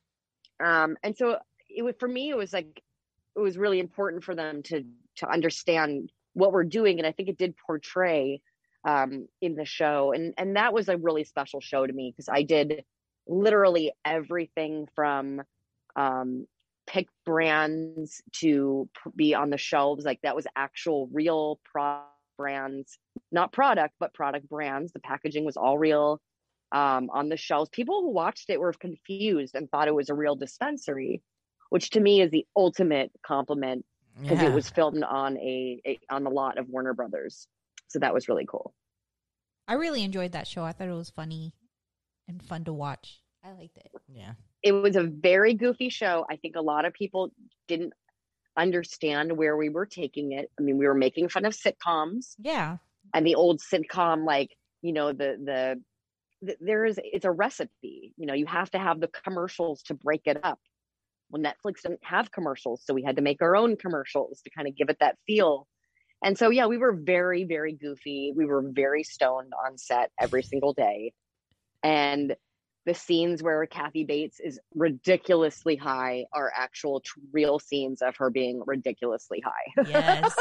Um, 0.63 0.97
and 1.03 1.15
so 1.15 1.37
it 1.69 1.83
was 1.83 1.95
for 1.99 2.07
me, 2.07 2.29
it 2.29 2.37
was 2.37 2.53
like 2.53 2.81
it 3.35 3.39
was 3.39 3.57
really 3.57 3.79
important 3.79 4.23
for 4.23 4.35
them 4.35 4.63
to 4.63 4.83
to 5.17 5.29
understand 5.29 6.11
what 6.33 6.51
we're 6.51 6.63
doing, 6.63 6.99
and 6.99 7.07
I 7.07 7.11
think 7.11 7.29
it 7.29 7.37
did 7.37 7.55
portray 7.57 8.41
um, 8.85 9.27
in 9.41 9.55
the 9.55 9.65
show, 9.65 10.13
and 10.13 10.33
and 10.37 10.55
that 10.55 10.73
was 10.73 10.89
a 10.89 10.97
really 10.97 11.23
special 11.23 11.61
show 11.61 11.85
to 11.85 11.93
me 11.93 12.11
because 12.11 12.29
I 12.29 12.43
did 12.43 12.83
literally 13.27 13.91
everything 14.05 14.87
from 14.95 15.41
um, 15.95 16.47
pick 16.85 17.07
brands 17.25 18.21
to 18.31 18.89
p- 19.03 19.11
be 19.15 19.35
on 19.35 19.49
the 19.49 19.57
shelves, 19.57 20.05
like 20.05 20.21
that 20.21 20.35
was 20.35 20.47
actual 20.55 21.09
real 21.11 21.59
pro 21.63 22.01
brands, 22.37 22.97
not 23.31 23.51
product, 23.51 23.95
but 23.99 24.13
product 24.13 24.47
brands. 24.49 24.91
The 24.93 24.99
packaging 24.99 25.43
was 25.45 25.57
all 25.57 25.77
real 25.77 26.21
um, 26.71 27.09
on 27.11 27.29
the 27.29 27.37
shelves. 27.37 27.69
People 27.71 28.01
who 28.01 28.11
watched 28.11 28.49
it 28.49 28.59
were 28.59 28.73
confused 28.73 29.55
and 29.55 29.69
thought 29.69 29.87
it 29.87 29.95
was 29.95 30.09
a 30.09 30.13
real 30.13 30.35
dispensary, 30.35 31.21
which 31.69 31.89
to 31.91 31.99
me 31.99 32.21
is 32.21 32.31
the 32.31 32.45
ultimate 32.55 33.11
compliment 33.25 33.85
because 34.21 34.41
Yeah. 34.41 34.49
it 34.49 34.53
was 34.53 34.69
filmed 34.69 35.03
on 35.03 35.37
a, 35.37 35.81
a 35.85 35.99
on 36.09 36.23
the 36.23 36.29
lot 36.29 36.57
of 36.57 36.67
Warner 36.69 36.93
Brothers. 36.93 37.47
So 37.87 37.99
that 37.99 38.13
was 38.13 38.27
really 38.27 38.45
cool. 38.49 38.73
I 39.67 39.73
really 39.73 40.03
enjoyed 40.03 40.31
that 40.33 40.47
show. 40.47 40.63
I 40.63 40.71
thought 40.71 40.87
it 40.87 40.93
was 40.93 41.09
funny 41.09 41.53
and 42.27 42.41
fun 42.41 42.63
to 42.65 42.73
watch. 42.73 43.21
I 43.43 43.51
liked 43.53 43.77
it. 43.77 43.89
yeah. 44.07 44.33
It 44.63 44.71
was 44.73 44.95
a 44.95 45.03
very 45.03 45.53
goofy 45.53 45.87
show. 45.89 46.25
I 46.29 46.35
think 46.35 46.55
a 46.57 46.61
lot 46.61 46.83
of 46.85 46.93
people 46.93 47.31
didn't 47.67 47.93
understand 48.57 49.37
where 49.37 49.55
we 49.57 49.69
were 49.69 49.85
taking 49.85 50.31
it. 50.33 50.49
I 50.59 50.63
mean, 50.63 50.77
we 50.77 50.87
were 50.87 50.93
making 50.95 51.29
fun 51.29 51.45
of 51.45 51.53
sitcoms. 51.55 52.35
Yeah. 52.39 52.77
and 53.13 53.25
the 53.25 53.35
old 53.35 53.61
sitcom 53.61 54.25
like, 54.25 54.55
you 54.81 54.93
know, 54.93 55.13
the 55.13 55.37
the 55.43 55.81
th- 56.45 56.57
there 56.61 56.85
is 56.85 56.99
it's 57.03 57.25
a 57.25 57.31
recipe. 57.31 58.13
You 58.17 58.25
know 58.27 58.33
you 58.33 58.45
have 58.47 58.69
to 58.71 58.79
have 58.79 58.99
the 58.99 59.07
commercials 59.09 59.83
to 59.83 59.93
break 59.93 60.21
it 60.25 60.39
up. 60.43 60.59
Well 61.29 61.41
netflix 61.41 61.81
didn't 61.83 62.03
have 62.03 62.31
commercials 62.31 62.83
so 62.85 62.93
we 62.93 63.03
had 63.03 63.15
to 63.17 63.21
make 63.21 63.41
our 63.41 63.55
own 63.55 63.75
commercials 63.77 64.41
to 64.43 64.49
kind 64.49 64.67
of 64.67 64.75
give 64.75 64.89
it 64.89 64.97
that 64.99 65.17
feel. 65.27 65.67
And 66.23 66.37
so 66.37 66.49
yeah 66.49 66.67
we 66.67 66.77
were 66.77 66.93
very 66.93 67.43
very 67.43 67.73
goofy. 67.73 68.33
We 68.35 68.45
were 68.45 68.63
very 68.71 69.03
stoned 69.03 69.53
on 69.65 69.77
set 69.77 70.11
every 70.19 70.43
single 70.43 70.73
day. 70.73 71.13
And 71.83 72.35
the 72.87 72.93
scenes 72.93 73.43
where 73.43 73.65
kathy 73.67 74.03
bates 74.03 74.39
is 74.39 74.59
ridiculously 74.73 75.75
high 75.75 76.25
are 76.33 76.51
actual 76.55 77.01
t- 77.01 77.09
real 77.33 77.59
scenes 77.59 78.01
of 78.01 78.15
her 78.15 78.29
being 78.29 78.63
ridiculously 78.65 79.43
high 79.45 79.83
Yes. 79.87 80.33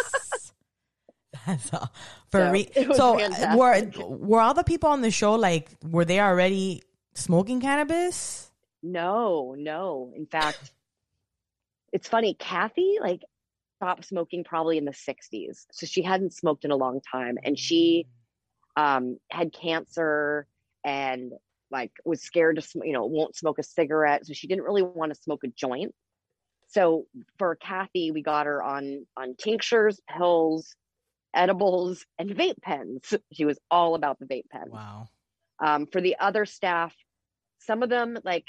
That's 1.47 1.73
all. 1.75 1.93
For 2.31 2.41
So, 2.41 2.51
re- 2.51 2.71
so 2.95 3.21
uh, 3.21 3.57
were 3.57 3.91
were 4.09 4.41
all 4.41 4.55
the 4.55 4.65
people 4.65 4.89
on 4.89 5.03
the 5.03 5.11
show 5.11 5.35
like 5.35 5.69
were 5.85 6.05
they 6.05 6.21
already 6.21 6.83
smoking 7.15 7.61
cannabis? 7.61 8.51
No, 8.83 9.55
no. 9.59 10.13
In 10.17 10.27
fact, 10.27 10.73
it's 11.93 12.09
funny. 12.09 12.35
Kathy 12.35 12.99
like 13.01 13.23
stopped 13.77 14.07
smoking 14.07 14.45
probably 14.45 14.79
in 14.79 14.85
the 14.85 14.93
60s. 14.93 15.67
So 15.73 15.85
she 15.87 16.03
hadn't 16.03 16.33
smoked 16.33 16.65
in 16.65 16.71
a 16.71 16.77
long 16.77 17.01
time 17.01 17.37
and 17.45 17.59
she 17.59 18.07
um 18.77 19.19
had 19.31 19.53
cancer 19.53 20.47
and 20.85 21.33
like 21.71 21.93
was 22.05 22.23
scared 22.23 22.57
to 22.63 22.81
you 22.85 22.93
know, 22.93 23.05
won't 23.07 23.37
smoke 23.37 23.59
a 23.59 23.63
cigarette. 23.63 24.27
So 24.27 24.33
she 24.33 24.47
didn't 24.47 24.65
really 24.65 24.83
want 24.83 25.13
to 25.15 25.21
smoke 25.21 25.45
a 25.45 25.49
joint. 25.49 25.95
So 26.69 27.07
for 27.39 27.55
Kathy, 27.57 28.11
we 28.11 28.23
got 28.23 28.47
her 28.47 28.63
on 28.63 29.07
on 29.17 29.35
tinctures, 29.37 30.01
pills, 30.09 30.75
edibles, 31.35 32.05
and 32.19 32.31
vape 32.31 32.61
pens. 32.63 33.15
She 33.33 33.45
was 33.45 33.59
all 33.71 33.95
about 33.95 34.19
the 34.19 34.27
vape 34.27 34.49
pens 34.51 34.71
Wow. 34.73 35.09
um, 35.61 35.87
for 35.87 36.01
the 36.01 36.17
other 36.19 36.45
staff 36.45 36.95
some 37.59 37.83
of 37.83 37.89
them 37.89 38.19
like 38.23 38.45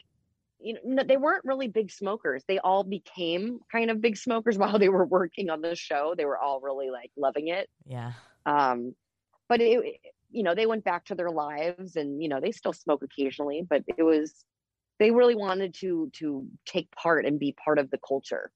you 0.59 0.77
know 0.83 1.01
they 1.01 1.15
weren't 1.15 1.45
really 1.45 1.69
big 1.69 1.89
smokers 1.89 2.43
they 2.47 2.59
all 2.59 2.83
became 2.83 3.57
kind 3.71 3.89
of 3.89 4.01
big 4.01 4.17
smokers 4.17 4.57
while 4.61 4.77
they 4.77 4.89
were 4.89 5.05
working 5.05 5.49
on 5.49 5.61
the 5.61 5.75
show 5.75 6.13
they 6.17 6.25
were 6.25 6.37
all 6.37 6.59
really 6.59 6.89
like 6.91 7.09
loving 7.15 7.47
it 7.47 7.69
Yeah. 7.85 8.11
um, 8.45 8.93
but 9.47 9.61
it- 9.61 9.99
you 10.29 10.43
know 10.43 10.55
they 10.55 10.65
went 10.65 10.83
back 10.83 11.05
to 11.05 11.15
their 11.15 11.29
lives 11.29 11.95
and 11.95 12.21
you 12.21 12.29
know 12.29 12.39
they 12.39 12.51
still 12.51 12.73
smoke 12.73 13.03
occasionally 13.03 13.65
but 13.67 13.83
it 13.97 14.03
was 14.03 14.43
they 14.99 15.11
really 15.11 15.35
wanted 15.35 15.73
to 15.73 16.09
to 16.13 16.45
take 16.65 16.89
part 16.91 17.25
and 17.25 17.39
be 17.39 17.55
part 17.63 17.79
of 17.79 17.89
the 17.89 17.99
culture 18.05 18.51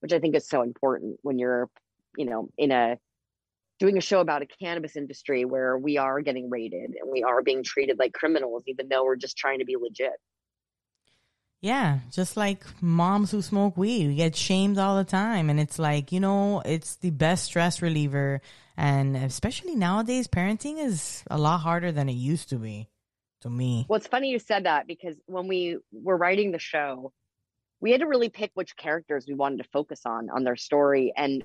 which 0.00 0.12
i 0.12 0.18
think 0.18 0.34
is 0.34 0.48
so 0.48 0.62
important 0.62 1.18
when 1.22 1.38
you're 1.38 1.68
you 2.16 2.24
know 2.24 2.48
in 2.56 2.70
a 2.70 2.98
doing 3.78 3.98
a 3.98 4.00
show 4.00 4.20
about 4.20 4.42
a 4.42 4.46
cannabis 4.46 4.96
industry 4.96 5.44
where 5.44 5.76
we 5.76 5.98
are 5.98 6.20
getting 6.20 6.48
raided 6.48 6.94
and 7.00 7.10
we 7.10 7.22
are 7.22 7.42
being 7.42 7.62
treated 7.62 7.98
like 7.98 8.12
criminals 8.12 8.62
even 8.66 8.88
though 8.88 9.04
we're 9.04 9.16
just 9.16 9.36
trying 9.36 9.58
to 9.58 9.64
be 9.64 9.76
legit 9.76 10.18
Yeah, 11.60 12.00
just 12.12 12.36
like 12.36 12.64
moms 12.80 13.30
who 13.30 13.42
smoke 13.42 13.76
weed, 13.76 14.06
we 14.06 14.14
get 14.14 14.36
shamed 14.36 14.78
all 14.78 14.96
the 14.96 15.04
time. 15.04 15.50
And 15.50 15.58
it's 15.58 15.78
like, 15.78 16.12
you 16.12 16.20
know, 16.20 16.62
it's 16.64 16.96
the 16.96 17.10
best 17.10 17.44
stress 17.44 17.82
reliever. 17.82 18.40
And 18.76 19.16
especially 19.16 19.74
nowadays, 19.74 20.28
parenting 20.28 20.78
is 20.78 21.24
a 21.30 21.38
lot 21.38 21.58
harder 21.58 21.92
than 21.92 22.08
it 22.08 22.14
used 22.14 22.50
to 22.50 22.56
be 22.56 22.88
to 23.40 23.50
me. 23.50 23.86
Well, 23.88 23.96
it's 23.96 24.06
funny 24.06 24.28
you 24.28 24.38
said 24.38 24.64
that 24.66 24.86
because 24.86 25.16
when 25.26 25.48
we 25.48 25.78
were 25.92 26.16
writing 26.16 26.52
the 26.52 26.58
show, 26.58 27.12
we 27.80 27.92
had 27.92 28.00
to 28.00 28.06
really 28.06 28.28
pick 28.28 28.50
which 28.54 28.76
characters 28.76 29.26
we 29.26 29.34
wanted 29.34 29.58
to 29.58 29.68
focus 29.72 30.02
on 30.04 30.28
on 30.30 30.44
their 30.44 30.56
story. 30.56 31.12
And 31.16 31.44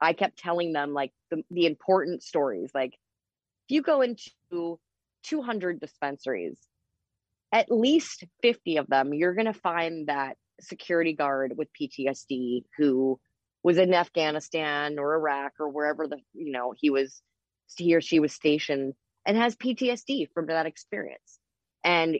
I 0.00 0.12
kept 0.12 0.38
telling 0.38 0.72
them 0.72 0.92
like 0.92 1.12
the, 1.30 1.42
the 1.50 1.66
important 1.66 2.22
stories. 2.22 2.70
Like 2.74 2.92
if 2.92 3.74
you 3.74 3.82
go 3.82 4.02
into 4.02 4.78
200 5.24 5.80
dispensaries, 5.80 6.58
at 7.52 7.70
least 7.70 8.24
50 8.42 8.76
of 8.78 8.86
them, 8.88 9.14
you're 9.14 9.34
going 9.34 9.46
to 9.46 9.52
find 9.52 10.08
that 10.08 10.36
security 10.60 11.14
guard 11.14 11.54
with 11.56 11.68
PTSD 11.72 12.64
who 12.76 13.18
was 13.64 13.78
in 13.78 13.94
Afghanistan 13.94 14.98
or 14.98 15.14
Iraq 15.14 15.54
or 15.58 15.68
wherever 15.70 16.06
the, 16.06 16.18
you 16.34 16.52
know, 16.52 16.74
he 16.76 16.90
was, 16.90 17.22
he 17.76 17.94
or 17.96 18.00
she 18.00 18.20
was 18.20 18.32
stationed 18.32 18.94
and 19.26 19.36
has 19.36 19.56
PTSD 19.56 20.28
from 20.34 20.46
that 20.46 20.66
experience. 20.66 21.40
And 21.82 22.18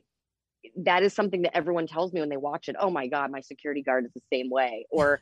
that 0.79 1.03
is 1.03 1.13
something 1.13 1.43
that 1.43 1.57
everyone 1.57 1.87
tells 1.87 2.13
me 2.13 2.21
when 2.21 2.31
they 2.31 2.39
watch 2.39 2.69
it. 2.69 2.77
Oh 2.81 2.91
my 2.91 3.07
God, 3.07 3.31
my 3.31 3.41
security 3.41 3.83
guard 3.83 4.07
is 4.07 4.13
the 4.15 4.23
same 4.33 4.51
way. 4.51 4.87
Or 4.91 5.21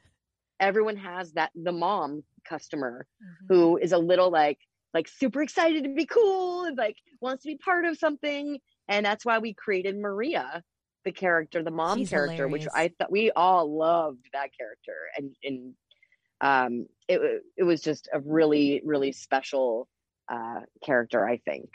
everyone 0.61 0.97
has 0.97 1.33
that 1.33 1.51
the 1.55 1.73
mom 1.73 2.23
customer 2.49 3.07
Mhm. 3.23 3.47
who 3.49 3.77
is 3.79 3.93
a 3.93 3.99
little 3.99 4.31
like 4.31 4.59
like 4.95 5.09
super 5.09 5.43
excited 5.43 5.85
to 5.85 5.95
be 5.95 6.07
cool 6.07 6.65
and 6.65 6.77
like 6.77 6.97
wants 7.21 7.43
to 7.43 7.49
be 7.49 7.57
part 7.57 7.85
of 7.85 7.99
something. 7.99 8.61
And 8.89 9.05
that's 9.05 9.25
why 9.25 9.39
we 9.39 9.55
created 9.55 9.99
Maria, 9.99 10.63
the 11.05 11.13
character, 11.13 11.63
the 11.63 11.71
mom 11.71 11.99
She's 11.99 12.11
character, 12.11 12.47
which. 12.47 12.67
I 12.75 12.93
thought 12.99 13.11
we 13.11 13.31
all 13.33 13.77
loved 13.77 14.27
that 14.35 14.51
character. 14.57 14.95
And 15.17 15.35
and 15.43 15.75
um 16.43 16.87
it 17.09 17.21
it 17.57 17.63
was 17.63 17.81
just 17.81 18.09
a 18.13 18.21
really, 18.21 18.83
really 18.85 19.13
special 19.13 19.89
uh 20.29 20.61
character, 20.85 21.27
I 21.27 21.39
think. 21.39 21.71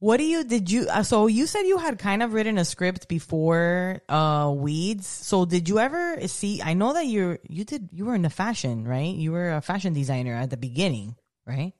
What 0.00 0.18
do 0.18 0.24
you 0.24 0.44
did 0.44 0.70
you 0.70 0.86
uh, 0.88 1.02
so 1.02 1.26
you 1.26 1.46
said 1.46 1.62
you 1.62 1.78
had 1.78 1.98
kind 1.98 2.22
of 2.22 2.32
written 2.32 2.56
a 2.56 2.64
script 2.64 3.08
before 3.08 4.00
uh 4.08 4.52
Weeds. 4.54 5.06
So 5.08 5.44
did 5.44 5.68
you 5.68 5.80
ever 5.80 6.28
see 6.28 6.62
I 6.62 6.74
know 6.74 6.92
that 6.92 7.06
you're 7.06 7.40
you 7.48 7.64
did 7.64 7.88
you 7.92 8.04
were 8.04 8.14
in 8.14 8.22
the 8.22 8.30
fashion, 8.30 8.86
right? 8.86 9.14
You 9.14 9.32
were 9.32 9.50
a 9.50 9.60
fashion 9.60 9.92
designer 9.92 10.34
at 10.34 10.50
the 10.50 10.56
beginning, 10.56 11.16
right? 11.46 11.72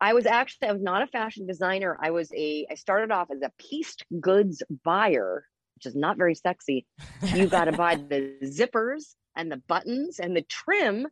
I 0.00 0.14
was 0.14 0.26
actually 0.26 0.68
I 0.68 0.72
was 0.72 0.82
not 0.82 1.02
a 1.02 1.06
fashion 1.06 1.46
designer. 1.46 1.96
I 2.00 2.10
was 2.10 2.32
a 2.34 2.66
I 2.70 2.74
started 2.74 3.12
off 3.12 3.30
as 3.30 3.42
a 3.42 3.52
pieced 3.58 4.04
goods 4.20 4.62
buyer, 4.84 5.44
which 5.78 5.86
is 5.86 5.94
not 5.94 6.16
very 6.16 6.34
sexy. 6.34 6.84
You 7.22 7.46
got 7.56 7.66
to 7.66 7.72
buy 7.72 7.94
the 7.94 8.34
zippers 8.42 9.14
and 9.36 9.50
the 9.50 9.62
buttons 9.68 10.18
and 10.18 10.36
the 10.36 10.42
trim, 10.42 11.06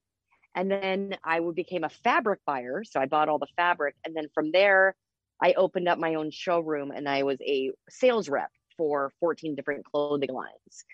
and 0.57 0.69
then 0.69 1.17
I 1.25 1.39
became 1.55 1.85
a 1.85 1.89
fabric 1.89 2.41
buyer. 2.45 2.83
So 2.83 3.01
I 3.01 3.07
bought 3.07 3.29
all 3.29 3.39
the 3.39 3.47
fabric, 3.57 3.95
and 4.05 4.17
then 4.17 4.27
from 4.35 4.51
there, 4.51 4.97
I 5.41 5.53
opened 5.53 5.87
up 5.87 6.01
my 6.01 6.17
own 6.17 6.33
showroom, 6.33 6.91
and 6.91 7.09
I 7.09 7.23
was 7.23 7.39
a 7.43 7.71
sales 7.89 8.29
rep 8.29 8.51
for 8.77 9.13
14 9.21 9.55
different 9.55 9.85
clothing 9.85 10.33
lines. 10.33 10.85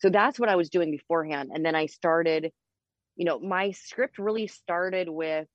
So 0.00 0.10
that's 0.10 0.38
what 0.38 0.50
I 0.50 0.56
was 0.56 0.68
doing 0.68 0.90
beforehand, 0.90 1.52
and 1.54 1.64
then 1.64 1.74
I 1.74 1.86
started. 1.86 2.52
You 3.16 3.24
know, 3.24 3.38
my 3.38 3.70
script 3.70 4.18
really 4.18 4.46
started 4.46 5.08
with 5.08 5.46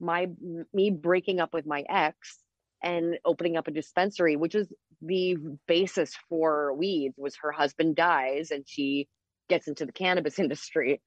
my 0.00 0.28
me 0.72 0.90
breaking 0.90 1.40
up 1.40 1.52
with 1.52 1.66
my 1.66 1.84
ex 1.88 2.38
and 2.82 3.18
opening 3.24 3.56
up 3.56 3.68
a 3.68 3.70
dispensary 3.70 4.36
which 4.36 4.54
is 4.54 4.68
the 5.02 5.36
basis 5.66 6.14
for 6.28 6.74
weeds 6.74 7.16
was 7.18 7.36
her 7.36 7.52
husband 7.52 7.96
dies 7.96 8.50
and 8.50 8.64
she 8.66 9.08
gets 9.48 9.68
into 9.68 9.86
the 9.86 9.92
cannabis 9.92 10.38
industry. 10.44 11.00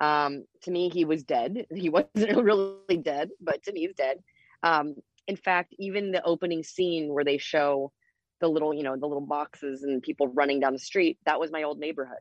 Um 0.00 0.44
to 0.62 0.70
me 0.70 0.88
he 0.88 1.04
was 1.04 1.24
dead. 1.24 1.66
He 1.74 1.88
wasn't 2.16 2.42
really 2.42 2.96
dead 3.02 3.30
but 3.40 3.62
to 3.64 3.72
me 3.72 3.80
he's 3.80 3.94
dead. 3.94 4.18
Um 4.62 4.94
in 5.26 5.36
fact 5.36 5.74
even 5.78 6.12
the 6.12 6.24
opening 6.24 6.62
scene 6.62 7.12
where 7.12 7.24
they 7.24 7.38
show 7.38 7.92
the 8.40 8.48
little 8.48 8.74
you 8.74 8.82
know 8.82 8.96
the 8.96 9.06
little 9.06 9.26
boxes 9.26 9.82
and 9.82 10.02
people 10.02 10.28
running 10.28 10.60
down 10.60 10.72
the 10.72 10.78
street 10.78 11.18
that 11.26 11.38
was 11.38 11.52
my 11.52 11.62
old 11.62 11.78
neighborhood 11.78 12.18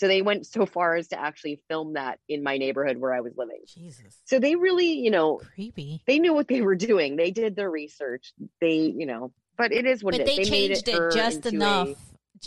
so 0.00 0.08
they 0.08 0.22
went 0.22 0.46
so 0.46 0.64
far 0.64 0.96
as 0.96 1.08
to 1.08 1.20
actually 1.20 1.60
film 1.68 1.92
that 1.92 2.18
in 2.26 2.42
my 2.42 2.56
neighborhood 2.56 2.96
where 2.96 3.12
i 3.12 3.20
was 3.20 3.34
living 3.36 3.60
Jesus. 3.66 4.18
so 4.24 4.38
they 4.40 4.54
really 4.56 4.92
you 4.94 5.10
know 5.10 5.40
Creepy. 5.54 6.02
they 6.06 6.18
knew 6.18 6.32
what 6.34 6.48
they 6.48 6.62
were 6.62 6.74
doing. 6.74 7.16
They 7.16 7.30
did 7.30 7.54
their 7.54 7.70
research. 7.70 8.32
They, 8.62 8.76
you 9.00 9.04
know, 9.06 9.32
but 9.58 9.72
it 9.72 9.84
is 9.86 10.02
what 10.02 10.12
But 10.12 10.22
it 10.22 10.28
is. 10.28 10.36
they 10.36 10.42
made 10.50 10.68
changed 10.74 10.88
it, 10.88 10.94
her 10.94 11.10
just 11.10 11.44
enough. 11.46 11.88
a- 11.88 11.96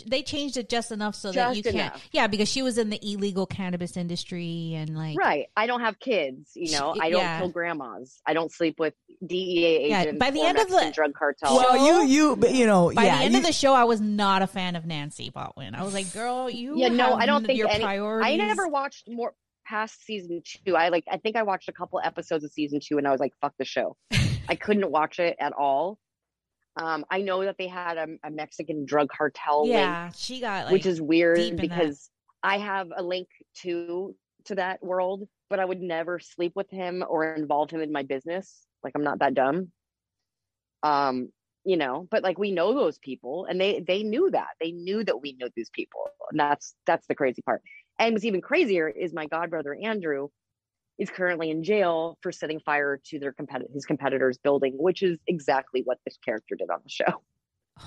They 0.06 0.22
changed 0.22 0.56
it 0.56 0.68
just 0.68 0.90
enough 0.90 1.14
so 1.14 1.30
that 1.32 1.56
you 1.56 1.62
Just 1.62 1.76
can't. 1.76 1.94
Yeah, 2.12 2.26
because 2.26 2.48
she 2.48 2.62
was 2.62 2.78
in 2.78 2.90
the 2.90 2.98
illegal 3.02 3.46
cannabis 3.46 3.96
industry 3.96 4.74
and 4.74 4.96
like. 4.96 5.16
right. 5.18 5.46
I 5.56 5.66
don't 5.66 5.80
have 5.80 5.98
kids. 6.00 6.50
You 6.54 6.72
know, 6.72 6.94
She- 6.94 7.00
I 7.00 7.10
don't 7.10 7.20
yeah. 7.20 7.38
kill 7.38 7.48
grandmas. 7.50 8.20
I 8.26 8.32
don't 8.32 8.50
sleep 8.50 8.78
with 8.80 8.94
DEA 9.24 9.88
Yeah, 9.88 10.02
agents. 10.02 10.18
by 10.18 10.30
the 10.30 10.40
or 10.40 10.46
end 10.46 10.58
of 10.58 10.68
the- 10.68 10.90
drug 10.94 11.14
cartel. 11.14 11.56
Well, 11.56 11.74
Well, 11.74 12.04
you 12.06 12.36
you 12.38 12.48
you 12.48 12.66
know, 12.66 12.92
By 12.92 13.04
yeah, 13.04 13.18
the 13.18 13.24
end 13.24 13.32
you- 13.34 13.40
of 13.40 13.46
the 13.46 13.52
show, 13.52 13.72
I 13.74 13.84
was 13.84 14.00
not 14.00 14.42
a 14.42 14.46
fan 14.46 14.74
of 14.76 14.84
Nancy 14.84 15.30
Botwin. 15.30 15.74
I 15.74 15.82
was 15.84 15.94
like, 15.94 16.12
"Girl, 16.12 16.50
you 16.50 16.76
Yeah, 16.76 16.88
no, 16.88 17.14
I 17.14 17.26
don't 17.26 17.46
think 17.46 17.58
your 17.58 17.68
any- 17.68 17.84
priorities." 17.84 18.32
I 18.32 18.36
never 18.36 18.66
watched 18.68 19.08
more 19.08 19.34
past 19.64 20.04
season 20.04 20.42
two. 20.44 20.76
I 20.76 20.88
like. 20.88 21.04
I 21.10 21.16
think 21.18 21.36
I 21.36 21.42
watched 21.44 21.68
a 21.68 21.72
couple 21.72 22.00
episodes 22.02 22.44
of 22.44 22.52
season 22.52 22.80
two, 22.82 22.98
and 22.98 23.06
I 23.06 23.12
was 23.12 23.20
like, 23.20 23.32
"Fuck 23.40 23.54
the 23.58 23.64
show." 23.64 23.96
I 24.48 24.56
couldn't 24.56 24.90
watch 24.90 25.20
it 25.20 25.36
at 25.40 25.52
all. 25.52 25.98
Um, 26.76 27.04
I 27.10 27.22
know 27.22 27.44
that 27.44 27.56
they 27.56 27.68
had 27.68 27.96
a, 27.98 28.06
a 28.24 28.30
Mexican 28.30 28.84
drug 28.84 29.08
cartel 29.08 29.62
link 29.62 29.74
Yeah, 29.74 30.10
she 30.12 30.40
got 30.40 30.64
like. 30.64 30.72
which 30.72 30.86
is 30.86 31.00
weird 31.00 31.38
in 31.38 31.56
that. 31.56 31.60
because 31.60 32.10
I 32.42 32.58
have 32.58 32.88
a 32.96 33.02
link 33.02 33.28
to 33.62 34.14
to 34.46 34.54
that 34.56 34.82
world, 34.82 35.26
but 35.48 35.60
I 35.60 35.64
would 35.64 35.80
never 35.80 36.18
sleep 36.18 36.52
with 36.54 36.70
him 36.70 37.04
or 37.08 37.34
involve 37.34 37.70
him 37.70 37.80
in 37.80 37.92
my 37.92 38.02
business. 38.02 38.66
Like 38.82 38.92
I'm 38.96 39.04
not 39.04 39.20
that 39.20 39.34
dumb. 39.34 39.70
Um, 40.82 41.30
you 41.64 41.76
know, 41.78 42.06
but 42.10 42.22
like 42.22 42.38
we 42.38 42.50
know 42.50 42.74
those 42.74 42.98
people 42.98 43.46
and 43.48 43.58
they 43.60 43.80
they 43.80 44.02
knew 44.02 44.30
that. 44.32 44.48
They 44.60 44.72
knew 44.72 45.02
that 45.04 45.22
we 45.22 45.32
knew 45.32 45.48
these 45.56 45.70
people. 45.70 46.10
And 46.30 46.38
that's 46.38 46.74
that's 46.86 47.06
the 47.06 47.14
crazy 47.14 47.40
part. 47.42 47.62
And 47.98 48.12
what's 48.12 48.24
even 48.24 48.42
crazier 48.42 48.88
is 48.88 49.14
my 49.14 49.26
godbrother 49.26 49.74
Andrew 49.82 50.28
is 50.98 51.10
currently 51.10 51.50
in 51.50 51.64
jail 51.64 52.18
for 52.22 52.30
setting 52.32 52.60
fire 52.60 53.00
to 53.06 53.18
their 53.18 53.32
competitor 53.32 53.70
his 53.72 53.84
competitor's 53.84 54.38
building, 54.38 54.74
which 54.78 55.02
is 55.02 55.18
exactly 55.26 55.82
what 55.84 55.98
this 56.04 56.16
character 56.24 56.54
did 56.56 56.70
on 56.70 56.80
the 56.82 56.90
show. 56.90 57.22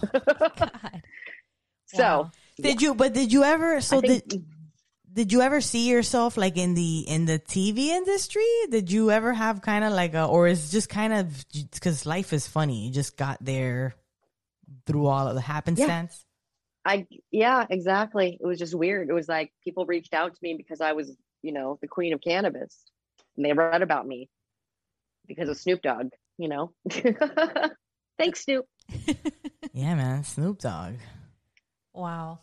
Oh 0.03 0.49
God. 0.57 1.01
So 1.89 2.31
did 2.57 2.81
you 2.81 2.93
but 2.95 3.13
did 3.13 3.31
you 3.31 3.45
ever 3.45 3.79
so 3.79 4.01
think 4.01 4.27
did 4.27 4.45
did 5.13 5.31
you 5.31 5.41
ever 5.41 5.61
see 5.61 5.89
yourself 5.89 6.37
like 6.37 6.57
in 6.57 6.73
the 6.73 6.99
in 7.07 7.25
the 7.25 7.39
TV 7.39 7.87
industry? 7.87 8.45
Did 8.69 8.91
you 8.91 9.09
ever 9.09 9.33
have 9.33 9.61
kind 9.61 9.83
of 9.83 9.93
like 9.93 10.13
a 10.13 10.25
or 10.25 10.47
is 10.47 10.69
just 10.69 10.89
kind 10.89 11.13
of 11.13 11.45
because 11.73 12.05
life 12.05 12.33
is 12.33 12.45
funny. 12.45 12.85
You 12.85 12.91
just 12.91 13.15
got 13.17 13.37
there 13.43 13.95
through 14.85 15.07
all 15.07 15.27
of 15.27 15.35
the 15.35 15.41
happenstance. 15.41 16.25
I 16.85 17.07
yeah, 17.31 17.65
exactly. 17.69 18.37
It 18.39 18.45
was 18.45 18.59
just 18.59 18.75
weird. 18.75 19.09
It 19.09 19.13
was 19.13 19.27
like 19.27 19.51
people 19.63 19.85
reached 19.85 20.13
out 20.13 20.33
to 20.33 20.39
me 20.41 20.55
because 20.55 20.81
I 20.81 20.93
was, 20.93 21.11
you 21.41 21.51
know, 21.51 21.79
the 21.81 21.87
queen 21.87 22.13
of 22.13 22.21
cannabis. 22.21 22.77
And 23.37 23.45
they 23.45 23.53
read 23.53 23.81
about 23.81 24.07
me 24.07 24.29
because 25.27 25.47
of 25.49 25.57
Snoop 25.57 25.81
Dogg, 25.81 26.09
you 26.37 26.47
know. 26.49 26.73
Thanks, 28.17 28.43
Snoop. 28.43 28.65
Yeah, 29.73 29.93
man, 29.93 30.23
Snoop 30.23 30.57
Dogg. 30.57 30.95
Wow. 31.93 32.39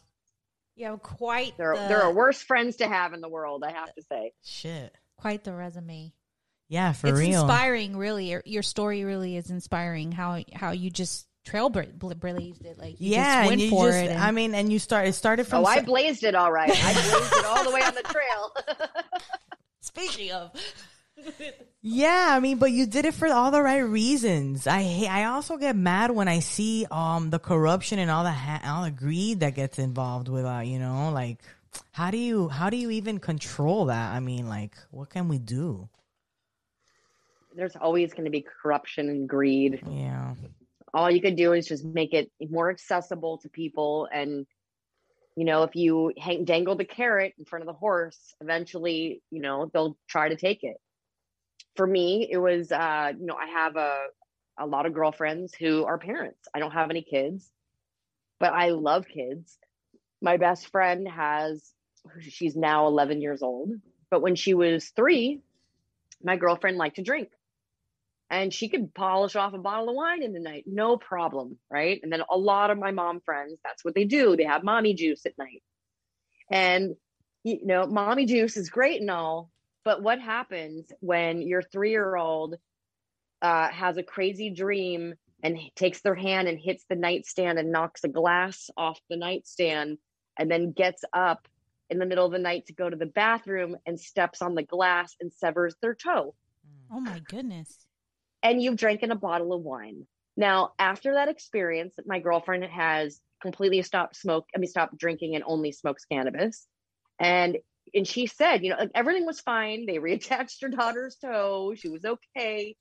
Yeah, 0.77 0.95
quite. 1.03 1.57
There 1.57 1.75
the, 1.75 1.83
are, 1.83 1.89
there 1.89 2.03
are 2.03 2.13
worse 2.13 2.41
friends 2.41 2.77
to 2.77 2.87
have 2.87 3.13
in 3.13 3.21
the 3.21 3.29
world, 3.29 3.65
I 3.67 3.73
have 3.73 3.93
to 3.95 4.03
say. 4.09 4.33
Shit. 4.45 4.95
quite 5.17 5.43
the 5.43 5.53
resume. 5.53 6.13
Yeah, 6.69 6.93
for 6.93 7.09
it's 7.09 7.19
real. 7.19 7.31
It's 7.31 7.39
inspiring, 7.41 7.97
really. 7.97 8.31
Your, 8.31 8.43
your 8.45 8.63
story 8.63 9.03
really 9.05 9.37
is 9.37 9.51
inspiring. 9.51 10.13
How 10.13 10.43
how 10.55 10.71
you 10.71 10.91
just 10.91 11.27
trailblazed 11.45 12.65
it, 12.65 12.79
like 12.79 13.01
you 13.01 13.11
yeah, 13.13 13.25
just 13.25 13.39
and 13.39 13.47
went 13.49 13.61
you 13.61 13.71
for 13.71 13.89
just, 13.89 13.99
it. 13.99 14.11
and- 14.13 14.23
I 14.23 14.31
mean, 14.31 14.55
and 14.55 14.73
you 14.73 14.79
start. 14.79 15.09
It 15.09 15.15
started 15.15 15.47
from. 15.47 15.65
Oh, 15.65 15.67
I 15.67 15.79
se- 15.81 15.87
blazed 15.87 16.25
it 16.25 16.35
all 16.37 16.53
right. 16.53 16.71
I 16.71 16.93
blazed 16.93 17.33
it 17.33 17.45
all 17.47 17.65
the 17.65 17.71
way 17.71 17.83
on 17.83 17.95
the 17.95 18.03
trail. 18.03 18.53
speaking 19.95 20.33
of, 20.33 20.51
Yeah, 21.83 22.29
I 22.31 22.41
mean, 22.41 22.59
but 22.59 22.73
you 22.73 22.87
did 22.87 23.05
it 23.05 23.15
for 23.15 23.29
all 23.29 23.51
the 23.51 23.63
right 23.63 23.79
reasons. 23.79 24.67
I 24.67 24.83
ha- 24.83 25.13
I 25.13 25.25
also 25.25 25.57
get 25.59 25.77
mad 25.77 26.11
when 26.11 26.29
I 26.29 26.41
see 26.41 26.87
um 26.91 27.31
the 27.31 27.39
corruption 27.39 27.99
and 27.99 28.11
all 28.11 28.25
the 28.25 28.33
ha- 28.33 28.63
all 28.65 28.85
the 28.85 28.91
greed 28.91 29.41
that 29.41 29.55
gets 29.55 29.79
involved 29.79 30.29
with 30.29 30.45
uh, 30.47 30.61
you 30.65 30.79
know, 30.79 31.11
like 31.13 31.39
how 31.93 32.11
do 32.11 32.19
you 32.19 32.49
how 32.49 32.71
do 32.71 32.77
you 32.77 32.91
even 32.91 33.19
control 33.19 33.87
that? 33.87 34.13
I 34.15 34.21
mean, 34.21 34.49
like 34.49 34.75
what 34.91 35.11
can 35.11 35.29
we 35.29 35.39
do? 35.39 35.89
There's 37.55 37.77
always 37.77 38.13
going 38.13 38.25
to 38.25 38.31
be 38.31 38.45
corruption 38.63 39.09
and 39.09 39.29
greed. 39.29 39.81
Yeah. 39.89 40.35
all 40.93 41.11
you 41.11 41.21
could 41.21 41.37
do 41.37 41.53
is 41.53 41.67
just 41.69 41.85
make 41.85 42.13
it 42.13 42.31
more 42.51 42.71
accessible 42.71 43.39
to 43.39 43.49
people 43.49 44.09
and 44.13 44.47
you 45.37 45.45
know 45.45 45.63
if 45.63 45.75
you 45.75 46.13
hang, 46.19 46.45
dangle 46.45 46.77
the 46.77 46.85
carrot 46.85 47.35
in 47.39 47.45
front 47.45 47.63
of 47.63 47.67
the 47.67 47.73
horse 47.73 48.35
eventually 48.41 49.23
you 49.31 49.41
know 49.41 49.71
they'll 49.73 49.97
try 50.09 50.29
to 50.29 50.37
take 50.37 50.63
it. 50.65 50.77
For 51.77 51.87
me 51.87 52.29
it 52.31 52.39
was 52.39 52.71
uh 52.71 53.13
you 53.19 53.27
know 53.27 53.37
i 53.37 53.47
have 53.47 53.77
a 53.77 54.07
a 54.59 54.67
lot 54.67 54.87
of 54.87 54.95
girlfriends 54.95 55.53
who 55.55 55.85
are 55.85 55.99
parents. 55.99 56.47
I 56.55 56.61
don't 56.61 56.71
have 56.73 56.91
any 56.91 57.03
kids 57.03 57.51
but 58.41 58.53
i 58.53 58.71
love 58.71 59.07
kids. 59.07 59.59
My 60.21 60.37
best 60.37 60.71
friend 60.71 61.09
has 61.09 61.63
she's 62.21 62.55
now 62.57 62.87
11 62.87 63.21
years 63.21 63.43
old 63.43 63.71
but 64.11 64.21
when 64.23 64.35
she 64.37 64.55
was 64.55 64.91
3 64.91 65.41
my 66.23 66.37
girlfriend 66.37 66.77
liked 66.77 66.97
to 66.97 67.03
drink 67.03 67.29
and 68.35 68.53
she 68.53 68.69
could 68.69 68.93
polish 68.93 69.37
off 69.37 69.55
a 69.55 69.59
bottle 69.59 69.89
of 69.89 69.95
wine 69.95 70.25
in 70.25 70.33
the 70.33 70.41
night, 70.41 70.65
no 70.67 70.97
problem, 70.97 71.57
right? 71.71 72.01
And 72.03 72.13
then 72.13 72.23
a 72.29 72.37
lot 72.37 72.73
of 72.73 72.79
my 72.79 72.91
mom 72.91 73.21
friends, 73.21 73.61
that's 73.65 73.85
what 73.85 73.95
they 73.95 74.05
do. 74.05 74.35
They 74.35 74.43
have 74.43 74.65
mommy 74.65 74.95
juice 74.95 75.25
at 75.25 75.39
night. 75.39 75.63
And 76.51 76.97
you 77.45 77.65
know, 77.65 77.87
mommy 77.87 78.27
juice 78.27 78.57
is 78.57 78.71
great 78.71 79.01
and 79.01 79.11
all, 79.11 79.51
but 79.85 80.03
what 80.03 80.19
happens 80.19 80.91
when 80.99 81.43
your 81.43 81.63
3-year-old 81.63 82.57
uh, 83.41 83.69
has 83.69 83.99
a 83.99 84.03
crazy 84.03 84.51
dream 84.51 85.15
and 85.45 85.57
takes 85.77 86.01
their 86.01 86.17
hand 86.17 86.49
and 86.49 86.59
hits 86.59 86.85
the 86.89 86.97
nightstand 86.97 87.61
and 87.61 87.71
knocks 87.71 88.03
a 88.03 88.09
glass 88.09 88.69
off 88.77 88.99
the 89.09 89.17
nightstand 89.17 89.99
and 90.37 90.51
then 90.51 90.73
gets 90.73 91.05
up 91.13 91.47
in 91.89 91.99
the 91.99 92.07
middle 92.07 92.27
of 92.27 92.33
the 92.33 92.39
night 92.39 92.67
to 92.67 92.73
go 92.73 92.91
to 92.91 92.97
the 92.97 93.07
bathroom 93.07 93.77
and 93.87 94.01
steps 94.01 94.43
on 94.43 94.57
the 94.57 94.63
glass 94.65 95.15
and 95.21 95.33
severs 95.33 95.77
their 95.81 95.95
toe? 95.95 96.35
oh 96.91 97.01
my 97.01 97.21
goodness, 97.29 97.87
and 98.45 98.63
you've 98.63 98.77
drank 98.79 99.03
in 99.05 99.13
a 99.13 99.17
bottle 99.17 99.55
of 99.55 99.63
wine. 99.63 100.07
Now, 100.37 100.75
after 100.79 101.15
that 101.15 101.31
experience, 101.31 101.97
my 102.07 102.21
girlfriend 102.21 102.65
has 102.67 103.21
completely 103.43 103.83
stopped 103.83 104.17
smoke. 104.17 104.49
I 104.57 104.61
mean, 104.61 104.69
stopped 104.69 104.99
drinking 104.99 105.37
and 105.37 105.45
only 105.47 105.73
smokes 105.73 106.07
cannabis. 106.07 106.69
And 107.21 107.59
and 107.95 108.09
she 108.09 108.27
said, 108.29 108.65
you 108.65 108.71
know, 108.71 108.79
like 108.79 108.93
everything 108.95 109.27
was 109.27 109.41
fine. 109.41 109.87
They 109.87 109.99
reattached 110.01 110.63
her 110.63 110.71
daughter's 110.71 111.17
toe. 111.17 111.75
She 111.77 111.91
was 111.91 112.05
okay, 112.07 112.77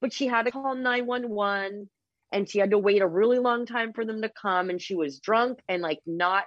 but 0.00 0.12
she 0.12 0.26
had 0.28 0.44
to 0.46 0.52
call 0.52 0.74
nine 0.76 1.06
one 1.06 1.30
one, 1.30 1.90
and 2.32 2.48
she 2.50 2.60
had 2.60 2.70
to 2.72 2.78
wait 2.78 3.02
a 3.02 3.08
really 3.08 3.40
long 3.40 3.66
time 3.66 3.92
for 3.94 4.04
them 4.04 4.22
to 4.22 4.30
come. 4.30 4.70
And 4.70 4.82
she 4.82 4.96
was 4.96 5.20
drunk 5.20 5.60
and 5.68 5.82
like 5.82 6.00
not 6.06 6.46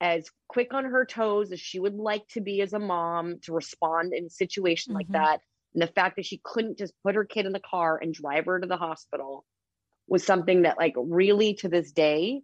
as 0.00 0.30
quick 0.48 0.74
on 0.74 0.84
her 0.84 1.06
toes 1.06 1.52
as 1.52 1.60
she 1.60 1.80
would 1.80 1.94
like 1.94 2.26
to 2.28 2.40
be 2.40 2.62
as 2.62 2.72
a 2.72 2.78
mom 2.78 3.40
to 3.42 3.52
respond 3.52 4.14
in 4.14 4.26
a 4.26 4.30
situation 4.30 4.94
like 4.94 5.08
Mhm. 5.08 5.12
that. 5.12 5.42
And 5.74 5.82
the 5.82 5.86
fact 5.86 6.16
that 6.16 6.24
she 6.26 6.40
couldn't 6.42 6.78
just 6.78 6.92
put 7.04 7.14
her 7.14 7.24
kid 7.24 7.46
in 7.46 7.52
the 7.52 7.60
car 7.60 7.98
and 8.02 8.12
drive 8.14 8.46
her 8.46 8.58
to 8.58 8.66
the 8.66 8.76
hospital 8.76 9.44
was 10.08 10.24
something 10.24 10.62
that 10.62 10.78
like 10.78 10.94
really 10.96 11.54
to 11.54 11.68
this 11.68 11.92
day 11.92 12.40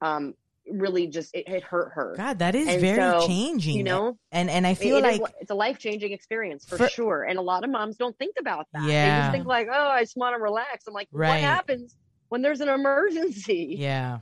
um 0.00 0.34
really 0.68 1.06
just 1.06 1.32
it, 1.32 1.46
it 1.48 1.62
hurt 1.62 1.92
her 1.94 2.14
God, 2.16 2.40
that 2.40 2.56
is 2.56 2.66
And 2.66 2.80
very 2.80 2.96
so, 3.20 3.26
changing. 3.28 3.76
you 3.76 3.84
know 3.84 4.18
and 4.32 4.50
and 4.50 4.66
I 4.66 4.74
feel 4.74 4.96
it 4.96 5.04
is 5.04 5.04
like 5.04 5.20
li- 5.20 5.36
it's 5.40 5.50
a 5.52 5.54
life-changing 5.54 6.10
experience 6.10 6.64
for, 6.66 6.76
For- 6.76 6.88
sure 6.88 7.22
and 7.22 7.38
a 7.38 7.42
lot 7.42 7.62
of 7.62 7.70
moms 7.70 7.96
don't 7.96 8.18
think 8.18 8.34
about 8.40 8.66
that 8.72 8.82
Yeah. 8.82 9.04
they 9.16 9.22
just 9.22 9.32
think 9.32 9.46
like 9.46 9.68
oh 9.72 9.88
i 9.88 10.02
just 10.02 10.16
want 10.16 10.34
to 10.36 10.42
relax 10.42 10.86
i'm 10.88 10.92
like 10.94 11.06
Right. 11.12 11.28
what 11.28 11.40
happens 11.40 11.94
when 12.30 12.42
there's 12.42 12.60
an 12.60 12.68
emergency 12.68 13.76
yeah, 13.78 14.18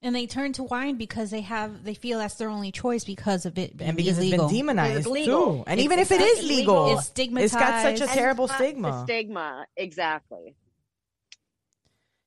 And 0.00 0.14
they 0.14 0.26
turn 0.28 0.52
to 0.54 0.62
wine 0.62 0.94
because 0.96 1.30
they 1.30 1.40
have 1.40 1.82
they 1.82 1.94
feel 1.94 2.18
that's 2.20 2.34
their 2.36 2.48
only 2.50 2.70
choice 2.70 3.04
because 3.04 3.46
of 3.46 3.58
it 3.58 3.76
being 3.76 3.88
and 3.88 3.96
because 3.96 4.18
illegal. 4.18 4.44
it's 4.44 4.52
been 4.52 4.58
demonized 4.60 5.06
legal. 5.08 5.56
too. 5.56 5.64
And 5.66 5.80
It's- 5.80 5.84
even 5.84 5.98
if 5.98 6.10
it's 6.12 6.42
legal. 6.44 6.92
it's 6.98 7.10
It's 7.16 7.32
it's 7.36 7.54
got 7.54 7.82
such 7.82 8.00
a 8.00 8.06
terrible 8.06 8.44
it's 8.44 8.52
the 8.54 8.58
stigma. 8.64 9.02
stigma 9.04 9.66
exactly 9.76 10.54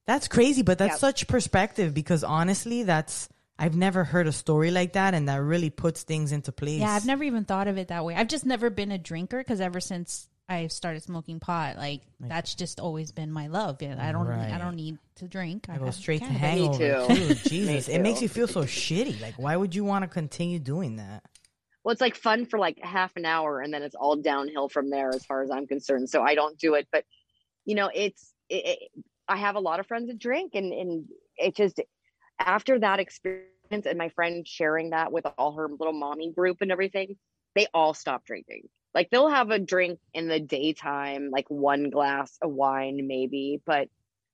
That's 0.07 0.27
crazy, 0.27 0.63
but 0.63 0.77
that's 0.77 0.95
Yeah. 0.95 0.97
such 0.97 1.27
perspective 1.27 1.93
because 1.93 2.23
honestly, 2.23 2.83
that's 2.83 3.29
I've 3.57 3.75
never 3.75 4.03
heard 4.03 4.25
a 4.27 4.31
story 4.31 4.71
like 4.71 4.93
that, 4.93 5.13
and 5.13 5.29
that 5.29 5.35
really 5.35 5.69
puts 5.69 6.01
things 6.01 6.31
into 6.31 6.51
place. 6.51 6.79
Yeah, 6.81 6.91
I've 6.91 7.05
never 7.05 7.23
even 7.23 7.45
thought 7.45 7.67
of 7.67 7.77
it 7.77 7.89
that 7.89 8.03
way. 8.03 8.15
I've 8.15 8.27
just 8.27 8.43
never 8.45 8.71
been 8.71 8.91
a 8.91 8.97
drinker 8.97 9.37
because 9.37 9.61
ever 9.61 9.79
since 9.79 10.27
I 10.51 10.67
started 10.67 11.01
smoking 11.01 11.39
pot, 11.39 11.77
like, 11.77 12.01
that's 12.19 12.55
just 12.55 12.79
always 12.79 13.11
been 13.11 13.31
my 13.31 13.47
love. 13.47 13.81
Yeah, 13.81 13.95
I 13.99 14.11
don't, 14.11 14.27
Right. 14.27 14.51
I 14.51 14.57
don't 14.57 14.75
need 14.75 14.97
to 15.15 15.27
drink. 15.27 15.67
I 15.69 15.77
go 15.77 15.85
have 15.85 15.95
straight 15.95 16.21
to 16.21 16.27
cannabis. 16.27 16.77
hangover. 16.77 17.15
too. 17.15 17.35
too. 17.35 17.35
Jesus, 17.49 17.87
it 17.87 17.97
too. 17.97 18.03
makes 18.03 18.21
you 18.21 18.29
feel 18.29 18.47
so 18.47 18.63
shitty. 18.63 19.21
Like, 19.21 19.35
why 19.39 19.55
would 19.55 19.73
you 19.73 19.83
want 19.83 20.03
to 20.03 20.07
continue 20.07 20.59
doing 20.59 20.97
that? 20.97 21.23
well 21.83 21.91
it's 21.91 22.01
like 22.01 22.15
fun 22.15 22.45
for 22.45 22.59
like 22.59 22.77
half 22.83 23.15
an 23.15 23.25
hour 23.25 23.59
and 23.59 23.73
then 23.73 23.83
it's 23.83 23.95
all 23.95 24.15
downhill 24.15 24.69
from 24.69 24.89
there 24.89 25.09
as 25.09 25.25
far 25.25 25.41
as 25.41 25.49
i'm 25.51 25.67
concerned 25.67 26.09
so 26.09 26.21
i 26.21 26.35
don't 26.35 26.57
do 26.57 26.75
it 26.75 26.87
but 26.91 27.03
you 27.65 27.75
know 27.75 27.89
it's 27.93 28.33
it, 28.49 28.65
it, 28.65 29.03
i 29.27 29.37
have 29.37 29.55
a 29.55 29.59
lot 29.59 29.79
of 29.79 29.87
friends 29.87 30.07
that 30.07 30.19
drink 30.19 30.51
and 30.53 30.71
and 30.73 31.05
it 31.37 31.55
just 31.55 31.79
after 32.39 32.79
that 32.79 32.99
experience 32.99 33.47
and 33.71 33.97
my 33.97 34.09
friend 34.09 34.47
sharing 34.47 34.91
that 34.91 35.11
with 35.11 35.25
all 35.37 35.53
her 35.53 35.67
little 35.69 35.93
mommy 35.93 36.31
group 36.31 36.57
and 36.61 36.71
everything 36.71 37.15
they 37.55 37.67
all 37.73 37.93
stop 37.93 38.25
drinking 38.25 38.63
like 38.93 39.09
they'll 39.09 39.29
have 39.29 39.49
a 39.51 39.59
drink 39.59 39.99
in 40.13 40.27
the 40.27 40.39
daytime 40.39 41.29
like 41.31 41.49
one 41.49 41.89
glass 41.89 42.37
of 42.41 42.51
wine 42.51 43.07
maybe 43.07 43.61
but 43.65 43.87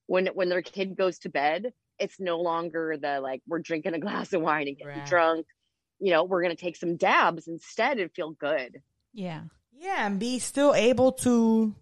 when 0.08 0.28
when 0.28 0.50
their 0.50 0.62
kid 0.62 0.96
goes 0.98 1.20
to 1.20 1.30
bed 1.30 1.74
it's 2.00 2.20
no 2.20 2.40
longer 2.40 2.96
the 3.02 3.20
like 3.20 3.42
we're 3.48 3.60
drinking 3.60 3.94
a 3.94 4.00
glass 4.08 4.34
of 4.34 4.42
wine 4.42 4.68
and 4.68 4.78
getting 4.78 4.94
Right. 4.96 5.06
drunk 5.06 5.46
you 6.00 6.12
know 6.12 6.24
we're 6.24 6.42
going 6.44 6.56
to 6.56 6.62
take 6.62 6.76
some 6.78 6.96
dabs 6.98 7.48
instead 7.48 8.00
and 8.00 8.12
feel 8.14 8.32
good 8.32 8.82
Yeah, 9.14 9.42
Yeah, 9.72 10.06
and 10.08 10.20
be 10.20 10.40
still 10.40 10.74
able 10.76 11.12
to 11.14 11.76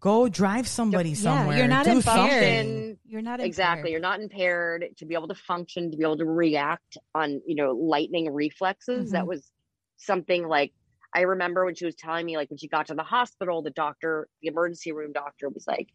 go 0.00 0.28
drive 0.28 0.68
somebody 0.68 1.10
Yeah, 1.10 1.16
somewhere. 1.22 1.56
you're 1.58 1.68
not 1.68 1.84
do 1.84 1.92
impaired. 1.92 2.02
something. 2.04 2.98
you're 3.06 3.22
not 3.22 3.40
exactly 3.40 3.90
you're 3.90 4.00
not 4.00 4.20
impaired 4.20 4.84
to 4.98 5.06
be 5.06 5.14
able 5.14 5.28
to 5.28 5.34
function 5.34 5.90
to 5.90 5.96
be 5.96 6.02
able 6.04 6.18
to 6.18 6.24
react 6.26 6.98
on 7.14 7.40
you 7.46 7.54
know 7.54 7.72
lightning 7.72 8.32
reflexes 8.32 9.10
that 9.12 9.24
Mhm. 9.24 9.28
was 9.28 9.50
something 9.96 10.46
like 10.46 10.72
i 11.16 11.22
remember 11.22 11.64
when 11.64 11.74
she 11.74 11.84
was 11.86 11.96
telling 11.96 12.24
me 12.26 12.36
like 12.36 12.50
when 12.50 12.58
she 12.58 12.68
got 12.68 12.86
to 12.86 12.94
the 12.94 13.02
hospital 13.02 13.62
the 13.62 13.70
doctor 13.70 14.28
the 14.42 14.48
emergency 14.48 14.92
room 14.92 15.12
doctor 15.12 15.48
was 15.48 15.66
like 15.66 15.88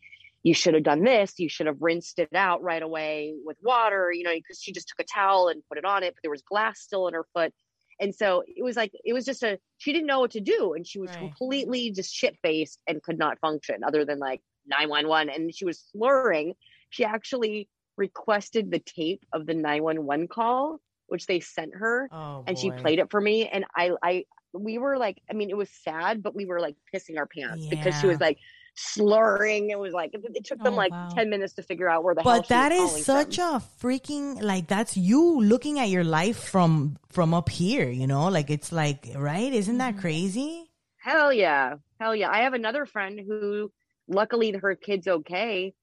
you 0.44 0.56
should 0.56 0.74
have 0.74 0.82
done 0.84 1.04
this. 1.04 1.38
You 1.38 1.50
should 1.50 1.68
have 1.68 1.78
rinsed 1.80 2.18
it 2.18 2.34
out 2.34 2.64
right 2.64 2.82
away 2.82 3.36
with 3.46 3.58
water 3.62 4.12
you 4.12 4.24
know 4.24 4.34
because 4.34 4.60
she 4.60 4.72
just 4.72 4.88
took 4.88 5.00
a 5.00 5.04
towel 5.04 5.50
and 5.50 5.62
put 5.70 5.78
it 5.78 5.86
on 5.86 6.04
it 6.04 6.16
but 6.16 6.22
there 6.24 6.32
was 6.32 6.42
glass 6.42 6.80
still 6.82 7.08
in 7.08 7.14
her 7.14 7.28
foot. 7.34 7.54
And 8.00 8.16
so 8.16 8.42
it 8.48 8.64
was 8.64 8.76
like 8.76 8.92
it 9.04 9.14
was 9.14 9.26
just 9.26 9.44
a 9.44 9.60
she 9.78 9.94
didn't 9.94 10.08
know 10.08 10.20
what 10.22 10.32
to 10.32 10.42
do 10.42 10.74
and 10.74 10.88
she 10.88 11.00
was 11.00 11.12
Right. 11.12 11.20
completely 11.20 11.92
just 11.92 12.12
shit 12.12 12.36
faced 12.42 12.80
and 12.88 13.04
could 13.04 13.20
not 13.20 13.40
function 13.40 13.84
other 13.84 14.04
than 14.04 14.18
like 14.18 14.42
911 14.66 15.30
and 15.32 15.54
she 15.54 15.66
was 15.66 15.80
slurring. 15.92 16.56
She 16.90 17.06
actually 17.06 17.70
requested 17.98 18.72
the 18.72 18.80
tape 18.80 19.24
of 19.34 19.46
the 19.46 19.54
911 19.54 20.28
call 20.28 20.80
which 21.08 21.28
they 21.28 21.40
sent 21.40 21.76
her 21.76 22.10
Oh, 22.12 22.44
and 22.48 22.58
she 22.58 22.72
played 22.72 22.98
it 23.00 23.12
for 23.12 23.22
me 23.22 23.48
and 23.48 23.66
i 23.78 23.92
i 24.02 24.26
we 24.54 24.78
were 24.78 24.98
like 24.98 25.22
i 25.30 25.34
mean 25.34 25.50
it 25.50 25.58
was 25.58 25.70
sad 25.70 26.22
but 26.24 26.36
we 26.36 26.46
were 26.46 26.60
like 26.60 26.76
pissing 26.94 27.18
our 27.18 27.26
pants 27.26 27.68
because 27.70 27.96
she 27.96 28.08
was 28.08 28.20
like 28.20 28.38
slurring 28.76 29.70
it 29.70 29.80
was 29.80 29.94
like 29.94 30.12
it, 30.14 30.22
it 30.36 30.46
took 30.46 30.62
them 30.64 30.74
Oh, 30.74 30.76
like 30.76 30.94
wow. 30.94 31.08
10 31.10 31.30
minutes 31.30 31.54
to 31.54 31.64
figure 31.64 31.90
out 31.90 32.04
where 32.04 32.16
the 32.16 32.24
hell 32.24 32.44
But 32.44 32.48
was 32.48 32.70
is 32.72 32.96
such 32.96 33.38
from. 33.38 33.40
a 33.40 33.62
freaking 33.82 34.42
like 34.42 34.68
that's 34.68 34.96
you 34.96 35.42
looking 35.42 35.80
at 35.80 35.90
your 35.90 36.04
life 36.04 36.38
from 36.38 36.98
from 37.10 37.34
up 37.34 37.50
here, 37.50 37.90
you 37.90 38.08
know? 38.08 38.28
Like 38.30 38.50
it's 38.50 38.72
like, 38.72 39.10
right? 39.16 39.52
Isn't 39.54 39.78
that 39.80 39.98
Mhm. 39.98 39.98
crazy? 39.98 40.72
Hell 40.98 41.34
yeah. 41.34 41.78
Hell 42.00 42.16
yeah. 42.16 42.30
I 42.32 42.42
have 42.44 42.54
another 42.54 42.86
friend 42.86 43.20
who 43.20 43.72
luckily 44.08 44.52
her 44.54 44.76
kid's 44.76 45.08
okay, 45.08 45.74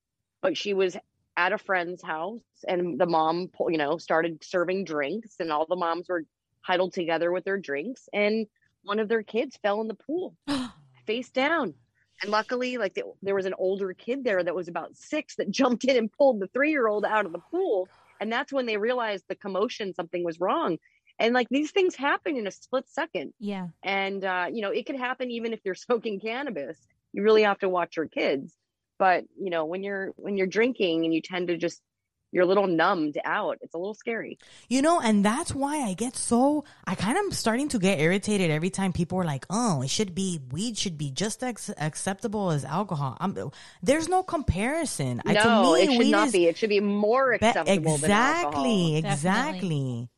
but 0.42 0.56
she 0.56 0.74
was 0.74 0.96
at 1.36 1.52
a 1.52 1.58
friend's 1.58 2.02
house 2.02 2.42
and 2.66 2.98
the 3.00 3.06
mom, 3.06 3.50
you 3.68 3.78
know, 3.78 3.98
started 3.98 4.44
serving 4.44 4.84
drinks 4.84 5.36
and 5.40 5.52
all 5.52 5.66
the 5.66 5.76
moms 5.76 6.08
were 6.08 6.24
huddled 6.62 6.92
together 6.94 7.32
with 7.32 7.44
their 7.44 7.58
drinks 7.58 8.08
and 8.12 8.46
one 8.82 8.98
of 8.98 9.08
their 9.08 9.22
kids 9.22 9.58
fell 9.62 9.80
in 9.80 9.88
the 9.88 9.94
pool 9.94 10.36
face 11.06 11.30
down. 11.30 11.74
And 12.22 12.32
luckily, 12.32 12.78
like 12.78 12.94
the, 12.94 13.04
there 13.22 13.34
was 13.34 13.46
an 13.46 13.54
older 13.58 13.92
kid 13.92 14.24
there 14.24 14.42
that 14.42 14.54
was 14.54 14.68
about 14.68 14.96
six 14.96 15.36
that 15.36 15.50
jumped 15.50 15.84
in 15.84 15.96
and 15.96 16.12
pulled 16.12 16.40
the 16.40 16.48
three 16.48 16.70
year 16.70 16.88
old 16.88 17.04
out 17.04 17.26
of 17.26 17.32
the 17.32 17.38
pool. 17.38 17.88
And 18.20 18.32
that's 18.32 18.52
when 18.52 18.66
they 18.66 18.76
realized 18.76 19.24
the 19.28 19.36
commotion, 19.36 19.94
something 19.94 20.24
was 20.24 20.40
wrong. 20.40 20.78
And 21.20 21.34
like 21.34 21.48
these 21.50 21.70
things 21.70 21.94
happen 21.94 22.36
in 22.36 22.46
a 22.46 22.50
split 22.50 22.88
second 22.88 23.32
yeah. 23.40 23.68
and 23.82 24.24
uh, 24.24 24.46
you 24.52 24.62
know 24.62 24.70
it 24.70 24.86
could 24.86 24.96
happen 24.96 25.30
even 25.30 25.52
if 25.52 25.60
you're 25.64 25.74
smoking 25.86 26.20
cannabis 26.20 26.78
you 27.12 27.22
really 27.22 27.42
have 27.42 27.58
to 27.58 27.68
watch 27.68 27.96
your 27.96 28.06
kids 28.06 28.54
but 28.98 29.24
you 29.36 29.50
know 29.50 29.64
when 29.64 29.82
you're 29.82 30.12
when 30.16 30.36
you're 30.36 30.46
drinking 30.46 31.04
and 31.04 31.12
you 31.12 31.20
tend 31.20 31.48
to 31.48 31.56
just 31.56 31.82
you're 32.30 32.44
a 32.44 32.46
little 32.46 32.66
numbed 32.66 33.16
out 33.24 33.56
it's 33.62 33.74
a 33.74 33.78
little 33.78 33.94
scary 33.94 34.38
You 34.68 34.82
know, 34.82 35.00
and 35.00 35.24
that's 35.24 35.54
why 35.54 35.82
I 35.82 35.94
get 35.94 36.14
so 36.16 36.64
I 36.84 36.94
kind 36.94 37.16
of 37.26 37.34
starting 37.34 37.68
to 37.70 37.78
get 37.78 37.98
irritated 38.00 38.50
every 38.50 38.68
time 38.70 38.92
people 38.92 39.18
are 39.18 39.24
like, 39.24 39.46
"Oh, 39.48 39.80
it 39.82 39.88
should 39.90 40.14
be 40.14 40.38
weed 40.52 40.76
should 40.76 40.98
be 40.98 41.10
just 41.10 41.42
as 41.42 41.70
acceptable 41.78 42.50
as 42.50 42.64
alcohol." 42.64 43.16
I'm, 43.18 43.34
there's 43.82 44.08
no 44.08 44.22
comparison. 44.22 45.22
I- 45.24 45.32
no 45.32 45.42
to 45.42 45.88
me, 45.88 45.94
it 45.94 45.96
should 46.02 46.10
not 46.10 46.32
be 46.32 46.46
it 46.46 46.56
should 46.58 46.68
be 46.68 46.80
more 46.80 47.30
be- 47.38 47.46
acceptable 47.46 47.96
than 47.96 48.10
alcohol 48.10 48.64
exactly, 48.64 49.02
Definitely. 49.02 49.08
exactly. 49.08 50.08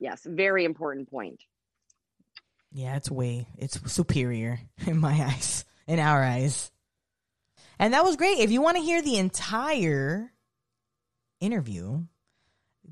yes 0.00 0.26
very 0.26 0.64
important 0.64 1.10
point 1.10 1.40
Yeah, 2.72 2.96
it's 2.96 3.10
way 3.10 3.46
it's 3.56 3.78
superior 3.92 4.60
in 4.86 4.98
my 4.98 5.12
eyes, 5.24 5.64
in 5.86 5.98
our 5.98 6.22
eyes. 6.22 6.70
And 7.78 7.94
that 7.94 8.04
was 8.04 8.16
great. 8.16 8.38
If 8.38 8.50
you 8.50 8.60
want 8.60 8.76
to 8.76 8.82
hear 8.82 9.02
the 9.02 9.18
entire 9.18 10.32
interview, 11.40 12.04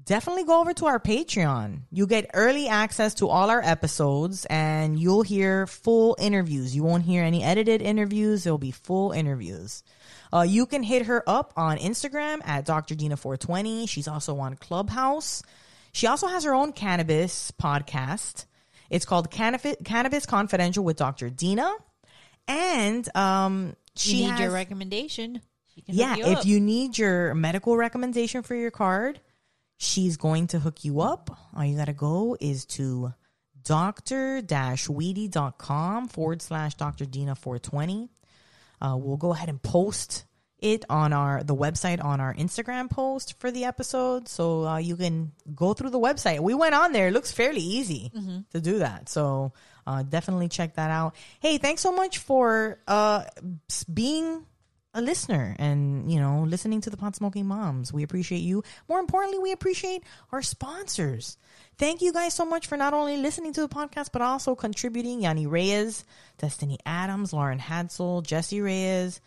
definitely 0.04 0.44
go 0.44 0.60
over 0.60 0.72
to 0.74 0.86
our 0.86 1.00
Patreon. 1.00 1.82
You 1.90 2.06
get 2.06 2.30
early 2.34 2.68
access 2.68 3.14
to 3.14 3.28
all 3.28 3.50
our 3.50 3.60
episodes 3.62 4.46
and 4.46 4.98
you'll 4.98 5.22
hear 5.22 5.66
full 5.66 6.16
interviews. 6.20 6.74
You 6.74 6.84
won't 6.84 7.04
hear 7.04 7.24
any 7.24 7.42
edited 7.42 7.82
interviews. 7.82 8.46
It'll 8.46 8.58
be 8.58 8.70
full 8.70 9.12
interviews. 9.12 9.82
Uh, 10.32 10.42
you 10.42 10.66
can 10.66 10.82
hit 10.82 11.06
her 11.06 11.22
up 11.26 11.52
on 11.56 11.78
Instagram 11.78 12.40
at 12.46 12.64
Dr. 12.64 12.94
Dina420. 12.94 13.88
She's 13.88 14.08
also 14.08 14.38
on 14.38 14.56
Clubhouse. 14.56 15.42
She 15.92 16.06
also 16.06 16.26
has 16.26 16.44
her 16.44 16.54
own 16.54 16.72
cannabis 16.72 17.50
podcast. 17.52 18.44
It's 18.90 19.04
called 19.04 19.30
Cannabis, 19.30 19.76
Cannabis 19.84 20.26
Confidential 20.26 20.84
with 20.84 20.96
Dr. 20.96 21.30
Dina. 21.30 21.72
And 22.46 23.08
um, 23.16 23.74
She 23.96 24.10
she 24.10 24.22
need 24.22 24.30
has, 24.30 24.40
your 24.40 24.50
recommendation. 24.50 25.40
She 25.74 25.82
can 25.82 25.94
yeah, 25.94 26.16
you 26.16 26.24
if 26.26 26.46
you 26.46 26.60
need 26.60 26.98
your 26.98 27.34
medical 27.34 27.76
recommendation 27.76 28.42
for 28.42 28.54
your 28.54 28.70
card, 28.70 29.20
she's 29.76 30.16
going 30.16 30.46
to 30.48 30.58
hook 30.58 30.84
you 30.84 31.00
up. 31.00 31.30
All 31.54 31.64
you 31.64 31.76
got 31.76 31.86
to 31.86 31.92
go 31.92 32.36
is 32.40 32.64
to 32.66 33.14
doctor-weedy.com 33.62 36.08
forward 36.08 36.42
slash 36.42 36.74
Dr. 36.74 37.04
Dina 37.04 37.34
420. 37.34 38.10
Uh, 38.80 38.96
we'll 38.98 39.16
go 39.16 39.32
ahead 39.32 39.48
and 39.48 39.62
post 39.62 40.24
it 40.58 40.84
on 40.88 41.12
our 41.12 41.42
the 41.42 41.54
website 41.54 42.02
on 42.02 42.20
our 42.20 42.34
Instagram 42.34 42.90
post 42.90 43.38
for 43.38 43.50
the 43.50 43.64
episode, 43.64 44.28
so 44.28 44.66
uh, 44.66 44.78
you 44.78 44.96
can 44.96 45.32
go 45.54 45.74
through 45.74 45.90
the 45.90 45.98
website. 45.98 46.40
We 46.40 46.54
went 46.54 46.74
on 46.74 46.92
there; 46.92 47.08
it 47.08 47.12
looks 47.12 47.32
fairly 47.32 47.60
easy 47.60 48.10
to 48.52 48.60
do 48.60 48.78
that. 48.78 49.10
So 49.10 49.52
uh, 49.86 50.02
definitely 50.02 50.48
check 50.48 50.74
that 50.74 50.90
out. 50.90 51.14
Hey, 51.40 51.58
thanks 51.58 51.82
so 51.82 51.92
much 51.92 52.18
for 52.18 52.78
uh, 52.86 53.24
being 53.92 54.44
a 54.94 55.00
listener 55.00 55.54
and, 55.58 56.10
you 56.10 56.18
know, 56.18 56.44
listening 56.48 56.80
to 56.80 56.90
the 56.90 56.96
pot 56.96 57.14
smoking 57.14 57.46
moms. 57.46 57.92
We 57.92 58.02
appreciate 58.02 58.38
you. 58.38 58.64
More 58.88 58.98
importantly, 58.98 59.38
we 59.38 59.52
appreciate 59.52 60.02
our 60.32 60.40
sponsors. 60.40 61.36
Thank 61.76 62.00
you 62.00 62.12
guys 62.14 62.32
so 62.32 62.46
much 62.46 62.66
for 62.66 62.78
not 62.78 62.94
only 62.94 63.18
listening 63.18 63.52
to 63.52 63.60
the 63.60 63.68
podcast, 63.68 64.08
but 64.10 64.22
also 64.22 64.54
contributing. 64.54 65.20
Yanni 65.20 65.46
Reyes, 65.46 66.04
Destiny 66.38 66.78
Adams, 66.86 67.34
Lauren 67.34 67.58
Hadsel, 67.58 68.22
Jesse 68.22 68.62
Reyes, 68.62 69.20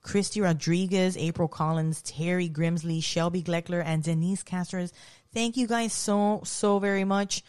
Christy 0.00 0.40
Rodriguez, 0.40 1.16
April 1.16 1.48
Collins, 1.48 2.00
Terry 2.02 2.48
Grimsley, 2.48 3.02
Shelby 3.02 3.42
Gleckler, 3.42 3.82
and 3.84 4.02
Denise 4.02 4.44
Castros. 4.44 4.92
Thank 5.32 5.56
you 5.56 5.66
guys 5.66 5.92
so, 5.92 6.42
so 6.44 6.78
very 6.78 7.04
much 7.04 7.42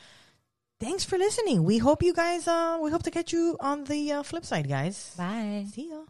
thanks 0.79 1.03
for 1.03 1.17
listening. 1.17 1.63
We 1.63 1.77
hope 1.77 2.03
you 2.03 2.13
guys, 2.13 2.47
uh, 2.47 2.77
we 2.81 2.91
hope 2.91 3.03
to 3.03 3.11
catch 3.11 3.33
you 3.33 3.57
on 3.59 3.83
the 3.85 4.11
uh, 4.11 4.23
flip 4.23 4.45
side, 4.45 4.67
guys. 4.67 5.13
Bye. 5.17 5.65
See 5.73 5.89
ya. 5.89 6.01